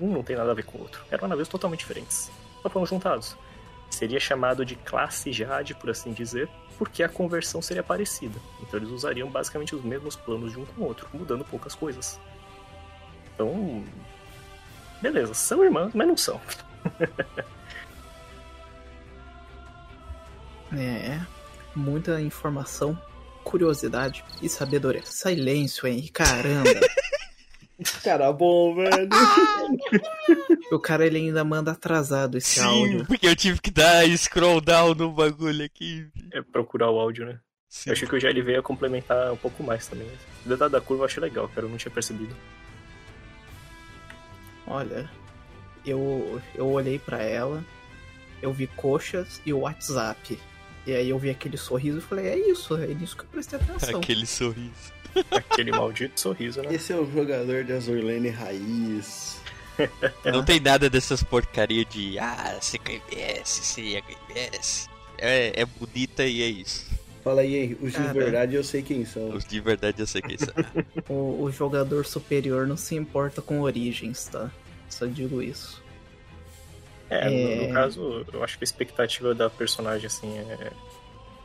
Um 0.00 0.12
não 0.12 0.22
tem 0.22 0.36
nada 0.36 0.50
a 0.50 0.54
ver 0.54 0.64
com 0.64 0.78
o 0.78 0.80
outro. 0.80 1.04
Eram 1.10 1.28
navios 1.28 1.48
totalmente 1.48 1.80
diferentes. 1.80 2.30
Só 2.62 2.68
foram 2.68 2.86
juntados. 2.86 3.36
Seria 3.90 4.20
chamado 4.20 4.64
de 4.64 4.76
classe 4.76 5.32
Jade, 5.32 5.74
por 5.74 5.90
assim 5.90 6.12
dizer, 6.12 6.48
porque 6.78 7.02
a 7.02 7.08
conversão 7.08 7.60
seria 7.60 7.82
parecida. 7.82 8.38
Então 8.62 8.78
eles 8.78 8.90
usariam 8.90 9.28
basicamente 9.28 9.74
os 9.74 9.84
mesmos 9.84 10.16
planos 10.16 10.52
de 10.52 10.58
um 10.58 10.64
com 10.64 10.82
o 10.82 10.86
outro, 10.86 11.08
mudando 11.12 11.44
poucas 11.44 11.74
coisas. 11.74 12.18
Então. 13.34 13.84
Beleza, 15.02 15.34
são 15.34 15.64
irmãs, 15.64 15.92
mas 15.94 16.06
não 16.06 16.16
são. 16.16 16.40
É, 20.72 21.20
muita 21.74 22.20
informação, 22.20 22.98
curiosidade 23.44 24.24
e 24.40 24.48
sabedoria. 24.48 25.02
Silêncio, 25.04 25.86
hein? 25.86 26.08
Caramba. 26.12 26.80
Cara 28.04 28.30
bom, 28.30 28.74
velho. 28.74 29.08
o 30.70 30.78
cara 30.78 31.06
ele 31.06 31.16
ainda 31.16 31.42
manda 31.42 31.72
atrasado 31.72 32.36
esse 32.36 32.60
Sim, 32.60 32.66
áudio. 32.66 33.06
Porque 33.06 33.26
eu 33.26 33.34
tive 33.34 33.58
que 33.58 33.70
dar 33.70 34.06
scroll 34.18 34.60
down 34.60 34.94
no 34.94 35.10
bagulho 35.10 35.64
aqui. 35.64 36.06
É 36.30 36.42
procurar 36.42 36.90
o 36.90 36.98
áudio, 36.98 37.24
né? 37.24 37.40
Sim. 37.70 37.88
Eu 37.88 37.92
achei 37.92 38.06
que 38.06 38.14
o 38.14 38.20
GL 38.20 38.42
veio 38.42 38.60
a 38.60 38.62
complementar 38.62 39.32
um 39.32 39.36
pouco 39.36 39.62
mais 39.62 39.86
também. 39.86 40.08
O 40.44 40.48
detalhe 40.48 40.72
da 40.72 40.80
curva 40.80 41.02
eu 41.02 41.06
achei 41.06 41.22
legal, 41.22 41.48
cara. 41.48 41.66
Eu 41.66 41.70
não 41.70 41.78
tinha 41.78 41.90
percebido. 41.90 42.36
Olha, 44.66 45.10
eu, 45.84 46.40
eu 46.54 46.68
olhei 46.68 46.98
para 46.98 47.22
ela, 47.22 47.64
eu 48.42 48.52
vi 48.52 48.66
coxas 48.66 49.40
e 49.46 49.52
o 49.52 49.60
WhatsApp. 49.60 50.38
E 50.86 50.94
aí 50.94 51.10
eu 51.10 51.18
vi 51.18 51.30
aquele 51.30 51.56
sorriso 51.56 51.98
e 51.98 52.00
falei, 52.00 52.28
é 52.28 52.38
isso, 52.38 52.74
é 52.76 52.86
nisso 52.88 53.16
que 53.16 53.22
eu 53.22 53.28
prestei 53.28 53.58
atenção. 53.58 54.00
Aquele 54.00 54.26
sorriso. 54.26 55.00
Aquele 55.30 55.72
maldito 55.72 56.20
sorriso, 56.20 56.62
né? 56.62 56.72
Esse 56.72 56.92
é 56.92 56.96
o 56.96 57.10
jogador 57.10 57.64
de 57.64 57.72
Azurlane 57.72 58.28
raiz. 58.28 59.40
Não 60.24 60.44
tem 60.44 60.60
nada 60.60 60.88
dessas 60.88 61.22
porcaria 61.22 61.84
de 61.84 62.18
ah, 62.18 62.58
CKMS, 62.60 63.74
CKMS. 63.74 64.88
É, 65.18 65.62
é 65.62 65.64
bonita 65.64 66.24
e 66.24 66.42
é 66.42 66.46
isso. 66.46 66.86
Fala 67.22 67.42
aí, 67.42 67.76
os 67.82 67.92
de 67.92 68.02
verdade 68.12 68.54
eu 68.54 68.64
sei 68.64 68.82
quem 68.82 69.04
são. 69.04 69.30
Os 69.30 69.44
de 69.44 69.60
verdade 69.60 70.00
eu 70.00 70.06
sei 70.06 70.22
quem 70.22 70.38
são. 70.38 70.54
o, 71.08 71.42
o 71.42 71.52
jogador 71.52 72.06
superior 72.06 72.66
não 72.66 72.76
se 72.76 72.94
importa 72.94 73.42
com 73.42 73.60
origens, 73.60 74.24
tá? 74.26 74.50
Só 74.88 75.06
digo 75.06 75.42
isso. 75.42 75.82
É, 77.10 77.26
é... 77.26 77.56
No, 77.56 77.66
no, 77.66 77.74
caso, 77.74 78.26
eu 78.32 78.42
acho 78.42 78.56
que 78.56 78.62
a 78.62 78.66
expectativa 78.66 79.34
da 79.34 79.50
personagem, 79.50 80.06
assim, 80.06 80.38
é, 80.38 80.72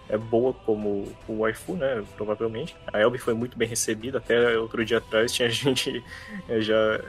é 0.07 0.17
boa 0.17 0.53
como 0.53 1.11
o 1.27 1.39
waifu, 1.39 1.73
né? 1.73 2.03
Provavelmente. 2.15 2.75
A 2.93 3.01
Elby 3.01 3.17
foi 3.17 3.33
muito 3.33 3.57
bem 3.57 3.67
recebida, 3.67 4.19
até 4.19 4.57
outro 4.57 4.85
dia 4.85 4.99
atrás 4.99 5.33
tinha 5.33 5.49
gente 5.49 6.03
já. 6.59 7.01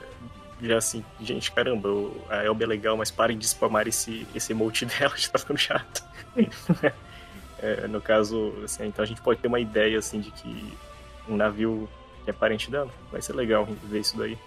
Já 0.58 0.78
assim, 0.78 1.04
gente, 1.20 1.52
caramba, 1.52 1.90
a 2.30 2.42
Elby 2.42 2.64
é 2.64 2.66
legal, 2.66 2.96
mas 2.96 3.10
parem 3.10 3.36
de 3.36 3.46
spamar 3.46 3.86
esse, 3.86 4.26
esse 4.34 4.52
emote 4.52 4.86
dela, 4.88 5.14
já 5.14 5.28
tá 5.28 5.38
ficando 5.38 5.58
chato. 5.58 6.02
é, 7.60 7.86
no 7.86 8.00
caso, 8.00 8.54
assim, 8.64 8.86
então 8.86 9.02
a 9.02 9.06
gente 9.06 9.20
pode 9.20 9.38
ter 9.38 9.48
uma 9.48 9.60
ideia, 9.60 9.98
assim, 9.98 10.18
de 10.18 10.30
que 10.30 10.72
um 11.28 11.36
navio 11.36 11.86
que 12.24 12.30
é 12.30 12.32
parente 12.32 12.70
dela, 12.70 12.90
vai 13.12 13.20
ser 13.20 13.34
legal 13.34 13.66
ver 13.84 14.00
isso 14.00 14.16
daí. 14.16 14.38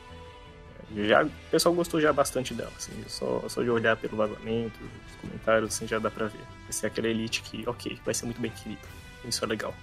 Já, 0.96 1.24
o 1.24 1.32
pessoal 1.52 1.76
gostou 1.76 2.02
já 2.02 2.12
bastante 2.12 2.54
dela, 2.54 2.72
assim, 2.76 2.92
só, 3.08 3.44
só 3.48 3.62
de 3.62 3.70
olhar 3.70 3.96
pelo 3.96 4.18
vazamento, 4.18 4.80
os 5.08 5.16
comentários, 5.22 5.76
assim, 5.76 5.88
já 5.88 6.00
dá 6.00 6.10
pra 6.10 6.28
ver. 6.28 6.42
Vai 6.64 6.72
ser 6.72 6.88
aquela 6.88 7.08
elite 7.08 7.42
que, 7.42 7.68
ok, 7.68 8.00
vai 8.04 8.14
ser 8.14 8.26
muito 8.26 8.42
bem 8.42 8.52
querida. 8.52 8.82
Isso 9.24 9.44
é 9.44 9.48
legal. 9.48 9.74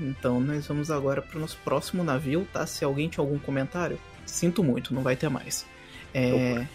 Então 0.00 0.40
nós 0.40 0.66
vamos 0.66 0.90
agora 0.90 1.20
para 1.20 1.36
o 1.36 1.40
nosso 1.40 1.58
próximo 1.64 2.04
navio, 2.04 2.46
tá? 2.52 2.66
Se 2.66 2.84
alguém 2.84 3.08
tinha 3.08 3.22
algum 3.22 3.38
comentário, 3.38 3.98
sinto 4.24 4.62
muito, 4.62 4.94
não 4.94 5.02
vai 5.02 5.16
ter 5.16 5.28
mais. 5.28 5.66
É... 6.14 6.66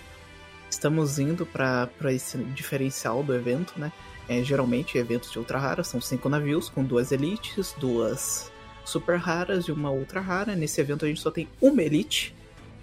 estamos 0.69 1.19
indo 1.19 1.45
para 1.45 1.89
esse 2.13 2.37
diferencial 2.37 3.23
do 3.23 3.33
evento, 3.33 3.73
né? 3.77 3.91
É, 4.27 4.41
geralmente, 4.43 4.97
eventos 4.97 5.31
de 5.31 5.37
ultra 5.37 5.59
rara 5.59 5.83
são 5.83 5.99
cinco 5.99 6.29
navios 6.29 6.69
com 6.69 6.83
duas 6.83 7.11
elites, 7.11 7.75
duas 7.77 8.51
super 8.85 9.17
raras 9.17 9.65
e 9.65 9.71
uma 9.71 9.91
ultra 9.91 10.21
rara. 10.21 10.55
Nesse 10.55 10.79
evento 10.79 11.05
a 11.05 11.07
gente 11.07 11.19
só 11.19 11.31
tem 11.31 11.47
uma 11.61 11.81
elite, 11.81 12.33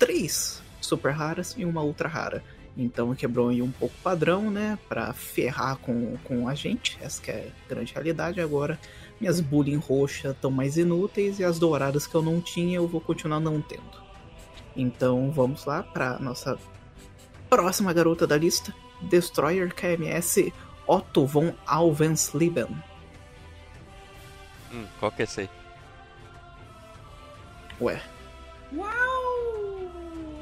três 0.00 0.60
super 0.80 1.12
raras 1.12 1.54
e 1.56 1.64
uma 1.64 1.82
ultra 1.82 2.08
rara. 2.08 2.42
Então 2.76 3.14
quebrou 3.14 3.50
aí 3.50 3.60
um 3.60 3.70
pouco 3.70 3.94
o 3.94 4.02
padrão, 4.02 4.50
né? 4.50 4.78
Pra 4.88 5.12
ferrar 5.12 5.76
com, 5.76 6.16
com 6.24 6.48
a 6.48 6.54
gente. 6.54 6.98
Essa 7.00 7.20
que 7.20 7.30
é 7.30 7.52
a 7.66 7.68
grande 7.68 7.92
realidade. 7.92 8.40
Agora, 8.40 8.80
minhas 9.20 9.40
bullying 9.40 9.76
roxas 9.76 10.32
estão 10.32 10.50
mais 10.50 10.76
inúteis 10.78 11.38
e 11.38 11.44
as 11.44 11.58
douradas 11.58 12.06
que 12.06 12.14
eu 12.14 12.22
não 12.22 12.40
tinha 12.40 12.76
eu 12.76 12.88
vou 12.88 13.00
continuar 13.00 13.38
não 13.38 13.60
tendo. 13.60 14.00
Então 14.74 15.30
vamos 15.30 15.66
lá 15.66 15.82
pra 15.82 16.18
nossa 16.18 16.58
próxima 17.50 17.92
garota 17.92 18.26
da 18.26 18.36
lista. 18.36 18.74
Destroyer 19.02 19.74
KMS 19.74 20.52
Otto 20.86 21.26
von 21.26 21.52
Alvensleben. 21.66 22.82
Hum, 24.72 24.86
qual 24.98 25.10
que 25.12 25.22
é 25.22 25.24
esse 25.24 25.40
aí? 25.40 25.50
Ué. 27.80 28.00
Uau! 28.72 29.09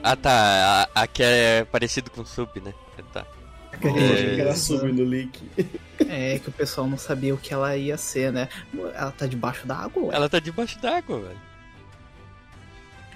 Ah 0.03 0.17
tá, 0.17 0.89
aqui 0.95 1.23
é 1.23 1.65
parecido 1.65 2.11
com 2.11 2.25
sub, 2.25 2.61
né? 2.61 2.73
Tá. 3.13 3.27
É, 3.73 4.35
que 4.35 4.41
era 4.41 4.55
sub 4.55 4.91
no 4.93 5.05
leak. 5.05 5.41
É, 6.09 6.39
que 6.39 6.49
o 6.49 6.53
pessoal 6.53 6.87
não 6.87 6.97
sabia 6.97 7.35
o 7.35 7.37
que 7.37 7.53
ela 7.53 7.77
ia 7.77 7.97
ser, 7.99 8.33
né? 8.33 8.49
Ela 8.95 9.11
tá 9.11 9.27
debaixo 9.27 9.67
d'água, 9.67 10.15
Ela 10.15 10.29
tá 10.29 10.39
debaixo 10.39 10.79
d'água, 10.79 11.21
velho. 11.21 11.41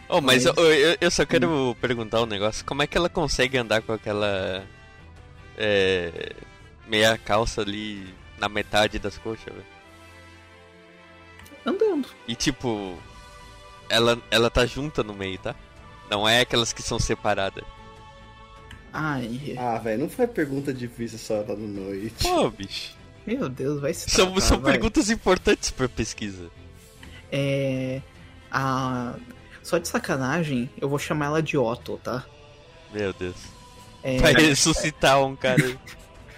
Oh, 0.09 0.21
mas, 0.21 0.45
mas... 0.45 0.57
Eu, 0.57 0.65
eu, 0.65 0.97
eu, 1.01 1.11
só 1.11 1.25
quero 1.25 1.49
hum. 1.49 1.75
perguntar 1.81 2.21
um 2.21 2.27
negócio. 2.27 2.65
Como 2.65 2.83
é 2.83 2.87
que 2.89 2.99
ela 2.99 3.09
consegue 3.09 3.57
andar 3.57 3.83
com 3.83 3.93
aquela. 3.93 4.67
É, 5.57 6.35
meia 6.89 7.17
calça 7.17 7.63
ali 7.63 8.13
na 8.37 8.49
metade 8.49 8.99
das 8.99 9.17
coxas, 9.17 9.55
velho? 9.55 9.67
Andando. 11.65 12.09
E 12.27 12.35
tipo. 12.35 12.99
Ela, 13.89 14.19
ela 14.31 14.51
tá 14.51 14.67
junta 14.67 15.03
no 15.03 15.15
meio, 15.15 15.39
tá? 15.39 15.55
Não 16.11 16.29
é 16.29 16.41
aquelas 16.41 16.73
que 16.73 16.83
são 16.83 16.99
separadas. 16.99 17.65
Ai. 18.93 19.55
Ah, 19.59 19.79
velho, 19.79 20.03
não 20.03 20.09
foi 20.09 20.27
pergunta 20.27 20.73
difícil 20.73 21.19
só 21.19 21.43
no 21.43 21.67
noite. 21.67 22.23
Pô, 22.23 22.51
bicho. 22.51 22.95
Meu 23.27 23.49
Deus, 23.49 23.81
vai 23.81 23.95
se 23.95 24.11
São, 24.11 24.33
tratar, 24.33 24.41
são 24.41 24.61
vai. 24.61 24.73
perguntas 24.73 25.09
importantes 25.09 25.71
pra 25.71 25.89
pesquisa. 25.89 26.51
É. 27.31 28.03
A. 28.51 29.15
Só 29.63 29.79
de 29.79 29.87
sacanagem, 29.87 30.69
eu 30.79 30.89
vou 30.89 30.99
chamar 30.99 31.27
ela 31.27 31.43
de 31.43 31.57
Otto, 31.57 31.99
tá? 32.03 32.27
Meu 32.93 33.13
Deus. 33.13 33.37
É... 34.03 34.19
Vai 34.19 34.35
ressuscitar 34.35 35.25
um 35.25 35.37
cara 35.37 35.65
aí. 35.65 35.79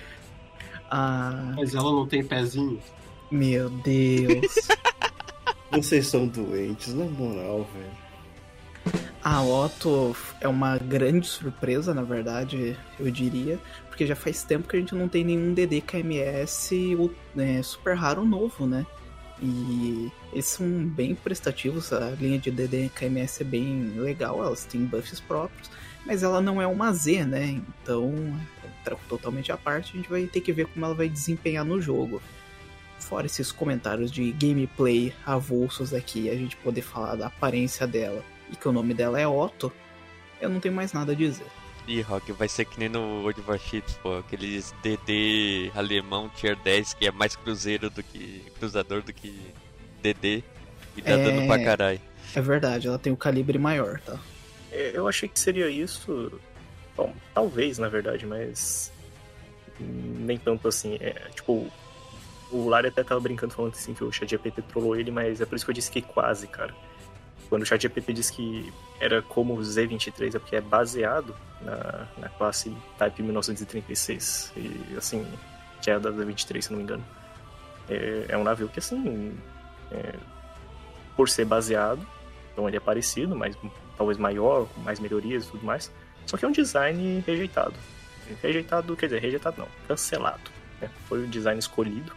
ah... 0.91 1.55
Mas 1.57 1.75
ela 1.75 1.91
não 1.91 2.07
tem 2.07 2.23
pezinho. 2.23 2.81
Meu 3.31 3.71
Deus. 3.71 4.55
Vocês 5.73 6.07
são 6.07 6.29
doentes, 6.29 6.93
na 6.95 7.07
moral, 7.07 7.67
velho. 7.75 8.04
A 9.25 9.43
Otto 9.43 10.15
é 10.39 10.47
uma 10.47 10.77
grande 10.77 11.27
surpresa, 11.27 11.95
na 11.95 12.03
verdade, 12.03 12.77
eu 13.01 13.11
diria, 13.11 13.59
porque 13.89 14.07
já 14.07 14.15
faz 14.15 14.45
tempo 14.45 14.69
que 14.69 14.77
a 14.77 14.79
gente 14.79 14.95
não 14.95 15.09
tem 15.09 15.25
nenhum 15.25 15.55
DD 15.55 15.81
KMS 15.81 16.95
né, 17.35 17.63
super 17.63 17.97
raro 17.97 18.23
novo, 18.23 18.67
né? 18.67 18.85
E 19.43 20.13
eles 20.31 20.45
são 20.45 20.67
bem 20.67 21.15
prestativos, 21.15 21.91
a 21.91 22.11
linha 22.11 22.39
de 22.39 22.51
DD 22.51 22.91
KMS 22.91 23.43
é 23.43 23.45
bem 23.45 23.95
legal, 23.97 24.45
elas 24.45 24.67
têm 24.67 24.85
buffs 24.85 25.21
próprios, 25.21 25.71
mas 26.05 26.23
ela 26.23 26.43
não 26.43 26.61
é 26.61 26.67
uma 26.67 26.93
Z, 26.93 27.25
né? 27.25 27.63
Então, 27.83 28.15
totalmente 29.09 29.51
à 29.51 29.57
parte, 29.57 29.93
a 29.95 29.97
gente 29.97 30.11
vai 30.11 30.27
ter 30.27 30.43
que 30.43 30.53
ver 30.53 30.67
como 30.67 30.85
ela 30.85 30.95
vai 30.95 31.09
desempenhar 31.09 31.65
no 31.65 31.81
jogo. 31.81 32.21
Fora 32.99 33.25
esses 33.25 33.51
comentários 33.51 34.11
de 34.13 34.33
gameplay 34.33 35.15
avulsos 35.25 35.95
aqui, 35.95 36.29
a 36.29 36.35
gente 36.35 36.57
poder 36.57 36.83
falar 36.83 37.17
da 37.17 37.29
aparência 37.29 37.87
dela 37.87 38.23
e 38.55 38.57
que 38.57 38.69
o 38.69 38.73
nome 38.73 38.95
dela 38.95 39.21
é 39.21 39.27
Otto, 39.27 39.73
eu 40.41 40.49
não 40.49 40.61
tenho 40.61 40.75
mais 40.75 40.93
nada 40.93 41.13
a 41.13 41.15
dizer. 41.15 41.47
Ih, 41.87 42.01
Rock, 42.01 42.33
vai 42.33 42.49
ser 42.49 42.65
que 42.65 42.79
nem 42.79 42.89
no 42.89 43.21
World 43.21 43.41
of 43.41 43.51
Warcraft, 43.51 43.97
pô, 44.03 44.19
aqueles 44.19 44.75
DD 44.83 45.71
alemão 45.75 46.31
tier 46.31 46.57
10 46.57 46.95
que 46.95 47.07
é 47.07 47.11
mais 47.11 47.37
cruzeiro 47.37 47.91
do 47.91 48.03
que. 48.03 48.43
cruzador 48.59 49.03
do 49.03 49.13
que 49.13 49.53
DD 50.01 50.43
e 50.97 51.03
dá 51.03 51.11
é... 51.11 51.25
dano 51.25 51.47
pra 51.47 51.63
caralho. 51.63 52.01
É 52.35 52.41
verdade, 52.41 52.89
ela 52.89 52.99
tem 52.99 53.13
o 53.13 53.15
um 53.15 53.19
calibre 53.19 53.59
maior, 53.59 54.01
tá? 54.01 54.19
É, 54.73 54.93
eu 54.95 55.07
achei 55.07 55.29
que 55.29 55.39
seria 55.39 55.69
isso. 55.69 56.41
Bom, 56.97 57.13
talvez 57.35 57.79
na 57.79 57.89
verdade, 57.89 58.25
mas. 58.25 58.91
Nem 59.79 60.39
tanto 60.39 60.69
assim. 60.69 60.97
É, 61.01 61.11
tipo, 61.35 61.71
o 62.51 62.69
Lari 62.69 62.89
até 62.89 63.03
tava 63.03 63.21
brincando 63.21 63.53
falando 63.53 63.75
assim 63.75 63.93
que 63.93 64.05
o 64.05 64.11
ChatGPT 64.11 64.63
trollou 64.63 64.97
ele, 64.97 65.11
mas 65.11 65.41
é 65.41 65.45
por 65.45 65.57
isso 65.57 65.67
que 65.67 65.71
eu 65.71 65.75
disse 65.75 65.91
que 65.91 66.01
quase, 66.01 66.47
cara. 66.47 66.75
Quando 67.55 67.63
o 67.63 67.67
ChatGPT 67.67 68.13
disse 68.13 68.33
que 68.33 68.73
era 68.99 69.23
como 69.23 69.55
o 69.55 69.59
Z23, 69.59 70.35
é 70.35 70.39
porque 70.41 70.57
é 70.57 70.61
baseado 70.61 71.37
na, 71.61 72.09
na 72.19 72.29
classe 72.29 72.77
Type 72.99 73.23
1936. 73.23 74.53
E, 74.57 74.97
assim, 74.99 75.25
que 75.81 75.89
é 75.89 75.95
a 75.95 76.01
da 76.01 76.11
Z23, 76.11 76.63
se 76.63 76.71
não 76.73 76.79
me 76.79 76.83
engano. 76.83 77.05
É, 77.89 78.25
é 78.31 78.37
um 78.37 78.43
navio 78.43 78.69
que, 78.69 78.81
assim, 78.81 79.39
é, 79.93 80.15
por 81.15 81.29
ser 81.29 81.45
baseado, 81.45 82.05
então 82.53 82.67
ele 82.67 82.77
é 82.77 82.81
parecido, 82.81 83.37
mas 83.37 83.57
talvez 83.97 84.19
maior, 84.19 84.67
com 84.75 84.81
mais 84.81 84.99
melhorias 84.99 85.45
e 85.45 85.51
tudo 85.53 85.65
mais. 85.65 85.93
Só 86.27 86.37
que 86.37 86.45
é 86.45 86.49
um 86.49 86.51
design 86.51 87.23
rejeitado. 87.25 87.75
Rejeitado, 88.43 88.97
quer 88.97 89.07
dizer, 89.07 89.21
rejeitado 89.21 89.61
não, 89.61 89.69
cancelado. 89.87 90.51
Né? 90.81 90.91
Foi 91.09 91.23
o 91.23 91.29
design 91.29 91.61
escolhido 91.61 92.13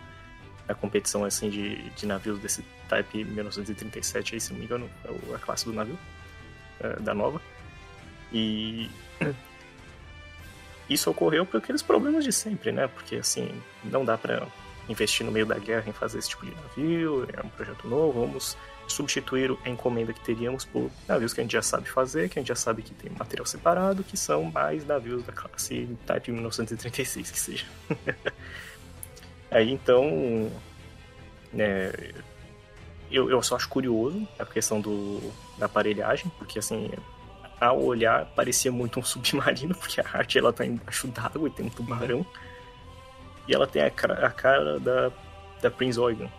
na 0.68 0.74
competição 0.74 1.24
assim 1.24 1.48
de, 1.48 1.92
de 1.92 2.08
navios 2.08 2.40
desse 2.40 2.66
Type 2.88 3.24
1937, 3.24 4.36
aí, 4.36 4.42
se 4.42 4.52
não 4.52 4.60
me 4.60 4.66
engano, 4.66 4.90
é 5.06 5.36
a 5.36 5.40
classe 5.40 5.66
do 5.66 5.74
navio, 5.74 5.98
é, 6.80 7.00
da 7.00 7.14
nova. 7.14 7.42
E 8.32 8.90
isso 10.90 11.10
ocorreu 11.10 11.46
por 11.46 11.58
aqueles 11.58 11.82
problemas 11.82 12.24
de 12.24 12.32
sempre, 12.32 12.72
né? 12.72 12.88
Porque, 12.88 13.18
assim, 13.18 13.50
não 13.84 14.06
dá 14.06 14.18
para 14.18 14.48
investir 14.90 15.26
no 15.26 15.32
meio 15.32 15.46
da 15.46 15.58
guerra 15.58 15.90
em 15.90 15.94
fazer 15.94 16.20
esse 16.20 16.30
tipo 16.30 16.46
de 16.46 16.56
navio, 16.56 17.28
é 17.34 17.46
um 17.46 17.50
projeto 17.50 17.88
novo, 17.88 18.22
vamos 18.22 18.58
substituir 18.88 19.56
a 19.66 19.70
encomenda 19.70 20.14
que 20.14 20.22
teríamos 20.22 20.64
por 20.64 20.90
navios 21.08 21.34
que 21.34 21.42
a 21.42 21.44
gente 21.44 21.52
já 21.52 21.62
sabe 21.62 21.90
fazer, 21.90 22.30
que 22.30 22.40
a 22.40 22.42
gente 22.42 22.48
já 22.48 22.56
sabe 22.56 22.82
que 22.82 22.94
tem 22.94 23.12
material 23.12 23.46
separado, 23.46 24.04
que 24.04 24.16
são 24.16 24.46
mais 24.46 24.86
navios 24.86 25.24
da 25.24 25.34
classe 25.34 25.90
Type 26.06 26.32
1936, 26.32 27.32
que 27.32 27.40
seja. 27.40 27.66
Aí 29.52 29.72
então, 29.72 30.52
né, 31.54 31.92
eu, 33.12 33.30
eu 33.30 33.42
só 33.42 33.56
acho 33.56 33.70
curioso 33.70 34.28
a 34.38 34.46
questão 34.46 34.82
do, 34.82 35.20
da 35.58 35.66
aparelhagem, 35.66 36.32
porque 36.38 36.60
assim, 36.60 36.90
ao 37.60 37.82
olhar 37.82 38.26
parecia 38.36 38.72
muito 38.72 39.00
um 39.00 39.04
submarino, 39.06 39.76
porque 39.76 40.02
a 40.02 40.06
arte 40.12 40.38
ela 40.38 40.54
tá 40.54 40.66
embaixo 40.66 41.08
d'água 41.08 41.48
e 41.48 41.52
tem 41.52 41.66
um 41.66 41.70
tubarão. 41.70 42.26
E 43.48 43.54
ela 43.54 43.66
tem 43.66 43.82
a, 43.82 43.88
a 43.88 44.30
cara 44.30 44.80
da, 44.80 45.12
da 45.62 45.72
Prince 45.72 45.98
Eugen. 45.98 46.32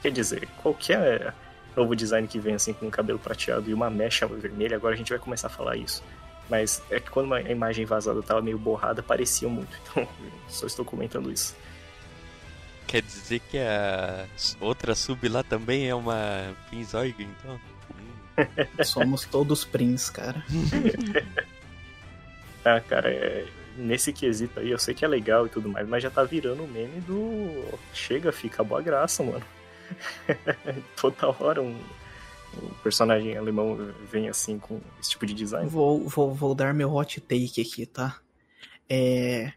Quer 0.00 0.10
dizer, 0.10 0.48
qualquer 0.62 1.34
novo 1.76 1.94
design 1.94 2.26
que 2.26 2.38
vem 2.38 2.54
assim 2.54 2.72
com 2.72 2.90
cabelo 2.90 3.18
prateado 3.18 3.70
e 3.70 3.74
uma 3.74 3.90
mecha 3.90 4.26
vermelha, 4.26 4.76
agora 4.76 4.94
a 4.94 4.98
gente 4.98 5.10
vai 5.10 5.18
começar 5.18 5.46
a 5.48 5.50
falar 5.50 5.76
isso. 5.76 6.02
Mas 6.48 6.82
é 6.90 6.98
que 6.98 7.10
quando 7.10 7.32
a 7.34 7.40
imagem 7.40 7.84
vazada 7.84 8.22
tava 8.22 8.42
meio 8.42 8.58
borrada, 8.58 9.02
parecia 9.02 9.48
muito. 9.48 9.76
Então, 9.92 10.08
só 10.48 10.66
estou 10.66 10.84
comentando 10.84 11.30
isso. 11.30 11.54
Quer 12.92 13.00
dizer 13.00 13.40
que 13.50 13.56
a 13.56 14.26
outra 14.60 14.94
sub 14.94 15.26
lá 15.26 15.42
também 15.42 15.88
é 15.88 15.94
uma 15.94 16.54
Pinzoig, 16.68 17.16
então? 17.22 17.58
Somos 18.84 19.24
todos 19.24 19.64
Prince, 19.64 20.12
cara. 20.12 20.44
ah, 22.62 22.78
cara, 22.82 23.10
é... 23.10 23.46
nesse 23.78 24.12
quesito 24.12 24.60
aí, 24.60 24.70
eu 24.70 24.78
sei 24.78 24.92
que 24.92 25.06
é 25.06 25.08
legal 25.08 25.46
e 25.46 25.48
tudo 25.48 25.70
mais, 25.70 25.88
mas 25.88 26.02
já 26.02 26.10
tá 26.10 26.22
virando 26.22 26.64
o 26.64 26.68
meme 26.68 27.00
do. 27.00 27.64
Chega, 27.94 28.30
fica 28.30 28.62
boa 28.62 28.82
graça, 28.82 29.22
mano. 29.22 29.44
Toda 30.94 31.28
hora 31.42 31.62
um, 31.62 31.80
um 32.62 32.68
personagem 32.82 33.38
alemão 33.38 33.74
vem 34.10 34.28
assim 34.28 34.58
com 34.58 34.78
esse 35.00 35.12
tipo 35.12 35.24
de 35.24 35.32
design. 35.32 35.66
Vou, 35.66 36.06
vou, 36.06 36.34
vou 36.34 36.54
dar 36.54 36.74
meu 36.74 36.94
hot 36.94 37.22
take 37.22 37.62
aqui, 37.62 37.86
tá? 37.86 38.18
É 38.86 39.54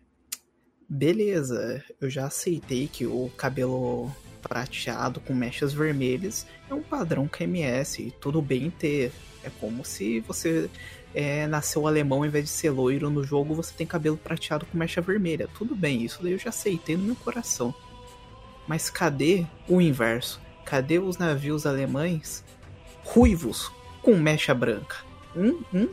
beleza, 0.88 1.84
eu 2.00 2.10
já 2.10 2.26
aceitei 2.26 2.88
que 2.88 3.06
o 3.06 3.30
cabelo 3.38 4.12
prateado 4.42 5.20
com 5.20 5.34
mechas 5.34 5.74
vermelhas 5.74 6.46
é 6.70 6.74
um 6.74 6.84
padrão 6.84 7.28
KMS, 7.28 8.04
e 8.04 8.12
tudo 8.12 8.42
bem 8.42 8.70
ter. 8.70 9.12
É 9.44 9.50
como 9.60 9.86
se 9.86 10.20
você 10.22 10.70
é, 11.14 11.46
nasceu 11.48 11.88
alemão 11.88 12.20
ao 12.20 12.26
invés 12.26 12.46
de 12.46 12.50
ser 12.50 12.72
loiro 12.72 13.10
no 13.10 13.24
jogo, 13.24 13.56
você 13.56 13.74
tem 13.74 13.86
cabelo 13.86 14.18
prateado 14.18 14.66
com 14.66 14.78
mecha 14.78 15.02
vermelha. 15.02 15.48
Tudo 15.58 15.76
bem, 15.76 16.04
isso 16.04 16.22
daí 16.22 16.34
eu 16.34 16.40
já 16.40 16.50
aceitei 16.50 16.98
no 16.98 17.04
meu 17.04 17.16
coração. 17.16 17.74
Mas 18.68 18.90
cadê 18.90 19.46
o 19.68 19.80
inverso? 19.80 20.42
Cadê 20.66 20.98
os 20.98 21.18
navios 21.18 21.66
alemães 21.66 22.44
ruivos 23.04 23.72
com 24.02 24.16
mecha 24.16 24.54
branca? 24.54 24.98
Hum, 25.36 25.62
hum? 25.74 25.90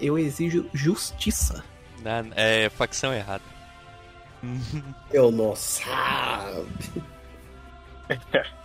Eu 0.00 0.18
exijo 0.18 0.68
justiça. 0.74 1.64
Na, 2.02 2.24
é 2.34 2.68
facção 2.68 3.14
errada. 3.14 3.55
Eu 5.12 5.30
não 5.30 5.54
sabe. 5.56 6.66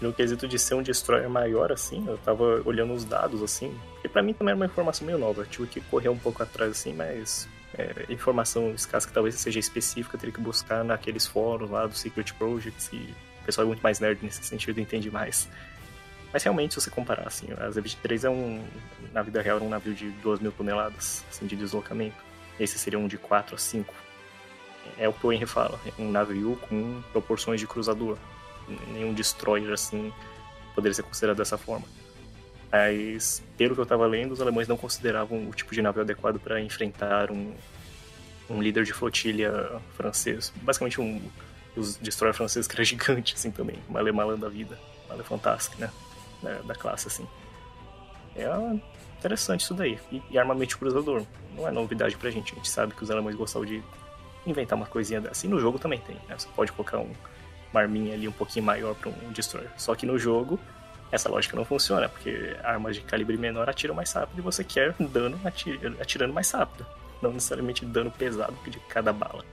no 0.00 0.12
quesito 0.12 0.46
de 0.46 0.58
ser 0.58 0.74
um 0.74 0.82
destroyer 0.82 1.28
maior, 1.28 1.72
assim, 1.72 2.04
eu 2.06 2.16
tava 2.18 2.62
olhando 2.64 2.92
os 2.92 3.04
dados, 3.04 3.42
assim, 3.42 3.76
porque 3.94 4.08
pra 4.08 4.22
mim 4.22 4.32
também 4.32 4.52
era 4.52 4.56
uma 4.56 4.66
informação 4.66 5.06
meio 5.06 5.18
nova. 5.18 5.42
Eu 5.42 5.46
tive 5.46 5.66
que 5.66 5.80
correr 5.80 6.08
um 6.08 6.18
pouco 6.18 6.42
atrás, 6.42 6.70
assim, 6.70 6.92
mas 6.92 7.48
é, 7.74 8.06
informação 8.08 8.70
escassa 8.70 9.06
que 9.06 9.12
talvez 9.12 9.34
seja 9.34 9.58
específica, 9.58 10.16
teria 10.16 10.32
que 10.32 10.40
buscar 10.40 10.84
naqueles 10.84 11.26
fóruns 11.26 11.70
lá 11.70 11.86
do 11.86 11.94
Secret 11.94 12.32
Projects, 12.34 12.90
e 12.92 13.14
o 13.42 13.44
pessoal 13.44 13.64
é 13.64 13.68
muito 13.68 13.82
mais 13.82 13.98
nerd 13.98 14.20
nesse 14.22 14.42
sentido, 14.44 14.80
entende 14.80 15.10
mais. 15.10 15.48
Mas 16.32 16.42
realmente, 16.42 16.74
se 16.74 16.80
você 16.80 16.90
comparar, 16.90 17.26
assim, 17.26 17.48
a 17.58 17.70
Z-23 17.70 18.24
é 18.24 18.30
um, 18.30 18.62
na 19.12 19.22
vida 19.22 19.40
real, 19.40 19.58
um 19.60 19.68
navio 19.68 19.94
de 19.94 20.10
2 20.10 20.40
mil 20.40 20.52
toneladas, 20.52 21.24
assim, 21.30 21.46
de 21.46 21.56
deslocamento. 21.56 22.16
Esse 22.60 22.78
seria 22.78 22.98
um 22.98 23.08
de 23.08 23.16
4 23.16 23.54
a 23.54 23.58
5. 23.58 23.94
É 24.96 25.08
o 25.08 25.12
que 25.12 25.26
o 25.26 25.32
Henry 25.32 25.46
fala, 25.46 25.78
um 25.98 26.10
navio 26.10 26.58
com 26.68 27.02
proporções 27.12 27.60
de 27.60 27.66
cruzador 27.66 28.16
nenhum 28.92 29.12
destroyer 29.12 29.72
assim 29.72 30.12
poderia 30.74 30.94
ser 30.94 31.02
considerado 31.02 31.36
dessa 31.36 31.58
forma. 31.58 31.86
Mas, 32.70 33.42
pelo 33.56 33.74
que 33.74 33.80
eu 33.80 33.84
estava 33.84 34.06
lendo, 34.06 34.32
os 34.32 34.40
alemães 34.40 34.68
não 34.68 34.76
consideravam 34.76 35.48
o 35.48 35.52
tipo 35.52 35.74
de 35.74 35.80
navio 35.80 36.02
adequado 36.02 36.38
para 36.38 36.60
enfrentar 36.60 37.30
um, 37.32 37.54
um 38.48 38.62
líder 38.62 38.84
de 38.84 38.92
flotilha 38.92 39.80
francês. 39.96 40.52
Basicamente, 40.62 41.00
um, 41.00 41.20
os 41.74 41.96
destroyers 41.96 42.36
franceses 42.36 42.68
que 42.68 42.76
era 42.76 42.84
gigante, 42.84 43.34
assim, 43.34 43.50
também. 43.50 43.78
Uma 43.88 43.98
alemã 43.98 44.38
da 44.38 44.48
vida. 44.48 44.78
Uma 45.06 45.14
alemã 45.14 45.24
fantástica, 45.24 45.76
né? 45.78 45.90
Da, 46.42 46.60
da, 46.60 46.74
classe, 46.74 47.08
assim. 47.08 47.26
É 48.36 48.46
interessante 49.18 49.62
isso 49.62 49.74
daí. 49.74 49.98
E, 50.12 50.22
e 50.30 50.38
armamento 50.38 50.78
cruzador. 50.78 51.24
Não 51.56 51.66
é 51.66 51.72
novidade 51.72 52.16
pra 52.16 52.30
gente. 52.30 52.52
A 52.52 52.56
gente 52.56 52.68
sabe 52.68 52.94
que 52.94 53.02
os 53.02 53.10
alemães 53.10 53.34
gostavam 53.34 53.66
de 53.66 53.82
inventar 54.50 54.76
uma 54.76 54.86
coisinha 54.86 55.20
dessa. 55.20 55.46
E 55.46 55.48
no 55.48 55.60
jogo 55.60 55.78
também 55.78 55.98
tem, 56.00 56.16
né? 56.28 56.36
Você 56.36 56.48
pode 56.54 56.72
colocar 56.72 56.98
um 56.98 57.12
uma 57.72 57.80
arminha 57.80 58.14
ali 58.14 58.26
um 58.26 58.32
pouquinho 58.32 58.64
maior 58.64 58.94
para 58.94 59.10
um 59.10 59.32
destroyer. 59.32 59.70
Só 59.76 59.94
que 59.94 60.06
no 60.06 60.18
jogo, 60.18 60.58
essa 61.10 61.28
lógica 61.28 61.56
não 61.56 61.64
funciona, 61.64 62.08
porque 62.08 62.56
armas 62.62 62.96
de 62.96 63.02
calibre 63.02 63.36
menor 63.36 63.68
atiram 63.68 63.94
mais 63.94 64.12
rápido 64.12 64.38
e 64.38 64.42
você 64.42 64.64
quer 64.64 64.94
dano 64.98 65.38
atirando 66.00 66.32
mais 66.32 66.50
rápido. 66.50 66.86
Não 67.20 67.32
necessariamente 67.32 67.84
dano 67.84 68.10
pesado 68.10 68.56
de 68.66 68.78
cada 68.80 69.12
bala. 69.12 69.44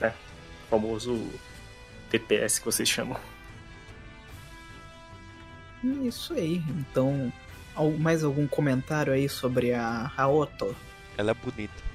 Né? 0.00 0.14
O 0.66 0.70
famoso 0.70 1.30
TPS 2.10 2.58
que 2.58 2.64
vocês 2.64 2.88
chamam. 2.88 3.18
Isso 5.82 6.34
aí. 6.34 6.62
Então, 6.68 7.32
mais 7.98 8.22
algum 8.22 8.46
comentário 8.46 9.12
aí 9.12 9.28
sobre 9.28 9.72
a 9.72 10.02
Raoto? 10.14 10.76
Ela 11.16 11.32
é 11.32 11.34
bonita. 11.34 11.91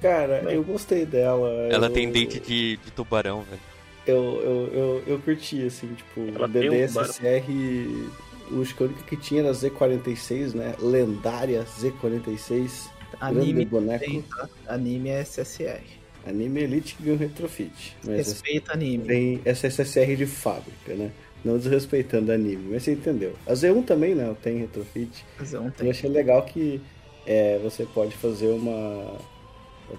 Cara, 0.00 0.52
eu 0.52 0.62
gostei 0.62 1.04
dela. 1.04 1.48
Ela 1.70 1.86
eu... 1.86 1.92
tem 1.92 2.10
dente 2.10 2.40
de, 2.40 2.76
de 2.76 2.90
tubarão, 2.92 3.42
velho 3.42 3.70
eu, 4.06 4.42
eu, 4.42 4.70
eu, 4.72 5.02
eu 5.06 5.18
curti, 5.20 5.64
assim, 5.66 5.94
tipo, 5.94 6.20
Ela 6.34 6.48
DDSSR, 6.48 7.44
um 8.50 8.62
acho 8.62 8.74
que 8.74 8.82
a 8.82 8.86
única 8.86 9.02
que 9.04 9.16
tinha 9.16 9.42
era 9.42 9.52
Z46, 9.52 10.54
né? 10.54 10.74
Lendária 10.80 11.64
Z46. 11.64 12.88
Anime 13.20 13.64
boneco. 13.64 14.04
Tem, 14.04 14.22
tá? 14.22 14.48
Anime 14.66 15.10
é 15.10 15.24
SSR. 15.24 15.82
Anime 16.26 16.62
Elite 16.62 16.96
ganhou 17.00 17.18
retrofit. 17.18 17.96
Respeita 18.04 18.74
anime. 18.74 19.04
Tem 19.04 19.40
SSR 19.44 20.16
de 20.16 20.26
fábrica, 20.26 20.94
né? 20.94 21.10
Não 21.44 21.56
desrespeitando 21.56 22.32
anime, 22.32 22.72
mas 22.72 22.82
você 22.82 22.92
entendeu. 22.92 23.34
A 23.46 23.52
Z1 23.52 23.84
também, 23.84 24.14
né? 24.14 24.34
Tem 24.42 24.58
retrofit. 24.58 25.24
A 25.38 25.42
Z1 25.42 25.72
tem. 25.72 25.86
Eu 25.86 25.90
achei 25.90 26.10
legal 26.10 26.42
que 26.42 26.80
é, 27.26 27.58
você 27.62 27.86
pode 27.86 28.14
fazer 28.16 28.48
uma 28.48 29.16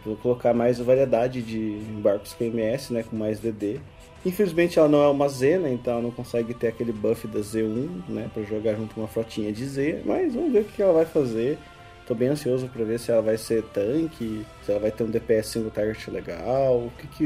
Vou 0.05 0.15
colocar 0.17 0.53
mais 0.53 0.79
variedade 0.79 1.41
de 1.41 1.79
barcos 2.01 2.33
KMS, 2.33 2.93
né, 2.93 3.03
com 3.03 3.15
mais 3.15 3.39
DD. 3.39 3.79
Infelizmente 4.25 4.77
ela 4.77 4.87
não 4.87 5.03
é 5.03 5.07
uma 5.07 5.27
Z, 5.27 5.57
né, 5.57 5.73
então 5.73 5.93
ela 5.93 6.01
não 6.01 6.11
consegue 6.11 6.53
ter 6.53 6.67
aquele 6.67 6.91
buff 6.91 7.27
da 7.27 7.39
Z1, 7.39 8.03
né, 8.07 8.29
para 8.33 8.43
jogar 8.43 8.75
junto 8.75 8.93
com 8.93 9.01
uma 9.01 9.07
frotinha 9.07 9.51
de 9.51 9.65
Z, 9.65 10.03
mas 10.05 10.33
vamos 10.33 10.51
ver 10.51 10.61
o 10.61 10.65
que 10.65 10.81
ela 10.81 10.93
vai 10.93 11.05
fazer. 11.05 11.57
Tô 12.07 12.15
bem 12.15 12.29
ansioso 12.29 12.67
para 12.67 12.83
ver 12.83 12.99
se 12.99 13.11
ela 13.11 13.21
vai 13.21 13.37
ser 13.37 13.63
tanque, 13.63 14.45
se 14.65 14.71
ela 14.71 14.79
vai 14.79 14.91
ter 14.91 15.03
um 15.03 15.09
DPS 15.09 15.49
single 15.49 15.71
target 15.71 16.11
legal, 16.11 16.77
o 16.77 16.91
que 16.97 17.07
que, 17.07 17.25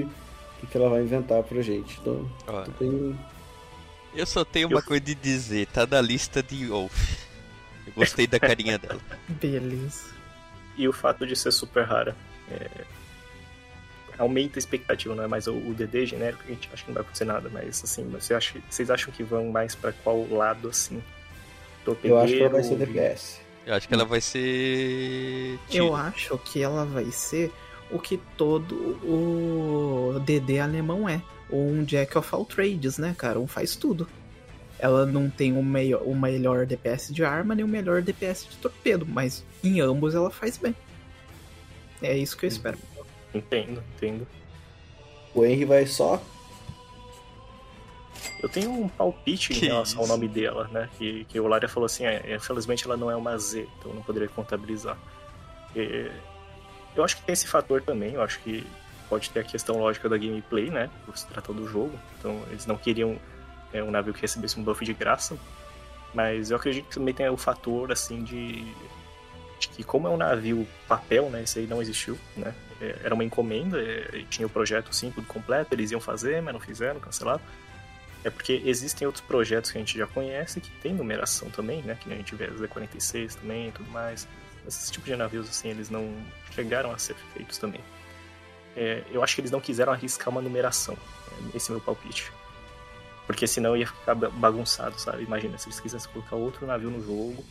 o 0.64 0.68
que, 0.68 0.78
ela 0.78 0.90
vai 0.90 1.02
inventar 1.02 1.42
pra 1.44 1.62
gente. 1.62 2.00
Tô, 2.02 2.26
tô 2.46 2.72
bem... 2.80 3.18
Eu 4.14 4.26
só 4.26 4.46
tenho 4.46 4.68
uma 4.68 4.80
Eu... 4.80 4.84
coisa 4.84 5.04
de 5.04 5.16
dizer, 5.16 5.68
tá 5.68 5.86
na 5.86 6.00
lista 6.02 6.42
de 6.42 6.68
Wolf. 6.68 7.26
Eu 7.88 7.94
gostei 7.94 8.28
da 8.28 8.40
carinha 8.40 8.78
dela. 8.78 9.02
Beleza. 9.28 10.14
E 10.78 10.88
o 10.88 10.94
fato 10.94 11.26
de 11.26 11.36
ser 11.36 11.52
super 11.52 11.84
rara. 11.84 12.16
É, 12.52 12.86
aumenta 14.18 14.58
a 14.58 14.60
expectativa, 14.60 15.14
não 15.16 15.24
é 15.24 15.28
mais 15.28 15.48
o, 15.48 15.54
o 15.54 15.74
DD 15.74 16.06
genérico, 16.06 16.44
a 16.46 16.48
gente 16.48 16.70
acha 16.74 16.84
que 16.84 16.90
não 16.90 16.96
vai 16.96 17.02
acontecer 17.02 17.26
nada, 17.26 17.50
mas 17.52 17.84
assim, 17.84 18.08
você 18.10 18.34
acha, 18.34 18.60
vocês 18.70 18.90
acham 18.90 19.14
que 19.14 19.24
vão 19.24 19.52
mais 19.52 19.76
para 19.76 19.92
qual 19.92 20.28
lado 20.30 20.70
assim? 20.70 21.02
Eu 22.04 22.18
acho 22.20 22.34
que 22.34 22.42
ela 22.42 22.50
vai 22.50 22.64
ser 22.64 22.76
DPS. 22.78 23.42
Eu 23.66 23.74
acho 23.74 23.88
que 23.88 23.94
ela 23.94 24.06
vai 24.06 24.22
ser. 24.22 25.60
Tiro. 25.70 25.86
Eu 25.86 25.96
acho 25.96 26.38
que 26.40 26.62
ela 26.62 26.86
vai 26.86 27.12
ser 27.12 27.52
o 27.92 28.00
que 28.00 28.18
todo 28.38 28.76
o 29.04 30.20
DD 30.26 30.60
alemão 30.60 31.08
é. 31.08 31.22
Um 31.50 31.84
Jack 31.84 32.18
of 32.18 32.28
all 32.34 32.46
trades, 32.46 32.98
né, 32.98 33.14
cara? 33.18 33.40
Um 33.40 33.48
faz 33.48 33.76
tudo. 33.76 34.08
Ela 34.80 35.06
não 35.06 35.30
tem 35.30 35.54
o, 35.54 35.64
meio, 35.64 36.00
o 36.00 36.16
melhor 36.16 36.66
DPS 36.66 37.14
de 37.14 37.24
arma 37.24 37.56
nem 37.56 37.64
o 37.64 37.68
melhor 37.68 38.02
DPS 38.02 38.48
de 38.50 38.58
torpedo, 38.58 39.06
mas 39.08 39.44
em 39.64 39.80
ambos 39.80 40.16
ela 40.16 40.30
faz 40.30 40.58
bem. 40.58 40.76
É 42.06 42.18
isso 42.18 42.38
que 42.38 42.46
eu 42.46 42.48
espero. 42.48 42.78
Entendo, 43.34 43.84
entendo. 43.96 44.28
O 45.34 45.44
Henry 45.44 45.66
vai 45.66 45.86
só. 45.86 46.22
Eu 48.42 48.50
tenho 48.50 48.72
um 48.72 48.88
palpite 48.88 49.54
que 49.54 49.66
em 49.66 49.70
relação 49.70 50.02
isso? 50.02 50.12
ao 50.12 50.18
nome 50.18 50.28
dela, 50.28 50.70
né? 50.72 50.90
Que, 50.98 51.26
que 51.26 51.40
o 51.40 51.48
Lária 51.48 51.68
falou 51.68 51.86
assim: 51.86 52.06
é, 52.06 52.36
infelizmente 52.36 52.86
ela 52.86 52.96
não 52.96 53.12
é 53.12 53.16
uma 53.16 53.38
Z, 53.38 53.68
então 53.80 53.92
eu 53.92 53.96
não 53.96 54.04
poderia 54.04 54.30
contabilizar. 54.30 54.98
E, 55.76 56.10
eu 56.96 57.04
acho 57.04 57.18
que 57.18 57.24
tem 57.24 57.34
esse 57.34 57.48
fator 57.48 57.82
também, 57.82 58.14
eu 58.14 58.22
acho 58.22 58.40
que 58.40 58.66
pode 59.10 59.30
ter 59.30 59.42
a 59.42 59.44
questão 59.44 59.78
lógica 59.78 60.08
da 60.08 60.18
gameplay, 60.18 60.70
né? 60.70 60.90
Por 61.06 61.18
se 61.18 61.28
tratar 61.28 61.54
do 61.54 61.68
jogo. 61.68 61.98
Então 62.18 62.42
eles 62.50 62.66
não 62.66 62.78
queriam 62.78 63.18
é, 63.74 63.84
um 63.84 63.92
navio 63.92 64.14
que 64.14 64.22
recebesse 64.22 64.60
um 64.60 64.64
buff 64.64 64.84
de 64.84 64.94
graça. 64.94 65.38
Mas 66.14 66.50
eu 66.50 66.58
acredito 66.58 66.88
que 66.88 66.96
também 66.96 67.14
tem 67.14 67.28
o 67.30 67.36
fator, 67.36 67.92
assim, 67.92 68.24
de 68.24 68.66
que 69.60 69.84
como 69.84 70.08
é 70.08 70.12
um 70.12 70.18
navio 70.18 70.68
papel, 70.88 71.30
né, 71.30 71.44
esse 71.44 71.60
aí 71.60 71.68
não 71.68 71.82
existiu, 71.82 72.18
né, 72.36 72.54
é, 72.82 73.00
era 73.04 73.14
uma 73.14 73.24
encomenda, 73.24 73.82
é, 73.82 74.24
tinha 74.30 74.46
o 74.46 74.50
projeto 74.50 74.94
sim, 74.94 75.12
tudo 75.12 75.28
completo, 75.28 75.74
eles 75.74 75.92
iam 75.92 76.02
fazer, 76.02 76.42
mas 76.42 76.54
não 76.54 76.60
fizeram, 76.60 77.00
cancelaram. 77.00 77.42
É 78.24 78.30
porque 78.30 78.62
existem 78.66 79.06
outros 79.06 79.24
projetos 79.24 79.72
que 79.72 79.78
a 79.78 79.82
gente 79.82 79.98
já 79.98 80.08
conhece 80.08 80.60
que 80.60 80.72
tem 80.82 80.94
numeração 80.94 81.50
também, 81.50 81.82
né, 81.84 81.98
que 82.00 82.12
a 82.12 82.16
gente 82.16 82.36
vê 82.36 82.48
Z46 82.48 83.36
também 83.36 83.70
e 83.70 83.72
tudo 83.72 83.90
mais. 83.92 84.28
Esses 84.68 84.90
tipos 84.90 85.08
de 85.10 85.16
navios, 85.16 85.48
assim, 85.48 85.70
eles 85.70 85.90
não 85.90 86.12
chegaram 86.52 86.92
a 86.92 86.98
ser 86.98 87.16
feitos 87.34 87.58
também. 87.60 87.82
É, 88.76 89.04
eu 89.12 89.24
acho 89.24 89.36
que 89.36 89.42
eles 89.42 89.52
não 89.52 89.62
quiseram 89.62 89.94
arriscar 89.94 90.30
uma 90.30 90.42
numeração, 90.42 90.96
né, 90.96 91.52
esse 91.54 91.70
é 91.70 91.74
meu 91.74 91.82
palpite. 91.82 92.32
Porque 93.28 93.48
senão 93.48 93.76
ia 93.76 93.88
ficar 93.88 94.14
bagunçado, 94.14 95.00
sabe? 95.00 95.24
Imagina, 95.24 95.58
se 95.58 95.68
eles 95.68 95.80
quisessem 95.80 96.12
colocar 96.12 96.36
outro 96.36 96.66
navio 96.68 96.92
no 96.92 97.02
jogo, 97.04 97.44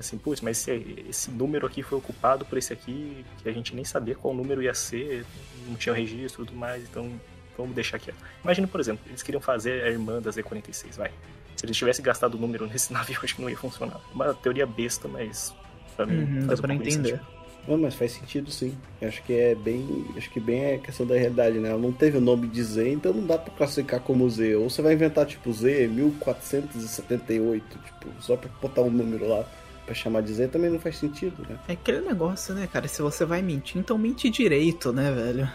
assim, 0.00 0.18
putz, 0.18 0.40
mas 0.40 0.58
esse, 0.58 1.04
esse 1.08 1.30
número 1.30 1.66
aqui 1.66 1.82
foi 1.82 1.98
ocupado 1.98 2.44
por 2.44 2.58
esse 2.58 2.72
aqui, 2.72 3.24
que 3.42 3.48
a 3.48 3.52
gente 3.52 3.74
nem 3.74 3.84
sabia 3.84 4.14
qual 4.14 4.34
número 4.34 4.62
ia 4.62 4.74
ser, 4.74 5.24
não 5.68 5.74
tinha 5.76 5.94
registro 5.94 6.42
e 6.42 6.46
tudo 6.46 6.56
mais, 6.56 6.82
então 6.82 7.10
vamos 7.56 7.74
deixar 7.74 7.96
aqui. 7.96 8.12
Imagina, 8.42 8.66
por 8.66 8.80
exemplo, 8.80 9.04
eles 9.08 9.22
queriam 9.22 9.40
fazer 9.40 9.82
a 9.84 9.88
irmã 9.88 10.20
da 10.20 10.30
Z46, 10.30 10.96
vai. 10.96 11.10
Se 11.56 11.66
eles 11.66 11.76
tivessem 11.76 12.04
gastado 12.04 12.34
o 12.34 12.38
número 12.38 12.66
nesse 12.66 12.92
navio, 12.94 13.18
acho 13.22 13.36
que 13.36 13.42
não 13.42 13.50
ia 13.50 13.56
funcionar. 13.56 14.00
Uma 14.14 14.34
teoria 14.34 14.66
besta, 14.66 15.08
mas 15.08 15.54
pra 15.96 16.06
mim 16.06 16.22
uhum, 16.22 16.46
faz 16.46 16.60
dá 16.60 16.66
pra 16.66 16.74
entender. 16.74 17.20
Não, 17.66 17.78
mas 17.78 17.94
faz 17.94 18.12
sentido 18.12 18.50
sim. 18.50 18.76
Acho 19.00 19.22
que 19.22 19.32
é 19.32 19.54
bem. 19.54 20.04
Acho 20.16 20.28
que 20.30 20.40
bem 20.40 20.64
é 20.64 20.78
questão 20.78 21.06
da 21.06 21.14
realidade, 21.14 21.60
né? 21.60 21.68
Ela 21.68 21.78
não 21.78 21.92
teve 21.92 22.18
o 22.18 22.20
nome 22.20 22.48
de 22.48 22.60
Z, 22.60 22.88
então 22.88 23.12
não 23.12 23.24
dá 23.24 23.38
pra 23.38 23.54
classificar 23.54 24.00
como 24.00 24.28
Z. 24.28 24.56
Ou 24.56 24.68
você 24.68 24.82
vai 24.82 24.94
inventar 24.94 25.26
tipo 25.26 25.52
Z 25.52 25.86
1478, 25.86 27.64
tipo, 27.78 28.08
só 28.20 28.36
pra 28.36 28.50
botar 28.60 28.82
um 28.82 28.90
número 28.90 29.28
lá 29.28 29.46
pra 29.84 29.94
chamar 29.94 30.22
de 30.22 30.32
Z 30.32 30.48
também 30.48 30.70
não 30.70 30.80
faz 30.80 30.96
sentido, 30.96 31.44
né? 31.48 31.58
É 31.68 31.72
aquele 31.72 32.00
negócio, 32.00 32.54
né, 32.54 32.66
cara? 32.66 32.86
Se 32.88 33.02
você 33.02 33.24
vai 33.24 33.42
mentir, 33.42 33.78
então 33.78 33.98
mente 33.98 34.30
direito, 34.30 34.92
né, 34.92 35.10
velho? 35.10 35.50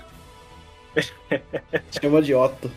Chama 2.01 2.21
de 2.21 2.33
Otto. 2.33 2.71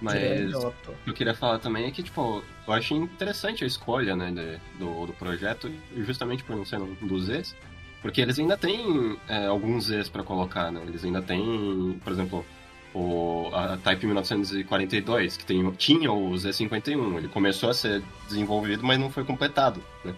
Mas 0.00 0.54
o 0.54 0.72
que 1.04 1.10
eu 1.10 1.14
queria 1.14 1.34
falar 1.34 1.58
também 1.58 1.86
é 1.86 1.90
que, 1.90 2.02
tipo, 2.02 2.42
eu 2.66 2.72
achei 2.72 2.96
interessante 2.96 3.64
a 3.64 3.66
escolha, 3.66 4.16
né, 4.16 4.30
de, 4.30 4.78
do, 4.78 5.06
do 5.06 5.12
projeto, 5.12 5.70
justamente 5.94 6.42
por 6.42 6.56
não 6.56 6.64
ser 6.64 6.78
um 6.78 6.94
dos 7.02 7.26
Zs, 7.26 7.54
porque 8.00 8.20
eles 8.20 8.38
ainda 8.38 8.56
têm 8.56 9.18
é, 9.28 9.46
alguns 9.46 9.86
Zs 9.86 10.08
para 10.08 10.22
colocar, 10.22 10.72
né? 10.72 10.80
Eles 10.86 11.04
ainda 11.04 11.20
têm, 11.20 12.00
por 12.02 12.12
exemplo, 12.12 12.46
o, 12.94 13.50
a 13.52 13.76
Type 13.76 14.06
1942, 14.06 15.36
que 15.36 15.44
tem, 15.44 15.70
tinha 15.72 16.12
o 16.12 16.32
Z51. 16.32 17.16
Ele 17.16 17.28
começou 17.28 17.70
a 17.70 17.74
ser 17.74 18.02
desenvolvido, 18.26 18.84
mas 18.84 18.98
não 18.98 19.10
foi 19.10 19.24
completado. 19.24 19.82
Né? 20.04 20.14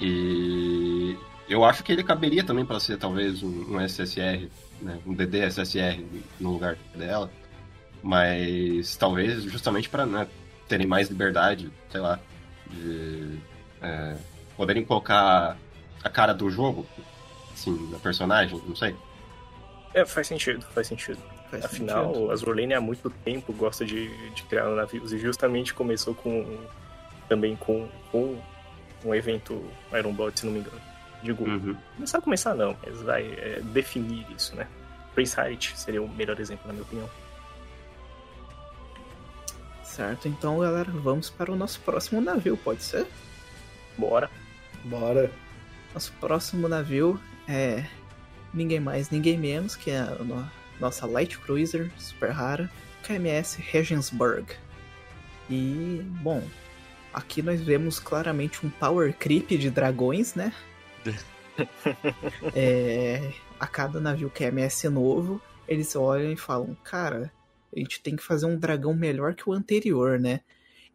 E 0.00 1.16
eu 1.48 1.64
acho 1.64 1.82
que 1.84 1.92
ele 1.92 2.02
caberia 2.02 2.44
também 2.44 2.64
para 2.64 2.80
ser 2.80 2.96
talvez 2.96 3.42
um, 3.42 3.76
um 3.76 3.88
SSR, 3.88 4.48
né? 4.80 4.98
um 5.06 5.14
DD 5.14 5.50
SSR 5.50 6.04
no 6.38 6.52
lugar 6.52 6.76
dela. 6.94 7.30
Mas 8.02 8.96
talvez 8.96 9.42
justamente 9.42 9.88
para 9.88 10.06
né, 10.06 10.26
terem 10.66 10.86
mais 10.86 11.08
liberdade, 11.08 11.70
sei 11.90 12.00
lá, 12.00 12.18
de 12.70 13.38
é, 13.82 14.16
poderem 14.56 14.84
colocar 14.84 15.58
a 16.02 16.08
cara 16.08 16.32
do 16.32 16.48
jogo, 16.48 16.86
assim, 17.52 17.90
na 17.90 17.98
personagem, 17.98 18.58
não 18.66 18.74
sei. 18.74 18.96
É, 19.92 20.06
faz 20.06 20.28
sentido, 20.28 20.64
faz 20.72 20.86
sentido. 20.86 21.18
Faz 21.50 21.64
Afinal, 21.64 22.14
sentido. 22.14 22.30
a 22.30 22.36
Zorlane 22.36 22.74
há 22.74 22.80
muito 22.80 23.10
tempo 23.10 23.52
gosta 23.52 23.84
de, 23.84 24.08
de 24.30 24.42
criar 24.44 24.68
navios 24.68 25.12
e 25.12 25.18
justamente 25.18 25.74
começou 25.74 26.14
com 26.14 26.58
também 27.28 27.56
com, 27.56 27.88
com 28.10 28.40
um 29.04 29.14
evento 29.14 29.64
Iron 29.92 30.12
Blood, 30.12 30.38
se 30.38 30.46
não 30.46 30.52
me 30.52 30.60
engano. 30.60 30.80
Digo, 31.22 31.44
uhum. 31.44 31.76
não 31.98 32.06
sabe 32.06 32.24
começar 32.24 32.54
não, 32.54 32.76
mas 32.84 33.02
vai 33.02 33.26
é, 33.26 33.60
definir 33.62 34.26
isso, 34.34 34.54
né? 34.56 34.66
Prince 35.14 35.38
Height 35.38 35.78
seria 35.78 36.02
o 36.02 36.08
melhor 36.08 36.38
exemplo, 36.40 36.66
na 36.66 36.72
minha 36.72 36.84
opinião. 36.84 37.08
Certo, 39.82 40.28
então 40.28 40.58
galera, 40.58 40.90
vamos 40.90 41.28
para 41.28 41.50
o 41.50 41.56
nosso 41.56 41.80
próximo 41.80 42.20
navio, 42.20 42.56
pode 42.56 42.82
ser? 42.82 43.06
Bora. 43.98 44.30
Bora. 44.84 45.30
Nosso 45.92 46.12
próximo 46.14 46.68
navio 46.68 47.20
é 47.48 47.84
ninguém 48.54 48.80
mais, 48.80 49.10
ninguém 49.10 49.36
menos 49.36 49.76
que 49.76 49.90
a 49.90 50.16
nossa 50.80 51.06
Light 51.06 51.38
Cruiser 51.38 51.90
super 51.98 52.30
rara, 52.30 52.70
KMS 53.02 53.60
Regensburg. 53.60 54.46
E, 55.48 56.02
bom, 56.22 56.42
aqui 57.12 57.42
nós 57.42 57.60
vemos 57.60 57.98
claramente 57.98 58.64
um 58.64 58.70
power 58.70 59.14
creep 59.14 59.50
de 59.50 59.70
dragões, 59.70 60.34
né? 60.34 60.52
é, 62.54 63.32
a 63.58 63.66
cada 63.66 64.00
navio 64.00 64.30
KMS 64.30 64.88
novo, 64.88 65.40
eles 65.68 65.94
olham 65.94 66.32
e 66.32 66.36
falam: 66.36 66.76
Cara, 66.84 67.32
a 67.74 67.78
gente 67.78 68.00
tem 68.00 68.16
que 68.16 68.22
fazer 68.22 68.46
um 68.46 68.56
dragão 68.56 68.94
melhor 68.94 69.34
que 69.34 69.48
o 69.48 69.52
anterior, 69.52 70.18
né? 70.18 70.40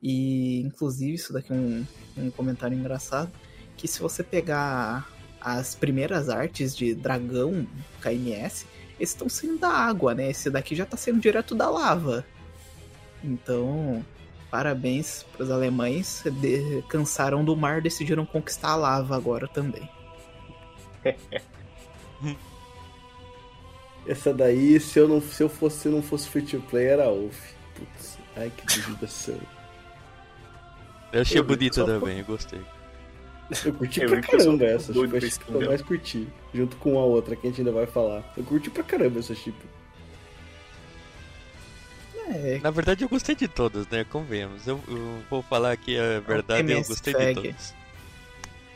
E, 0.02 0.62
inclusive, 0.62 1.14
isso 1.14 1.34
daqui 1.34 1.52
é 1.52 1.56
um, 1.56 1.86
um 2.18 2.32
comentário 2.32 2.78
engraçado: 2.78 3.32
que 3.78 3.88
se 3.88 4.00
você 4.00 4.24
pegar 4.24 5.10
as 5.40 5.76
primeiras 5.76 6.30
artes 6.30 6.76
de 6.76 6.96
dragão 6.96 7.68
KMS, 8.02 8.66
eles 9.00 9.10
estão 9.10 9.28
saindo 9.28 9.60
da 9.60 9.70
água, 9.70 10.14
né? 10.16 10.30
Esse 10.30 10.50
daqui 10.50 10.76
já 10.76 10.86
tá 10.86 10.96
saindo 10.98 11.20
direto 11.20 11.54
da 11.54 11.70
lava. 11.70 12.26
Então, 13.24 14.06
parabéns 14.50 15.24
para 15.34 15.44
os 15.44 15.52
alemães. 15.52 16.24
De, 16.26 16.84
cansaram 16.88 17.44
do 17.44 17.56
mar, 17.56 17.82
decidiram 17.82 18.26
conquistar 18.26 18.70
a 18.70 18.76
lava 18.76 19.16
agora 19.16 19.48
também. 19.48 19.90
Essa 24.08 24.34
daí, 24.34 24.80
se 24.80 25.00
eu 25.00 25.08
não, 25.08 25.20
se 25.20 25.42
eu 25.42 25.50
fosse, 25.50 25.80
se 25.80 25.90
não 25.90 26.02
fosse 26.02 26.30
free 26.30 26.44
to 26.44 26.62
play, 26.62 26.86
era 26.86 27.10
off. 27.10 27.56
Putz, 27.74 28.20
ai 28.36 28.52
que 28.56 28.66
dividação. 28.68 29.40
Eu 31.12 31.22
achei 31.22 31.42
bonita 31.42 31.86
também, 31.86 32.20
eu 32.20 32.26
gostei. 32.26 32.60
Eu 33.64 33.74
curti 33.74 34.02
eu 34.02 34.10
pra 34.10 34.22
caramba 34.22 34.66
essa, 34.66 34.92
acho 34.92 35.40
que 35.40 35.52
eu 35.54 35.68
mais 35.68 35.82
curti. 35.82 36.28
Junto 36.54 36.76
com 36.78 37.00
a 37.00 37.04
outra 37.04 37.36
que 37.36 37.46
a 37.46 37.50
gente 37.50 37.62
ainda 37.62 37.72
vai 37.72 37.86
falar. 37.86 38.34
Eu 38.36 38.44
curti 38.44 38.70
pra 38.70 38.84
caramba 38.84 39.20
essa 39.20 39.36
chip. 39.36 39.56
É. 42.28 42.60
Na 42.62 42.72
verdade 42.72 43.04
eu 43.04 43.10
gostei 43.10 43.36
de 43.36 43.48
todas, 43.48 43.88
né? 43.88 44.04
Convenhamos. 44.04 44.66
Eu, 44.66 44.80
eu 44.88 45.20
vou 45.30 45.44
falar 45.44 45.72
aqui 45.72 45.98
a 45.98 46.20
verdade, 46.20 46.72
eu 46.72 46.84
gostei 46.84 47.14
de 47.14 47.34
todas. 47.36 47.76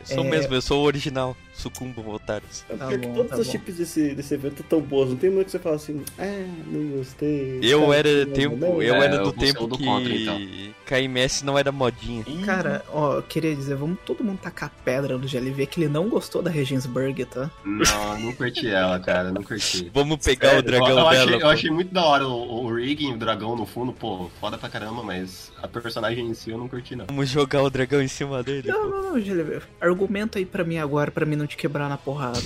Eu 0.01 0.05
sou 0.05 0.25
é... 0.25 0.29
mesmo, 0.29 0.53
eu 0.53 0.61
sou 0.61 0.81
o 0.81 0.85
original. 0.85 1.35
Sucumbo, 1.59 2.09
otários. 2.09 2.63
É 2.69 2.75
porque 2.75 2.97
tá 2.97 3.07
bom, 3.07 3.13
todos 3.13 3.29
tá 3.31 3.37
os 3.37 3.45
bom. 3.45 3.51
chips 3.51 3.75
desse, 3.75 4.15
desse 4.15 4.33
evento 4.33 4.63
tão 4.63 4.79
bons. 4.79 5.09
Não 5.09 5.17
tem 5.17 5.29
muito 5.29 5.47
que 5.47 5.51
você 5.51 5.59
fala 5.59 5.75
assim, 5.75 6.01
ah, 6.17 6.45
não 6.67 6.97
gostei. 6.97 7.59
Eu 7.61 7.81
cara, 7.81 7.95
era 7.97 8.25
tempo, 8.27 8.55
não, 8.55 8.81
eu 8.81 8.95
é, 8.95 9.05
era 9.05 9.17
do 9.17 9.33
tempo 9.33 9.67
do 9.67 9.77
que 9.77 9.83
contra, 9.83 10.15
então. 10.15 10.39
KMS 10.85 11.45
não 11.45 11.57
era 11.57 11.71
modinha. 11.71 12.23
Cara, 12.45 12.83
ó, 12.91 13.15
eu 13.15 13.23
queria 13.23 13.55
dizer, 13.55 13.75
vamos 13.75 13.99
todo 14.05 14.23
mundo 14.23 14.39
tacar 14.39 14.71
pedra 14.83 15.17
no 15.17 15.27
GLV 15.27 15.65
que 15.67 15.81
ele 15.81 15.89
não 15.89 16.09
gostou 16.09 16.41
da 16.41 16.49
Regensburg, 16.49 17.25
tá? 17.25 17.51
Não, 17.63 18.19
não 18.19 18.33
curti 18.33 18.67
ela, 18.67 18.99
cara, 18.99 19.31
não 19.31 19.43
curti. 19.43 19.89
vamos 19.93 20.17
pegar 20.25 20.49
Sério, 20.49 20.59
o 20.61 20.63
dragão 20.63 20.89
eu, 20.89 20.97
eu 20.97 21.09
dela. 21.09 21.23
Achei, 21.25 21.41
eu 21.41 21.47
achei 21.49 21.69
muito 21.69 21.93
da 21.93 22.03
hora 22.03 22.27
o, 22.27 22.63
o 22.63 22.73
rigging, 22.73 23.13
o 23.13 23.17
dragão 23.17 23.55
no 23.55 23.65
fundo, 23.65 23.93
pô, 23.93 24.31
foda 24.39 24.57
pra 24.57 24.69
caramba, 24.69 25.03
mas 25.03 25.51
a 25.61 25.67
personagem 25.67 26.25
em 26.25 26.33
si 26.33 26.49
eu 26.49 26.57
não 26.57 26.67
curti, 26.67 26.95
não. 26.95 27.05
Vamos 27.05 27.29
jogar 27.29 27.61
o 27.61 27.69
dragão 27.69 28.01
em 28.01 28.07
cima 28.07 28.41
dele. 28.41 28.69
Não, 28.69 28.81
pô. 28.81 28.89
não, 28.89 29.13
não, 29.13 29.21
GLV. 29.21 29.61
Argumenta 29.79 30.39
aí 30.39 30.45
pra 30.45 30.63
mim 30.63 30.77
agora, 30.77 31.11
pra 31.11 31.25
mim 31.25 31.35
não 31.35 31.45
te 31.49 31.57
quebrar 31.57 31.89
na 31.89 31.97
porrada. 31.97 32.39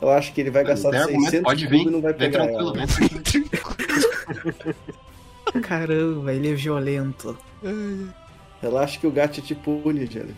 Eu 0.00 0.10
acho 0.10 0.32
que 0.32 0.40
ele 0.40 0.50
vai 0.50 0.62
gastar 0.62 0.90
Tem 0.90 1.20
600 1.20 1.42
pode 1.42 1.66
vir, 1.66 1.86
e 1.86 1.90
não 1.90 2.00
vai 2.00 2.14
pegar 2.14 2.46
tranquilo, 2.46 2.76
ela. 2.76 2.86
Caramba, 5.62 6.32
ele 6.32 6.52
é 6.52 6.54
violento. 6.54 7.36
Relaxa 8.62 9.00
que 9.00 9.06
o 9.06 9.10
gato 9.10 9.42
te 9.42 9.54
pune, 9.54 10.06
JLV. 10.06 10.34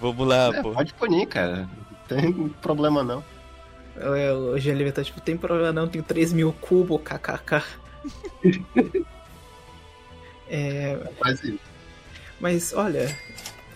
Vamos 0.00 0.26
lá, 0.26 0.50
é, 0.54 0.62
pô. 0.62 0.72
Pode 0.72 0.94
punir, 0.94 1.26
cara. 1.26 1.68
Não 1.90 1.98
tem 2.08 2.48
problema 2.62 3.02
não. 3.02 3.22
É, 3.96 4.32
o 4.32 4.52
GLV 4.52 4.92
tá 4.92 5.02
tipo, 5.02 5.20
tem 5.20 5.36
problema 5.36 5.72
não, 5.72 5.88
tem 5.88 6.00
3 6.00 6.32
mil 6.32 6.52
cubos, 6.52 7.00
kkk. 7.02 7.64
é... 10.48 10.96
Mas 12.40 12.72
olha, 12.72 13.12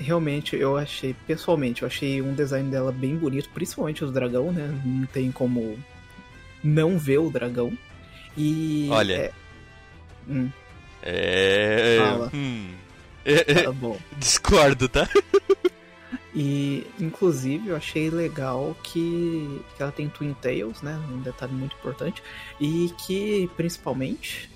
realmente 0.02 0.56
eu 0.56 0.76
achei, 0.76 1.14
pessoalmente, 1.26 1.82
eu 1.82 1.88
achei 1.88 2.20
um 2.20 2.34
design 2.34 2.70
dela 2.70 2.92
bem 2.92 3.16
bonito, 3.16 3.48
principalmente 3.54 4.04
os 4.04 4.12
dragão, 4.12 4.52
né? 4.52 4.68
Não 4.84 5.06
tem 5.06 5.32
como 5.32 5.78
não 6.62 6.98
ver 6.98 7.18
o 7.18 7.30
dragão. 7.30 7.76
E. 8.36 8.88
Olha. 8.90 9.14
É. 9.14 9.32
Hum. 10.28 10.50
É. 11.02 11.96
Fala. 11.98 12.30
Hum. 12.34 12.72
Tá 13.64 13.72
bom. 13.72 13.98
Discordo, 14.18 14.88
tá? 14.88 15.08
E, 16.34 16.86
inclusive, 16.98 17.68
eu 17.68 17.76
achei 17.76 18.08
legal 18.08 18.74
que, 18.82 19.60
que 19.76 19.82
ela 19.82 19.92
tem 19.92 20.08
Twin 20.08 20.32
Tails, 20.34 20.80
né? 20.80 20.98
Um 21.10 21.20
detalhe 21.20 21.52
muito 21.52 21.76
importante. 21.76 22.22
E 22.58 22.90
que, 23.06 23.50
principalmente, 23.54 24.50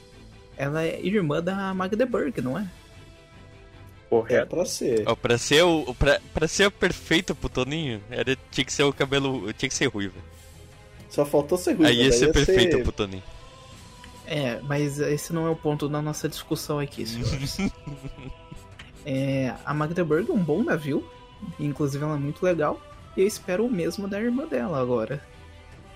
ela 0.56 0.82
é 0.82 0.98
irmã 1.02 1.42
da 1.42 1.74
Magdeburg, 1.74 2.40
não 2.40 2.58
é? 2.58 2.66
Correto. 4.08 4.42
É 4.42 4.44
pra 4.44 4.64
ser. 4.64 5.08
Oh, 5.08 5.16
pra 5.16 5.38
ser 5.38 5.62
o. 5.62 5.94
Pra, 5.94 6.20
pra 6.32 6.48
ser 6.48 6.70
perfeito 6.70 7.34
pro 7.34 7.48
Toninho, 7.48 8.02
era, 8.10 8.36
tinha 8.50 8.64
que 8.64 8.72
ser 8.72 8.84
o 8.84 8.92
cabelo. 8.92 9.52
Tinha 9.52 9.68
que 9.68 9.74
ser 9.74 9.86
ruivo. 9.86 10.14
Só 11.08 11.24
faltou 11.24 11.58
ser 11.58 11.72
ruivo. 11.72 11.86
Aí 11.88 12.04
ia 12.04 12.12
ser 12.12 12.26
ia 12.26 12.32
perfeito 12.32 12.76
ser... 12.76 12.82
pro 12.82 12.92
Toninho. 12.92 13.22
É, 14.26 14.60
mas 14.62 14.98
esse 14.98 15.32
não 15.32 15.46
é 15.46 15.50
o 15.50 15.56
ponto 15.56 15.88
da 15.88 16.02
nossa 16.02 16.28
discussão 16.28 16.78
aqui, 16.78 17.06
senhores. 17.06 17.58
é, 19.06 19.54
a 19.64 19.72
Magdeburg 19.72 20.28
é 20.28 20.34
um 20.34 20.42
bom 20.42 20.64
navio, 20.64 21.08
inclusive 21.60 22.02
ela 22.02 22.14
é 22.14 22.18
muito 22.18 22.44
legal, 22.44 22.80
e 23.16 23.20
eu 23.20 23.26
espero 23.26 23.64
o 23.64 23.70
mesmo 23.70 24.08
da 24.08 24.20
irmã 24.20 24.44
dela 24.46 24.80
agora. 24.80 25.22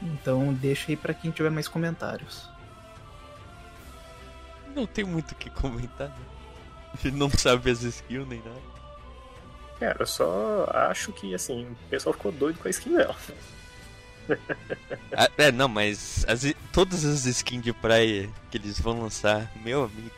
Então 0.01 0.55
deixa 0.55 0.93
aí 0.93 0.97
para 0.97 1.12
quem 1.12 1.32
tiver 1.32 1.51
mais 1.51 1.66
comentários. 1.66 2.49
Não 4.74 4.87
tem 4.87 5.05
muito 5.05 5.32
o 5.32 5.35
que 5.35 5.51
comentar, 5.51 6.09
né? 6.09 6.40
Ele 7.05 7.17
não 7.17 7.31
sabe 7.31 7.71
as 7.71 7.83
skills 7.83 8.29
nem 8.29 8.41
nada. 8.41 8.61
Cara, 9.79 9.97
eu 10.01 10.07
só 10.07 10.69
acho 10.73 11.11
que, 11.12 11.35
assim, 11.35 11.65
o 11.65 11.89
pessoal 11.89 12.12
ficou 12.12 12.31
doido 12.31 12.59
com 12.59 12.69
a 12.69 12.71
skin 12.71 12.97
dela. 12.97 13.17
ah, 15.17 15.31
é, 15.39 15.51
não, 15.51 15.69
mas 15.69 16.25
as, 16.29 16.43
todas 16.71 17.05
as 17.05 17.25
skins 17.25 17.62
de 17.62 17.73
praia 17.73 18.29
que 18.51 18.59
eles 18.59 18.79
vão 18.79 19.01
lançar, 19.01 19.51
meu 19.65 19.85
amigo. 19.85 20.11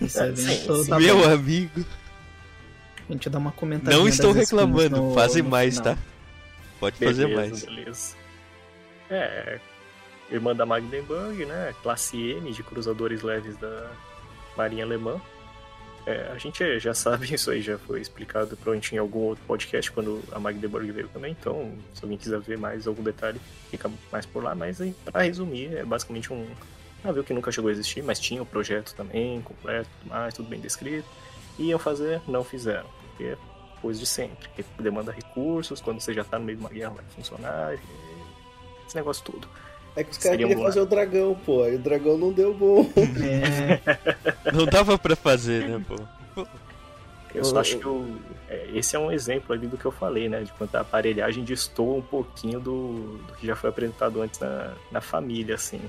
Isso 0.00 0.22
é 0.22 0.34
sim, 0.36 0.86
tá 0.88 0.98
meu 0.98 1.28
amigo. 1.30 1.84
A 3.08 3.12
gente 3.12 3.28
dá 3.28 3.38
uma 3.38 3.52
comentada. 3.52 3.96
Não 3.96 4.06
estou 4.06 4.32
reclamando, 4.32 4.96
no, 4.96 5.14
fazem 5.14 5.42
no 5.42 5.50
mais, 5.50 5.78
final. 5.78 5.94
tá? 5.94 6.02
Pode 6.78 6.98
beleza, 6.98 7.22
fazer 7.22 7.34
mais. 7.34 7.64
Beleza. 7.64 8.16
É, 9.10 9.60
irmã 10.30 10.54
da 10.54 10.64
Magdeburg, 10.64 11.44
né? 11.44 11.74
Classe 11.82 12.16
M 12.16 12.52
de 12.52 12.62
cruzadores 12.62 13.22
leves 13.22 13.56
da, 13.56 13.90
Marinha 14.56 14.84
Alemã. 14.84 15.20
É, 16.04 16.30
a 16.32 16.38
gente 16.38 16.78
já 16.80 16.92
sabe, 16.94 17.32
isso 17.32 17.50
aí 17.50 17.62
já 17.62 17.78
foi 17.78 18.00
explicado 18.00 18.56
provavelmente 18.56 18.94
em 18.94 18.98
algum 18.98 19.20
outro 19.20 19.44
podcast 19.46 19.90
quando 19.92 20.22
a 20.32 20.38
Magdeburg 20.38 20.90
veio 20.90 21.08
também, 21.08 21.36
então 21.38 21.72
se 21.94 22.02
alguém 22.02 22.18
quiser 22.18 22.40
ver 22.40 22.58
mais 22.58 22.88
algum 22.88 23.02
detalhe, 23.04 23.40
fica 23.70 23.88
mais 24.10 24.26
por 24.26 24.42
lá, 24.42 24.52
mas 24.54 24.82
para 25.04 25.22
resumir, 25.22 25.76
é 25.76 25.84
basicamente 25.84 26.32
um 26.32 26.44
navio 27.04 27.22
que 27.22 27.32
nunca 27.32 27.52
chegou 27.52 27.68
a 27.68 27.72
existir, 27.72 28.02
mas 28.02 28.18
tinha 28.18 28.42
o 28.42 28.46
projeto 28.46 28.94
também, 28.94 29.40
completo, 29.42 29.88
tudo 30.00 30.08
mais, 30.10 30.34
tudo 30.34 30.48
bem 30.48 30.60
descrito. 30.60 31.08
Iam 31.58 31.78
fazer, 31.78 32.20
não 32.26 32.42
fizeram, 32.42 32.88
porque 33.10 33.36
coisa 33.80 33.98
de 34.00 34.06
sempre, 34.06 34.48
demanda 34.78 35.12
recursos, 35.12 35.80
quando 35.80 36.00
você 36.00 36.14
já 36.14 36.24
tá 36.24 36.38
no 36.38 36.44
meio 36.44 36.56
de 36.56 36.64
uma 36.64 36.70
guerra 36.70 36.90
vai 36.90 37.04
funcionar, 37.14 37.74
esse 38.86 38.96
negócio 38.96 39.24
todo. 39.24 39.48
É 39.94 40.02
que 40.02 40.10
os 40.10 40.18
caras 40.18 40.38
queriam 40.38 40.62
fazer 40.62 40.80
o 40.80 40.86
dragão, 40.86 41.34
pô. 41.44 41.66
E 41.66 41.76
o 41.76 41.78
dragão 41.78 42.16
não 42.16 42.32
deu 42.32 42.54
bom. 42.54 42.90
É. 42.96 44.52
Não 44.52 44.64
dava 44.64 44.98
pra 44.98 45.14
fazer, 45.14 45.68
né, 45.68 45.84
pô? 45.86 46.46
Eu 47.34 47.44
só 47.44 47.60
acho 47.60 47.78
que 47.78 47.84
eu, 47.84 48.16
é, 48.48 48.68
esse 48.74 48.94
é 48.94 48.98
um 48.98 49.10
exemplo 49.10 49.54
ali 49.54 49.66
do 49.66 49.78
que 49.78 49.84
eu 49.84 49.92
falei, 49.92 50.28
né? 50.28 50.42
De 50.42 50.52
quanto 50.52 50.74
a 50.76 50.80
aparelhagem 50.80 51.42
destoa 51.44 51.96
um 51.96 52.02
pouquinho 52.02 52.60
do, 52.60 53.18
do 53.26 53.32
que 53.34 53.46
já 53.46 53.56
foi 53.56 53.70
apresentado 53.70 54.20
antes 54.20 54.38
na, 54.38 54.74
na 54.90 55.00
família, 55.00 55.54
assim. 55.54 55.80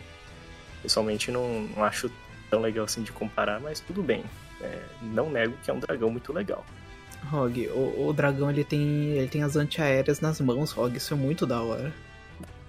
Pessoalmente 0.81 1.31
não, 1.31 1.67
não 1.75 1.83
acho 1.83 2.09
tão 2.49 2.61
legal 2.61 2.85
assim 2.85 3.03
de 3.03 3.11
comparar, 3.11 3.59
mas 3.59 3.79
tudo 3.79 4.01
bem. 4.01 4.23
É, 4.61 4.79
não 5.01 5.29
nego 5.29 5.55
que 5.63 5.69
é 5.69 5.73
um 5.73 5.79
dragão 5.79 6.09
muito 6.09 6.31
legal. 6.31 6.65
Rog, 7.29 7.67
o, 7.69 8.07
o, 8.07 8.13
dragão 8.13 8.49
ele 8.49 8.63
tem, 8.63 9.11
ele 9.11 9.27
tem 9.27 9.43
as 9.43 9.55
antiaéreas 9.55 10.19
nas 10.19 10.39
mãos, 10.39 10.71
Rog, 10.71 10.95
isso 10.95 11.13
é 11.13 11.17
muito 11.17 11.45
da 11.45 11.61
hora. 11.61 11.93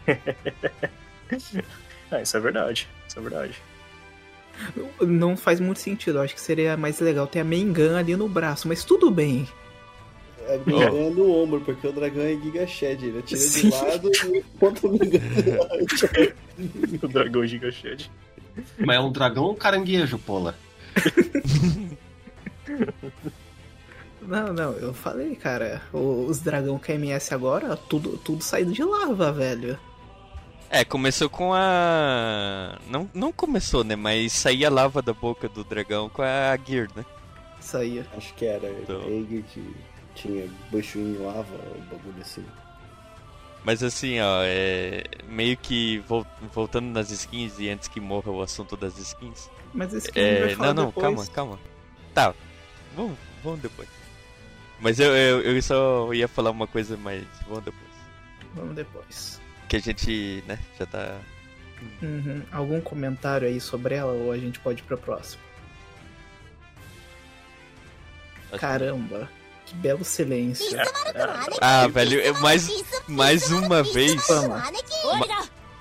ah, 2.11 2.21
isso 2.23 2.37
é 2.37 2.41
verdade, 2.41 2.89
isso 3.09 3.19
é 3.19 3.23
verdade. 3.23 3.55
Não 5.01 5.37
faz 5.37 5.59
muito 5.59 5.81
sentido, 5.81 6.19
eu 6.19 6.23
acho 6.23 6.35
que 6.35 6.41
seria 6.41 6.77
mais 6.77 7.01
legal 7.01 7.27
ter 7.27 7.41
a 7.41 7.45
Mengan 7.45 7.99
ali 7.99 8.17
no 8.17 8.29
braço, 8.29 8.69
mas 8.69 8.85
tudo 8.85 9.11
bem. 9.11 9.49
A 10.47 10.71
Mengan 10.71 10.93
oh. 10.93 11.11
no 11.11 11.31
ombro, 11.31 11.61
porque 11.61 11.87
o 11.87 11.93
dragão 11.93 12.23
é 12.23 12.37
Giga 12.37 12.67
Shed, 12.67 13.05
ele 13.05 13.19
atira 13.19 13.41
Sim. 13.41 13.71
de 13.71 13.77
lado 13.77 14.11
e 14.13 14.43
ponta 14.59 14.89
Mengan 14.89 15.19
O 17.03 17.09
dragão 17.09 17.43
é 17.43 17.47
Giga 17.47 17.73
Shed. 17.73 18.11
Mas 18.79 18.97
é 18.97 19.01
um 19.01 19.11
dragão 19.11 19.45
ou 19.45 19.55
caranguejo, 19.55 20.19
Pola? 20.19 20.55
Não, 24.27 24.55
não, 24.55 24.73
eu 24.73 24.95
falei, 24.95 25.37
cara, 25.37 25.83
os 25.93 26.41
dragão 26.41 26.79
KMS 26.79 27.35
agora, 27.35 27.77
tudo, 27.77 28.17
tudo 28.17 28.43
saído 28.43 28.73
de 28.73 28.83
lava, 28.83 29.31
velho. 29.31 29.79
É, 30.75 30.85
começou 30.85 31.31
com 31.31 31.55
a. 31.55 32.77
Não, 32.89 33.09
não 33.15 33.31
começou, 33.31 33.85
né? 33.85 33.95
Mas 33.95 34.33
saía 34.33 34.69
lava 34.69 35.01
da 35.01 35.13
boca 35.13 35.49
do 35.49 35.63
dragão 35.63 36.09
com 36.09 36.21
a 36.21 36.59
Gear, 36.67 36.89
né? 36.97 37.05
Saía. 37.61 38.05
Acho 38.17 38.35
que 38.35 38.45
era 38.45 38.69
então... 38.73 39.01
Egg 39.03 39.45
que 39.53 39.73
tinha 40.17 40.51
bushwing 40.73 41.19
lava, 41.19 41.55
o 41.55 41.81
bagulho 41.83 42.21
assim. 42.21 42.45
Mas 43.63 43.85
assim, 43.85 44.19
ó, 44.21 44.43
é. 44.43 45.05
Meio 45.29 45.57
que 45.57 46.03
voltando 46.53 46.87
nas 46.87 47.09
skins 47.13 47.57
e 47.61 47.71
antes 47.71 47.87
que 47.87 48.01
morra 48.01 48.33
o 48.33 48.43
assunto 48.43 48.77
das 48.77 48.99
skins. 48.99 49.49
Mas 49.73 49.93
skin 49.93 50.19
é... 50.19 50.57
Não, 50.57 50.75
não, 50.75 50.87
depois. 50.87 51.05
calma, 51.05 51.27
calma. 51.29 51.59
Tá, 52.13 52.35
vamos, 52.97 53.17
vamos 53.45 53.61
depois. 53.61 53.89
Mas 54.81 54.99
eu, 54.99 55.15
eu, 55.15 55.41
eu 55.41 55.63
só 55.63 56.13
ia 56.13 56.27
falar 56.27 56.51
uma 56.51 56.67
coisa, 56.67 56.97
mas 56.97 57.25
vamos 57.47 57.63
depois. 57.63 57.91
Vamos 58.57 58.75
depois. 58.75 59.44
Que 59.75 59.79
a 59.79 59.81
gente, 59.81 60.45
né, 60.47 60.57
já 60.79 60.87
tá. 60.87 61.19
Uhum. 62.01 62.43
Algum 62.53 62.81
comentário 62.81 63.49
aí 63.49 63.61
sobre 63.61 63.97
ela 63.97 64.13
ou 64.13 64.31
a 64.31 64.39
gente 64.39 64.61
pode 64.61 64.81
ir 64.81 64.85
pra 64.85 64.97
próxima? 64.97 65.43
Acho 68.53 68.61
Caramba, 68.61 69.29
que... 69.65 69.73
que 69.73 69.75
belo 69.75 70.05
silêncio. 70.05 70.79
Ah, 71.61 71.89
velho, 71.89 72.41
mais, 72.41 72.69
mais 73.09 73.51
uma 73.51 73.83
vez. 73.83 74.25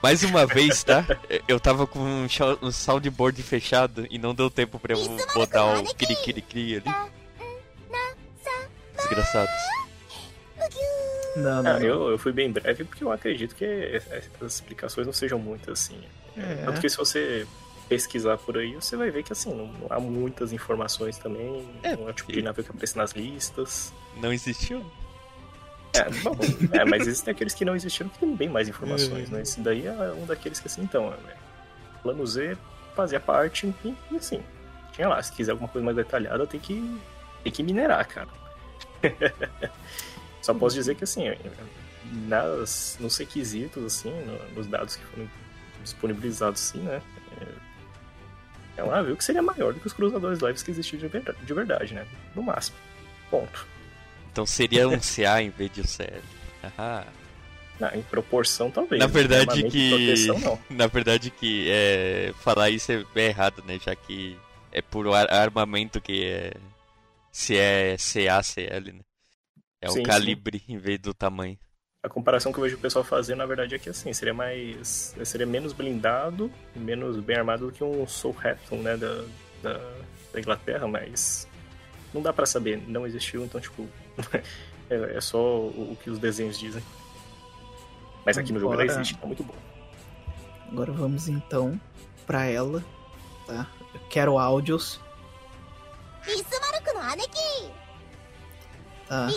mais 0.01 0.23
uma 0.23 0.47
vez, 0.47 0.83
tá? 0.83 1.05
Eu 1.47 1.59
tava 1.59 1.85
com 1.85 1.99
um 1.99 2.71
soundboard 2.71 3.43
fechado 3.43 4.07
e 4.09 4.17
não 4.17 4.33
deu 4.33 4.49
tempo 4.49 4.79
pra 4.79 4.95
eu 4.95 5.17
botar 5.35 5.65
o 5.65 5.93
kiri-kiri-kiri 5.93 6.77
ali 6.77 7.11
desgraçados. 8.97 9.53
Não, 11.35 11.63
não, 11.63 11.77
Eu, 11.79 12.09
eu 12.11 12.17
fui 12.17 12.31
bem 12.31 12.51
breve 12.51 12.83
porque 12.83 13.03
eu 13.03 13.11
acredito 13.11 13.55
que 13.55 13.65
as 14.41 14.53
explicações 14.53 15.07
não 15.07 15.13
sejam 15.13 15.39
muitas 15.39 15.81
assim. 15.81 15.99
É. 16.37 16.65
Tanto 16.65 16.81
que 16.81 16.89
se 16.89 16.97
você 16.97 17.47
pesquisar 17.89 18.37
por 18.37 18.57
aí, 18.57 18.73
você 18.73 18.95
vai 18.95 19.11
ver 19.11 19.23
que 19.23 19.33
assim, 19.33 19.53
não, 19.53 19.67
não 19.67 19.87
há 19.89 19.99
muitas 19.99 20.53
informações 20.53 21.17
também. 21.17 21.67
É, 21.83 21.95
não 21.95 22.07
é 22.07 22.11
o 22.11 22.13
tipo 22.13 22.31
de 22.31 22.41
nave 22.41 22.63
que 22.63 22.69
aparece 22.69 22.97
nas 22.97 23.11
listas. 23.11 23.93
Não 24.17 24.31
existiu? 24.31 24.83
É, 25.93 26.09
bom, 26.23 26.35
é, 26.71 26.85
mas 26.85 27.07
existem 27.07 27.31
aqueles 27.31 27.53
que 27.53 27.63
não 27.63 27.75
existiram 27.75 28.09
que 28.09 28.17
tem 28.17 28.35
bem 28.35 28.49
mais 28.49 28.67
informações, 28.67 29.29
né? 29.29 29.43
Esse 29.43 29.59
daí 29.61 29.85
é 29.85 29.91
um 30.11 30.25
daqueles 30.25 30.59
que 30.59 30.67
assim, 30.67 30.81
então, 30.81 31.13
é, 31.13 31.35
plano 32.01 32.25
Z 32.25 32.57
fazia 32.95 33.19
parte 33.19 33.71
e, 33.85 33.95
e 34.11 34.17
assim, 34.17 34.41
tinha 34.91 35.07
lá, 35.07 35.21
se 35.21 35.31
quiser 35.31 35.51
alguma 35.51 35.69
coisa 35.69 35.85
mais 35.85 35.95
detalhada, 35.95 36.47
tem 36.47 36.59
que, 36.59 36.99
tem 37.43 37.51
que 37.51 37.61
minerar, 37.61 38.07
cara. 38.07 38.27
Só 40.43 40.53
posso 40.53 40.75
dizer 40.75 40.95
que 40.95 41.05
assim, 41.05 41.23
nas, 42.27 42.97
nos 42.99 43.17
requisitos, 43.17 43.83
assim, 43.85 44.13
nos 44.53 44.67
dados 44.67 44.97
que 44.97 45.05
foram 45.05 45.27
disponibilizados, 45.81 46.61
assim, 46.61 46.79
né? 46.79 47.01
É, 47.39 47.47
ela 48.75 49.01
viu 49.01 49.15
que 49.15 49.23
seria 49.23 49.41
maior 49.41 49.73
do 49.73 49.79
que 49.79 49.87
os 49.87 49.93
cruzadores 49.93 50.39
lives 50.39 50.61
que 50.61 50.71
existiam 50.71 50.99
de 50.99 51.07
verdade, 51.07 51.37
de 51.41 51.53
verdade, 51.53 51.93
né? 51.93 52.05
No 52.35 52.43
máximo. 52.43 52.75
Ponto. 53.31 53.65
Então 54.31 54.45
seria 54.45 54.87
um 54.87 54.99
CA 54.99 55.41
em 55.41 55.49
vez 55.49 55.71
de 55.71 55.79
um 55.79 55.85
CL. 55.85 56.21
Não, 57.79 57.89
em 57.95 58.01
proporção 58.01 58.69
talvez. 58.69 58.99
Na 58.99 59.07
verdade 59.07 59.63
que. 59.69 60.13
Na 60.69 60.87
verdade 60.87 61.29
que 61.31 61.67
é, 61.69 62.33
falar 62.41 62.69
isso 62.69 62.91
é 62.91 63.05
errado, 63.15 63.63
né? 63.65 63.79
Já 63.83 63.95
que 63.95 64.37
é 64.73 64.81
por 64.81 65.07
armamento 65.07 66.01
que 66.01 66.25
é 66.25 66.53
se 67.31 67.57
é 67.57 67.95
CACL, 67.95 68.93
né? 68.93 68.99
É 69.83 69.89
sim, 69.89 70.01
o 70.01 70.03
calibre 70.03 70.63
sim. 70.65 70.73
em 70.73 70.77
vez 70.77 70.97
do 70.97 71.13
tamanho. 71.13 71.57
A 72.01 72.09
comparação 72.09 72.51
que 72.51 72.57
eu 72.57 72.63
vejo 72.63 72.77
o 72.77 72.79
pessoal 72.79 73.03
fazer, 73.03 73.35
na 73.35 73.45
verdade, 73.45 73.75
é 73.75 73.79
que 73.79 73.89
assim, 73.89 74.13
seria 74.13 74.33
mais. 74.33 75.13
seria 75.25 75.45
menos 75.45 75.73
blindado, 75.73 76.49
menos 76.75 77.17
bem 77.17 77.37
armado 77.37 77.67
do 77.67 77.71
que 77.71 77.83
um 77.83 78.07
Southampton, 78.07 78.77
né, 78.77 78.97
da, 78.97 79.25
da, 79.61 79.73
da, 80.33 80.39
Inglaterra, 80.39 80.87
mas 80.87 81.47
não 82.13 82.21
dá 82.21 82.31
para 82.31 82.45
saber, 82.45 82.81
não 82.87 83.05
existiu, 83.05 83.43
então, 83.43 83.59
tipo, 83.59 83.87
é, 84.89 85.17
é, 85.17 85.21
só 85.21 85.37
o, 85.37 85.91
o, 85.91 85.97
que 86.01 86.09
os 86.09 86.19
desenhos 86.19 86.57
dizem. 86.57 86.83
Mas 88.25 88.37
aqui 88.37 88.53
no 88.53 88.59
jogo 88.59 88.73
ela 88.73 88.85
existe, 88.85 89.17
tá 89.17 89.27
muito 89.27 89.43
bom. 89.43 89.55
Agora 90.71 90.91
vamos 90.93 91.27
então 91.27 91.79
para 92.25 92.45
ela, 92.45 92.83
tá? 93.45 93.69
Eu 93.93 93.99
quero 94.09 94.37
áudios 94.37 94.99
Tá. 99.07 99.29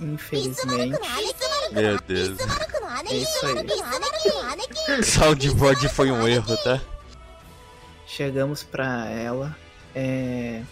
Infelizmente. 0.00 0.98
Meu 1.72 2.00
Deus. 2.00 2.38
É 3.06 3.14
isso 3.14 3.46
aí. 3.46 5.02
Soundboard 5.02 5.88
foi 5.90 6.10
um 6.10 6.26
erro, 6.26 6.56
tá? 6.58 6.80
Chegamos 8.06 8.62
pra 8.64 9.08
ela. 9.08 9.56
É... 9.94 10.62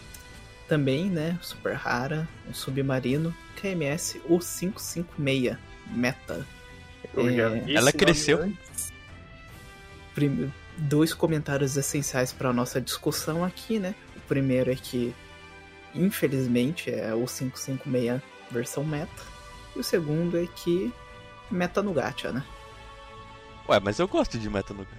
Também, 0.66 1.08
né? 1.08 1.38
Super 1.42 1.74
rara. 1.74 2.28
Um 2.48 2.54
submarino. 2.54 3.34
KMS 3.60 4.20
U556 4.28 5.56
Meta. 5.86 6.46
É... 7.16 7.74
Ela 7.74 7.92
cresceu. 7.92 8.52
Dois 10.76 11.12
comentários 11.12 11.76
essenciais 11.76 12.32
para 12.32 12.52
nossa 12.52 12.80
discussão 12.80 13.44
aqui, 13.44 13.78
né? 13.78 13.94
O 14.16 14.20
primeiro 14.20 14.70
é 14.70 14.74
que, 14.76 15.14
infelizmente, 15.98 16.90
é 16.90 17.12
o 17.14 17.26
556 17.26 18.22
versão 18.50 18.84
meta. 18.84 19.22
E 19.76 19.78
o 19.78 19.84
segundo 19.84 20.38
é 20.38 20.46
que 20.46 20.92
meta 21.50 21.82
no 21.82 21.92
gacha, 21.92 22.32
né? 22.32 22.44
Ué, 23.68 23.80
mas 23.80 23.98
eu 23.98 24.08
gosto 24.08 24.38
de 24.38 24.48
meta 24.48 24.72
no 24.72 24.84
gacha. 24.84 24.96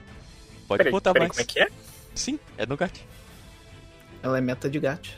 Pode 0.68 0.78
peraí, 0.80 0.92
botar 0.92 1.14
peraí, 1.14 1.28
mais. 1.28 1.38
Como 1.38 1.42
é 1.42 1.46
que 1.46 1.60
é? 1.60 1.70
Sim, 2.14 2.40
é 2.58 2.66
no 2.66 2.78
gacha. 2.78 3.02
Ela 4.22 4.38
é 4.38 4.42
meta 4.42 4.70
de 4.70 4.80
gacha. 4.80 5.18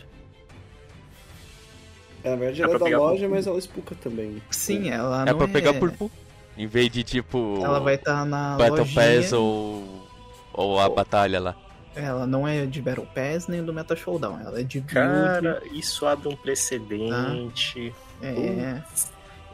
É, 2.23 2.29
na 2.29 2.35
verdade, 2.35 2.61
ela 2.61 2.75
é 2.75 2.91
da 2.91 2.97
loja, 2.97 3.27
mas 3.27 3.47
ela 3.47 3.57
espuca 3.57 3.95
também. 3.95 4.41
Sim, 4.51 4.89
ela 4.89 5.23
é 5.23 5.25
não 5.25 5.37
pra 5.37 5.47
pegar 5.47 5.73
por 5.73 5.91
pool. 5.91 6.11
Em 6.57 6.67
vez 6.67 6.89
de 6.91 7.03
tipo. 7.03 7.59
Ela 7.63 7.79
vai 7.79 7.95
estar 7.95 8.19
tá 8.19 8.25
na. 8.25 8.55
Battle 8.57 8.79
lojinha... 8.79 9.21
Pass 9.21 9.33
ou 9.33 10.07
ou 10.53 10.79
a 10.79 10.89
batalha 10.89 11.39
lá? 11.39 11.55
Ela 11.95 12.25
não 12.25 12.47
é 12.47 12.65
de 12.65 12.81
Battle 12.81 13.07
Pass 13.07 13.47
nem 13.47 13.63
do 13.63 13.73
Meta 13.73 13.95
Showdown, 13.95 14.39
ela 14.39 14.59
é 14.59 14.63
de 14.63 14.79
build. 14.79 14.93
Cara, 14.93 15.61
isso 15.71 16.05
abre 16.05 16.29
um 16.29 16.35
precedente. 16.35 17.93
Ah, 18.21 18.25
é, 18.25 18.83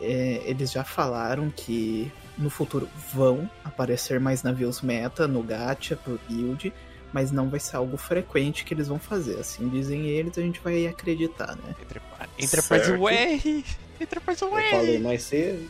é, 0.02 0.42
eles 0.46 0.72
já 0.72 0.84
falaram 0.84 1.50
que 1.50 2.12
no 2.38 2.50
futuro 2.50 2.88
vão 3.14 3.50
aparecer 3.64 4.20
mais 4.20 4.44
navios 4.44 4.82
meta 4.82 5.28
no 5.28 5.42
gacha 5.42 5.96
por 5.96 6.20
build, 6.30 6.72
mas 7.12 7.32
não 7.32 7.50
vai 7.50 7.60
ser 7.60 7.78
algo 7.78 7.98
frequente 7.98 8.64
que 8.64 8.74
eles 8.74 8.88
vão 8.88 9.00
fazer. 9.00 9.40
Assim 9.40 9.68
dizem 9.70 10.06
eles, 10.06 10.38
a 10.38 10.42
gente 10.42 10.60
vai 10.60 10.86
acreditar, 10.86 11.56
né? 11.56 11.76
Enterprise 12.38 12.92
UR! 12.92 13.64
Enterprise 14.00 14.44
UR! 14.44 14.60
Eu 14.60 14.70
falei 14.70 15.00
mais 15.00 15.24
cedo. 15.24 15.68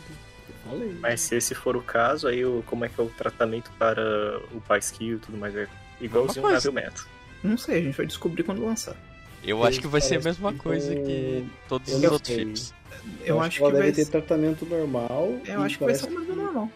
Mas 1.00 1.22
se 1.22 1.36
esse 1.36 1.56
for 1.56 1.78
o 1.78 1.82
caso, 1.82 2.28
aí 2.28 2.44
o, 2.44 2.62
como 2.66 2.84
é 2.84 2.90
que 2.90 3.00
é 3.00 3.04
o 3.04 3.08
tratamento 3.08 3.72
para 3.80 4.38
o 4.52 4.60
pai 4.60 4.80
skill 4.80 5.16
e 5.16 5.20
tudo 5.20 5.38
mais? 5.38 5.56
É 5.56 5.66
igualzinho 6.02 6.46
o 6.46 6.52
navio 6.52 6.74
meta. 6.74 7.02
Não 7.44 7.58
sei, 7.58 7.80
a 7.80 7.82
gente 7.84 7.96
vai 7.96 8.06
descobrir 8.06 8.44
quando 8.44 8.66
lançar. 8.66 8.96
Eu 9.44 9.64
acho 9.64 9.80
que 9.80 9.88
vai 9.88 10.02
ser 10.02 10.18
a 10.18 10.22
mesma 10.22 10.54
coisa 10.54 10.94
que 10.94 11.48
todos 11.70 11.94
os 11.94 12.04
outros 12.04 12.36
chips. 12.36 12.74
Eu, 13.22 13.36
eu 13.36 13.42
acho 13.42 13.64
que, 13.64 13.72
vai 13.72 13.92
ter 13.92 14.06
tratamento 14.08 14.66
normal. 14.66 15.40
Eu 15.46 15.62
acho 15.62 15.78
que 15.78 15.84
vai 15.84 15.96
ser 15.96 16.08
o 16.08 16.20
mesmo 16.20 16.36
normal. 16.36 16.70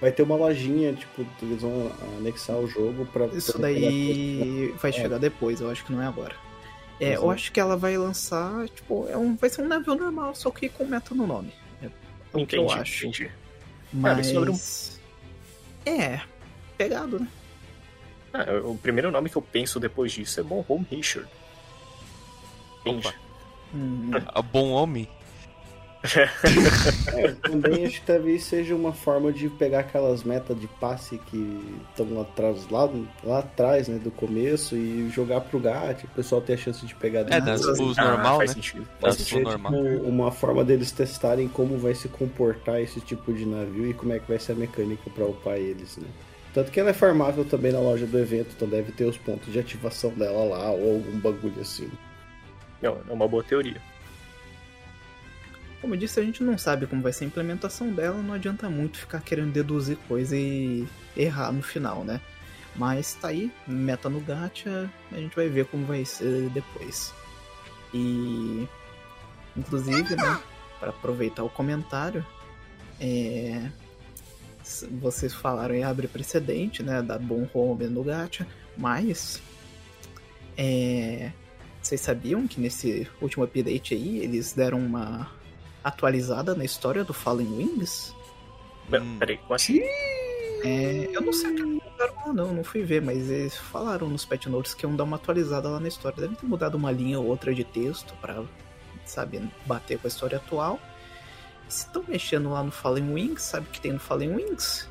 Vai 0.00 0.12
ter 0.12 0.22
uma 0.22 0.36
lojinha, 0.36 0.92
tipo, 0.92 1.26
eles 1.42 1.62
vão 1.62 1.90
anexar 2.18 2.56
o 2.56 2.66
jogo 2.66 3.06
pra. 3.06 3.26
Isso 3.26 3.58
daí 3.58 4.74
vai 4.80 4.92
chegar 4.92 5.16
é. 5.16 5.18
depois, 5.18 5.60
eu 5.60 5.70
acho 5.70 5.84
que 5.84 5.92
não 5.92 6.02
é 6.02 6.06
agora. 6.06 6.34
É, 7.00 7.16
eu 7.16 7.30
acho 7.30 7.50
que 7.50 7.58
ela 7.58 7.76
vai 7.76 7.96
lançar, 7.98 8.68
tipo, 8.68 9.06
é 9.08 9.16
um, 9.16 9.34
vai 9.34 9.50
ser 9.50 9.62
um 9.62 9.68
navio 9.68 9.94
normal, 9.94 10.34
só 10.34 10.50
que 10.50 10.68
com 10.68 10.84
meta 10.84 11.14
no 11.14 11.26
nome. 11.26 11.52
É 11.82 11.86
o 12.32 12.40
entendi, 12.40 12.46
que 12.46 12.56
eu 12.56 12.70
acho. 12.70 13.06
Entendi. 13.06 13.30
Mas. 13.92 15.00
É, 15.84 16.20
pegado, 16.78 17.20
né? 17.20 17.28
Ah, 18.34 18.60
o 18.64 18.76
primeiro 18.76 19.12
nome 19.12 19.30
que 19.30 19.36
eu 19.36 19.42
penso 19.42 19.78
depois 19.78 20.10
disso 20.10 20.40
é 20.40 20.42
Bom 20.42 20.64
Home 20.68 20.84
Richard. 20.90 21.28
Opa. 22.84 23.14
Hum. 23.72 24.10
Bom 24.52 24.70
Homem? 24.72 25.08
é, 27.14 27.28
também 27.48 27.86
acho 27.86 28.00
que 28.00 28.06
talvez 28.06 28.44
seja 28.44 28.74
uma 28.74 28.92
forma 28.92 29.32
de 29.32 29.48
pegar 29.48 29.80
aquelas 29.80 30.22
metas 30.22 30.60
de 30.60 30.66
passe 30.66 31.16
que 31.16 31.78
estão 31.88 32.14
lá 32.14 32.22
atrás, 32.22 32.68
lá, 32.68 32.90
lá 33.22 33.38
atrás, 33.38 33.88
né, 33.88 33.98
do 33.98 34.10
começo 34.10 34.76
e 34.76 35.08
jogar 35.08 35.40
pro 35.40 35.58
gato, 35.58 36.04
o 36.04 36.08
pessoal 36.08 36.42
ter 36.42 36.54
a 36.54 36.56
chance 36.58 36.84
de 36.84 36.94
pegar 36.94 37.20
É, 37.20 37.40
das 37.40 37.62
pools 37.64 37.96
ah, 37.98 38.10
normal, 38.10 38.36
faz 38.36 38.50
né? 38.50 38.54
Sentido. 38.56 38.88
Faz 39.00 39.14
sentido. 39.14 39.44
normal. 39.44 39.72
Tipo, 39.72 40.06
uma 40.06 40.30
forma 40.30 40.62
deles 40.62 40.92
testarem 40.92 41.48
como 41.48 41.78
vai 41.78 41.94
se 41.94 42.08
comportar 42.08 42.82
esse 42.82 43.00
tipo 43.00 43.32
de 43.32 43.46
navio 43.46 43.88
e 43.88 43.94
como 43.94 44.12
é 44.12 44.18
que 44.18 44.28
vai 44.28 44.38
ser 44.38 44.52
a 44.52 44.56
mecânica 44.56 45.08
para 45.08 45.24
upar 45.24 45.56
eles, 45.56 45.96
né? 45.96 46.08
Tanto 46.54 46.70
que 46.70 46.78
ela 46.78 46.90
é 46.90 46.94
farmável 46.94 47.44
também 47.44 47.72
na 47.72 47.80
loja 47.80 48.06
do 48.06 48.16
evento, 48.16 48.50
então 48.54 48.68
deve 48.68 48.92
ter 48.92 49.04
os 49.04 49.18
pontos 49.18 49.52
de 49.52 49.58
ativação 49.58 50.10
dela 50.12 50.44
lá 50.44 50.70
ou 50.70 50.94
algum 50.94 51.18
bagulho 51.18 51.60
assim. 51.60 51.90
Não, 52.80 53.00
é 53.08 53.12
uma 53.12 53.26
boa 53.26 53.42
teoria. 53.42 53.82
Como 55.80 55.94
eu 55.94 55.98
disse, 55.98 56.20
a 56.20 56.22
gente 56.22 56.44
não 56.44 56.56
sabe 56.56 56.86
como 56.86 57.02
vai 57.02 57.12
ser 57.12 57.24
a 57.24 57.26
implementação 57.26 57.92
dela, 57.92 58.22
não 58.22 58.32
adianta 58.32 58.70
muito 58.70 58.98
ficar 58.98 59.20
querendo 59.20 59.52
deduzir 59.52 59.98
coisa 60.08 60.36
e 60.36 60.86
errar 61.16 61.52
no 61.52 61.60
final, 61.60 62.04
né? 62.04 62.20
Mas 62.76 63.14
tá 63.14 63.28
aí, 63.28 63.52
meta 63.66 64.08
no 64.08 64.20
gacha, 64.20 64.88
a 65.12 65.16
gente 65.16 65.34
vai 65.34 65.48
ver 65.48 65.66
como 65.66 65.84
vai 65.84 66.04
ser 66.04 66.48
depois. 66.50 67.12
E 67.92 68.66
inclusive, 69.56 70.16
né, 70.16 70.40
para 70.78 70.90
aproveitar 70.90 71.42
o 71.42 71.50
comentário, 71.50 72.24
é, 73.00 73.70
vocês 75.00 75.32
falaram 75.32 75.74
em 75.74 75.84
abrir 75.84 76.08
precedente, 76.08 76.82
né, 76.82 77.02
da 77.02 77.18
Bom 77.18 77.46
Home 77.52 77.86
no 77.86 78.02
gacha, 78.02 78.46
mas 78.76 79.40
é, 80.56 81.32
vocês 81.82 82.00
sabiam 82.00 82.46
que 82.46 82.60
nesse 82.60 83.06
último 83.20 83.44
update 83.44 83.94
aí 83.94 84.18
eles 84.18 84.52
deram 84.52 84.78
uma 84.78 85.30
atualizada 85.82 86.54
na 86.54 86.64
história 86.64 87.04
do 87.04 87.12
Fallen 87.12 87.46
Wings? 87.46 88.14
Hum. 88.92 89.18
Peraí, 89.18 89.36
como 89.38 89.54
assim? 89.54 89.80
É, 90.64 91.10
eu 91.12 91.20
não 91.20 91.32
sei 91.32 91.50
o 91.50 91.54
que 91.54 91.62
mudaram 91.62 92.14
lá, 92.26 92.32
não, 92.32 92.54
não 92.54 92.64
fui 92.64 92.82
ver, 92.82 93.02
mas 93.02 93.30
eles 93.30 93.54
falaram 93.56 94.08
nos 94.08 94.24
patch 94.24 94.46
notes 94.46 94.72
que 94.72 94.86
iam 94.86 94.96
dar 94.96 95.04
uma 95.04 95.16
atualizada 95.16 95.68
lá 95.68 95.78
na 95.78 95.88
história. 95.88 96.22
Devem 96.22 96.36
ter 96.36 96.46
mudado 96.46 96.74
uma 96.76 96.90
linha 96.90 97.20
ou 97.20 97.26
outra 97.26 97.54
de 97.54 97.64
texto 97.64 98.14
pra, 98.20 98.42
sabe, 99.04 99.42
bater 99.66 99.98
com 99.98 100.06
a 100.06 100.08
história 100.08 100.38
atual. 100.38 100.80
Se 101.68 101.86
estão 101.86 102.04
mexendo 102.06 102.50
lá 102.50 102.62
no 102.62 102.70
Fallen 102.70 103.12
Wings, 103.12 103.42
sabe 103.42 103.66
o 103.68 103.70
que 103.70 103.80
tem 103.80 103.92
no 103.92 103.98
Fallen 103.98 104.34
Wings? 104.36 104.88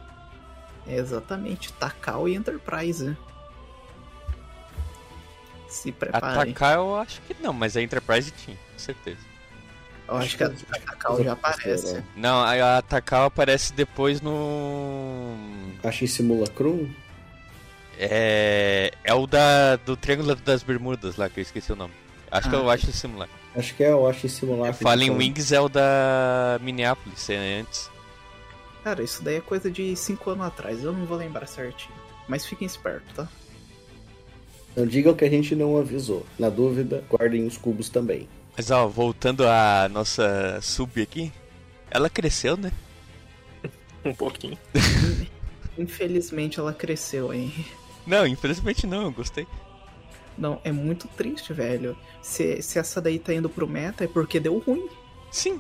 É 0.87 0.95
exatamente, 0.95 1.71
Takao 1.73 2.27
e 2.27 2.35
Enterprise. 2.35 3.05
Né? 3.05 3.17
Se 5.69 5.91
preparem. 5.91 6.51
Atacar 6.51 6.75
eu 6.75 6.95
acho 6.95 7.21
que 7.21 7.35
não, 7.41 7.53
mas 7.53 7.77
a 7.77 7.81
Enterprise 7.81 8.31
tinha, 8.31 8.57
com 8.57 8.79
certeza. 8.79 9.33
Eu 10.07 10.17
acho 10.17 10.35
que 10.35 10.43
a 10.43 10.49
Takao 10.49 11.23
já 11.23 11.31
aparece. 11.33 12.03
Não, 12.15 12.43
a 12.43 12.81
Takao 12.81 13.25
aparece 13.25 13.73
depois 13.73 14.19
no. 14.21 15.35
Acho 15.83 16.03
em 16.03 16.07
Simulacrum? 16.07 16.89
É. 17.97 18.91
É 19.03 19.13
o 19.13 19.25
da, 19.25 19.77
do 19.77 19.95
Triângulo 19.95 20.35
das 20.35 20.61
Bermudas 20.61 21.15
lá, 21.15 21.29
que 21.29 21.39
eu 21.39 21.41
esqueci 21.41 21.71
o 21.71 21.75
nome. 21.75 21.93
Acho 22.29 22.47
ah, 22.47 22.49
que 22.49 22.55
eu 22.55 22.69
acho 22.69 22.91
simular. 22.91 23.29
Acho 23.55 23.75
que 23.75 23.83
é, 23.83 23.91
acho 23.91 24.27
simular. 24.29 24.69
É, 24.69 24.73
Fallen 24.73 25.09
então. 25.09 25.17
Wings 25.17 25.51
é 25.51 25.61
o 25.61 25.69
da 25.69 26.59
Minneapolis, 26.61 27.29
é 27.29 27.59
antes. 27.59 27.89
Cara, 28.83 29.01
isso 29.03 29.23
daí 29.23 29.35
é 29.35 29.41
coisa 29.41 29.71
de 29.71 29.95
5 29.95 30.29
anos 30.31 30.45
atrás, 30.45 30.83
eu 30.83 30.91
não 30.91 31.05
vou 31.05 31.17
lembrar 31.17 31.47
certinho. 31.47 31.95
Mas 32.27 32.45
fiquem 32.45 32.65
espertos, 32.65 33.13
tá? 33.15 33.27
Não 34.75 34.85
digam 34.85 35.13
que 35.13 35.23
a 35.23 35.29
gente 35.29 35.55
não 35.55 35.77
avisou. 35.77 36.25
Na 36.37 36.49
dúvida, 36.49 37.03
guardem 37.09 37.45
os 37.45 37.57
cubos 37.57 37.89
também. 37.89 38.27
Mas 38.57 38.71
ó, 38.71 38.87
voltando 38.87 39.47
à 39.47 39.87
nossa 39.89 40.59
sub 40.61 41.01
aqui, 41.01 41.31
ela 41.89 42.09
cresceu, 42.09 42.57
né? 42.57 42.71
um 44.03 44.13
pouquinho. 44.13 44.57
Infelizmente 45.77 46.59
ela 46.59 46.73
cresceu, 46.73 47.33
hein? 47.33 47.53
Não, 48.05 48.27
infelizmente 48.27 48.85
não, 48.85 49.03
eu 49.03 49.11
gostei. 49.11 49.47
Não, 50.37 50.59
é 50.63 50.71
muito 50.71 51.07
triste, 51.09 51.53
velho. 51.53 51.97
Se, 52.21 52.61
se 52.61 52.79
essa 52.79 53.01
daí 53.01 53.19
tá 53.19 53.33
indo 53.33 53.49
pro 53.49 53.67
meta 53.67 54.03
é 54.03 54.07
porque 54.07 54.39
deu 54.39 54.57
ruim. 54.59 54.87
Sim. 55.31 55.59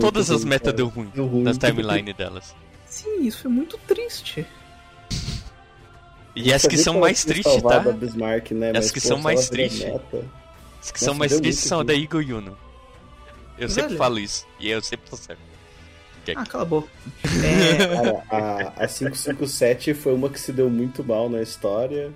Todas 0.00 0.30
as 0.30 0.44
metas 0.44 0.72
deu 0.72 0.88
ruim, 0.88 1.10
deu 1.14 1.26
ruim 1.26 1.42
nas 1.42 1.58
timeline 1.58 2.12
delas. 2.12 2.54
Sim, 2.86 3.22
isso 3.22 3.46
é 3.46 3.50
muito 3.50 3.78
triste. 3.86 4.46
E 6.34 6.52
as 6.52 6.66
que 6.66 6.78
são 6.78 7.00
mais 7.00 7.24
tristes, 7.24 7.62
tá? 7.62 7.80
Bismarck, 7.80 8.52
né? 8.52 8.72
As 8.76 8.90
que 8.90 9.00
são 9.00 9.18
mais 9.18 9.48
tristes. 9.48 9.86
As 10.80 10.90
que 10.90 11.00
são 11.00 11.14
mais 11.14 11.38
tristes 11.38 11.64
são 11.64 11.80
a 11.80 11.82
da 11.82 11.94
Eagle 11.94 12.22
Yuno. 12.22 12.56
Eu 13.58 13.68
Velho. 13.68 13.70
sempre 13.70 13.96
falo 13.96 14.18
isso. 14.18 14.46
E 14.58 14.70
eu 14.70 14.80
sempre 14.82 15.10
tô 15.10 15.16
certo. 15.16 15.50
Ah, 16.34 16.46
cala 16.46 16.62
a 16.62 16.66
boca. 16.66 16.88
É... 17.44 18.24
Cara, 18.30 18.72
a, 18.76 18.84
a 18.84 18.88
557 18.88 19.94
foi 19.94 20.14
uma 20.14 20.28
que 20.28 20.38
se 20.38 20.52
deu 20.52 20.70
muito 20.70 21.02
mal 21.02 21.28
na 21.28 21.42
história. 21.42 22.12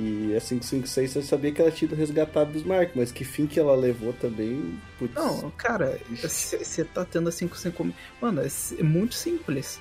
E 0.00 0.36
a 0.36 0.40
556 0.40 1.16
eu 1.16 1.22
sabia 1.22 1.50
que 1.50 1.60
ela 1.60 1.72
tinha 1.72 1.92
resgatado 1.92 2.52
Bismarck, 2.52 2.92
mas 2.94 3.10
que 3.10 3.24
fim 3.24 3.48
que 3.48 3.58
ela 3.58 3.74
levou 3.74 4.12
também. 4.12 4.78
Putz. 4.96 5.12
Não, 5.12 5.50
cara, 5.56 5.98
você 6.22 6.84
tá 6.84 7.04
tendo 7.04 7.28
a 7.28 7.32
556. 7.32 7.92
Mano, 8.22 8.40
é 8.40 8.82
muito 8.84 9.16
simples. 9.16 9.80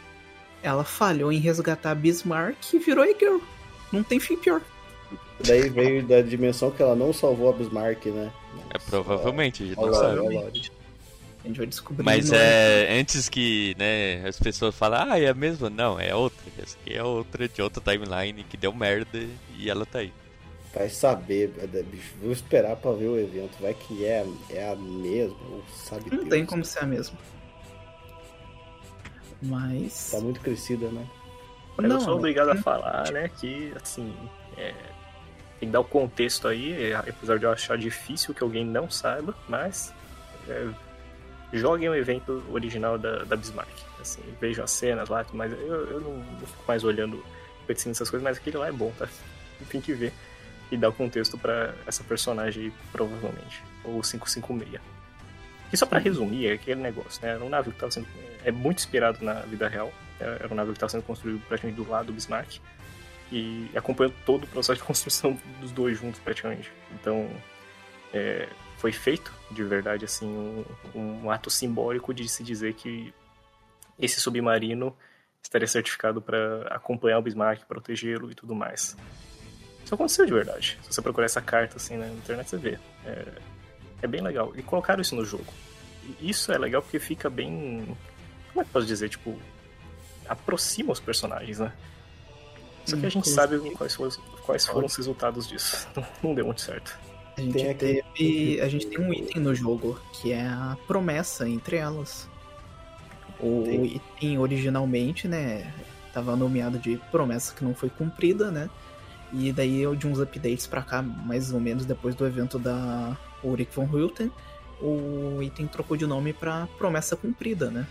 Ela 0.63 0.83
falhou 0.83 1.31
em 1.31 1.37
resgatar 1.37 1.93
Bismarck 1.93 2.73
e 2.73 2.79
virou 2.79 3.05
Eagle. 3.05 3.43
Não 3.93 4.01
tem 4.01 4.19
fim 4.19 4.35
pior. 4.35 4.59
Daí 5.45 5.69
veio 5.69 6.03
da 6.03 6.19
dimensão 6.23 6.71
que 6.71 6.81
ela 6.81 6.95
não 6.95 7.13
salvou 7.13 7.51
a 7.51 7.53
Bismarck, 7.53 8.07
né? 8.07 8.33
Nossa, 8.55 8.67
é 8.73 8.79
provavelmente, 8.89 9.61
a 9.61 9.65
gente 9.67 9.77
não 9.77 9.93
sabe. 9.93 10.71
A 11.47 11.49
gente 11.49 11.57
vai 11.57 11.67
descobrir. 11.67 12.03
Mas 12.03 12.31
é 12.33 12.99
antes 12.99 13.29
que 13.29 13.73
né, 13.79 14.27
as 14.27 14.37
pessoas 14.37 14.75
falem, 14.75 14.99
ah, 14.99 15.17
é 15.17 15.29
a 15.29 15.33
mesma? 15.33 15.69
Não, 15.69 15.97
é 15.97 16.13
outra. 16.13 16.45
Essa 16.61 16.77
aqui 16.77 16.93
é 16.93 17.01
outra 17.01 17.47
de 17.47 17.61
outra 17.61 17.81
timeline 17.81 18.43
que 18.43 18.57
deu 18.57 18.73
merda 18.73 19.25
e 19.57 19.69
ela 19.69 19.85
tá 19.85 19.99
aí. 19.99 20.11
Vai 20.73 20.89
saber, 20.89 21.53
bicho. 21.89 22.13
Vou 22.21 22.33
esperar 22.33 22.75
pra 22.75 22.91
ver 22.91 23.07
o 23.07 23.17
evento. 23.17 23.57
Vai 23.61 23.73
que 23.73 24.05
é, 24.05 24.27
é 24.49 24.69
a 24.69 24.75
mesma, 24.75 25.37
sabe 25.73 26.09
Não 26.09 26.17
Deus. 26.17 26.29
tem 26.29 26.45
como 26.45 26.65
ser 26.65 26.79
a 26.79 26.85
mesma. 26.85 27.17
Mas. 29.41 30.11
Tá 30.11 30.19
muito 30.19 30.41
crescida, 30.41 30.89
né? 30.89 31.07
Eu 31.77 31.87
não, 31.87 32.01
sou 32.01 32.15
obrigado 32.17 32.49
a 32.49 32.55
falar, 32.55 33.09
né, 33.11 33.29
que 33.39 33.71
assim. 33.81 34.13
É 34.57 34.73
tem 35.59 35.69
que 35.69 35.73
dar 35.73 35.79
o 35.79 35.83
contexto 35.83 36.47
aí, 36.47 36.93
apesar 36.93 37.39
de 37.39 37.45
eu 37.45 37.51
achar 37.51 37.77
difícil 37.77 38.33
que 38.33 38.43
alguém 38.43 38.63
não 38.63 38.89
saiba, 38.89 39.33
mas 39.49 39.91
é, 40.47 40.67
joguem 41.53 41.89
o 41.89 41.95
evento 41.95 42.43
original 42.51 42.97
da, 42.97 43.23
da 43.23 43.35
Bismarck. 43.35 43.69
Assim, 43.99 44.21
vejam 44.39 44.63
as 44.63 44.71
cenas 44.71 45.09
lá, 45.09 45.25
mas 45.33 45.51
eu, 45.51 45.87
eu 45.91 46.01
não, 46.01 46.17
não 46.17 46.47
fico 46.47 46.63
mais 46.67 46.83
olhando 46.83 47.23
cutscenes 47.65 47.97
essas 47.97 48.09
coisas, 48.09 48.23
mas 48.23 48.37
aquele 48.37 48.57
lá 48.57 48.67
é 48.67 48.71
bom, 48.71 48.91
tá? 48.97 49.07
Tem 49.69 49.81
que 49.81 49.93
ver 49.93 50.13
e 50.71 50.77
dar 50.77 50.89
o 50.89 50.93
contexto 50.93 51.37
para 51.37 51.73
essa 51.85 52.03
personagem 52.03 52.65
aí, 52.65 52.73
provavelmente, 52.91 53.63
ou 53.83 54.01
556. 54.01 54.81
E 55.71 55.77
só 55.77 55.85
para 55.85 55.99
resumir, 55.99 56.47
é 56.47 56.53
aquele 56.53 56.81
negócio, 56.81 57.21
né? 57.21 57.33
Era 57.33 57.43
um 57.43 57.49
navio 57.49 57.73
que 57.73 57.79
tava 57.79 57.91
sendo, 57.91 58.07
é 58.43 58.51
muito 58.51 58.79
inspirado 58.79 59.23
na 59.23 59.33
vida 59.41 59.67
real. 59.67 59.91
Era 60.19 60.47
um 60.51 60.55
navio 60.55 60.73
que 60.73 60.77
estava 60.77 60.89
sendo 60.89 61.03
construído 61.03 61.41
praticamente 61.47 61.81
do 61.81 61.89
lado 61.89 62.07
do 62.07 62.13
Bismarck 62.13 62.59
e 63.31 63.69
acompanhando 63.75 64.15
todo 64.25 64.45
o 64.45 64.47
processo 64.47 64.79
de 64.79 64.83
construção 64.87 65.37
dos 65.59 65.71
dois 65.71 65.97
juntos 65.97 66.19
praticamente. 66.19 66.71
Então, 66.93 67.29
é, 68.13 68.47
foi 68.77 68.91
feito 68.91 69.33
de 69.51 69.63
verdade 69.63 70.05
assim 70.05 70.27
um, 70.27 71.23
um, 71.23 71.31
ato 71.31 71.49
simbólico 71.49 72.13
de 72.13 72.27
se 72.29 72.43
dizer 72.43 72.73
que 72.73 73.13
esse 73.99 74.19
submarino 74.19 74.95
estaria 75.41 75.67
certificado 75.67 76.21
para 76.21 76.67
acompanhar 76.67 77.17
o 77.17 77.21
Bismarck, 77.21 77.63
protegê-lo 77.65 78.31
e 78.31 78.35
tudo 78.35 78.53
mais. 78.53 78.95
Isso 79.83 79.95
aconteceu 79.95 80.25
de 80.25 80.33
verdade. 80.33 80.77
Se 80.83 80.93
você 80.93 81.01
procurar 81.01 81.25
essa 81.25 81.41
carta 81.41 81.77
assim 81.77 81.97
na 81.97 82.07
internet, 82.09 82.49
você 82.49 82.57
vê. 82.57 82.79
É, 83.05 83.25
é 84.03 84.07
bem 84.07 84.21
legal. 84.21 84.51
E 84.55 84.61
colocaram 84.61 85.01
isso 85.01 85.15
no 85.15 85.25
jogo. 85.25 85.51
E 86.19 86.29
isso 86.29 86.51
é 86.51 86.57
legal 86.57 86.81
porque 86.81 86.99
fica 86.99 87.29
bem. 87.29 87.97
Como 88.49 88.61
é 88.61 88.65
que 88.65 88.71
posso 88.71 88.85
dizer? 88.85 89.09
Tipo, 89.09 89.39
aproxima 90.27 90.91
os 90.91 90.99
personagens, 90.99 91.59
né? 91.59 91.73
Só 92.85 92.97
que 92.97 93.05
a 93.05 93.09
gente 93.09 93.29
sabe 93.29 93.59
quais 93.71 93.95
foram, 93.95 94.11
quais 94.45 94.65
foram 94.65 94.85
os 94.85 94.95
resultados 94.95 95.47
disso. 95.47 95.87
Não 96.21 96.35
deu 96.35 96.45
muito 96.45 96.61
certo. 96.61 96.97
A 97.37 97.41
gente, 97.41 97.73
teve, 97.75 98.59
a 98.61 98.67
gente 98.67 98.87
tem 98.87 98.99
um 98.99 99.13
item 99.13 99.41
no 99.41 99.53
jogo 99.53 99.99
que 100.11 100.31
é 100.31 100.41
a 100.41 100.75
promessa 100.87 101.47
entre 101.47 101.77
elas. 101.77 102.27
O 103.39 103.63
tem. 103.63 103.85
item 103.85 104.39
originalmente, 104.39 105.27
né, 105.27 105.71
tava 106.11 106.35
nomeado 106.35 106.79
de 106.79 106.99
promessa 107.11 107.53
que 107.53 107.63
não 107.63 107.75
foi 107.75 107.89
cumprida, 107.89 108.49
né? 108.49 108.67
E 109.31 109.51
daí 109.51 109.83
de 109.95 110.07
uns 110.07 110.19
updates 110.19 110.65
para 110.65 110.81
cá, 110.81 111.03
mais 111.03 111.53
ou 111.53 111.59
menos 111.59 111.85
depois 111.85 112.15
do 112.15 112.25
evento 112.25 112.57
da 112.57 113.15
o 113.43 113.53
Rick 113.53 113.75
Von 113.75 113.85
Hulten, 113.85 114.31
o 114.81 115.41
item 115.43 115.67
trocou 115.67 115.95
de 115.95 116.07
nome 116.07 116.33
para 116.33 116.67
Promessa 116.77 117.15
Cumprida, 117.15 117.69
né? 117.69 117.85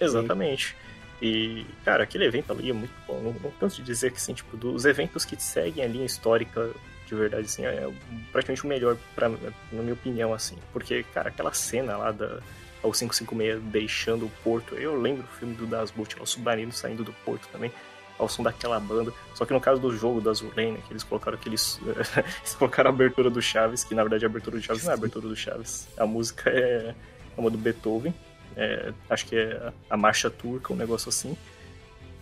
Exatamente. 0.00 0.74
E, 1.20 1.66
cara, 1.84 2.04
aquele 2.04 2.24
evento 2.24 2.52
ali 2.52 2.70
é 2.70 2.72
muito 2.72 2.94
bom. 3.06 3.20
Não, 3.20 3.32
não 3.34 3.50
canso 3.58 3.76
de 3.76 3.82
dizer 3.82 4.10
que, 4.10 4.16
assim, 4.16 4.32
tipo, 4.32 4.56
dos 4.56 4.86
eventos 4.86 5.24
que 5.24 5.40
seguem 5.40 5.84
a 5.84 5.86
linha 5.86 6.06
histórica 6.06 6.70
de 7.10 7.14
verdade, 7.16 7.44
assim, 7.44 7.64
é 7.66 7.90
praticamente 8.30 8.64
o 8.64 8.68
melhor, 8.68 8.96
pra, 9.16 9.28
na 9.28 9.82
minha 9.82 9.94
opinião, 9.94 10.32
assim. 10.32 10.56
Porque, 10.72 11.02
cara, 11.12 11.28
aquela 11.28 11.52
cena 11.52 11.96
lá 11.96 12.12
da 12.12 12.40
ao 12.82 12.92
556 12.92 13.62
deixando 13.64 14.24
o 14.24 14.30
porto, 14.42 14.74
eu 14.74 14.98
lembro 14.98 15.24
o 15.24 15.36
filme 15.36 15.54
do 15.54 15.66
Das 15.66 15.90
Boot, 15.90 16.16
o 16.18 16.24
submarino 16.24 16.72
saindo 16.72 17.04
do 17.04 17.12
porto 17.12 17.46
também, 17.52 17.70
ao 18.18 18.26
som 18.26 18.42
daquela 18.42 18.80
banda. 18.80 19.12
Só 19.34 19.44
que 19.44 19.52
no 19.52 19.60
caso 19.60 19.80
do 19.80 19.94
jogo 19.94 20.20
da 20.20 20.32
Zulane, 20.32 20.78
que 20.86 20.92
eles 20.92 21.02
colocaram 21.02 21.36
aqueles. 21.36 21.78
eles 21.84 22.54
colocaram 22.54 22.90
a 22.90 22.94
abertura 22.94 23.28
do 23.28 23.42
Chaves, 23.42 23.84
que 23.84 23.94
na 23.94 24.02
verdade 24.02 24.24
a 24.24 24.28
abertura 24.28 24.56
do 24.56 24.62
Chaves 24.62 24.84
não 24.84 24.92
é 24.92 24.94
a 24.94 24.96
abertura 24.96 25.28
do 25.28 25.36
Chaves. 25.36 25.88
A 25.98 26.06
música 26.06 26.48
é 26.48 26.94
uma 27.36 27.50
do 27.50 27.58
Beethoven. 27.58 28.14
É, 28.56 28.92
acho 29.08 29.26
que 29.26 29.36
é 29.36 29.72
a 29.88 29.96
marcha 29.96 30.30
turca, 30.30 30.72
um 30.72 30.76
negócio 30.76 31.08
assim. 31.08 31.36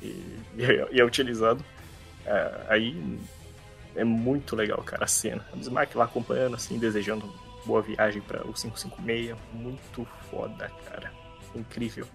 E, 0.02 0.24
e 0.90 1.00
é 1.00 1.04
utilizado. 1.04 1.64
É, 2.26 2.66
aí 2.68 3.18
é 3.98 4.04
muito 4.04 4.54
legal, 4.54 4.82
cara, 4.82 5.04
a 5.04 5.08
cena. 5.08 5.44
A 5.52 5.56
Bismarck 5.56 5.94
lá 5.94 6.04
acompanhando, 6.04 6.54
assim, 6.54 6.78
desejando 6.78 7.28
boa 7.66 7.82
viagem 7.82 8.22
para 8.22 8.40
o 8.46 8.52
556. 8.52 9.36
Muito 9.52 10.06
foda, 10.30 10.70
cara. 10.86 11.12
Incrível. 11.54 12.06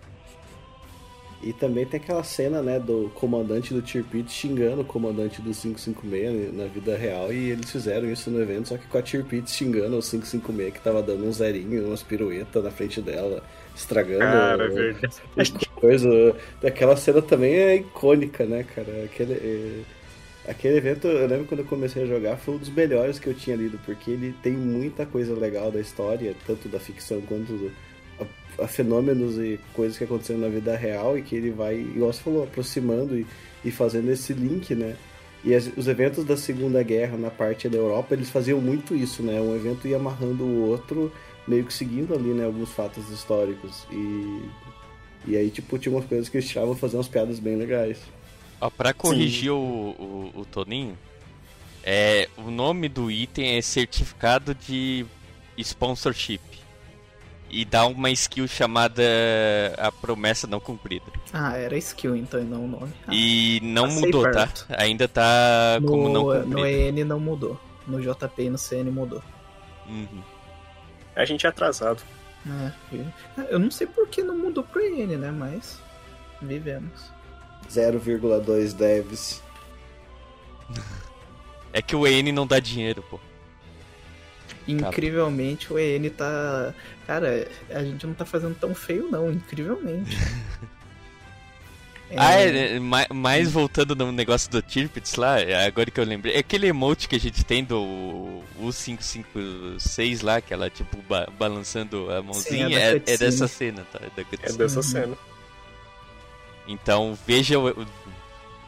E 1.41 1.51
também 1.51 1.85
tem 1.85 1.99
aquela 1.99 2.23
cena, 2.23 2.61
né, 2.61 2.79
do 2.79 3.11
comandante 3.15 3.73
do 3.73 3.81
Tirpit 3.81 4.31
xingando 4.31 4.81
o 4.81 4.85
comandante 4.85 5.41
do 5.41 5.53
556 5.53 6.53
na 6.53 6.65
vida 6.67 6.95
real. 6.95 7.33
E 7.33 7.49
eles 7.49 7.69
fizeram 7.69 8.09
isso 8.09 8.31
no 8.31 8.41
evento, 8.41 8.69
só 8.69 8.77
que 8.77 8.87
com 8.87 8.97
a 8.97 9.01
Tirpit 9.01 9.51
xingando 9.51 9.97
o 9.97 10.01
556 10.01 10.73
que 10.73 10.79
tava 10.79 11.03
dando 11.03 11.25
um 11.25 11.33
zerinho, 11.33 11.87
umas 11.87 12.01
piruetas 12.01 12.63
na 12.63 12.71
frente 12.71 13.01
dela, 13.01 13.43
estragando. 13.75 14.19
Cara, 14.19 14.63
é 14.63 14.69
verdade. 14.69 15.21
Coisa. 15.75 16.35
Aquela 16.65 16.95
cena 16.95 17.21
também 17.21 17.53
é 17.55 17.75
icônica, 17.75 18.45
né, 18.45 18.63
cara? 18.63 19.03
Aquele. 19.03 19.33
É 19.33 20.02
Aquele 20.47 20.75
evento, 20.77 21.07
eu 21.07 21.25
lembro 21.25 21.45
quando 21.45 21.61
eu 21.61 21.65
comecei 21.65 22.03
a 22.03 22.05
jogar, 22.05 22.35
foi 22.35 22.55
um 22.55 22.57
dos 22.57 22.69
melhores 22.69 23.17
que 23.17 23.27
eu 23.27 23.33
tinha 23.33 23.55
lido, 23.55 23.79
porque 23.85 24.11
ele 24.11 24.35
tem 24.43 24.51
muita 24.51 25.05
coisa 25.05 25.33
legal 25.33 25.71
da 25.71 25.79
história, 25.79 26.35
tanto 26.45 26.67
da 26.67 26.79
ficção 26.79 27.21
quanto 27.21 27.53
do, 27.53 27.71
a, 28.19 28.63
a, 28.63 28.67
fenômenos 28.67 29.37
e 29.37 29.57
coisas 29.73 29.97
que 29.97 30.03
aconteceram 30.03 30.41
na 30.41 30.49
vida 30.49 30.75
real, 30.75 31.17
e 31.17 31.21
que 31.21 31.35
ele 31.35 31.49
vai, 31.49 31.75
igual 31.75 32.11
você 32.11 32.21
falou, 32.21 32.43
aproximando 32.43 33.17
e, 33.17 33.25
e 33.63 33.71
fazendo 33.71 34.11
esse 34.11 34.33
link, 34.33 34.75
né? 34.75 34.97
E 35.45 35.55
as, 35.55 35.71
os 35.77 35.87
eventos 35.87 36.25
da 36.25 36.35
Segunda 36.35 36.83
Guerra 36.83 37.17
na 37.17 37.29
parte 37.29 37.69
da 37.69 37.77
Europa, 37.77 38.13
eles 38.13 38.29
faziam 38.29 38.59
muito 38.59 38.93
isso, 38.93 39.23
né? 39.23 39.39
Um 39.39 39.55
evento 39.55 39.87
ia 39.87 39.95
amarrando 39.95 40.43
o 40.43 40.67
outro, 40.67 41.09
meio 41.47 41.63
que 41.63 41.73
seguindo 41.73 42.13
ali, 42.13 42.33
né, 42.33 42.45
alguns 42.45 42.71
fatos 42.71 43.09
históricos. 43.09 43.85
E, 43.91 44.49
e 45.25 45.37
aí, 45.37 45.49
tipo, 45.49 45.77
tinha 45.77 45.95
umas 45.95 46.05
coisas 46.05 46.27
que 46.27 46.35
eles 46.35 46.49
tiravam 46.49 46.75
fazer 46.75 46.97
umas 46.97 47.07
piadas 47.07 47.39
bem 47.39 47.55
legais. 47.55 47.99
Ó, 48.63 48.69
pra 48.69 48.93
corrigir 48.93 49.51
o, 49.51 49.57
o, 49.57 50.31
o, 50.35 50.45
Toninho, 50.45 50.97
é, 51.83 52.29
o 52.37 52.49
nome 52.49 52.87
do 52.87 53.11
item 53.11 53.57
é 53.57 53.61
certificado 53.61 54.55
de 54.55 55.05
sponsorship. 55.57 56.39
E 57.49 57.65
dá 57.65 57.85
uma 57.85 58.09
skill 58.11 58.47
chamada 58.47 59.03
a 59.77 59.91
promessa 59.91 60.47
não 60.47 60.61
cumprida. 60.61 61.05
Ah, 61.33 61.57
era 61.57 61.77
skill 61.77 62.15
então 62.15 62.39
e 62.39 62.45
não 62.45 62.63
o 62.63 62.67
nome. 62.69 62.93
Ah, 63.05 63.11
e 63.13 63.59
não 63.61 63.87
mudou, 63.87 64.23
tá? 64.23 64.31
perto. 64.31 64.65
tá? 64.65 64.75
Ainda 64.81 65.09
tá 65.09 65.77
no, 65.81 65.87
como 65.87 66.07
não 66.07 66.23
cumprida. 66.23 66.45
No 66.45 66.65
EN 66.65 67.03
não 67.03 67.19
mudou. 67.19 67.59
No 67.85 67.99
JP 67.99 68.43
e 68.43 68.49
no 68.49 68.57
CN 68.57 68.89
mudou. 68.89 69.21
Uhum. 69.87 70.23
A 71.13 71.25
gente 71.25 71.45
é 71.45 71.49
atrasado. 71.49 72.01
É, 72.47 72.71
eu 73.49 73.59
não 73.59 73.69
sei 73.69 73.87
por 73.87 74.07
que 74.07 74.23
não 74.23 74.37
mudou 74.37 74.63
pro 74.63 74.81
EN, 74.81 75.17
né? 75.17 75.31
Mas 75.31 75.79
vivemos. 76.41 77.12
0,2 77.73 78.73
devs. 78.73 79.41
É 81.71 81.81
que 81.81 81.95
o 81.95 82.05
EN 82.05 82.31
não 82.31 82.45
dá 82.45 82.59
dinheiro, 82.59 83.03
pô. 83.09 83.19
Incrivelmente 84.67 85.73
o 85.73 85.79
EN 85.79 86.09
tá. 86.09 86.73
Cara, 87.05 87.47
a 87.69 87.83
gente 87.83 88.05
não 88.05 88.13
tá 88.13 88.25
fazendo 88.25 88.55
tão 88.55 88.73
feio, 88.73 89.09
não. 89.09 89.31
Incrivelmente. 89.31 90.15
é... 90.15 90.63
Ah, 92.15 92.33
é, 92.33 92.79
mais 93.11 93.51
voltando 93.51 93.95
no 93.95 94.11
negócio 94.11 94.47
do 94.51 94.61
Tirpitz 94.61 95.15
lá, 95.15 95.37
agora 95.65 95.89
que 95.89 95.99
eu 95.99 96.03
lembrei. 96.03 96.35
É 96.35 96.39
aquele 96.39 96.67
emote 96.67 97.09
que 97.09 97.15
a 97.15 97.19
gente 97.19 97.43
tem 97.43 97.63
do 97.63 98.43
U556 98.61 100.23
lá, 100.23 100.39
que 100.39 100.53
ela 100.53 100.69
tipo 100.69 100.97
ba 101.09 101.27
balançando 101.39 102.11
a 102.11 102.21
mãozinha. 102.21 102.67
Sim, 102.67 102.75
é, 102.75 102.91
é, 102.97 103.01
é, 103.07 103.17
dessa 103.17 103.47
cena, 103.47 103.83
tá? 103.91 103.99
É, 103.99 104.21
é 104.47 104.53
dessa 104.53 104.83
cena. 104.83 105.17
Então 106.67 107.17
veja 107.25 107.59
o. 107.59 107.85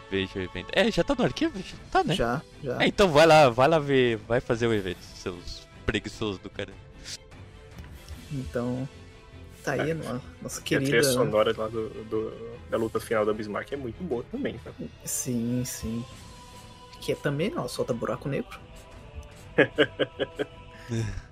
Veja 0.10 0.40
o 0.40 0.42
evento. 0.42 0.68
É, 0.72 0.92
já 0.92 1.04
tá 1.04 1.16
no 1.16 1.24
arquivo? 1.24 1.60
Tá, 1.92 2.04
né? 2.04 2.14
Já, 2.14 2.42
já. 2.64 2.82
É, 2.82 2.88
então 2.88 3.10
vai 3.10 3.26
lá, 3.26 3.50
vai 3.50 3.68
lá 3.68 3.80
ver, 3.80 4.18
vai 4.18 4.40
fazer 4.40 4.68
o 4.68 4.74
evento, 4.74 5.02
seus 5.02 5.68
preguiçosos 5.86 6.38
do 6.40 6.50
cara. 6.50 6.72
Então, 8.32 8.88
tá 9.64 9.74
aí, 9.74 9.92
é. 9.92 9.98
nossa 10.42 10.62
querida. 10.62 10.90
a 10.90 11.02
trilha 11.02 11.14
sonora 11.14 11.54
lá 11.58 11.68
do, 11.68 11.90
do, 12.06 12.34
da 12.70 12.78
luta 12.78 13.00
final 13.00 13.26
da 13.26 13.34
Bismarck 13.34 13.72
é 13.72 13.78
muito 13.78 14.04
boa 14.04 14.24
também, 14.32 14.58
tá? 14.60 14.72
Sim, 15.04 15.64
sim. 15.66 16.06
Que 17.02 17.14
é 17.14 17.16
também, 17.16 17.52
ó, 17.56 17.68
solta 17.68 17.94
buraco 17.94 18.30
negro. 18.30 18.60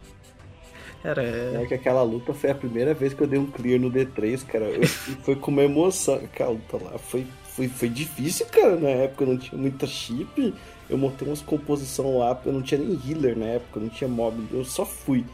Cara, 1.03 1.21
é... 1.21 1.61
é... 1.61 1.65
que 1.65 1.73
aquela 1.73 2.01
luta 2.01 2.34
foi 2.34 2.49
a 2.49 2.55
primeira 2.55 2.93
vez 2.93 3.13
que 3.13 3.21
eu 3.21 3.27
dei 3.27 3.38
um 3.38 3.45
clear 3.45 3.80
no 3.80 3.91
D3, 3.91 4.45
cara. 4.45 4.65
Eu, 4.65 4.88
foi 5.21 5.35
com 5.35 5.51
uma 5.51 5.63
emoção. 5.63 6.15
Aquela 6.15 6.51
luta 6.51 6.77
lá 6.81 6.97
foi, 6.97 7.27
foi, 7.43 7.67
foi 7.67 7.89
difícil, 7.89 8.45
cara. 8.45 8.77
Na 8.77 8.89
época 8.89 9.25
eu 9.25 9.27
não 9.27 9.38
tinha 9.38 9.59
muita 9.59 9.85
chip. 9.85 10.53
Eu 10.89 10.97
montei 10.97 11.27
umas 11.27 11.41
composição 11.41 12.17
lá. 12.17 12.41
Eu 12.45 12.53
não 12.53 12.61
tinha 12.61 12.80
nem 12.80 12.97
healer 13.05 13.38
na 13.38 13.45
época, 13.47 13.80
eu 13.80 13.84
não 13.84 13.89
tinha 13.89 14.07
mob. 14.07 14.41
Eu 14.51 14.63
só 14.63 14.85
fui. 14.85 15.25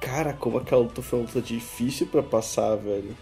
Cara, 0.00 0.32
como 0.32 0.58
aquela 0.58 0.82
luta 0.82 1.00
foi 1.00 1.20
uma 1.20 1.26
luta 1.26 1.40
difícil 1.40 2.08
para 2.08 2.22
passar, 2.22 2.74
velho. 2.74 3.16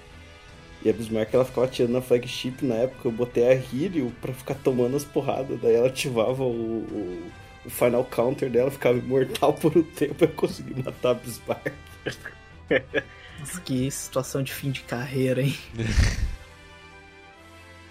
E 0.84 0.90
a 0.90 0.92
Bismarck 0.92 1.32
ela 1.32 1.44
ficava 1.44 1.68
tirando 1.68 1.92
na 1.92 2.00
flagship 2.00 2.56
na 2.62 2.74
época. 2.74 3.06
Eu 3.06 3.12
botei 3.12 3.46
a 3.46 3.52
Heal 3.52 4.10
pra 4.20 4.32
ficar 4.32 4.54
tomando 4.54 4.96
as 4.96 5.04
porradas. 5.04 5.60
Daí 5.60 5.74
ela 5.74 5.86
ativava 5.86 6.42
o, 6.42 6.48
o 6.48 7.22
o 7.64 7.70
final 7.70 8.04
counter 8.04 8.50
dela 8.50 8.70
ficava 8.70 8.98
imortal 8.98 9.54
por 9.54 9.76
um 9.76 9.82
tempo 9.82 10.16
e 10.20 10.24
eu 10.24 10.28
consegui 10.28 10.82
matar 10.82 11.10
a 11.10 11.14
Bismarck. 11.14 11.72
que 13.64 13.90
situação 13.90 14.42
de 14.42 14.52
fim 14.52 14.70
de 14.70 14.82
carreira, 14.82 15.42
hein? 15.42 15.56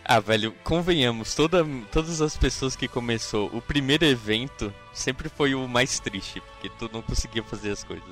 ah, 0.04 0.20
velho, 0.20 0.54
convenhamos, 0.64 1.36
toda, 1.36 1.66
todas 1.92 2.22
as 2.22 2.38
pessoas 2.38 2.76
que 2.76 2.88
começou 2.88 3.48
o 3.54 3.62
primeiro 3.62 4.06
evento 4.06 4.74
sempre 4.94 5.30
foi 5.30 5.54
o 5.54 5.68
mais 5.68 6.00
triste, 6.00 6.42
porque 6.42 6.70
tu 6.78 6.90
não 6.92 7.02
conseguia 7.02 7.44
fazer 7.44 7.72
as 7.72 7.84
coisas. 7.84 8.06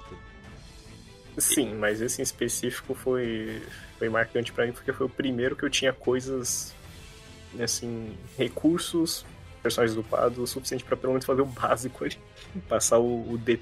Sim, 1.38 1.76
mas 1.76 2.02
esse 2.02 2.22
em 2.22 2.24
específico 2.24 2.94
foi, 2.94 3.62
foi 3.98 4.10
marcante 4.10 4.52
para 4.52 4.66
mim 4.66 4.74
porque 4.74 4.92
foi 4.92 5.06
o 5.06 5.10
primeiro 5.10 5.56
que 5.56 5.64
eu 5.64 5.70
tinha 5.70 5.94
coisas, 5.94 6.74
assim, 7.58 8.18
recursos 8.38 9.26
personagens 9.60 9.98
upados 9.98 10.38
o 10.38 10.48
suficiente 10.48 10.84
para 10.84 10.98
pelo 10.98 11.14
menos 11.14 11.26
fazer 11.26 11.42
o 11.42 11.46
básico 11.46 12.04
ali. 12.04 12.18
Passar 12.68 13.00
o, 13.00 13.32
o 13.32 13.38
D, 13.38 13.60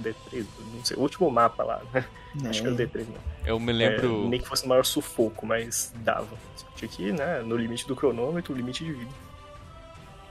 D3, 0.00 0.46
não 0.74 0.84
sei, 0.84 0.96
o 0.96 1.00
último 1.00 1.30
mapa 1.30 1.62
lá, 1.62 1.82
né? 1.92 2.04
É. 2.44 2.48
Acho 2.48 2.62
que 2.62 2.68
era 2.68 2.74
o 2.74 2.78
D3 2.78 3.06
não. 3.06 3.30
Eu 3.44 3.58
me 3.58 3.72
lembro. 3.72 4.24
É, 4.26 4.28
nem 4.28 4.40
que 4.40 4.46
fosse 4.46 4.64
o 4.64 4.68
maior 4.68 4.84
sufoco, 4.84 5.46
mas 5.46 5.92
dava. 5.96 6.36
Só 6.56 6.66
tinha 6.76 6.88
que 6.88 7.02
ir, 7.04 7.12
né? 7.12 7.40
No 7.40 7.56
limite 7.56 7.86
do 7.86 7.96
cronômetro, 7.96 8.54
o 8.54 8.56
limite 8.56 8.84
de 8.84 8.92
vida. 8.92 9.10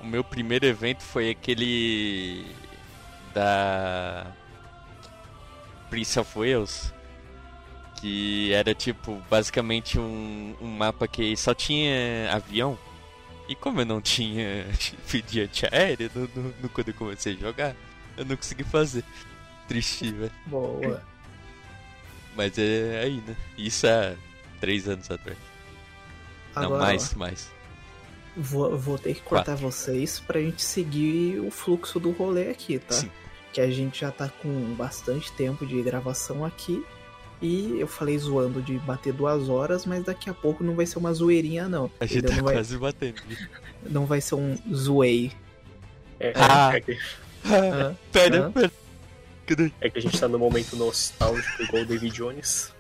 O 0.02 0.06
meu 0.06 0.24
primeiro 0.24 0.66
evento 0.66 1.04
foi 1.04 1.30
aquele. 1.30 2.46
da. 3.34 4.28
Prince 5.90 6.20
of 6.20 6.38
Wales. 6.38 6.94
Que 8.00 8.54
era 8.54 8.74
tipo, 8.74 9.22
basicamente 9.30 10.00
um, 10.00 10.56
um 10.62 10.68
mapa 10.68 11.06
que 11.06 11.36
só 11.36 11.54
tinha 11.54 12.32
avião. 12.32 12.78
E 13.50 13.56
como 13.56 13.82
eu 13.82 13.86
não 13.86 14.00
tinha 14.00 14.66
feed 15.06 15.42
antiaéreo 15.42 16.12
no, 16.14 16.22
no, 16.22 16.54
no, 16.62 16.70
quando 16.70 16.90
eu 16.90 16.94
comecei 16.94 17.34
a 17.34 17.38
jogar, 17.38 17.76
eu 18.16 18.24
não 18.24 18.38
consegui 18.38 18.64
fazer. 18.64 19.04
Triste, 19.68 20.12
velho. 20.12 20.32
Boa. 20.46 21.04
Mas 22.38 22.58
é 22.60 23.02
aí, 23.04 23.24
né? 23.28 23.36
Isso 23.58 23.88
há 23.88 24.16
três 24.62 24.88
anos 24.88 25.10
atrás. 25.10 25.38
Agora, 26.56 26.70
não, 26.70 26.80
mais, 26.80 27.14
mais. 27.16 27.52
Vou, 28.38 28.78
vou 28.78 29.00
ter 29.00 29.16
que 29.16 29.22
cortar 29.22 29.54
Quatro. 29.54 29.72
vocês 29.72 30.20
pra 30.20 30.40
gente 30.40 30.62
seguir 30.62 31.40
o 31.40 31.50
fluxo 31.50 32.00
do 32.00 32.12
rolê 32.12 32.52
aqui, 32.52 32.78
tá? 32.78 32.94
Sim. 32.94 33.12
Que 33.52 33.62
a 33.62 33.70
gente 33.70 34.02
já 34.02 34.12
tá 34.12 34.30
com 34.30 34.76
bastante 34.76 35.32
tempo 35.34 35.66
de 35.66 35.82
gravação 35.82 36.46
aqui. 36.46 36.86
E 37.42 37.80
eu 37.80 37.88
falei 37.88 38.18
zoando 38.18 38.62
de 38.62 38.78
bater 38.80 39.14
duas 39.14 39.48
horas, 39.48 39.86
mas 39.86 40.04
daqui 40.04 40.30
a 40.30 40.34
pouco 40.34 40.64
não 40.64 40.76
vai 40.76 40.86
ser 40.86 40.98
uma 41.00 41.14
zoeirinha, 41.14 41.70
não. 41.70 41.90
A 42.00 42.06
gente 42.06 42.24
tá 42.24 42.36
não 42.36 42.44
quase 42.44 42.76
vai... 42.76 42.92
batendo. 42.92 43.22
Não 43.90 44.06
vai 44.06 44.20
ser 44.20 44.36
um 44.36 44.58
zoei. 44.74 45.32
É, 46.20 46.34
ah. 46.36 46.72
é. 46.76 46.82
ah. 47.46 47.96
Pera, 48.12 48.52
pera. 48.52 48.72
É 49.82 49.90
que 49.90 49.98
a 49.98 50.02
gente 50.02 50.20
tá 50.20 50.28
no 50.28 50.38
momento 50.38 50.76
nostálgico 50.76 51.64
igual 51.64 51.84
o 51.84 51.86
David 51.86 52.14
Jones. 52.14 52.74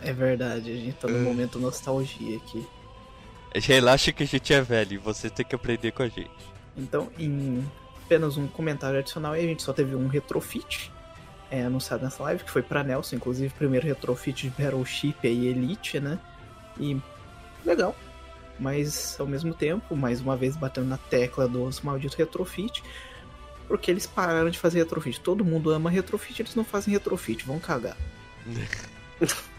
É 0.00 0.12
verdade, 0.12 0.70
a 0.70 0.76
gente 0.76 0.94
tá 0.94 1.08
no 1.08 1.16
é. 1.16 1.20
momento 1.20 1.58
nostalgia 1.58 2.36
aqui. 2.36 2.64
Relaxa 3.54 4.12
que 4.12 4.22
a 4.22 4.26
gente 4.26 4.52
é 4.52 4.60
velho 4.60 4.94
e 4.94 4.98
você 4.98 5.28
tem 5.28 5.44
que 5.44 5.54
aprender 5.54 5.92
com 5.92 6.02
a 6.02 6.08
gente. 6.08 6.30
Então, 6.76 7.10
em 7.18 7.64
apenas 8.04 8.36
um 8.36 8.46
comentário 8.46 8.98
adicional, 8.98 9.32
a 9.32 9.40
gente 9.40 9.62
só 9.62 9.72
teve 9.72 9.94
um 9.94 10.06
retrofit 10.06 10.92
é, 11.52 11.64
anunciado 11.64 12.02
nessa 12.02 12.22
live, 12.22 12.42
que 12.42 12.50
foi 12.50 12.62
pra 12.62 12.82
Nelson, 12.82 13.16
inclusive, 13.16 13.52
primeiro 13.52 13.86
retrofit 13.86 14.48
de 14.48 14.62
Battleship 14.62 15.16
aí, 15.22 15.48
Elite, 15.48 16.00
né? 16.00 16.18
E 16.80 16.96
legal. 17.62 17.94
Mas 18.58 19.16
ao 19.20 19.26
mesmo 19.26 19.52
tempo, 19.52 19.94
mais 19.94 20.22
uma 20.22 20.34
vez 20.34 20.56
batendo 20.56 20.86
na 20.86 20.96
tecla 20.96 21.46
dos 21.46 21.82
malditos 21.82 22.16
retrofit, 22.16 22.82
porque 23.68 23.90
eles 23.90 24.06
pararam 24.06 24.48
de 24.48 24.58
fazer 24.58 24.78
retrofit. 24.78 25.20
Todo 25.20 25.44
mundo 25.44 25.70
ama 25.70 25.90
retrofit, 25.90 26.40
eles 26.40 26.54
não 26.54 26.64
fazem 26.64 26.94
retrofit, 26.94 27.44
vão 27.44 27.58
cagar. 27.58 27.98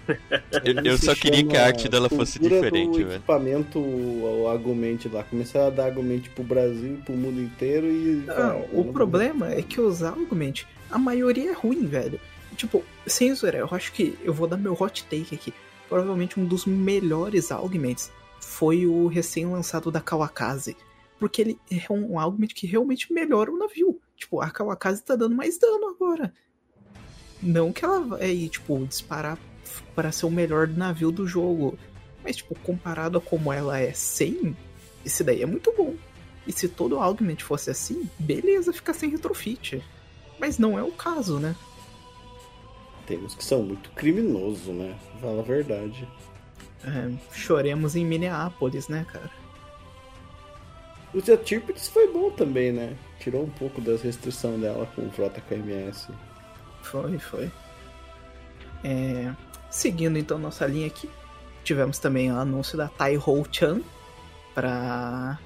eu, 0.65 0.83
eu 0.83 0.97
só 0.97 1.13
queria 1.13 1.45
que 1.45 1.55
a 1.55 1.67
arte 1.67 1.87
dela 1.87 2.09
fosse 2.09 2.39
diferente, 2.39 3.03
velho. 3.03 3.17
equipamento, 3.17 3.77
o 3.77 4.47
argumente 4.51 5.07
lá, 5.07 5.23
começar 5.23 5.67
a 5.67 5.69
dar 5.69 5.85
argumente 5.85 6.29
pro 6.31 6.43
Brasil, 6.43 6.99
pro 7.05 7.13
mundo 7.13 7.39
inteiro 7.39 7.85
e. 7.85 8.23
Não, 8.25 8.65
o 8.73 8.91
problema 8.91 9.51
é 9.51 9.61
que 9.61 9.79
os 9.79 10.01
argumentos, 10.01 10.65
a 10.93 10.97
maioria 10.97 11.51
é 11.51 11.53
ruim, 11.53 11.85
velho. 11.85 12.19
Tipo, 12.55 12.83
sem 13.07 13.33
zoeira, 13.33 13.59
eu 13.59 13.69
acho 13.71 13.91
que 13.91 14.17
eu 14.23 14.33
vou 14.33 14.47
dar 14.47 14.57
meu 14.57 14.77
hot 14.79 15.03
take 15.05 15.33
aqui. 15.33 15.53
Provavelmente 15.89 16.39
um 16.39 16.45
dos 16.45 16.65
melhores 16.65 17.51
argumentos 17.51 18.11
foi 18.39 18.85
o 18.85 19.07
recém-lançado 19.07 19.89
da 19.91 19.99
Kawakaze. 19.99 20.77
Porque 21.19 21.41
ele 21.41 21.59
é 21.71 21.91
um 21.91 22.19
argument 22.19 22.49
que 22.49 22.67
realmente 22.67 23.11
melhora 23.11 23.51
o 23.51 23.57
navio. 23.57 23.99
Tipo, 24.15 24.41
a 24.41 24.49
Kawakaze 24.49 25.03
tá 25.03 25.15
dando 25.15 25.35
mais 25.35 25.57
dano 25.57 25.87
agora. 25.89 26.33
Não 27.41 27.73
que 27.73 27.83
ela 27.83 27.99
vai, 27.99 28.49
tipo, 28.49 28.85
disparar 28.85 29.37
para 29.95 30.11
ser 30.11 30.25
o 30.25 30.31
melhor 30.31 30.67
navio 30.67 31.11
do 31.11 31.25
jogo. 31.25 31.77
Mas, 32.23 32.37
tipo, 32.37 32.55
comparado 32.59 33.17
a 33.17 33.21
como 33.21 33.51
ela 33.51 33.79
é 33.79 33.93
sem, 33.93 34.55
esse 35.05 35.23
daí 35.23 35.41
é 35.41 35.45
muito 35.45 35.73
bom. 35.75 35.95
E 36.45 36.51
se 36.51 36.67
todo 36.67 36.99
Augment 36.99 37.37
fosse 37.37 37.69
assim, 37.69 38.09
beleza, 38.19 38.73
fica 38.73 38.93
sem 38.93 39.09
retrofit. 39.09 39.83
Mas 40.43 40.59
não 40.59 40.77
é 40.77 40.83
o 40.83 40.91
caso, 40.91 41.39
né? 41.39 41.55
Temos 43.07 43.33
que 43.33 43.41
são 43.41 43.63
muito 43.63 43.89
criminoso, 43.91 44.73
né? 44.73 44.93
Fala 45.21 45.39
a 45.39 45.45
verdade. 45.45 46.05
É, 46.83 47.09
choremos 47.31 47.95
em 47.95 48.05
Minneapolis, 48.05 48.89
né, 48.89 49.05
cara? 49.09 49.31
O 51.13 51.21
Tirpitz 51.21 51.87
foi 51.87 52.11
bom 52.11 52.29
também, 52.29 52.73
né? 52.73 52.93
Tirou 53.21 53.43
um 53.43 53.49
pouco 53.51 53.79
das 53.79 54.01
restrições 54.01 54.59
dela 54.59 54.85
com 54.93 55.07
o 55.07 55.11
Frota 55.11 55.39
KMS. 55.39 56.09
Foi, 56.81 57.17
foi. 57.19 57.49
É, 58.83 59.33
Seguindo 59.69 60.17
então 60.17 60.37
nossa 60.37 60.67
linha 60.67 60.87
aqui, 60.87 61.09
tivemos 61.63 61.99
também 61.99 62.33
o 62.33 62.35
anúncio 62.35 62.77
da 62.77 62.89
Tai 62.89 63.15
Ho 63.15 63.47
Chan 63.49 63.79
para 64.53 65.39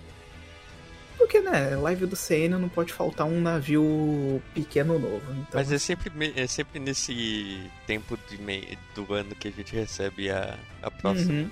porque, 1.18 1.40
né, 1.40 1.76
live 1.76 2.06
do 2.06 2.16
CN 2.16 2.58
não 2.58 2.70
pode 2.70 2.94
faltar 2.94 3.26
um 3.26 3.42
navio 3.42 4.42
pequeno 4.54 5.00
novo. 5.00 5.24
Então... 5.32 5.46
Mas 5.54 5.72
é 5.72 5.78
sempre, 5.78 6.12
é 6.36 6.48
sempre 6.48 6.80
nesse 6.80 7.60
tempo 7.86 8.18
de 8.30 8.38
me... 8.42 8.78
do 8.94 9.12
ano 9.14 9.36
que 9.36 9.48
a 9.48 9.52
gente 9.52 9.76
recebe 9.76 10.30
a, 10.30 10.58
a 10.82 10.92
próxima. 10.92 11.34
Uhum. 11.34 11.50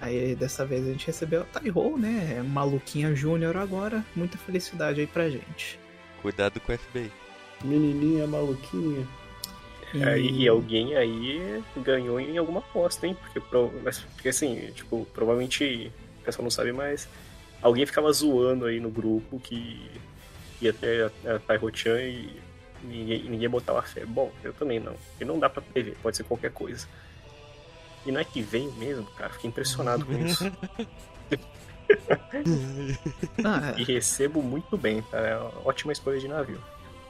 Aí 0.00 0.34
dessa 0.34 0.66
vez 0.66 0.86
a 0.86 0.90
gente 0.90 1.06
recebeu 1.06 1.42
a 1.42 1.44
Taiho, 1.44 1.96
né? 1.96 2.42
Maluquinha 2.46 3.14
Júnior 3.14 3.56
agora. 3.56 4.04
Muita 4.14 4.36
felicidade 4.36 5.00
aí 5.00 5.06
pra 5.06 5.30
gente. 5.30 5.78
Cuidado 6.20 6.60
com 6.60 6.72
o 6.72 6.78
FBI. 6.78 7.10
Menininha 7.64 8.26
maluquinha. 8.26 9.06
É, 9.94 10.18
e 10.18 10.48
alguém 10.48 10.96
aí 10.96 11.62
ganhou 11.76 12.18
em 12.18 12.36
alguma 12.36 12.58
aposta, 12.58 13.06
hein? 13.06 13.16
Porque, 13.20 13.40
porque 13.40 14.28
assim, 14.28 14.72
tipo, 14.74 15.06
provavelmente 15.14 15.92
o 16.20 16.24
pessoal 16.24 16.42
não 16.42 16.50
sabe, 16.50 16.72
mas 16.72 17.08
alguém 17.64 17.86
ficava 17.86 18.12
zoando 18.12 18.66
aí 18.66 18.78
no 18.78 18.90
grupo 18.90 19.40
que 19.40 19.90
ia 20.60 20.72
ter 20.72 21.10
a, 21.26 21.36
a 21.36 21.38
Tairo-chan 21.38 21.98
e 21.98 22.40
ninguém, 22.84 23.22
ninguém 23.24 23.48
botava 23.48 23.80
fé. 23.82 24.04
Bom, 24.04 24.30
eu 24.42 24.52
também 24.52 24.78
não. 24.78 24.94
E 25.18 25.24
não 25.24 25.38
dá 25.38 25.48
pra 25.48 25.62
prever, 25.62 25.96
pode 26.02 26.16
ser 26.16 26.24
qualquer 26.24 26.52
coisa. 26.52 26.86
E 28.04 28.12
não 28.12 28.20
é 28.20 28.24
que 28.24 28.42
vem 28.42 28.70
mesmo, 28.72 29.06
cara. 29.16 29.32
Fiquei 29.32 29.48
impressionado 29.48 30.04
com 30.04 30.12
isso. 30.12 30.44
ah, 33.42 33.72
é. 33.74 33.80
E 33.80 33.84
recebo 33.84 34.42
muito 34.42 34.76
bem, 34.76 35.00
tá? 35.02 35.18
É 35.18 35.38
ótima 35.64 35.90
escolha 35.90 36.20
de 36.20 36.28
navio. 36.28 36.60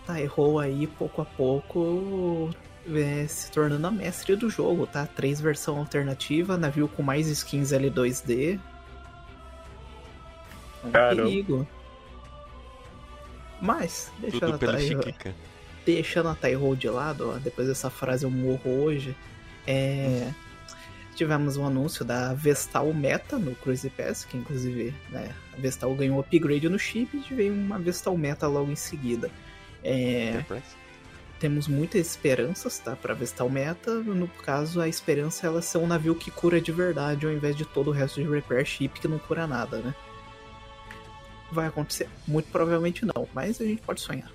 Tá, 0.06 0.20
errou 0.20 0.60
aí 0.60 0.86
pouco 0.86 1.20
a 1.20 1.24
pouco 1.24 2.50
é, 2.94 3.26
se 3.26 3.50
tornando 3.50 3.88
a 3.88 3.90
mestre 3.90 4.36
do 4.36 4.48
jogo, 4.48 4.86
tá? 4.86 5.04
Três 5.04 5.40
versão 5.40 5.78
alternativa, 5.78 6.56
navio 6.56 6.86
com 6.86 7.02
mais 7.02 7.26
skins 7.26 7.70
L2D. 7.72 8.60
É 10.92 11.12
um 11.12 11.16
perigo. 11.16 11.68
Mas, 13.60 14.12
deixando 14.18 14.54
a, 14.54 14.58
Tairo, 14.58 15.14
deixando 15.86 16.28
a 16.28 16.74
de 16.76 16.88
lado, 16.88 17.30
ó, 17.30 17.38
depois 17.38 17.68
dessa 17.68 17.88
frase 17.88 18.24
eu 18.24 18.30
morro 18.30 18.82
hoje, 18.82 19.16
é, 19.66 20.30
tivemos 21.14 21.56
um 21.56 21.66
anúncio 21.66 22.04
da 22.04 22.34
Vestal 22.34 22.92
Meta 22.92 23.38
no 23.38 23.54
Cruise 23.54 23.88
Pass, 23.90 24.24
que 24.24 24.36
inclusive 24.36 24.92
né, 25.10 25.34
a 25.56 25.60
Vestal 25.60 25.94
ganhou 25.94 26.16
um 26.16 26.20
upgrade 26.20 26.68
no 26.68 26.78
chip 26.78 27.16
e 27.16 27.34
veio 27.34 27.54
uma 27.54 27.78
Vestal 27.78 28.16
Meta 28.18 28.46
logo 28.46 28.70
em 28.70 28.76
seguida. 28.76 29.30
É, 29.82 30.44
temos 31.38 31.68
muitas 31.68 32.06
esperanças, 32.06 32.78
tá? 32.78 32.96
Pra 32.96 33.12
Vestal 33.12 33.50
Meta. 33.50 33.94
No 33.94 34.26
caso, 34.28 34.80
a 34.80 34.88
esperança 34.88 35.46
é 35.46 35.48
ela 35.48 35.60
ser 35.60 35.78
um 35.78 35.86
navio 35.86 36.14
que 36.14 36.30
cura 36.30 36.60
de 36.60 36.72
verdade, 36.72 37.26
ao 37.26 37.32
invés 37.32 37.56
de 37.56 37.64
todo 37.64 37.88
o 37.88 37.92
resto 37.92 38.22
de 38.22 38.28
repair 38.28 38.64
ship 38.64 39.00
que 39.00 39.08
não 39.08 39.18
cura 39.18 39.46
nada, 39.46 39.78
né? 39.78 39.94
Vai 41.52 41.66
acontecer? 41.66 42.08
Muito 42.26 42.50
provavelmente 42.50 43.04
não, 43.04 43.28
mas 43.32 43.60
a 43.60 43.64
gente 43.64 43.82
pode 43.82 44.00
sonhar. 44.00 44.30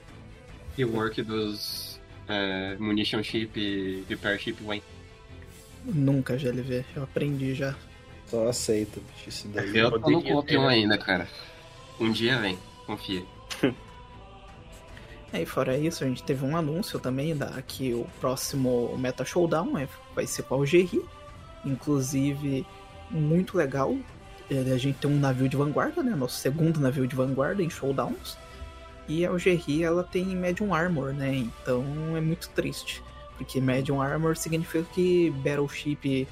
E 0.77 0.86
o 0.86 0.94
work 0.95 1.22
dos 1.22 1.99
é, 2.27 2.77
munition 2.77 3.22
ship 3.23 3.60
e 3.60 4.06
repair 4.07 4.40
ship 4.40 4.64
Wayne? 4.64 4.84
Nunca, 5.84 6.38
GLV. 6.38 6.86
Eu 6.95 7.03
aprendi 7.03 7.53
já. 7.56 7.76
Só 8.27 8.48
aceita, 8.48 8.99
bicho, 8.99 9.30
isso 9.30 9.48
daí. 9.48 9.76
Eu 9.76 9.99
tô 9.99 10.10
no 10.10 10.22
copião 10.22 10.68
ainda, 10.68 10.98
cara. 10.98 11.27
Um 11.99 12.11
dia 12.11 12.38
vem, 12.38 12.57
confia. 12.86 13.23
É, 15.31 15.44
e 15.44 15.45
fora 15.45 15.77
isso, 15.77 16.03
a 16.03 16.07
gente 16.07 16.23
teve 16.23 16.44
um 16.44 16.57
anúncio 16.57 16.99
também 16.99 17.38
da 17.38 17.61
que 17.61 17.94
o 17.94 18.07
próximo 18.19 18.98
Meta 18.98 19.23
Showdown 19.23 19.77
é, 19.77 19.88
vai 20.15 20.26
ser 20.26 20.41
com 20.41 20.56
a 20.56 20.57
Algeri. 20.57 21.06
Inclusive, 21.64 22.65
muito 23.11 23.56
legal. 23.56 23.95
É, 24.50 24.72
a 24.74 24.78
gente 24.78 24.98
tem 24.98 25.10
um 25.10 25.20
navio 25.20 25.48
de 25.48 25.56
vanguarda, 25.56 26.02
né? 26.02 26.16
Nosso 26.16 26.40
segundo 26.40 26.80
navio 26.80 27.08
de 27.08 27.16
vanguarda 27.16 27.62
em 27.62 27.70
Showdowns. 27.70 28.38
E 29.08 29.26
a 29.26 29.30
Algeri, 29.30 29.84
ela 29.84 30.04
tem 30.04 30.26
Medium 30.26 30.74
Armor, 30.74 31.14
né? 31.14 31.36
Então 31.36 31.84
é 32.16 32.22
muito 32.22 32.50
triste. 32.50 33.04
Porque 33.38 33.62
Medium 33.62 34.02
Armor 34.02 34.36
significa 34.36 34.86
que 34.94 35.32
Battleship 35.32 36.28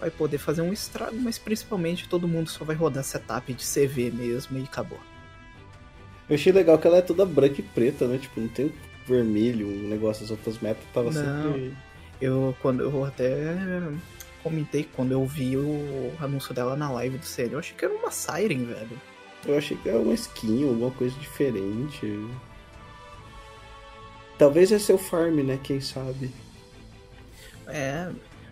vai 0.00 0.10
poder 0.10 0.38
fazer 0.38 0.62
um 0.62 0.72
estrago, 0.72 1.16
mas 1.16 1.38
principalmente 1.38 2.08
todo 2.08 2.28
mundo 2.28 2.50
só 2.50 2.64
vai 2.64 2.76
rodar 2.76 3.02
setup 3.02 3.52
de 3.52 3.64
CV 3.64 4.10
mesmo 4.10 4.58
e 4.58 4.62
acabou. 4.62 4.98
Eu 6.28 6.34
achei 6.34 6.52
legal 6.52 6.78
que 6.78 6.86
ela 6.86 6.98
é 6.98 7.02
toda 7.02 7.24
branca 7.24 7.60
e 7.60 7.62
preta, 7.62 8.06
né? 8.06 8.18
Tipo, 8.18 8.40
não 8.40 8.48
tem 8.48 8.72
vermelho, 9.06 9.66
um 9.66 9.88
negócio 9.88 10.22
das 10.22 10.30
outras 10.30 10.58
metas 10.58 10.84
tava 10.92 11.10
não, 11.10 11.52
sempre. 11.52 11.76
Eu 12.20 12.56
quando 12.62 12.82
eu 12.82 13.04
até 13.04 13.80
comentei 14.44 14.84
quando 14.94 15.12
eu 15.12 15.24
vi 15.24 15.56
o 15.56 16.12
anúncio 16.20 16.54
dela 16.54 16.76
na 16.76 16.90
live 16.92 17.16
do 17.16 17.24
CL, 17.24 17.54
eu 17.54 17.58
achei 17.58 17.74
que 17.74 17.84
era 17.84 17.94
uma 17.94 18.10
Siren, 18.10 18.66
velho. 18.66 19.00
Eu 19.46 19.58
achei 19.58 19.76
que 19.76 19.88
era 19.88 19.98
uma 19.98 20.14
skin, 20.14 20.68
alguma 20.68 20.90
coisa 20.90 21.18
diferente. 21.18 22.28
Talvez 24.38 24.70
é 24.70 24.78
seu 24.78 24.98
farm, 24.98 25.40
né? 25.40 25.58
Quem 25.62 25.80
sabe? 25.80 26.30
É. 27.66 28.10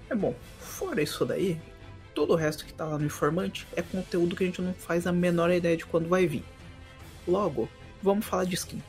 É 0.08 0.14
bom. 0.14 0.34
Fora 0.60 1.02
isso 1.02 1.24
daí, 1.24 1.60
todo 2.14 2.32
o 2.32 2.36
resto 2.36 2.64
que 2.64 2.72
tá 2.72 2.84
lá 2.84 2.98
no 2.98 3.04
informante 3.04 3.66
é 3.76 3.82
conteúdo 3.82 4.34
que 4.34 4.44
a 4.44 4.46
gente 4.46 4.62
não 4.62 4.74
faz 4.74 5.06
a 5.06 5.12
menor 5.12 5.50
ideia 5.50 5.76
de 5.76 5.86
quando 5.86 6.08
vai 6.08 6.26
vir. 6.26 6.44
Logo, 7.26 7.68
vamos 8.02 8.26
falar 8.26 8.44
de 8.44 8.54
skin. 8.54 8.82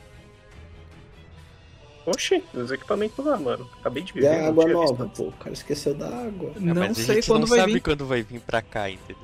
Oxi, 2.06 2.44
os 2.52 2.70
equipamentos 2.70 3.24
lá, 3.24 3.38
mano. 3.38 3.68
Acabei 3.80 4.02
de 4.02 4.12
ver. 4.12 4.24
É 4.24 4.46
água 4.46 4.66
nova, 4.66 5.10
pô. 5.14 5.24
O 5.24 5.32
cara 5.32 5.52
esqueceu 5.52 5.94
da 5.94 6.06
água. 6.06 6.52
É, 6.56 6.60
não 6.60 6.94
sei 6.94 7.22
quando 7.22 7.40
não 7.42 7.48
vai 7.48 7.60
sabe 7.60 7.72
vir. 7.74 7.80
quando 7.80 8.06
vai 8.06 8.22
vir 8.22 8.40
pra 8.40 8.60
cá, 8.60 8.90
entendeu? 8.90 9.22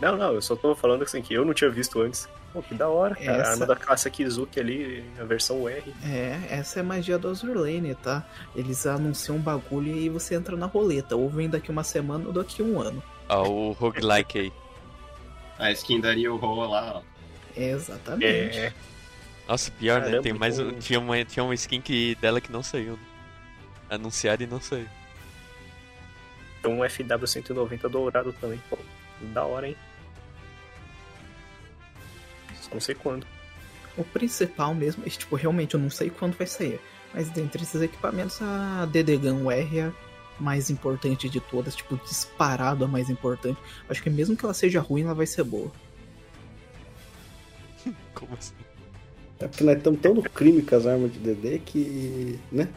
Não, 0.00 0.16
não, 0.16 0.32
eu 0.32 0.42
só 0.42 0.54
tô 0.54 0.74
falando 0.76 1.02
assim 1.02 1.20
que 1.22 1.34
eu 1.34 1.44
não 1.44 1.54
tinha 1.54 1.70
visto 1.70 2.00
antes. 2.00 2.28
Pô, 2.52 2.62
que 2.62 2.74
da 2.74 2.88
hora, 2.88 3.14
cara. 3.14 3.38
Essa... 3.38 3.48
A 3.48 3.52
arma 3.52 3.66
da 3.66 3.76
classe 3.76 4.10
Kizuki 4.10 4.60
ali, 4.60 5.04
a 5.20 5.24
versão 5.24 5.68
R. 5.68 5.94
É, 6.04 6.38
essa 6.50 6.78
é 6.78 6.82
a 6.82 6.84
magia 6.84 7.18
do 7.18 7.28
Azur 7.28 7.56
Lane, 7.56 7.94
tá? 7.94 8.26
Eles 8.54 8.86
anunciam 8.86 9.36
um 9.36 9.40
bagulho 9.40 9.94
e 9.94 10.08
você 10.08 10.34
entra 10.34 10.56
na 10.56 10.66
roleta. 10.66 11.16
Ou 11.16 11.28
vem 11.28 11.48
daqui 11.48 11.70
uma 11.70 11.84
semana 11.84 12.26
ou 12.26 12.32
daqui 12.32 12.62
um 12.62 12.80
ano. 12.80 13.02
Ah, 13.28 13.42
o 13.42 13.72
roguelike 13.72 14.38
aí. 14.38 14.52
A 15.58 15.72
skin 15.72 16.00
daria 16.00 16.32
o 16.32 16.36
roll 16.36 16.68
lá, 16.68 16.96
ó. 16.96 17.02
Exatamente. 17.56 18.58
É. 18.58 18.72
Nossa, 19.48 19.70
pior, 19.70 20.00
Caramba, 20.00 20.16
né? 20.18 20.22
Tem 20.22 20.32
mais, 20.34 20.58
então... 20.58 20.78
tinha, 20.78 21.00
uma, 21.00 21.24
tinha 21.24 21.42
uma 21.42 21.54
skin 21.54 21.80
que, 21.80 22.14
dela 22.16 22.38
que 22.38 22.52
não 22.52 22.62
saiu. 22.62 22.92
Né? 22.92 22.98
Anunciada 23.88 24.44
e 24.44 24.46
não 24.46 24.60
saiu. 24.60 24.86
Tem 26.62 26.70
um 26.70 26.80
FW190 26.80 27.88
dourado 27.88 28.30
também. 28.34 28.60
Pô, 28.68 28.76
da 29.32 29.44
hora, 29.44 29.68
hein? 29.68 29.76
Não 32.70 32.80
sei 32.80 32.94
quando. 32.94 33.26
O 33.96 34.04
principal 34.04 34.74
mesmo, 34.74 35.02
é, 35.06 35.08
tipo, 35.08 35.34
realmente 35.34 35.74
eu 35.74 35.80
não 35.80 35.88
sei 35.88 36.10
quando 36.10 36.36
vai 36.36 36.46
sair. 36.46 36.78
Mas 37.14 37.30
dentre 37.30 37.62
esses 37.62 37.80
equipamentos, 37.80 38.42
a 38.42 38.84
DDGun 38.84 39.50
R 39.50 39.78
é 39.80 39.92
mais 40.38 40.68
importante 40.68 41.26
de 41.30 41.40
todas, 41.40 41.74
tipo, 41.74 41.96
disparado 41.96 42.84
a 42.84 42.88
mais 42.88 43.08
importante. 43.08 43.58
Acho 43.88 44.02
que 44.02 44.10
mesmo 44.10 44.36
que 44.36 44.44
ela 44.44 44.52
seja 44.52 44.78
ruim, 44.78 45.04
ela 45.04 45.14
vai 45.14 45.26
ser 45.26 45.42
boa. 45.42 45.72
Como 48.12 48.34
assim? 48.34 48.67
É 49.40 49.46
porque 49.46 49.64
nós 49.64 49.76
estamos 49.76 50.00
tão 50.00 50.14
no 50.14 50.22
crime 50.22 50.62
com 50.62 50.74
as 50.74 50.86
armas 50.86 51.12
de 51.12 51.18
DD 51.18 51.60
que. 51.60 52.38
né? 52.50 52.68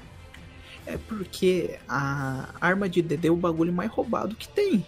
É 0.85 0.97
porque 1.07 1.77
a 1.87 2.49
arma 2.59 2.89
de 2.89 3.01
DD 3.01 3.27
é 3.27 3.31
o 3.31 3.35
bagulho 3.35 3.73
mais 3.73 3.89
roubado 3.89 4.35
que 4.35 4.47
tem. 4.47 4.85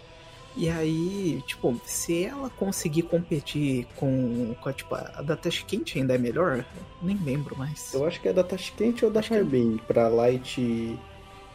E 0.56 0.68
aí, 0.68 1.42
tipo, 1.48 1.80
se 1.84 2.24
ela 2.24 2.48
conseguir 2.48 3.02
competir 3.02 3.88
com, 3.96 4.54
com 4.60 4.68
a, 4.68 4.72
tipo, 4.72 4.94
a 4.94 5.20
da 5.20 5.36
Tashkent 5.36 5.96
ainda 5.96 6.14
é 6.14 6.18
melhor? 6.18 6.64
Nem 7.02 7.16
lembro 7.16 7.58
mais. 7.58 7.92
Eu 7.92 8.06
acho 8.06 8.20
que 8.20 8.28
é 8.28 8.32
da 8.32 8.44
Tashkent 8.44 9.02
ou 9.02 9.10
da 9.10 9.20
Harbin. 9.20 9.78
Que... 9.78 9.84
Pra 9.84 10.06
Light 10.06 10.96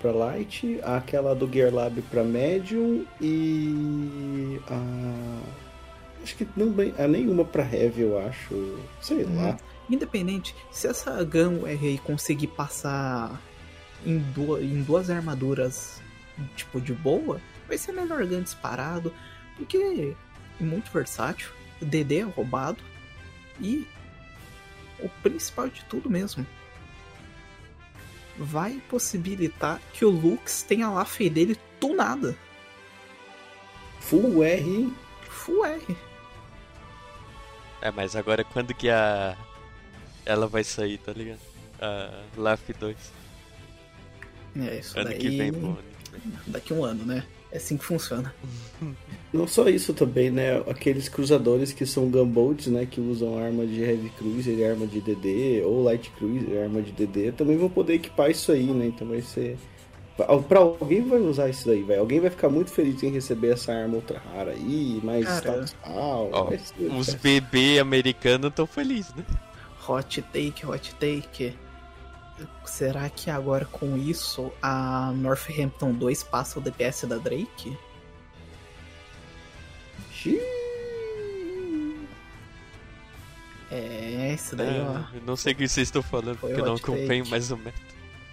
para 0.01 0.11
Light, 0.11 0.79
aquela 0.83 1.35
do 1.35 1.49
Gear 1.51 1.73
Lab 1.73 2.01
para 2.03 2.23
Medium 2.23 3.05
e 3.21 4.59
a 4.69 5.39
acho 6.23 6.35
que 6.35 6.47
não 6.55 6.73
a 6.97 7.07
nenhuma 7.07 7.45
para 7.45 7.63
Heavy, 7.63 8.01
eu 8.01 8.19
acho, 8.19 8.79
sei 9.01 9.25
hum. 9.25 9.35
lá. 9.35 9.57
Independente, 9.89 10.55
se 10.71 10.87
essa 10.87 11.23
Gun 11.23 11.65
RI 11.65 11.97
conseguir 11.99 12.47
passar 12.47 13.41
em 14.05 14.19
duas, 14.19 14.63
em 14.63 14.83
duas 14.83 15.09
armaduras 15.09 16.01
tipo 16.55 16.79
de 16.79 16.93
boa, 16.93 17.41
vai 17.67 17.77
ser 17.77 17.91
melhor 17.91 18.25
gun 18.25 18.41
disparado, 18.41 19.13
porque 19.57 20.15
é 20.59 20.63
muito 20.63 20.91
versátil, 20.91 21.49
o 21.81 21.85
DD 21.85 22.19
é 22.19 22.23
roubado 22.23 22.81
e 23.59 23.87
o 24.99 25.09
principal 25.21 25.67
de 25.67 25.83
tudo 25.85 26.09
mesmo, 26.09 26.45
vai 28.37 28.81
possibilitar 28.89 29.81
que 29.93 30.05
o 30.05 30.09
Lux 30.09 30.63
tenha 30.63 30.89
lá 30.89 31.01
a 31.01 31.29
dele 31.29 31.57
tunada. 31.79 32.37
Full 33.99 34.43
R. 34.43 34.93
Full 35.23 35.65
R. 35.65 35.97
É, 37.81 37.91
mas 37.91 38.15
agora 38.15 38.43
quando 38.43 38.73
que 38.73 38.89
a. 38.89 39.37
Ela 40.29 40.45
vai 40.45 40.63
sair, 40.63 40.99
tá 40.99 41.11
ligado? 41.11 41.39
A 41.81 42.11
LAF 42.37 42.71
2. 42.71 42.95
É, 44.59 44.79
isso 44.79 44.99
ano 44.99 45.09
daí... 45.09 45.17
que 45.17 45.29
vem, 45.29 45.51
pô. 45.51 45.73
Daqui 46.45 46.71
um 46.71 46.83
ano, 46.83 47.03
né? 47.03 47.23
É 47.51 47.57
assim 47.57 47.77
que 47.77 47.83
funciona. 47.83 48.31
Não 49.33 49.47
só 49.47 49.67
isso 49.67 49.91
também, 49.91 50.29
né? 50.29 50.57
Aqueles 50.69 51.09
cruzadores 51.09 51.71
que 51.73 51.83
são 51.83 52.11
gunboats, 52.11 52.67
né? 52.67 52.85
Que 52.85 53.01
usam 53.01 53.39
arma 53.39 53.65
de 53.65 53.81
heavy 53.81 54.11
cruiser 54.19 54.55
e 54.55 54.63
arma 54.63 54.85
de 54.85 55.01
DD, 55.01 55.63
ou 55.65 55.81
light 55.83 56.11
cruiser 56.11 56.61
arma 56.61 56.79
de 56.83 56.91
DD, 56.91 57.31
também 57.31 57.57
vão 57.57 57.69
poder 57.69 57.95
equipar 57.95 58.29
isso 58.29 58.51
aí, 58.51 58.67
né? 58.67 58.85
Então 58.85 59.07
vai 59.07 59.23
ser... 59.23 59.57
Pra 60.47 60.59
alguém 60.59 61.01
vai 61.01 61.21
usar 61.21 61.49
isso 61.49 61.65
daí, 61.65 61.81
vai. 61.81 61.97
Alguém 61.97 62.19
vai 62.19 62.29
ficar 62.29 62.49
muito 62.49 62.69
feliz 62.69 63.01
em 63.01 63.09
receber 63.09 63.53
essa 63.53 63.73
arma 63.73 63.95
ultra 63.95 64.19
rara 64.19 64.51
aí, 64.51 64.99
mais 65.01 65.25
status 65.37 65.73
oh, 65.87 66.99
Os 66.99 67.15
bebê 67.15 67.79
americanos 67.79 68.49
estão 68.49 68.67
felizes, 68.67 69.15
né? 69.15 69.23
Hot 69.89 70.21
take, 70.21 70.63
hot 70.63 70.95
take. 70.99 71.57
Será 72.63 73.09
que 73.09 73.31
agora 73.31 73.65
com 73.65 73.97
isso 73.97 74.53
a 74.61 75.11
Northampton 75.15 75.93
2 75.93 76.23
passa 76.23 76.59
o 76.59 76.61
DPS 76.61 77.07
da 77.07 77.17
Drake? 77.17 77.75
É, 83.71 84.33
isso 84.35 84.55
daí, 84.55 84.77
é, 84.77 84.81
ó. 84.81 85.03
não 85.25 85.35
sei 85.35 85.53
o 85.53 85.55
que 85.55 85.67
vocês 85.67 85.87
estão 85.87 86.03
falando, 86.03 86.37
Foi 86.37 86.49
porque 86.49 86.61
eu 86.61 86.65
não 86.65 86.75
acompanho 86.75 87.27
mais 87.27 87.49
o 87.49 87.57
meta. 87.57 87.79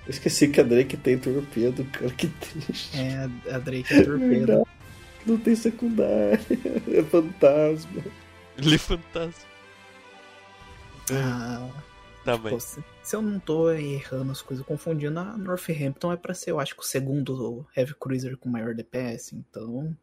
Eu 0.07 0.11
esqueci 0.11 0.49
que 0.49 0.61
a 0.61 0.65
Drake 0.65 0.97
tem 0.97 1.19
torpedo, 1.19 1.85
cara, 1.87 2.11
que 2.11 2.29
triste. 2.29 2.99
É, 2.99 3.29
a 3.51 3.59
Drake 3.59 3.95
é 3.95 4.03
torpedo. 4.03 4.53
Não, 4.53 4.67
não 5.27 5.39
tem 5.39 5.57
secundária, 5.57 6.39
é 6.93 7.03
fantasma. 7.03 8.03
Ele 8.59 8.75
é 8.75 8.79
fantasma. 8.79 9.56
Ah. 11.13 11.69
Tá 12.25 12.37
tipo, 12.37 12.59
se, 12.59 12.83
se, 13.05 13.15
eu 13.15 13.23
não 13.23 13.39
tô 13.39 13.71
errando 13.71 14.33
as 14.33 14.43
coisas, 14.43 14.67
confundindo, 14.67 15.21
a 15.21 15.37
Northampton 15.37 16.13
é 16.13 16.17
pra 16.17 16.35
ser, 16.35 16.51
eu 16.51 16.59
acho 16.59 16.75
que 16.75 16.83
o 16.83 16.85
segundo 16.85 17.65
Heavy 17.77 17.95
Cruiser 17.95 18.37
com 18.37 18.49
maior 18.49 18.75
DPS, 18.75 19.33
então. 19.33 19.97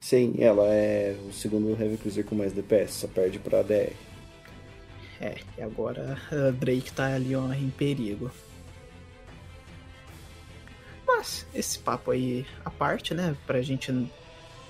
Sim, 0.00 0.36
ela 0.38 0.66
é 0.66 1.18
o 1.28 1.32
segundo 1.32 1.70
Heavy 1.70 1.96
Cruiser 1.96 2.24
com 2.24 2.36
mais 2.36 2.52
DPS, 2.52 2.92
só 2.92 3.08
perde 3.08 3.40
pra 3.40 3.62
DR. 3.62 3.92
É, 5.20 5.36
e 5.58 5.62
agora 5.62 6.16
a 6.30 6.50
Drake 6.50 6.92
tá 6.92 7.12
ali 7.12 7.34
ó, 7.34 7.52
em 7.52 7.70
perigo. 7.70 8.30
Mas, 11.04 11.46
esse 11.52 11.78
papo 11.80 12.12
aí 12.12 12.46
à 12.64 12.70
parte, 12.70 13.14
né? 13.14 13.36
Pra 13.46 13.62
gente 13.62 13.90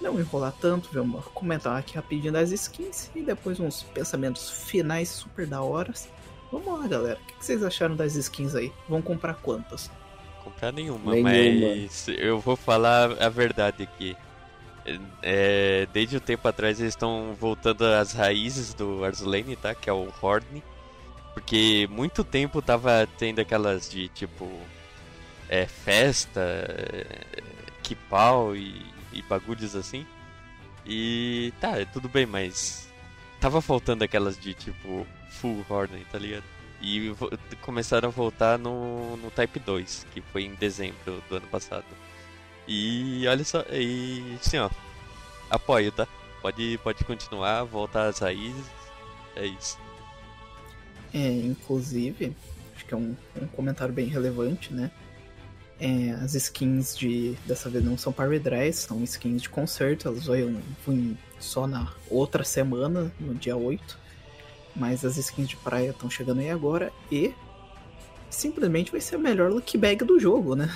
não 0.05 0.21
enrolar 0.21 0.53
tanto, 0.61 0.91
vamos 0.93 1.25
comentar 1.35 1.79
aqui 1.79 1.97
rapidinho 1.97 2.33
das 2.33 2.53
skins 2.53 3.11
e 3.15 3.23
depois 3.23 3.59
uns 3.59 3.83
pensamentos 3.83 4.51
finais 4.51 5.09
super 5.09 5.47
da 5.47 5.63
horas. 5.63 6.09
Vamos 6.53 6.79
lá, 6.79 6.87
galera. 6.87 7.19
O 7.23 7.27
que 7.27 7.45
vocês 7.45 7.63
acharam 7.63 7.97
das 7.97 8.15
skins 8.15 8.55
aí? 8.55 8.71
Vão 8.89 9.01
comprar 9.01 9.35
quantas? 9.35 9.91
Comprar 10.45 10.73
nenhuma, 10.73 11.13
nenhuma. 11.13 11.75
mas 11.75 12.07
eu 12.09 12.39
vou 12.39 12.55
falar 12.55 13.11
a 13.21 13.29
verdade 13.31 13.83
aqui. 13.83 14.15
É, 15.23 15.89
desde 15.95 16.17
o 16.17 16.19
um 16.19 16.23
tempo 16.23 16.47
atrás 16.47 16.79
eles 16.79 16.93
estão 16.93 17.35
voltando 17.41 17.87
às 17.87 18.13
raízes 18.13 18.75
do 18.75 19.03
Arzulane, 19.03 19.57
tá? 19.57 19.75
Que 19.75 19.89
é 19.89 19.93
o 19.93 20.13
Horn. 20.21 20.63
Porque 21.33 21.89
muito 21.91 22.23
tempo 22.23 22.61
tava 22.61 23.09
tendo 23.19 23.41
aquelas 23.41 23.89
de 23.91 24.09
tipo. 24.09 24.49
É, 25.49 25.67
festa, 25.67 26.41
que 27.83 27.95
pau 27.95 28.57
e, 28.57 28.94
e 29.15 29.23
bagulhos 29.23 29.75
assim. 29.75 30.07
E 30.87 31.53
tá, 31.61 31.81
é 31.81 31.85
tudo 31.85 32.09
bem, 32.09 32.27
mas. 32.27 32.89
Tava 33.41 33.61
faltando 33.61 34.05
aquelas 34.05 34.39
de 34.39 34.55
tipo 34.55 35.07
full 35.31 35.65
Horden, 35.69 36.05
tá 36.11 36.19
ligado? 36.19 36.45
E 36.81 37.15
começaram 37.61 38.09
a 38.09 38.13
voltar 38.13 38.59
no, 38.59 39.17
no 39.17 39.31
Type 39.31 39.59
2, 39.59 40.07
que 40.13 40.21
foi 40.21 40.45
em 40.45 40.55
dezembro 40.55 41.23
do 41.29 41.37
ano 41.37 41.47
passado. 41.49 41.85
E 42.67 43.27
olha 43.27 43.45
só, 43.45 43.65
e 43.71 44.37
sim 44.41 44.59
ó, 44.59 44.71
apoio, 45.51 45.93
tá? 45.93 46.07
Pode, 46.41 46.79
pode 46.83 47.05
continuar, 47.05 47.65
voltar 47.65 48.09
às 48.09 48.19
raízes, 48.19 48.67
é 49.37 49.47
isso. 49.47 49.79
É, 51.13 51.31
inclusive, 51.31 52.35
acho 52.75 52.85
que 52.85 52.93
é 52.93 52.97
um, 52.97 53.17
um 53.41 53.47
comentário 53.49 53.95
bem 53.95 54.07
relevante, 54.07 54.73
né? 54.73 54.91
É, 55.81 56.13
as 56.23 56.35
skins 56.35 56.97
de 56.97 57.35
dessa 57.47 57.69
vez 57.69 57.85
não 57.85 57.99
são 57.99 58.13
Power 58.13 58.41
Dress, 58.41 58.87
são 58.87 59.03
skins 59.03 59.43
de 59.43 59.49
concerto, 59.49 60.09
elas 60.09 60.27
vão, 60.27 60.63
vão 60.87 61.19
só 61.41 61.67
na 61.67 61.93
outra 62.09 62.45
semana, 62.45 63.13
no 63.19 63.35
dia 63.35 63.57
8. 63.57 63.99
Mas 64.77 65.05
as 65.05 65.17
skins 65.17 65.49
de 65.49 65.57
praia 65.57 65.91
estão 65.91 66.09
chegando 66.09 66.41
aí 66.41 66.51
agora 66.51 66.93
e 67.11 67.33
simplesmente 68.31 68.91
vai 68.91 69.01
ser 69.01 69.17
a 69.17 69.19
melhor 69.19 69.51
look 69.51 69.77
bag 69.79 70.05
do 70.05 70.19
jogo, 70.19 70.55
né? 70.55 70.73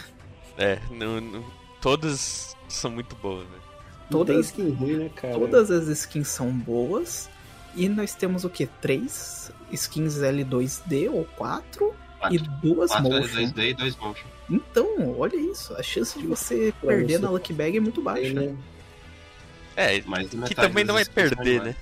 É, 0.56 0.78
não, 0.90 1.20
não, 1.20 1.44
todas 1.80 2.56
são 2.68 2.90
muito 2.90 3.14
boas, 3.16 3.48
né? 3.48 3.58
Todas, 4.10 4.46
skin 4.46 4.70
ruim, 4.70 4.96
né, 4.96 5.10
cara? 5.14 5.34
Todas 5.34 5.70
as 5.70 5.88
skins 5.88 6.28
são 6.28 6.50
boas. 6.50 7.28
E 7.76 7.88
nós 7.88 8.14
temos 8.14 8.44
o 8.44 8.50
que? 8.50 8.66
Três 8.66 9.52
skins 9.70 10.14
L2D 10.16 11.10
ou 11.12 11.24
quatro? 11.36 11.94
Quatro. 12.18 12.36
E 12.36 12.38
duas 12.38 12.90
quatro 12.90 13.10
motion. 13.10 13.40
L2D 13.40 13.70
e 13.70 13.74
dois 13.74 13.96
motion. 13.96 14.26
Então, 14.50 15.18
olha 15.18 15.36
isso. 15.36 15.74
A 15.74 15.82
chance 15.82 16.18
de 16.18 16.26
você 16.26 16.72
perder 16.80 17.20
na 17.20 17.30
Lucky 17.30 17.52
Bag 17.52 17.76
é 17.76 17.80
muito 17.80 18.00
baixa. 18.00 18.32
Né? 18.32 18.56
É, 19.76 20.02
mas 20.06 20.28
que 20.28 20.54
também 20.54 20.84
não 20.84 20.98
é 20.98 21.04
perder, 21.04 21.62
né? 21.62 21.76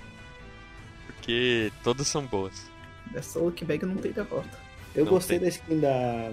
porque 1.27 1.73
todas 1.83 2.07
são 2.07 2.25
boas. 2.25 2.71
Dessa 3.11 3.41
Lucky 3.41 3.65
Bag 3.65 3.85
não 3.85 3.97
tem 3.97 4.13
derrota. 4.13 4.49
Eu 4.95 5.05
não 5.05 5.13
gostei 5.13 5.41
tem. 5.41 5.49
da 5.49 5.55
skin 5.55 5.81
da 5.81 6.33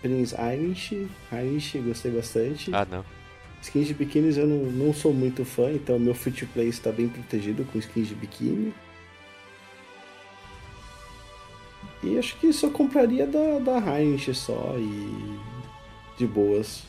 Prince 0.00 0.34
Irish. 0.34 1.06
Irish, 1.30 1.76
gostei 1.84 2.10
bastante. 2.10 2.74
Ah, 2.74 2.86
não. 2.90 3.04
Skins 3.60 3.86
de 3.86 3.94
biquínis 3.94 4.38
eu 4.38 4.46
não, 4.46 4.72
não 4.72 4.94
sou 4.94 5.12
muito 5.12 5.44
fã, 5.44 5.70
então 5.70 5.98
meu 5.98 6.14
free 6.14 6.32
to 6.32 6.46
play 6.46 6.68
está 6.68 6.90
bem 6.90 7.08
protegido 7.08 7.64
com 7.66 7.78
skins 7.78 8.08
de 8.08 8.14
biquíni. 8.14 8.74
E 12.02 12.18
acho 12.18 12.36
que 12.38 12.52
só 12.52 12.68
compraria 12.68 13.26
da, 13.26 13.58
da 13.58 13.78
Heinz 13.78 14.36
só 14.36 14.74
e 14.76 15.38
de 16.18 16.26
boas. 16.26 16.82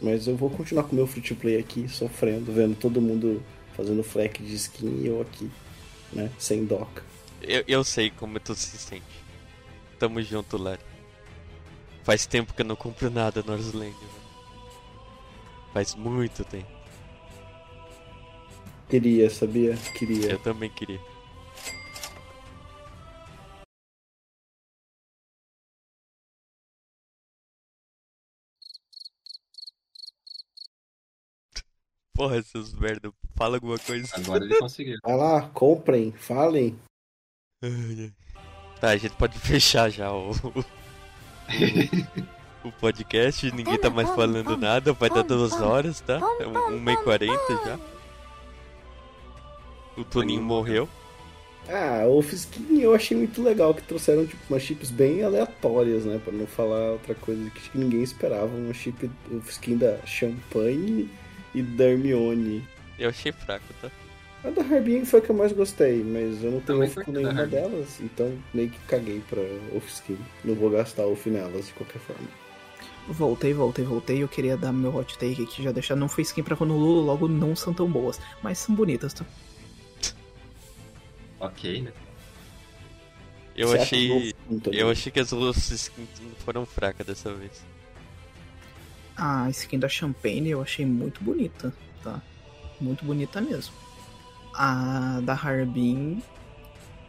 Mas 0.00 0.26
eu 0.26 0.36
vou 0.36 0.50
continuar 0.50 0.84
com 0.84 0.96
meu 0.96 1.06
free 1.06 1.22
to 1.22 1.34
play 1.34 1.58
aqui, 1.58 1.88
sofrendo, 1.88 2.52
vendo 2.52 2.76
todo 2.76 3.00
mundo 3.00 3.42
fazendo 3.76 4.02
fleck 4.02 4.42
de 4.42 4.54
skin 4.54 5.02
e 5.02 5.06
eu 5.06 5.20
aqui 5.20 5.50
né? 6.12 6.30
Sem 6.38 6.64
doca. 6.64 7.04
Eu, 7.42 7.64
eu 7.66 7.84
sei 7.84 8.10
como 8.10 8.40
tu 8.40 8.54
se 8.54 8.76
sente. 8.78 9.04
Tamo 9.98 10.20
junto, 10.22 10.56
Larry. 10.56 10.82
Faz 12.02 12.26
tempo 12.26 12.54
que 12.54 12.62
eu 12.62 12.66
não 12.66 12.76
compro 12.76 13.10
nada 13.10 13.42
no 13.46 13.52
Arsland. 13.52 13.94
Faz 15.72 15.94
muito 15.94 16.44
tempo. 16.44 16.70
Queria, 18.88 19.28
sabia? 19.28 19.76
Queria. 19.98 20.32
Eu 20.32 20.38
também 20.38 20.70
queria. 20.70 21.00
Porra, 32.16 32.42
seus 32.42 32.72
merda, 32.72 33.12
fala 33.34 33.58
alguma 33.58 33.78
coisa. 33.78 34.08
Agora 34.16 34.42
ele 34.42 34.58
conseguiu. 34.58 34.96
Vai 35.04 35.16
lá, 35.16 35.42
comprem, 35.52 36.12
falem. 36.12 36.78
Tá, 38.80 38.90
a 38.90 38.96
gente 38.96 39.14
pode 39.16 39.38
fechar 39.40 39.90
já 39.90 40.10
o. 40.10 40.30
o 42.64 42.72
podcast, 42.80 43.52
ninguém 43.52 43.78
tá 43.78 43.90
mais 43.90 44.08
falando 44.10 44.56
nada, 44.56 44.94
vai 44.94 45.10
dar 45.10 45.22
duas 45.22 45.52
horas, 45.60 46.00
tá? 46.00 46.18
É 46.40 46.46
uma 46.46 46.92
e 46.92 46.96
quarenta 46.96 47.54
já. 47.64 47.78
O 49.96 50.04
Toninho 50.04 50.42
morreu. 50.42 50.88
Ah, 51.68 52.06
o 52.06 52.22
Fiskin 52.22 52.80
eu 52.80 52.94
achei 52.94 53.16
muito 53.16 53.42
legal 53.42 53.74
que 53.74 53.82
trouxeram 53.82 54.24
tipo 54.24 54.40
umas 54.48 54.62
chips 54.62 54.90
bem 54.90 55.22
aleatórias, 55.22 56.04
né? 56.04 56.20
Pra 56.22 56.32
não 56.32 56.46
falar 56.46 56.92
outra 56.92 57.14
coisa 57.14 57.50
que 57.50 57.76
ninguém 57.76 58.02
esperava. 58.02 58.54
Um 58.54 58.72
chip, 58.72 59.10
o 59.30 59.40
Fiskin 59.40 59.76
da 59.76 59.98
Champagne 60.06 61.10
e 61.56 61.62
da 61.62 61.84
Hermione. 61.84 62.62
Eu 62.98 63.08
achei 63.08 63.32
fraco, 63.32 63.64
tá? 63.80 63.90
A 64.44 64.50
da 64.50 64.62
Harbin 64.62 65.04
foi 65.04 65.18
a 65.18 65.22
que 65.22 65.30
eu 65.30 65.34
mais 65.34 65.52
gostei, 65.52 66.04
mas 66.04 66.44
eu 66.44 66.52
não 66.52 66.60
tenho 66.60 67.04
com 67.04 67.10
nenhuma 67.10 67.46
delas, 67.46 68.00
então 68.00 68.32
meio 68.54 68.70
que 68.70 68.78
caguei 68.86 69.20
pra 69.28 69.40
off-skin. 69.74 70.18
Não 70.44 70.54
vou 70.54 70.70
gastar 70.70 71.06
off 71.06 71.28
nelas 71.28 71.66
de 71.66 71.72
qualquer 71.72 71.98
forma. 71.98 72.28
Voltei, 73.08 73.52
voltei, 73.52 73.84
voltei. 73.84 74.22
Eu 74.22 74.28
queria 74.28 74.56
dar 74.56 74.72
meu 74.72 74.94
hot 74.94 75.18
take 75.18 75.42
aqui, 75.42 75.62
já 75.62 75.72
deixar. 75.72 75.96
Não 75.96 76.08
foi 76.08 76.22
skin 76.22 76.42
pra 76.42 76.56
Honolulu, 76.58 77.00
logo 77.00 77.26
não 77.26 77.56
são 77.56 77.72
tão 77.72 77.88
boas, 77.88 78.20
mas 78.42 78.58
são 78.58 78.74
bonitas, 78.74 79.14
tá? 79.14 79.24
ok, 81.40 81.82
né? 81.82 81.92
Eu 83.56 83.68
Você 83.68 83.78
achei. 83.78 84.34
Eu 84.72 84.90
achei 84.90 85.10
que 85.10 85.20
as 85.20 85.30
duas 85.30 85.56
skins 85.70 86.08
foram 86.44 86.66
fracas 86.66 87.06
dessa 87.06 87.32
vez. 87.32 87.64
A 89.16 89.48
skin 89.50 89.78
da 89.78 89.88
Champagne 89.88 90.50
eu 90.50 90.60
achei 90.60 90.84
muito 90.84 91.24
bonita, 91.24 91.72
tá? 92.02 92.20
Muito 92.80 93.04
bonita 93.04 93.40
mesmo. 93.40 93.74
A 94.54 95.20
da 95.22 95.32
Harbin, 95.32 96.22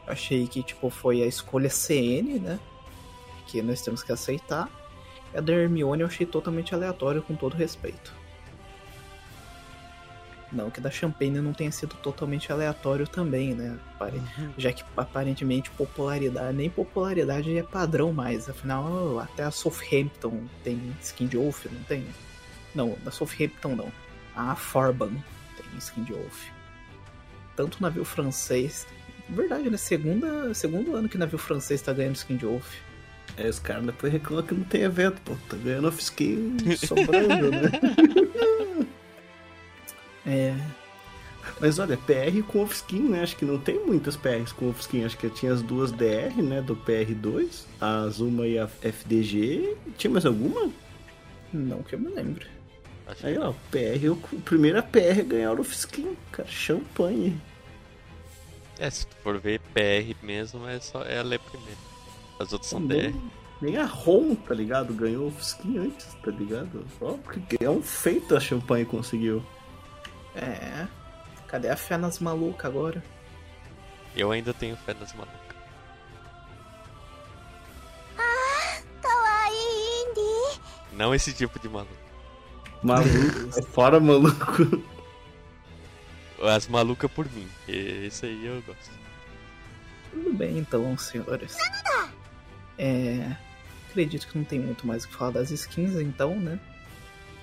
achei 0.06 0.48
que 0.48 0.64
tipo 0.64 0.90
foi 0.90 1.22
a 1.22 1.26
escolha 1.26 1.70
CN, 1.70 2.40
né? 2.40 2.60
Que 3.48 3.62
nós 3.62 3.82
temos 3.82 4.04
que 4.04 4.12
aceitar. 4.12 4.70
E 5.34 5.38
a 5.38 5.42
da 5.42 5.54
Hermione 5.54 6.02
eu 6.02 6.08
achei 6.08 6.26
totalmente 6.26 6.74
aleatório, 6.74 7.22
com 7.22 7.36
todo 7.36 7.56
respeito. 7.56 8.14
Não 10.52 10.72
que 10.72 10.80
da 10.80 10.90
Champagne 10.90 11.42
não 11.42 11.54
tenha 11.54 11.72
sido 11.72 11.96
totalmente 11.96 12.52
aleatório 12.52 13.08
também, 13.08 13.54
né? 13.54 13.78
Uhum. 14.00 14.54
Já 14.58 14.72
que 14.72 14.84
aparentemente 14.96 15.70
popularidade, 15.72 16.56
nem 16.56 16.70
popularidade 16.70 17.58
é 17.58 17.64
padrão 17.64 18.14
mais. 18.14 18.50
Afinal, 18.50 19.20
até 19.20 19.44
a 19.44 19.52
Southampton 19.52 20.46
tem 20.64 20.96
skin 21.02 21.28
de 21.28 21.38
Wolf, 21.38 21.66
não 21.66 21.84
tem? 21.84 22.06
Não, 22.74 22.96
da 23.04 23.12
Southampton 23.12 23.76
não. 23.76 23.92
A 24.36 24.56
Farban 24.56 25.12
tem 25.58 25.78
skin 25.78 26.04
de 26.04 26.14
Wolf 26.14 26.58
tanto 27.58 27.82
navio 27.82 28.06
francês. 28.06 28.88
Verdade, 29.28 29.70
né? 29.70 29.76
Segunda, 29.76 30.54
segundo 30.54 30.96
ano 30.96 31.10
que 31.10 31.18
navio 31.18 31.40
francês 31.40 31.82
tá 31.82 31.92
ganhando 31.92 32.16
skin 32.16 32.38
de 32.38 32.46
Wolf. 32.46 32.76
É, 33.36 33.50
os 33.50 33.60
caras 33.60 33.86
depois 33.86 34.14
reclamam 34.14 34.46
que 34.46 34.54
não 34.54 34.64
tem 34.64 34.84
evento, 34.84 35.20
pô. 35.26 35.36
Tá 35.50 35.58
ganhando 35.58 35.90
off-skin 35.90 36.56
sobrando, 36.78 37.52
né? 37.52 38.88
é. 40.28 40.56
Mas 41.60 41.80
olha, 41.80 41.98
PR 41.98 42.44
com 42.46 42.62
off-skin, 42.62 43.00
né? 43.00 43.24
Acho 43.24 43.36
que 43.36 43.46
não 43.46 43.58
tem 43.58 43.84
muitas 43.86 44.16
PRs 44.16 44.52
com 44.52 44.70
off-skin. 44.70 45.06
Acho 45.06 45.18
que 45.18 45.30
tinha 45.30 45.54
as 45.54 45.62
duas 45.62 45.92
DR, 45.92 46.42
né? 46.44 46.62
Do 46.62 46.76
PR2, 46.76 47.64
a 47.80 48.08
Zuma 48.10 48.46
e 48.46 48.60
a 48.60 48.68
FDG. 48.82 49.76
Tinha 49.98 50.12
mais 50.12 50.26
alguma? 50.26 50.70
Não 51.54 51.82
que 51.82 51.96
eu 51.96 52.00
me 52.00 52.10
lembro. 52.10 52.46
Aí, 53.24 53.38
ó, 53.38 53.54
PR, 53.72 54.12
o 54.12 54.42
primeira 54.42 54.84
PR 54.84 55.24
ganhar 55.26 55.54
o 55.54 55.62
off-skin, 55.62 56.16
cara. 56.32 56.50
Champanhe. 56.50 57.40
É, 58.78 58.90
se 58.90 59.08
tu 59.08 59.16
for 59.24 59.40
ver 59.40 59.60
PR 59.74 60.14
mesmo, 60.24 60.68
é 60.68 60.80
só 60.80 61.04
ela 61.04 61.34
é 61.34 61.38
primeira. 61.38 61.80
As 62.40 62.54
outras 62.54 62.70
são 62.70 62.86
DR. 62.86 63.16
Nem 63.60 63.78
a 63.78 63.86
ROM, 63.86 64.36
tá 64.36 64.54
ligado? 64.54 64.94
Ganhou 64.94 65.30
o 65.30 65.34
skin 65.40 65.80
antes, 65.80 66.14
tá 66.24 66.30
ligado? 66.30 66.86
Ó, 67.02 67.14
porque 67.14 67.58
é 67.60 67.70
um 67.70 67.82
feito 67.82 68.36
a 68.36 68.40
champanhe 68.40 68.86
conseguiu. 68.86 69.44
É. 70.38 70.88
Cadê 71.48 71.70
a 71.70 71.78
fé 71.78 71.98
nas 71.98 72.20
malucas 72.20 72.66
agora? 72.66 73.04
Eu 74.16 74.32
ainda 74.32 74.54
tenho 74.54 74.76
fé 74.78 74.94
nas 74.94 75.14
malucas. 75.14 75.58
Ah, 78.18 78.82
kawaii 79.02 80.60
Não 80.94 81.16
esse 81.16 81.34
tipo 81.34 81.60
de 81.60 81.70
maluco. 81.70 81.94
Maluco, 82.84 83.64
fora 83.72 84.00
maluco. 84.00 84.84
As 86.44 86.68
malucas 86.68 87.12
por 87.12 87.30
mim. 87.32 87.48
Esse 87.68 88.28
aí 88.28 88.46
eu 88.46 88.62
gosto. 88.62 88.92
Tudo 90.12 90.34
bem 90.34 90.60
então, 90.60 90.98
senhores. 90.98 91.58
É. 92.78 93.36
Acredito 93.90 94.28
que 94.28 94.38
não 94.38 94.46
tem 94.46 94.60
muito 94.60 94.86
mais 94.86 95.06
o 95.06 95.08
que 95.08 95.16
falar 95.16 95.32
das 95.32 95.50
skins, 95.50 95.96
então, 95.96 96.36
né? 96.40 96.60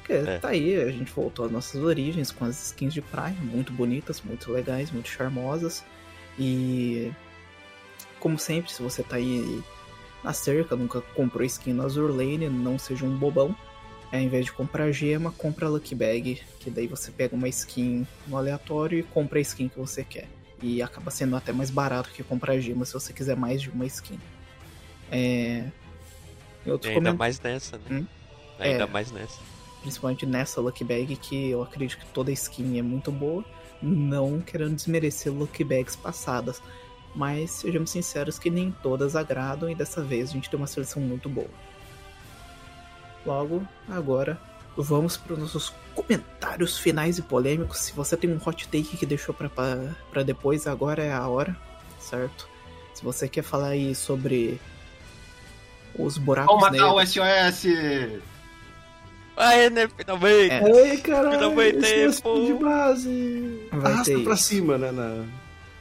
Porque 0.05 0.13
é. 0.13 0.39
tá 0.39 0.49
aí, 0.49 0.77
a 0.77 0.91
gente 0.91 1.11
voltou 1.11 1.47
às 1.47 1.51
nossas 1.51 1.83
origens 1.83 2.31
com 2.31 2.45
as 2.45 2.67
skins 2.67 2.93
de 2.93 3.01
praia, 3.01 3.37
muito 3.41 3.73
bonitas, 3.73 4.21
muito 4.21 4.53
legais, 4.53 4.91
muito 4.91 5.09
charmosas. 5.09 5.85
E. 6.39 7.11
Como 8.21 8.39
sempre, 8.39 8.71
se 8.71 8.83
você 8.83 9.03
tá 9.03 9.17
aí 9.17 9.63
na 10.23 10.33
cerca, 10.33 10.77
nunca 10.77 11.01
comprou 11.01 11.45
skin 11.45 11.75
na 11.75 11.85
Azur 11.85 12.11
Lane, 12.11 12.49
não 12.49 12.79
seja 12.79 13.05
um 13.05 13.17
bobão 13.17 13.55
ao 14.17 14.21
invés 14.21 14.45
de 14.45 14.53
comprar 14.53 14.93
gema, 14.93 15.33
compra 15.33 15.69
Lucky 15.69 15.95
Bag, 15.95 16.41
que 16.61 16.71
daí 16.71 16.87
você 16.87 17.11
pega 17.11 17.35
uma 17.35 17.49
skin 17.49 18.07
no 18.27 18.37
aleatório 18.37 19.01
e 19.01 19.03
compra 19.03 19.39
a 19.39 19.43
skin 19.43 19.69
que 19.69 19.79
você 19.79 20.05
quer. 20.05 20.29
E 20.63 20.81
acaba 20.81 21.11
sendo 21.11 21.37
até 21.37 21.53
mais 21.53 21.69
barato 21.71 22.11
que 22.11 22.23
comprar 22.23 22.59
gema 22.61 22.85
se 22.85 22.93
você 22.93 23.13
quiser 23.13 23.37
mais 23.37 23.61
de 23.61 23.71
uma 23.71 23.85
skin. 23.87 24.21
É. 25.11 25.65
Outro 26.65 26.91
ainda 26.91 27.11
coment... 27.11 27.19
mais 27.19 27.41
nessa, 27.41 27.77
né? 27.77 27.85
Hum? 27.91 28.07
Ainda 28.59 28.85
é, 28.85 28.87
mais 28.87 29.11
nessa. 29.11 29.41
Principalmente 29.85 30.25
nessa 30.25 30.63
Lucky 30.63 30.83
Bag, 30.83 31.15
que 31.17 31.51
eu 31.51 31.63
acredito 31.63 31.99
que 31.99 32.07
toda 32.07 32.33
skin 32.33 32.79
é 32.79 32.83
muito 32.83 33.13
boa. 33.13 33.45
Não 33.83 34.41
querendo 34.41 34.75
desmerecer 34.75 35.31
Lucky 35.31 35.63
Bags 35.63 35.95
passadas. 35.95 36.63
Mas 37.15 37.51
sejamos 37.51 37.91
sinceros 37.91 38.39
que 38.39 38.49
nem 38.49 38.75
todas 38.83 39.15
agradam 39.15 39.69
e 39.69 39.75
dessa 39.75 40.03
vez 40.03 40.31
a 40.31 40.33
gente 40.33 40.49
tem 40.49 40.59
uma 40.59 40.67
seleção 40.67 41.03
muito 41.03 41.29
boa. 41.29 41.51
Logo, 43.27 43.63
agora 43.87 44.41
vamos 44.75 45.19
para 45.19 45.35
os 45.35 45.39
nossos 45.39 45.75
comentários 45.95 46.79
finais 46.79 47.19
e 47.19 47.23
polêmicos. 47.23 47.81
Se 47.81 47.93
você 47.93 48.17
tem 48.17 48.31
um 48.31 48.41
hot 48.43 48.67
take 48.67 48.97
que 48.97 49.05
deixou 49.05 49.35
para 49.35 50.23
depois, 50.23 50.67
agora 50.67 51.05
é 51.05 51.13
a 51.13 51.29
hora, 51.29 51.55
certo? 52.01 52.49
Se 52.95 53.05
você 53.05 53.29
quer 53.29 53.43
falar 53.43 53.69
aí 53.69 53.95
sobre 53.95 54.59
os 55.99 56.17
buracos 56.17 56.59
Vamos 56.59 56.71
matar 56.71 56.95
o 56.95 57.07
SOS! 57.07 58.33
Aê, 59.37 59.71
né? 59.71 59.89
Finalmente! 59.89 60.53
É. 60.53 60.65
Aê, 60.65 60.97
caralho! 60.99 61.33
Finalmente, 61.33 61.87
é 61.87 62.09
de 62.09 62.55
base! 62.55 63.69
Vai 63.73 63.93
arrasta 63.93 64.21
pra 64.21 64.37
cima, 64.37 64.79
né? 64.79 64.93
Na, 64.93 65.25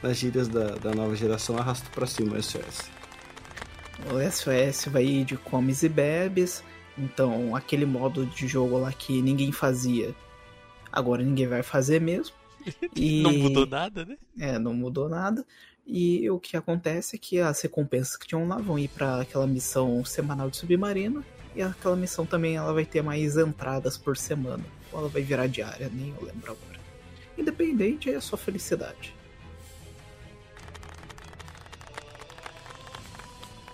nas 0.02 0.16
gírias 0.16 0.48
da, 0.48 0.74
da 0.76 0.92
nova 0.92 1.14
geração, 1.14 1.56
arrasta 1.56 1.88
pra 1.94 2.06
cima 2.06 2.36
o 2.36 2.42
SOS. 2.42 2.90
O 4.10 4.30
SOS 4.30 4.86
vai 4.86 5.04
ir 5.04 5.24
de 5.24 5.36
comes 5.36 5.82
e 5.82 5.88
bebes 5.88 6.62
então, 6.96 7.54
aquele 7.54 7.84
modo 7.84 8.24
de 8.24 8.46
jogo 8.46 8.78
lá 8.78 8.92
que 8.92 9.20
ninguém 9.20 9.50
fazia, 9.50 10.14
agora 10.92 11.22
ninguém 11.22 11.46
vai 11.46 11.62
fazer 11.62 12.00
mesmo. 12.00 12.34
E... 12.96 13.22
não 13.22 13.32
mudou 13.32 13.66
nada, 13.66 14.06
né? 14.06 14.16
É, 14.38 14.58
não 14.58 14.72
mudou 14.72 15.08
nada. 15.08 15.44
E 15.86 16.30
o 16.30 16.40
que 16.40 16.56
acontece 16.56 17.16
é 17.16 17.18
que 17.18 17.38
as 17.38 17.60
recompensas 17.60 18.16
que 18.16 18.26
tinham 18.26 18.48
lá 18.48 18.56
vão 18.56 18.78
ir 18.78 18.88
para 18.88 19.20
aquela 19.20 19.46
missão 19.46 20.02
semanal 20.02 20.48
de 20.48 20.56
submarino. 20.56 21.22
E 21.54 21.62
aquela 21.62 21.96
missão 21.96 22.26
também 22.26 22.56
ela 22.56 22.72
vai 22.72 22.84
ter 22.84 23.02
mais 23.02 23.36
entradas 23.36 23.96
por 23.96 24.16
semana. 24.16 24.64
Ou 24.92 25.00
ela 25.00 25.08
vai 25.08 25.22
virar 25.22 25.46
diária, 25.46 25.90
nem 25.92 26.14
eu 26.18 26.26
lembro 26.26 26.52
agora. 26.52 26.80
Independente, 27.38 28.10
é 28.10 28.16
a 28.16 28.20
sua 28.20 28.38
felicidade. 28.38 29.14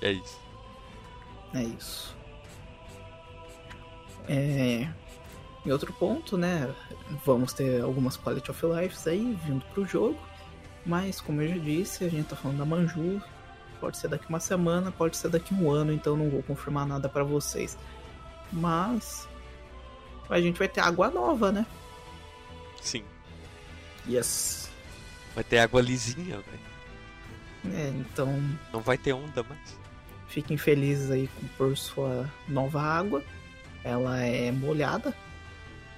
É 0.02 0.12
isso. 0.12 0.40
É 1.55 1.62
isso. 1.62 2.16
É, 4.28 4.89
em 5.66 5.73
outro 5.73 5.93
ponto, 5.93 6.39
né, 6.39 6.73
vamos 7.24 7.52
ter 7.52 7.82
algumas 7.82 8.16
quality 8.16 8.51
of 8.51 8.66
life 8.66 9.09
aí 9.09 9.36
vindo 9.44 9.65
pro 9.74 9.85
jogo, 9.85 10.19
mas 10.86 11.20
como 11.20 11.43
eu 11.43 11.48
já 11.48 11.59
disse, 11.59 12.05
a 12.05 12.09
gente 12.09 12.28
tá 12.28 12.36
falando 12.36 12.59
da 12.59 12.65
Manju, 12.65 13.20
Pode 13.81 13.97
ser 13.97 14.09
daqui 14.09 14.28
uma 14.28 14.40
semana, 14.40 14.93
pode 14.93 15.16
ser 15.16 15.28
daqui 15.28 15.55
um 15.55 15.70
ano, 15.70 15.93
então 15.93 16.16
não 16.16 16.28
vou 16.28 16.43
confirmar 16.43 16.86
nada 16.86 17.09
para 17.09 17.24
vocês. 17.24 17.78
Mas 18.52 19.28
a 20.28 20.40
gente 20.40 20.59
vai 20.59 20.69
ter 20.69 20.81
água 20.81 21.11
nova, 21.11 21.51
né? 21.51 21.66
Sim. 22.81 23.02
Yes. 24.09 24.70
Vai 25.35 25.44
ter 25.44 25.59
água 25.59 25.81
lisinha, 25.81 26.39
velho. 26.39 27.77
É, 27.77 27.89
então. 27.89 28.40
Não 28.73 28.81
vai 28.81 28.97
ter 28.97 29.12
onda 29.12 29.43
mais. 29.43 29.78
Fiquem 30.28 30.57
felizes 30.57 31.11
aí 31.11 31.28
por 31.57 31.77
sua 31.77 32.28
nova 32.48 32.81
água. 32.81 33.23
Ela 33.82 34.20
é 34.20 34.52
molhada 34.52 35.15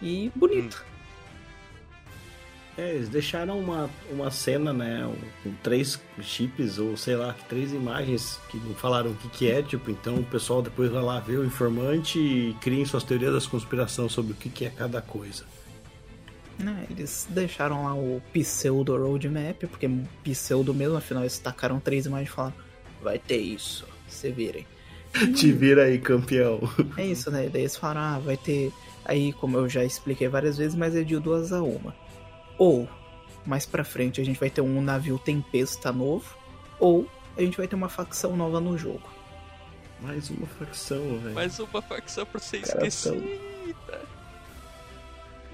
e 0.01 0.31
bonita. 0.35 0.79
Hum. 0.79 0.92
É, 2.77 2.95
eles 2.95 3.09
deixaram 3.09 3.59
uma, 3.59 3.91
uma 4.11 4.31
cena, 4.31 4.73
né, 4.73 5.07
com 5.43 5.53
três 5.63 6.01
chips, 6.21 6.79
ou 6.79 6.97
sei 6.97 7.17
lá, 7.17 7.35
três 7.49 7.73
imagens 7.73 8.41
que 8.49 8.57
não 8.57 8.75
falaram 8.75 9.11
o 9.11 9.15
que, 9.15 9.29
que 9.29 9.51
é, 9.51 9.63
tipo, 9.63 9.91
então 9.91 10.17
o 10.17 10.25
pessoal 10.25 10.63
depois 10.63 10.91
vai 10.91 11.03
lá 11.03 11.21
ver 11.21 11.39
o 11.39 11.45
informante 11.45 12.19
e 12.19 12.55
criem 12.63 12.85
suas 12.87 13.05
teorias 13.05 13.33
das 13.33 13.47
conspiração 13.47 14.09
sobre 14.09 14.33
o 14.33 14.35
que, 14.35 14.49
que 14.49 14.65
é 14.65 14.71
cada 14.71 15.03
coisa. 15.03 15.45
É, 16.61 16.91
eles 16.91 17.27
deixaram 17.29 17.85
lá 17.85 17.95
o 17.95 18.23
pseudo 18.33 18.97
roadmap, 18.97 19.67
porque 19.67 19.91
pseudo 20.25 20.73
mesmo, 20.73 20.97
afinal 20.97 21.25
eles 21.25 21.39
tacaram 21.39 21.79
três 21.79 22.07
imagens 22.07 22.31
e 22.31 22.33
falaram, 22.33 22.55
vai 23.03 23.19
ter 23.19 23.39
isso, 23.39 23.87
se 24.09 24.31
virem. 24.31 24.67
Te 25.37 25.53
vira 25.53 25.85
aí, 25.85 25.99
campeão. 25.99 26.61
É 26.97 27.07
isso, 27.07 27.31
né? 27.31 27.49
Daí 27.53 27.63
eles 27.63 27.77
falaram, 27.77 28.01
ah, 28.01 28.19
vai 28.19 28.37
ter. 28.37 28.73
Aí, 29.05 29.33
como 29.35 29.59
eu 29.59 29.69
já 29.69 29.85
expliquei 29.85 30.29
várias 30.29 30.57
vezes, 30.57 30.75
mas 30.75 30.97
é 30.97 31.03
de 31.03 31.19
duas 31.19 31.53
a 31.53 31.63
uma. 31.63 31.95
Ou, 32.59 32.89
mais 33.47 33.67
pra 33.67 33.85
frente, 33.85 34.21
a 34.21 34.25
gente 34.25 34.39
vai 34.39 34.51
ter 34.51 34.61
um 34.61 34.83
navio 34.83 35.19
Tempesta 35.19 35.93
novo, 35.93 36.37
ou 36.79 37.09
a 37.37 37.41
gente 37.41 37.57
vai 37.57 37.67
ter 37.67 37.77
uma 37.77 37.89
facção 37.89 38.37
nova 38.37 38.61
no 38.61 38.77
jogo. 38.77 39.09
Mais 40.01 40.31
uma 40.31 40.47
facção, 40.47 41.19
velho. 41.21 41.35
Mais 41.35 41.59
uma 41.59 41.81
facção 41.81 42.27
pra 42.27 42.41
ser 42.41 42.59
esquecida. 42.59 43.23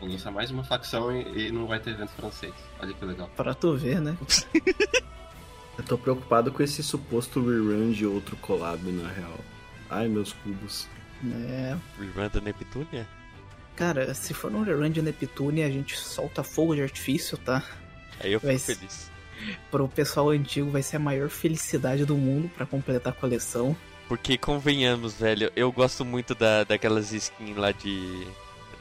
Lançar 0.00 0.30
mais 0.30 0.50
uma 0.50 0.64
facção 0.64 1.14
e, 1.14 1.48
e, 1.48 1.52
não 1.52 1.66
vai 1.66 1.80
ter 1.80 1.90
evento 1.90 2.12
francês. 2.12 2.54
Olha 2.80 2.94
que 2.94 3.04
legal. 3.04 3.28
Pra 3.36 3.52
tu 3.52 3.76
ver, 3.76 4.00
né? 4.00 4.16
Eu 5.76 5.84
tô 5.84 5.98
preocupado 5.98 6.50
com 6.50 6.62
esse 6.62 6.82
suposto 6.82 7.40
rerun 7.40 7.92
de 7.92 8.06
outro 8.06 8.36
collab, 8.36 8.80
na 8.90 9.08
real. 9.08 9.38
Ai, 9.90 10.08
meus 10.08 10.32
cubos. 10.32 10.88
É. 11.24 11.76
Rerun 11.98 12.28
da 12.32 12.40
Neptunia? 12.40 13.06
Cara, 13.78 14.12
se 14.12 14.34
for 14.34 14.50
no 14.50 14.64
rerun 14.64 14.90
de 14.90 15.00
Neptune, 15.00 15.62
a 15.62 15.70
gente 15.70 15.96
solta 15.96 16.42
fogo 16.42 16.74
de 16.74 16.82
artifício, 16.82 17.38
tá? 17.38 17.62
Aí 18.18 18.32
eu 18.32 18.40
fico 18.40 18.52
vai 18.52 18.58
feliz. 18.58 19.08
Pro 19.70 19.88
pessoal 19.88 20.30
antigo 20.30 20.68
vai 20.68 20.82
ser 20.82 20.96
a 20.96 20.98
maior 20.98 21.28
felicidade 21.28 22.04
do 22.04 22.16
mundo 22.16 22.50
para 22.56 22.66
completar 22.66 23.12
a 23.12 23.16
coleção. 23.16 23.76
Porque 24.08 24.36
convenhamos, 24.36 25.14
velho, 25.14 25.52
eu 25.54 25.70
gosto 25.70 26.04
muito 26.04 26.34
da, 26.34 26.64
daquelas 26.64 27.12
skins 27.12 27.56
lá 27.56 27.70
de. 27.70 28.26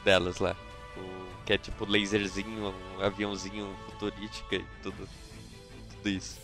delas 0.04 0.40
lá. 0.40 0.56
O, 0.96 1.44
que 1.44 1.52
é 1.52 1.58
tipo 1.58 1.84
laserzinho, 1.88 2.74
um 2.98 3.00
aviãozinho 3.00 3.72
futurística 3.90 4.56
e 4.56 4.64
tudo. 4.82 5.08
Tudo 5.90 6.08
isso. 6.08 6.40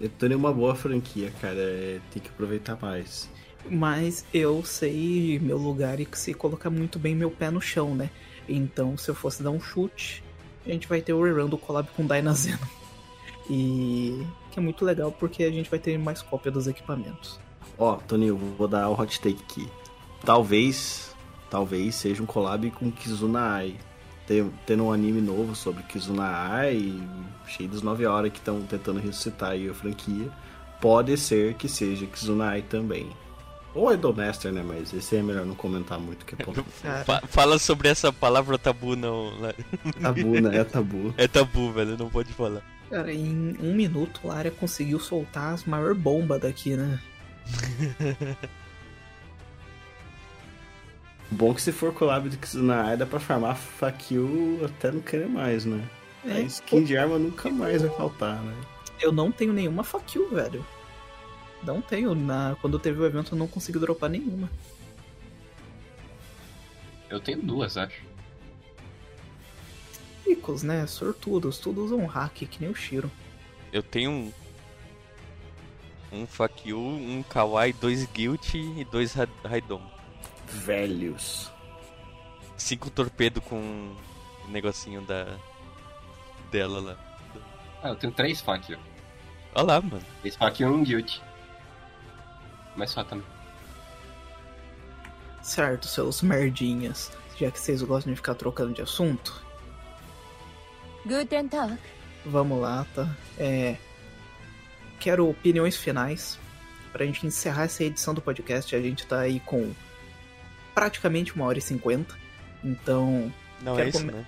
Neptune 0.00 0.32
é 0.32 0.36
uma 0.38 0.54
boa 0.54 0.74
franquia, 0.74 1.30
cara. 1.42 1.60
É, 1.60 2.00
tem 2.10 2.22
que 2.22 2.30
aproveitar 2.30 2.78
mais. 2.80 3.28
Mas 3.70 4.24
eu 4.32 4.64
sei 4.64 5.38
meu 5.40 5.58
lugar 5.58 6.00
e 6.00 6.08
se 6.12 6.32
colocar 6.34 6.70
muito 6.70 6.98
bem 6.98 7.14
meu 7.14 7.30
pé 7.30 7.50
no 7.50 7.60
chão, 7.60 7.94
né? 7.94 8.10
Então, 8.48 8.96
se 8.96 9.10
eu 9.10 9.14
fosse 9.14 9.42
dar 9.42 9.50
um 9.50 9.60
chute, 9.60 10.22
a 10.64 10.70
gente 10.70 10.88
vai 10.88 11.00
ter 11.00 11.12
o 11.12 11.22
rerun 11.22 11.48
do 11.48 11.58
collab 11.58 11.88
com 11.94 12.06
Dynazeno. 12.06 12.66
E 13.50 14.26
que 14.50 14.58
é 14.58 14.62
muito 14.62 14.84
legal 14.84 15.10
porque 15.10 15.42
a 15.44 15.50
gente 15.50 15.70
vai 15.70 15.78
ter 15.78 15.98
mais 15.98 16.22
cópia 16.22 16.50
dos 16.50 16.66
equipamentos. 16.66 17.38
Ó, 17.78 17.94
oh, 17.94 17.96
Toninho, 17.96 18.36
vou 18.36 18.68
dar 18.68 18.88
o 18.88 19.00
hot 19.00 19.20
take 19.20 19.42
aqui. 19.42 19.68
Talvez, 20.24 21.14
talvez 21.48 21.94
seja 21.94 22.22
um 22.22 22.26
collab 22.26 22.70
com 22.72 22.90
Kizuna 22.90 23.40
Ai. 23.40 23.76
Tendo 24.66 24.84
um 24.84 24.92
anime 24.92 25.22
novo 25.22 25.54
sobre 25.54 25.82
Kizuna 25.84 26.24
Ai, 26.24 27.00
cheio 27.46 27.68
dos 27.68 27.80
9 27.80 28.04
horas 28.04 28.30
que 28.30 28.38
estão 28.38 28.60
tentando 28.62 29.00
ressuscitar 29.00 29.52
aí 29.52 29.68
a 29.68 29.72
franquia. 29.72 30.30
Pode 30.80 31.16
ser 31.16 31.54
que 31.54 31.68
seja 31.68 32.04
Kizuna 32.04 32.48
Ai 32.48 32.62
também. 32.62 33.08
Ou 33.74 33.92
Idolmaster, 33.92 34.52
né? 34.52 34.62
Mas 34.66 34.92
esse 34.92 35.16
é 35.16 35.22
melhor 35.22 35.44
não 35.44 35.54
comentar 35.54 35.98
muito 35.98 36.24
que 36.24 36.34
é 36.34 36.44
ponto. 36.44 36.64
Fala 37.28 37.58
sobre 37.58 37.88
essa 37.88 38.12
palavra 38.12 38.58
tabu, 38.58 38.96
não. 38.96 39.32
Tabu, 40.00 40.40
né? 40.40 40.58
É 40.58 40.64
tabu. 40.64 41.14
É 41.18 41.28
tabu, 41.28 41.70
velho, 41.72 41.96
não 41.96 42.08
pode 42.08 42.32
falar. 42.32 42.62
Cara, 42.90 43.12
em 43.12 43.56
um 43.60 43.74
minuto 43.74 44.30
a 44.30 44.34
área 44.34 44.50
conseguiu 44.50 44.98
soltar 44.98 45.52
as 45.52 45.64
maior 45.64 45.94
bomba 45.94 46.38
daqui, 46.38 46.74
né? 46.74 46.98
Bom 51.30 51.52
que 51.52 51.60
se 51.60 51.72
for 51.72 51.92
collab 51.92 52.30
do 52.30 52.38
Kizuna 52.38 52.96
dá 52.96 53.04
pra 53.04 53.20
farmar 53.20 53.54
Fakil 53.54 54.60
até 54.64 54.90
não 54.90 55.02
querer 55.02 55.28
mais, 55.28 55.66
né? 55.66 55.84
É, 56.24 56.32
a 56.32 56.40
skin 56.40 56.80
pô... 56.80 56.86
de 56.86 56.96
arma 56.96 57.18
nunca 57.18 57.50
mais 57.50 57.82
vai 57.82 57.90
faltar, 57.90 58.42
né? 58.42 58.54
Eu 58.98 59.12
não 59.12 59.30
tenho 59.30 59.52
nenhuma 59.52 59.84
Fakil, 59.84 60.30
velho. 60.30 60.64
Não 61.62 61.80
tenho. 61.80 62.14
Na... 62.14 62.56
Quando 62.60 62.78
teve 62.78 63.00
o 63.00 63.06
evento 63.06 63.34
eu 63.34 63.38
não 63.38 63.48
consegui 63.48 63.78
dropar 63.78 64.10
nenhuma. 64.10 64.50
Eu 67.10 67.20
tenho 67.20 67.40
duas, 67.42 67.76
acho. 67.76 68.02
Ricos, 70.26 70.62
né? 70.62 70.86
Sortudos. 70.86 71.58
Todos 71.58 71.86
usam 71.86 72.06
hack, 72.06 72.34
que 72.34 72.60
nem 72.60 72.70
o 72.70 72.74
Shiro. 72.74 73.10
Eu 73.72 73.82
tenho 73.82 74.10
um. 74.10 74.32
Um 76.10 76.26
Fakyu, 76.26 76.78
um 76.78 77.22
Kawaii, 77.22 77.74
dois 77.74 78.06
Guilty 78.06 78.58
e 78.78 78.84
dois 78.84 79.14
Raidon. 79.44 79.82
Velhos. 80.46 81.52
Cinco 82.56 82.88
torpedo 82.88 83.42
com 83.42 83.94
o 84.46 84.50
negocinho 84.50 85.02
da. 85.02 85.36
dela 86.50 86.80
lá. 86.80 86.96
Ah, 87.82 87.90
eu 87.90 87.96
tenho 87.96 88.12
três 88.12 88.40
Fakyu. 88.40 88.78
Olha 89.54 89.64
lá, 89.64 89.80
mano. 89.80 90.04
Três 90.20 90.34
Fakyu 90.34 90.68
e 90.68 90.70
um 90.70 90.82
Guilty 90.82 91.27
mas 92.78 92.90
só 92.90 93.02
também. 93.04 93.26
Certo, 95.42 95.86
seus 95.86 96.22
merdinhas. 96.22 97.10
Já 97.36 97.50
que 97.50 97.58
vocês 97.58 97.82
gostam 97.82 98.12
de 98.12 98.16
ficar 98.16 98.34
trocando 98.34 98.72
de 98.72 98.82
assunto. 98.82 99.44
Guten 101.04 101.48
Tag. 101.48 101.78
Vamos 102.24 102.60
lá, 102.60 102.86
tá? 102.94 103.08
É... 103.38 103.76
Quero 105.00 105.28
opiniões 105.28 105.76
finais. 105.76 106.38
Pra 106.92 107.04
gente 107.04 107.26
encerrar 107.26 107.64
essa 107.64 107.84
edição 107.84 108.14
do 108.14 108.20
podcast, 108.20 108.74
a 108.74 108.80
gente 108.80 109.06
tá 109.06 109.20
aí 109.20 109.40
com 109.40 109.72
praticamente 110.74 111.34
uma 111.34 111.44
hora 111.44 111.58
e 111.58 111.62
cinquenta. 111.62 112.16
Então. 112.64 113.32
Não 113.62 113.78
é 113.78 113.88
isso, 113.88 114.00
com... 114.00 114.12
né? 114.12 114.26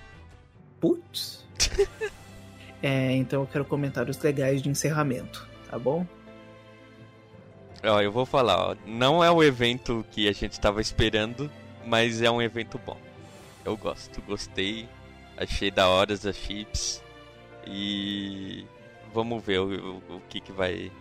Putz. 0.79 1.45
é, 2.81 3.13
então 3.13 3.41
eu 3.41 3.47
quero 3.47 3.65
comentários 3.65 4.17
legais 4.19 4.61
de 4.61 4.69
encerramento, 4.69 5.47
tá 5.69 5.77
bom? 5.77 6.05
Ó, 7.83 7.99
eu 7.99 8.11
vou 8.11 8.25
falar, 8.25 8.71
ó, 8.71 8.75
não 8.85 9.23
é 9.23 9.31
o 9.31 9.43
evento 9.43 10.05
que 10.11 10.27
a 10.27 10.31
gente 10.31 10.51
estava 10.51 10.79
esperando, 10.79 11.51
mas 11.85 12.21
é 12.21 12.29
um 12.29 12.41
evento 12.41 12.77
bom. 12.77 12.97
Eu 13.65 13.75
gosto, 13.75 14.21
gostei, 14.21 14.87
achei 15.35 15.71
da 15.71 15.87
hora 15.87 16.13
as 16.13 16.21
chips 16.35 17.01
e 17.65 18.65
vamos 19.13 19.43
ver 19.43 19.59
o, 19.59 19.65
o, 19.65 20.15
o, 20.15 20.21
que 20.29 20.39
que 20.39 20.51
vai, 20.51 20.91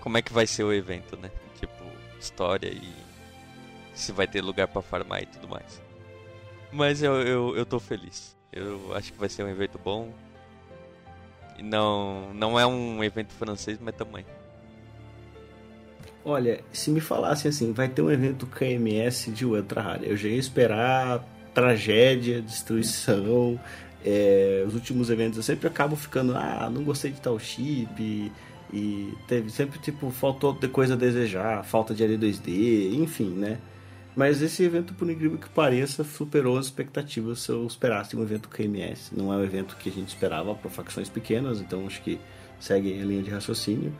como 0.00 0.18
é 0.18 0.22
que 0.22 0.32
vai 0.32 0.46
ser 0.46 0.64
o 0.64 0.72
evento, 0.72 1.16
né? 1.16 1.30
Tipo 1.58 1.84
história 2.18 2.68
e 2.68 2.92
se 3.94 4.12
vai 4.12 4.26
ter 4.26 4.40
lugar 4.40 4.68
para 4.68 4.82
farmar 4.82 5.22
e 5.22 5.26
tudo 5.26 5.48
mais. 5.48 5.82
Mas 6.70 7.02
eu, 7.02 7.20
eu, 7.22 7.56
eu 7.56 7.66
tô 7.66 7.78
feliz. 7.78 8.36
Eu 8.52 8.94
acho 8.94 9.12
que 9.12 9.18
vai 9.18 9.28
ser 9.28 9.42
um 9.42 9.48
evento 9.48 9.78
bom. 9.78 10.12
E 11.58 11.62
não, 11.62 12.32
não 12.34 12.58
é 12.58 12.66
um 12.66 13.02
evento 13.04 13.32
francês, 13.32 13.78
mas 13.80 13.94
também. 13.94 14.24
Olha, 16.24 16.60
se 16.72 16.90
me 16.90 17.00
falassem 17.00 17.48
assim, 17.48 17.72
vai 17.72 17.88
ter 17.88 18.00
um 18.00 18.10
evento 18.10 18.46
KMS 18.46 19.30
de 19.30 19.44
Ultra 19.44 19.82
Rara, 19.82 20.04
eu 20.04 20.16
já 20.16 20.28
ia 20.28 20.38
esperar 20.38 21.24
tragédia, 21.52 22.40
destruição. 22.40 23.58
É, 24.04 24.64
os 24.66 24.74
últimos 24.74 25.10
eventos 25.10 25.36
eu 25.36 25.42
sempre 25.42 25.66
acabo 25.68 25.94
ficando, 25.96 26.34
ah, 26.36 26.70
não 26.72 26.82
gostei 26.84 27.10
de 27.10 27.20
tal 27.20 27.38
chip. 27.38 27.90
E, 28.00 28.32
e 28.72 29.14
teve 29.28 29.50
sempre, 29.50 29.78
tipo, 29.78 30.10
faltou 30.10 30.56
coisa 30.70 30.94
a 30.94 30.96
desejar, 30.96 31.64
falta 31.64 31.94
de 31.94 32.04
L2D, 32.04 32.94
enfim, 32.94 33.30
né? 33.30 33.58
Mas 34.14 34.42
esse 34.42 34.62
evento, 34.62 34.92
por 34.94 35.08
incrível 35.10 35.38
que 35.38 35.48
pareça, 35.48 36.04
superou 36.04 36.58
as 36.58 36.66
expectativas 36.66 37.40
se 37.40 37.50
eu 37.50 37.66
esperasse 37.66 38.16
um 38.16 38.22
evento 38.22 38.48
KMS. 38.48 39.10
Não 39.16 39.32
é 39.32 39.36
um 39.36 39.44
evento 39.44 39.76
que 39.76 39.88
a 39.88 39.92
gente 39.92 40.08
esperava 40.08 40.54
para 40.54 40.70
facções 40.70 41.08
pequenas, 41.08 41.60
então 41.60 41.86
acho 41.86 42.02
que 42.02 42.20
segue 42.60 43.00
a 43.00 43.04
linha 43.04 43.22
de 43.22 43.30
raciocínio. 43.30 43.92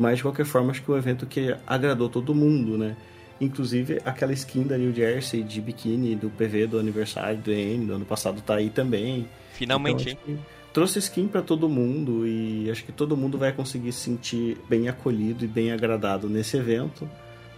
Mas 0.00 0.16
de 0.16 0.22
qualquer 0.22 0.46
forma, 0.46 0.70
acho 0.70 0.82
que 0.82 0.90
é 0.90 0.94
um 0.94 0.96
evento 0.96 1.26
que 1.26 1.54
agradou 1.66 2.08
todo 2.08 2.34
mundo, 2.34 2.78
né? 2.78 2.96
Inclusive 3.38 4.00
aquela 4.02 4.32
skin 4.32 4.62
da 4.62 4.78
New 4.78 4.94
Jersey 4.94 5.42
de 5.42 5.60
biquíni 5.60 6.16
do 6.16 6.30
PV 6.30 6.68
do 6.68 6.78
aniversário 6.78 7.38
do 7.38 7.52
EN 7.52 7.84
do 7.84 7.92
ano 7.92 8.06
passado 8.06 8.40
tá 8.40 8.54
aí 8.54 8.70
também. 8.70 9.28
Finalmente, 9.52 10.16
então, 10.26 10.38
trouxe 10.72 11.00
skin 11.00 11.28
para 11.28 11.42
todo 11.42 11.68
mundo 11.68 12.26
e 12.26 12.70
acho 12.70 12.82
que 12.82 12.92
todo 12.92 13.14
mundo 13.14 13.36
vai 13.36 13.52
conseguir 13.52 13.92
se 13.92 14.00
sentir 14.00 14.56
bem 14.70 14.88
acolhido 14.88 15.44
e 15.44 15.48
bem 15.48 15.70
agradado 15.70 16.30
nesse 16.30 16.56
evento, 16.56 17.06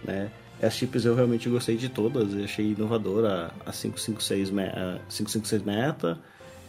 né? 0.03 0.29
As 0.61 0.73
chips 0.73 1.05
eu 1.05 1.15
realmente 1.15 1.47
gostei 1.47 1.77
de 1.77 1.87
todas, 1.87 2.33
achei 2.43 2.73
inovadora 2.73 3.51
a 3.65 3.71
556 3.71 4.49
meta, 4.49 5.01
556 5.07 5.63
meta. 5.63 6.19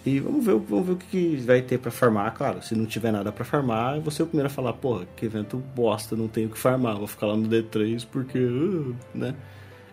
E 0.07 0.21
vamos 0.21 0.45
ver, 0.45 0.57
vamos 0.57 0.87
ver 0.87 0.93
o 0.93 0.97
que 0.97 1.37
vai 1.37 1.63
ter 1.63 1.79
para 1.79 1.91
farmar, 1.91 2.35
claro. 2.35 2.63
Se 2.63 2.75
não 2.75 2.85
tiver 2.85 3.11
nada 3.11 3.33
para 3.33 3.45
farmar, 3.45 4.01
você 4.01 4.21
é 4.21 4.25
o 4.25 4.29
primeiro 4.29 4.49
a 4.49 4.51
falar, 4.51 4.75
porra, 4.75 5.07
que 5.17 5.25
evento 5.25 5.57
bosta, 5.75 6.15
não 6.15 6.29
tenho 6.29 6.51
que 6.51 6.59
farmar, 6.59 6.97
vou 6.99 7.07
ficar 7.07 7.27
lá 7.27 7.37
no 7.37 7.49
D3 7.49 8.07
porque, 8.13 8.39
uh, 8.39 8.95
né? 9.15 9.35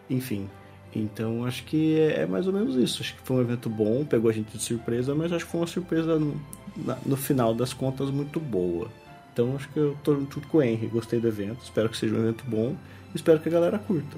Enfim, 0.09 0.49
então 0.93 1.45
acho 1.45 1.63
que 1.63 1.97
é, 1.97 2.21
é, 2.21 2.25
mais 2.25 2.45
ou 2.45 2.51
menos 2.51 2.75
isso. 2.75 3.01
Acho 3.01 3.15
que 3.15 3.21
foi 3.21 3.37
um 3.37 3.41
evento 3.41 3.69
bom, 3.69 4.03
pegou 4.03 4.29
a 4.29 4.33
gente 4.33 4.57
de 4.57 4.61
surpresa, 4.61 5.15
mas 5.15 5.31
acho 5.31 5.45
que 5.45 5.51
foi 5.51 5.61
uma 5.61 5.67
surpresa 5.67 6.19
no, 6.19 6.39
na, 6.75 6.97
no 7.05 7.15
final 7.15 7.53
das 7.53 7.71
contas 7.71 8.09
muito 8.09 8.37
boa. 8.37 8.89
Então 9.31 9.55
acho 9.55 9.69
que 9.69 9.79
eu 9.79 9.97
tô 10.03 10.15
tudo 10.25 10.45
com 10.47 10.57
o 10.57 10.61
Henry, 10.61 10.87
gostei 10.87 11.21
do 11.21 11.27
evento, 11.29 11.63
espero 11.63 11.87
que 11.87 11.95
seja 11.95 12.13
um 12.13 12.19
evento 12.19 12.43
bom, 12.45 12.75
espero 13.15 13.39
que 13.39 13.47
a 13.47 13.51
galera 13.51 13.79
curta. 13.79 14.17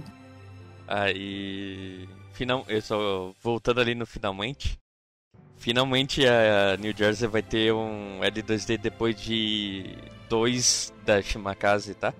Aí, 0.87 2.09
final, 2.33 2.65
eu 2.67 2.81
só 2.81 3.31
voltando 3.43 3.79
ali 3.79 3.93
no 3.93 4.07
finalmente. 4.07 4.81
Finalmente 5.63 6.27
a 6.27 6.75
New 6.75 6.93
Jersey 6.93 7.25
vai 7.25 7.41
ter 7.41 7.73
um 7.73 8.19
L2D 8.19 8.77
depois 8.77 9.15
de 9.15 9.95
dois 10.27 10.93
da 11.05 11.21
Shimakase, 11.21 11.93
tá? 11.95 12.13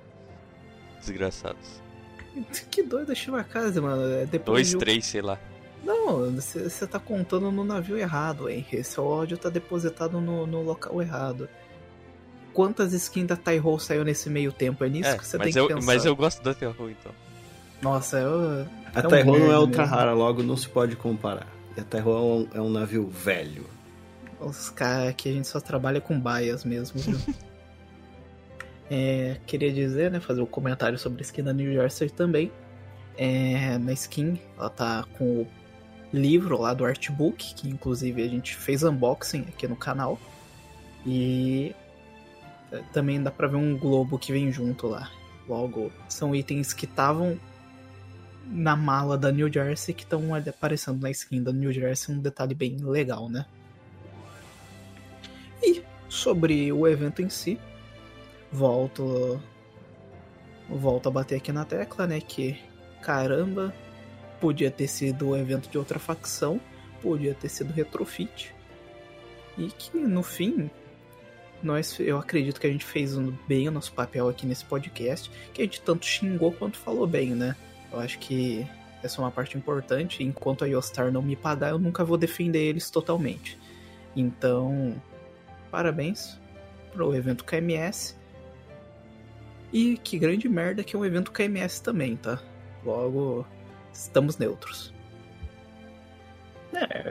Desgraçados. 1.02 1.84
Que 2.72 2.82
doido 2.82 3.11
a 3.11 3.44
casa, 3.44 3.82
mano. 3.82 4.02
É 4.14 4.26
depois 4.26 4.70
Dois, 4.70 4.70
de... 4.70 4.78
três, 4.78 5.06
sei 5.06 5.22
lá. 5.22 5.38
Não, 5.84 6.32
você 6.32 6.88
tá 6.88 6.98
contando 6.98 7.52
no 7.52 7.65
navio 7.65 7.98
errado, 7.98 8.49
hein? 8.49 8.65
Esse 8.72 8.98
ódio 8.98 9.38
tá 9.38 9.49
depositado 9.49 10.22
no, 10.22 10.48
no 10.48 10.61
local 10.61 11.02
errado. 11.02 11.49
Quantas 12.53 12.94
skins 12.94 13.28
da 13.28 13.36
Taiho 13.36 13.78
saiu 13.78 14.06
nesse 14.06 14.30
meio 14.30 14.53
tempo? 14.53 14.86
É 14.86 14.90
nisso 14.90 15.10
é, 15.10 15.18
que 15.18 15.28
você 15.28 15.38
tem 15.38 15.53
eu, 15.53 15.68
que 15.68 15.74
pensar. 15.74 15.86
Mas 15.86 16.06
eu 16.06 16.15
gosto 16.15 16.41
da 16.41 16.53
Taiho, 16.53 16.74
então. 16.90 17.11
Nossa, 17.82 18.20
eu... 18.20 18.65
A 18.95 18.99
é 18.99 19.02
Taiho 19.02 19.34
um 19.34 19.38
não 19.38 19.52
é 19.52 19.60
ultra 19.60 19.84
rara, 19.84 20.14
logo 20.14 20.41
não 20.41 20.56
se 20.56 20.70
pode 20.70 20.95
comparar. 20.95 21.48
E 21.76 21.82
a 21.82 21.84
Taiho 21.84 22.10
é 22.10 22.20
um, 22.20 22.48
é 22.56 22.62
um 22.62 22.70
navio 22.70 23.08
velho. 23.08 23.66
Os 24.40 24.70
caras 24.70 25.10
aqui 25.10 25.30
a 25.30 25.34
gente 25.34 25.48
só 25.48 25.60
trabalha 25.60 26.02
com 26.02 26.20
baias 26.20 26.64
mesmo, 26.64 27.00
viu? 27.00 27.20
É, 28.91 29.38
queria 29.48 29.72
dizer, 29.72 30.12
né, 30.12 30.20
fazer 30.20 30.41
um 30.41 30.45
comentário 30.45 31.00
sobre 31.00 31.20
a 31.20 31.24
skin 31.24 31.41
da 31.41 31.54
New 31.54 31.72
Jersey 31.72 32.10
também. 32.10 32.52
É, 33.18 33.78
na 33.80 33.94
skin, 33.94 34.40
ela 34.56 34.70
tá 34.70 35.06
com 35.18 35.41
o 35.41 35.48
livro 36.12 36.60
lá 36.60 36.74
do 36.74 36.86
artbook, 36.86 37.56
que 37.56 37.70
inclusive 37.70 38.22
a 38.22 38.28
gente 38.28 38.56
fez 38.56 38.84
unboxing 38.84 39.45
aqui 39.48 39.68
no 39.68 39.76
canal. 39.76 40.20
E 41.06 41.74
é, 42.72 42.84
também 42.91 43.24
dá 43.24 43.32
pra 43.32 43.48
ver 43.48 43.56
um 43.56 43.76
globo 43.78 44.20
que 44.20 44.32
vem 44.32 44.52
junto 44.52 44.86
lá. 44.86 45.10
Logo, 45.48 45.91
são 46.08 46.36
itens 46.36 46.74
que 46.74 46.86
estavam 46.86 47.40
na 48.45 48.76
mala 48.76 49.18
da 49.18 49.32
New 49.32 49.52
Jersey 49.52 49.94
que 49.94 50.03
estão 50.03 50.34
aparecendo 50.36 51.02
na 51.02 51.10
skin 51.11 51.44
da 51.44 51.52
New 51.52 51.72
Jersey, 51.72 52.15
um 52.15 52.20
detalhe 52.20 52.53
bem 52.53 52.78
legal, 52.78 53.30
né? 53.30 53.45
E 55.61 55.82
sobre 56.10 56.72
o 56.72 56.88
evento 56.88 57.22
em 57.22 57.30
si, 57.30 57.60
volto 58.52 59.41
volto 60.70 61.10
a 61.10 61.11
bater 61.11 61.36
aqui 61.36 61.52
na 61.52 61.65
tecla, 61.65 62.07
né, 62.07 62.20
que 62.22 62.57
caramba, 63.02 63.74
podia 64.40 64.72
ter 64.72 64.88
sido 64.88 65.30
o 65.30 65.38
evento 65.38 65.70
de 65.70 65.78
outra 65.78 65.99
facção, 65.99 66.60
podia 67.02 67.34
ter 67.34 67.49
sido 67.49 67.74
retrofit. 67.74 68.53
E 69.57 69.68
que 69.68 69.98
no 69.98 70.24
fim, 70.24 70.72
nós 71.61 71.99
eu 71.99 72.18
acredito 72.18 72.60
que 72.60 72.68
a 72.68 72.72
gente 72.72 72.86
fez 72.86 73.15
bem 73.48 73.68
o 73.68 73.72
nosso 73.72 73.94
papel 73.94 74.28
aqui 74.28 74.45
nesse 74.45 74.65
podcast, 74.65 75.30
que 75.53 75.61
a 75.61 75.65
gente 75.65 75.82
tanto 75.82 76.06
xingou 76.06 76.52
quanto 76.52 76.78
falou 76.78 77.06
bem, 77.06 77.32
né? 77.32 77.56
Eu 77.94 77.99
acho 77.99 78.18
que 78.20 78.68
essa 79.03 79.22
é 79.22 79.24
uma 79.24 79.32
parte 79.32 79.57
importante. 79.57 80.24
Enquanto 80.24 80.64
a 80.64 80.68
Yostar 80.68 81.11
não 81.11 81.22
me 81.22 81.36
pagar, 81.36 81.70
eu 81.70 81.80
nunca 81.80 82.03
vou 82.03 82.18
defender 82.18 82.64
eles 82.64 82.90
totalmente. 82.90 83.57
Então, 84.15 84.99
parabéns 85.70 86.40
pro 86.91 87.15
evento 87.15 87.45
KMS. 87.45 88.18
E 89.72 89.98
que 89.98 90.18
grande 90.18 90.49
merda 90.49 90.84
que 90.84 90.95
é 90.95 90.99
um 90.99 91.06
evento 91.06 91.32
KMS 91.32 91.82
também, 91.82 92.15
tá? 92.15 92.40
Logo, 92.84 93.45
estamos 93.91 94.38
neutros. 94.38 94.94
É, 96.74 97.03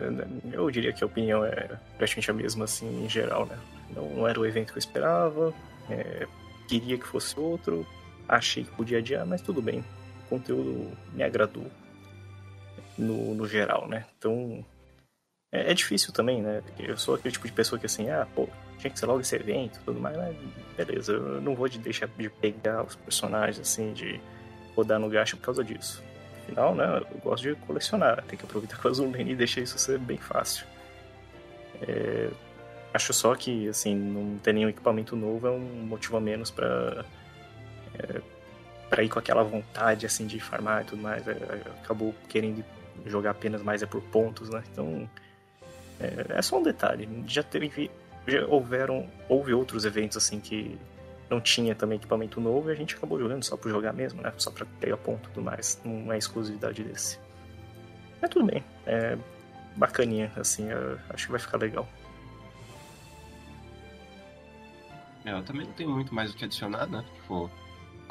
eu 0.53 0.69
diria 0.71 0.93
que 0.93 1.05
a 1.05 1.07
opinião 1.07 1.45
é 1.45 1.79
praticamente 1.97 2.31
a 2.31 2.35
mesma, 2.35 2.65
assim, 2.65 3.05
em 3.05 3.09
geral, 3.09 3.47
né? 3.47 3.59
Não, 3.95 4.27
era 4.27 4.39
o 4.39 4.47
evento 4.47 4.73
que 4.73 4.79
eu 4.79 4.81
esperava, 4.81 5.55
é, 5.89 6.27
queria 6.69 6.99
que 6.99 7.07
fosse 7.07 7.39
outro, 7.39 7.87
achei 8.29 8.65
que 8.65 8.71
podia 8.73 8.99
adiar, 8.99 9.25
mas 9.27 9.41
tudo 9.41 9.63
bem. 9.63 9.85
Conteúdo 10.33 10.91
me 11.13 11.23
agradou 11.23 11.67
no, 12.97 13.35
no 13.35 13.47
geral, 13.47 13.87
né? 13.87 14.07
Então, 14.17 14.65
é, 15.53 15.71
é 15.71 15.75
difícil 15.75 16.11
também, 16.11 16.41
né? 16.41 16.63
Eu 16.79 16.97
sou 16.97 17.17
aquele 17.17 17.33
tipo 17.33 17.47
de 17.47 17.53
pessoa 17.53 17.79
que, 17.79 17.85
assim, 17.85 18.09
ah, 18.09 18.27
pô, 18.35 18.49
tinha 18.79 18.91
que 18.91 18.99
ser 18.99 19.05
logo 19.05 19.21
esse 19.21 19.37
evento 19.37 19.79
tudo 19.85 20.01
mais, 20.01 20.17
mas 20.17 20.35
beleza, 20.75 21.13
eu 21.13 21.41
não 21.43 21.55
vou 21.55 21.69
de 21.69 21.79
deixar 21.79 22.09
de 22.09 22.31
pegar 22.31 22.83
os 22.83 22.97
personagens 22.97 23.61
assim, 23.61 23.93
de 23.93 24.19
rodar 24.75 24.99
no 24.99 25.11
gacha 25.11 25.37
por 25.37 25.43
causa 25.43 25.63
disso. 25.63 26.03
Afinal, 26.43 26.75
né, 26.75 27.03
eu 27.11 27.19
gosto 27.19 27.43
de 27.43 27.55
colecionar, 27.67 28.25
tem 28.25 28.39
que 28.39 28.45
aproveitar 28.47 28.81
com 28.81 28.89
a 28.89 28.93
Zulene 28.93 29.33
e 29.33 29.37
deixar 29.37 29.61
isso 29.61 29.79
ser 29.79 29.99
bem 29.99 30.17
fácil. 30.17 30.67
É, 31.87 32.31
acho 32.95 33.13
só 33.13 33.35
que, 33.35 33.69
assim, 33.69 33.95
não 33.95 34.39
ter 34.39 34.55
nenhum 34.55 34.71
equipamento 34.71 35.15
novo 35.15 35.47
é 35.47 35.51
um 35.51 35.61
motivo 35.87 36.17
a 36.17 36.21
menos 36.21 36.51
para 36.51 37.05
é, 37.99 38.21
para 38.93 39.03
ir 39.03 39.09
com 39.09 39.19
aquela 39.19 39.43
vontade, 39.43 40.05
assim, 40.05 40.27
de 40.27 40.39
farmar 40.39 40.83
e 40.83 40.85
tudo 40.85 41.01
mais. 41.01 41.27
É, 41.27 41.33
acabou 41.83 42.15
querendo 42.29 42.63
jogar 43.07 43.31
apenas 43.31 43.63
mais 43.63 43.83
é 43.83 43.87
por 43.87 44.03
pontos, 44.03 44.51
né? 44.51 44.63
Então, 44.71 45.09
é, 45.99 46.27
é 46.37 46.43
só 46.43 46.59
um 46.59 46.63
detalhe. 46.63 47.09
Já 47.27 47.43
teve 47.43 47.91
já 48.29 48.47
houveram, 48.47 49.09
houve 49.31 49.55
outros 49.55 49.87
eventos 49.87 50.19
assim 50.19 50.39
que 50.39 50.79
não 51.31 51.41
tinha 51.41 51.75
também 51.75 51.97
equipamento 51.97 52.39
novo 52.39 52.69
e 52.69 52.73
a 52.73 52.75
gente 52.75 52.95
acabou 52.95 53.19
jogando 53.19 53.43
só 53.43 53.57
por 53.57 53.71
jogar 53.71 53.95
mesmo, 53.95 54.21
né? 54.21 54.31
Só 54.37 54.51
pra 54.51 54.67
pegar 54.79 54.99
ponto 54.99 55.27
e 55.31 55.33
tudo 55.33 55.43
mais. 55.43 55.81
Não 55.83 56.13
é 56.13 56.19
exclusividade 56.19 56.85
desse. 56.85 57.19
Mas 58.21 58.29
tudo 58.29 58.45
bem. 58.45 58.63
É 58.85 59.17
bacaninha, 59.75 60.31
assim. 60.37 60.69
acho 61.09 61.25
que 61.25 61.31
vai 61.33 61.41
ficar 61.41 61.57
legal. 61.57 61.89
É, 65.25 65.33
eu 65.33 65.43
também 65.45 65.65
não 65.67 65.73
tenho 65.73 65.89
muito 65.89 66.15
mais 66.15 66.31
o 66.31 66.37
que 66.37 66.45
adicionar, 66.45 66.87
né? 66.87 67.03
Tipo, 67.15 67.51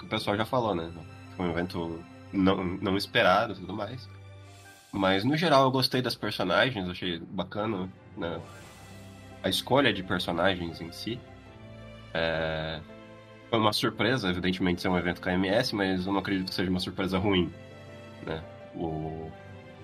que 0.01 0.05
o 0.05 0.09
pessoal 0.09 0.35
já 0.35 0.45
falou, 0.45 0.75
né? 0.75 0.91
Foi 1.37 1.45
um 1.45 1.51
evento 1.51 2.03
não, 2.33 2.63
não 2.63 2.97
esperado 2.97 3.53
e 3.53 3.55
tudo 3.55 3.73
mais. 3.73 4.09
Mas 4.91 5.23
no 5.23 5.37
geral 5.37 5.63
eu 5.63 5.71
gostei 5.71 6.01
das 6.01 6.15
personagens, 6.15 6.89
achei 6.89 7.19
bacana, 7.19 7.87
né? 8.17 8.41
a 9.43 9.49
escolha 9.49 9.93
de 9.93 10.03
personagens 10.03 10.81
em 10.81 10.91
si. 10.91 11.19
É... 12.13 12.79
Foi 13.49 13.59
uma 13.59 13.73
surpresa, 13.73 14.29
evidentemente, 14.29 14.81
ser 14.81 14.87
um 14.87 14.97
evento 14.97 15.21
KMS, 15.21 15.75
mas 15.75 16.05
eu 16.05 16.13
não 16.13 16.19
acredito 16.19 16.49
que 16.49 16.55
seja 16.55 16.69
uma 16.69 16.79
surpresa 16.79 17.17
ruim. 17.17 17.51
Né? 18.25 18.41
O 18.75 19.29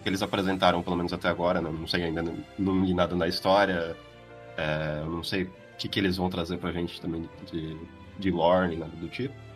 que 0.01 0.09
eles 0.09 0.21
apresentaram, 0.21 0.81
pelo 0.81 0.95
menos 0.95 1.11
até 1.11 1.27
agora, 1.27 1.61
não, 1.61 1.71
não 1.71 1.87
sei 1.87 2.03
ainda, 2.03 2.21
não, 2.21 2.37
não 2.57 2.85
li 2.85 2.93
nada 2.93 3.15
na 3.15 3.27
história, 3.27 3.95
é... 4.57 5.03
não 5.05 5.23
sei 5.23 5.43
o 5.43 5.51
que, 5.77 5.87
que 5.87 5.99
eles 5.99 6.17
vão 6.17 6.29
trazer 6.29 6.57
pra 6.57 6.71
gente 6.71 6.99
também 6.99 7.29
de, 7.51 7.77
de 8.17 8.31
lore, 8.31 8.75
nada 8.75 8.95
do 8.95 9.07
tipo. 9.07 9.46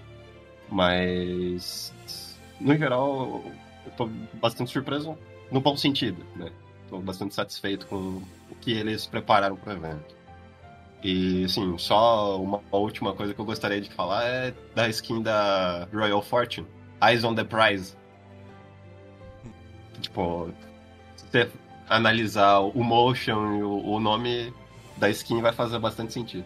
Mas, 0.72 1.93
no 2.60 2.76
geral, 2.77 3.43
eu 3.85 3.91
tô 3.98 4.10
bastante 4.35 4.72
surpreso 4.72 5.18
no 5.52 5.60
bom 5.60 5.76
sentido, 5.76 6.26
né? 6.35 6.49
Tô 6.89 6.99
bastante 6.99 7.35
satisfeito 7.35 7.85
com 7.88 8.22
o 8.49 8.56
que 8.61 8.72
eles 8.72 9.06
prepararam 9.06 9.57
para 9.57 9.73
evento. 9.73 10.15
E, 11.03 11.43
assim, 11.43 11.77
só 11.77 12.41
uma 12.41 12.61
última 12.72 13.14
coisa 13.14 13.34
que 13.34 13.41
eu 13.41 13.45
gostaria 13.45 13.81
de 13.81 13.89
falar 13.89 14.23
é 14.23 14.53
da 14.73 14.88
skin 14.88 15.22
da 15.22 15.88
Royal 15.91 16.22
Fortune, 16.22 16.68
Eyes 17.03 17.23
on 17.23 17.35
the 17.35 17.43
Prize. 17.43 17.98
Tipo, 19.99 20.53
se 21.18 21.26
você 21.26 21.52
analisar 21.89 22.60
o 22.60 22.84
motion 22.84 23.57
e 23.57 23.64
o, 23.64 23.99
nome 23.99 24.53
da 24.95 25.10
skin 25.10 25.41
vai 25.41 25.52
fazer 25.52 25.80
bastante 25.80 26.14
sentido. 26.14 26.45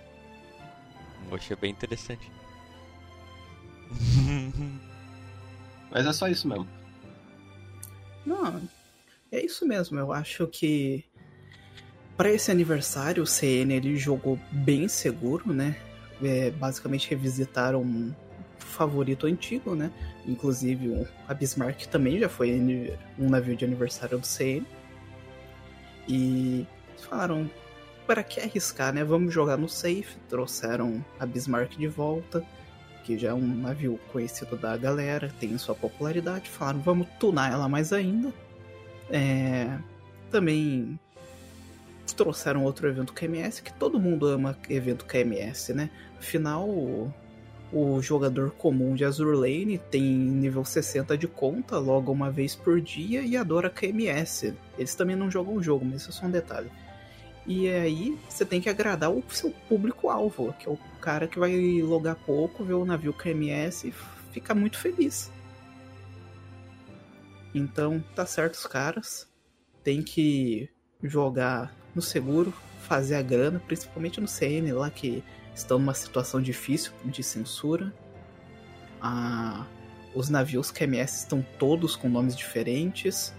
Poxa, 1.30 1.53
é 1.53 1.57
bem 1.57 1.72
interessante. 1.72 2.31
Mas 5.91 6.06
é 6.06 6.14
só 6.14 6.28
isso 6.28 6.48
mesmo. 6.48 6.68
Não, 8.26 8.62
é 9.32 9.44
isso 9.44 9.66
mesmo. 9.66 9.98
Eu 9.99 10.12
acho 10.12 10.48
que 10.48 11.06
para 12.18 12.32
esse 12.32 12.49
aniversário, 12.49 13.24
o 13.24 13.28
CN 13.28 13.74
ele 13.74 13.98
jogou 13.98 14.40
bem 14.52 14.88
seguro, 14.88 15.53
né? 15.53 15.76
É, 16.24 16.49
basicamente 16.52 17.10
revisitaram 17.10 17.82
um 17.82 18.14
favorito 18.57 19.28
antigo, 19.28 19.76
né? 19.76 19.91
Inclusive 20.26 21.06
a 21.28 21.34
Bismarck 21.34 21.86
também 21.88 22.20
já 22.20 22.30
foi 22.30 22.98
um 23.20 23.30
navio 23.30 23.56
de 23.56 23.66
aniversário 23.66 24.18
do 24.18 24.26
CN. 24.26 24.66
E 26.07 26.66
falaram, 26.98 27.49
para 28.07 28.24
que 28.24 28.40
arriscar, 28.40 28.94
né? 28.94 29.03
Vamos 29.03 29.34
jogar 29.34 29.57
no 29.57 29.68
safe. 29.68 30.16
Trouxeram 30.30 31.03
a 31.20 31.26
Bismarck 31.26 31.78
de 31.78 31.88
volta, 31.88 32.45
que 33.06 33.19
já 33.19 33.30
é 33.30 33.34
um 33.34 33.56
navio 33.61 33.99
conhecido 34.11 34.57
da 34.57 34.76
galera, 34.76 35.32
tem 35.40 35.56
sua 35.60 35.76
popularidade. 35.76 36.49
Falaram, 36.49 36.80
vamos 36.80 37.07
tunar 37.19 37.52
ela 37.52 37.69
mais 37.69 37.94
ainda. 37.94 38.34
É... 39.11 39.77
Também 40.32 40.99
trouxeram 42.15 42.64
outro 42.64 42.88
evento 42.88 43.14
KMS, 43.14 43.61
que 43.61 43.72
todo 43.73 43.99
mundo 43.99 44.26
ama 44.26 44.57
evento 44.69 45.06
KMS, 45.06 45.73
né? 45.73 45.90
Afinal, 46.18 46.68
o, 46.68 47.14
o 47.72 48.02
jogador 48.02 48.52
comum 48.52 48.95
de 48.95 49.06
Azur 49.06 49.36
Lane 49.36 49.77
tem 49.77 50.02
nível 50.02 50.65
60 50.65 51.15
de 51.15 51.27
conta, 51.27 51.77
logo 51.77 52.11
uma 52.11 52.32
vez 52.32 52.56
por 52.56 52.82
dia 52.82 53.22
e 53.22 53.38
adora 53.38 53.69
KMS. 53.69 54.53
Eles 54.77 54.95
também 54.95 55.15
não 55.15 55.30
jogam 55.30 55.56
o 55.56 55.61
jogo, 55.61 55.86
mas 55.86 56.02
isso 56.02 56.10
é 56.10 56.14
só 56.14 56.26
um 56.26 56.32
detalhe. 56.32 56.72
E 57.48 57.70
aí 57.70 58.18
você 58.28 58.44
tem 58.44 58.60
que 58.60 58.70
agradar 58.70 59.12
o 59.12 59.24
seu 59.30 59.52
público-alvo, 59.70 60.54
que 60.54 60.68
é 60.68 60.72
o 60.72 60.78
cara 61.00 61.28
que 61.28 61.38
vai 61.38 61.54
logar 61.82 62.16
pouco, 62.16 62.64
ver 62.64 62.74
o 62.74 62.86
navio 62.86 63.14
KMS 63.14 63.88
e 63.88 63.94
ficar 64.32 64.56
muito 64.56 64.80
feliz. 64.80 65.32
Então, 67.54 68.04
tá 68.16 68.26
certo 68.26 68.56
os 68.56 68.66
caras. 68.66 69.28
Tem 69.84 70.02
que 70.02 70.70
jogar 71.04 71.74
no 71.94 72.02
seguro, 72.02 72.54
fazer 72.82 73.16
a 73.16 73.22
grana, 73.22 73.62
principalmente 73.66 74.20
no 74.20 74.28
CN 74.28 74.74
lá 74.74 74.90
que 74.90 75.24
estão 75.54 75.80
numa 75.80 75.94
situação 75.94 76.42
difícil 76.42 76.92
de 77.06 77.24
censura. 77.24 77.94
Ah, 79.00 79.66
os 80.16 80.30
navios 80.30 80.72
KMS 80.72 81.20
estão 81.20 81.46
todos 81.60 81.96
com 81.96 82.10
nomes 82.10 82.36
diferentes. 82.36 83.34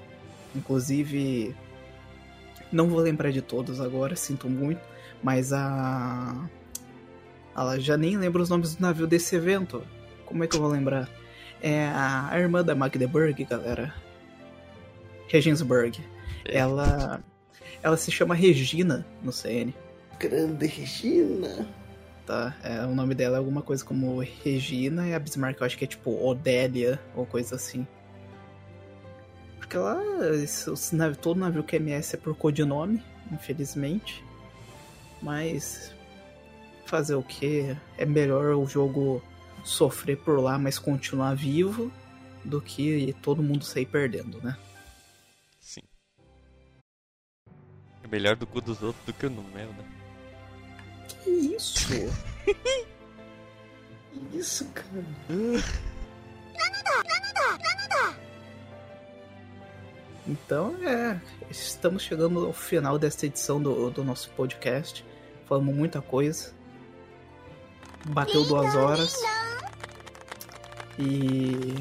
Inclusive, 0.54 1.54
não 2.72 2.88
vou 2.88 3.00
lembrar 3.00 3.30
de 3.30 3.42
todos 3.42 3.80
agora, 3.80 4.16
sinto 4.16 4.48
muito, 4.48 4.80
mas 5.22 5.52
a. 5.52 6.48
Ela 7.56 7.80
já 7.80 7.96
nem 7.96 8.16
lembra 8.16 8.42
os 8.42 8.50
nomes 8.50 8.74
do 8.74 8.82
navio 8.82 9.06
desse 9.06 9.34
evento. 9.34 9.82
Como 10.26 10.44
é 10.44 10.46
que 10.46 10.56
eu 10.56 10.60
vou 10.60 10.70
lembrar? 10.70 11.08
É 11.62 11.86
a, 11.86 12.28
a 12.30 12.38
irmã 12.38 12.62
da 12.62 12.74
Magdeburg, 12.74 13.44
galera. 13.44 13.94
Regensburg. 15.28 15.98
É. 16.44 16.58
Ela. 16.58 17.22
Ela 17.82 17.96
se 17.96 18.10
chama 18.10 18.34
Regina 18.34 19.06
no 19.22 19.32
CN. 19.32 19.74
Grande 20.18 20.66
Regina. 20.66 21.66
Tá, 22.26 22.56
é, 22.64 22.84
o 22.84 22.92
nome 22.92 23.14
dela 23.14 23.36
é 23.36 23.38
alguma 23.38 23.62
coisa 23.62 23.84
como 23.84 24.18
Regina 24.18 25.06
e 25.06 25.14
a 25.14 25.18
Bismarck 25.18 25.60
eu 25.60 25.66
acho 25.66 25.78
que 25.78 25.84
é 25.84 25.86
tipo 25.86 26.10
Odélia 26.26 26.98
ou 27.14 27.24
coisa 27.24 27.54
assim. 27.54 27.86
Porque 29.58 29.76
lá, 29.76 29.96
navio, 30.92 31.16
todo 31.16 31.40
navio 31.40 31.64
QMS 31.64 32.14
é 32.14 32.18
por 32.18 32.34
codinome, 32.36 33.02
infelizmente. 33.32 34.24
Mas 35.22 35.94
fazer 36.86 37.14
o 37.14 37.22
que? 37.22 37.76
É 37.98 38.06
melhor 38.06 38.54
o 38.54 38.66
jogo 38.66 39.22
sofrer 39.64 40.16
por 40.18 40.38
lá, 40.38 40.58
mas 40.58 40.78
continuar 40.78 41.34
vivo, 41.34 41.90
do 42.44 42.60
que 42.60 43.14
todo 43.22 43.42
mundo 43.42 43.64
sair 43.64 43.86
perdendo, 43.86 44.40
né? 44.40 44.56
Sim. 45.60 45.82
É 48.02 48.08
melhor 48.08 48.36
do 48.36 48.46
cu 48.46 48.60
dos 48.60 48.82
outros 48.82 49.04
do 49.04 49.12
que 49.12 49.28
no 49.28 49.42
meu, 49.42 49.72
né? 49.72 49.84
Que 51.08 51.30
isso? 51.30 51.78
que 52.44 54.36
isso, 54.36 54.64
cara? 54.66 55.04
Então, 60.26 60.74
é, 60.82 61.20
estamos 61.48 62.02
chegando 62.02 62.46
ao 62.46 62.52
final 62.52 62.98
desta 62.98 63.26
edição 63.26 63.60
do, 63.62 63.90
do 63.90 64.02
nosso 64.02 64.28
podcast. 64.30 65.04
Falamos 65.46 65.74
muita 65.74 66.02
coisa. 66.02 66.52
Bateu 68.06 68.44
duas 68.44 68.74
horas. 68.74 69.14
E 70.98 71.74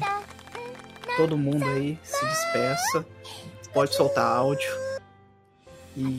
todo 1.16 1.36
mundo 1.36 1.64
aí 1.64 1.98
se 2.02 2.24
despeça. 2.24 3.06
Pode 3.72 3.94
soltar 3.94 4.24
áudio. 4.24 4.70
E 5.96 6.16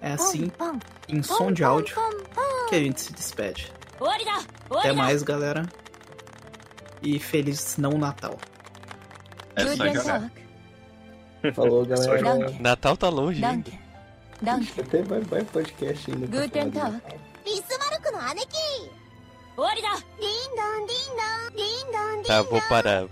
é 0.00 0.12
assim, 0.12 0.50
em 1.08 1.22
som 1.22 1.50
de 1.50 1.64
áudio, 1.64 1.96
que 2.68 2.74
a 2.74 2.78
gente 2.78 3.00
se 3.00 3.12
despede. 3.12 3.72
Até 4.70 4.92
mais, 4.92 5.22
galera. 5.22 5.66
E 7.02 7.18
feliz 7.18 7.76
não 7.76 7.92
Natal. 7.98 8.38
É 9.56 9.76
só 9.76 9.88
jogar. 9.88 10.30
Falou, 11.54 11.84
galera. 11.84 12.54
Natal 12.60 12.96
tá 12.96 13.08
longe. 13.08 13.40
Danke. 13.40 13.78
Danke. 14.40 14.80
Até 14.80 15.02
vai, 15.02 15.20
vai 15.20 15.44
podcast 15.44 16.10
ainda. 16.10 16.26
Guten 16.26 16.70
Tag. 16.70 17.00
Bismarck 17.44 18.12
no 18.12 18.18
Aneki. 18.18 18.90
Tá, 22.26 22.42
vou 22.42 22.60
parar. 22.62 23.06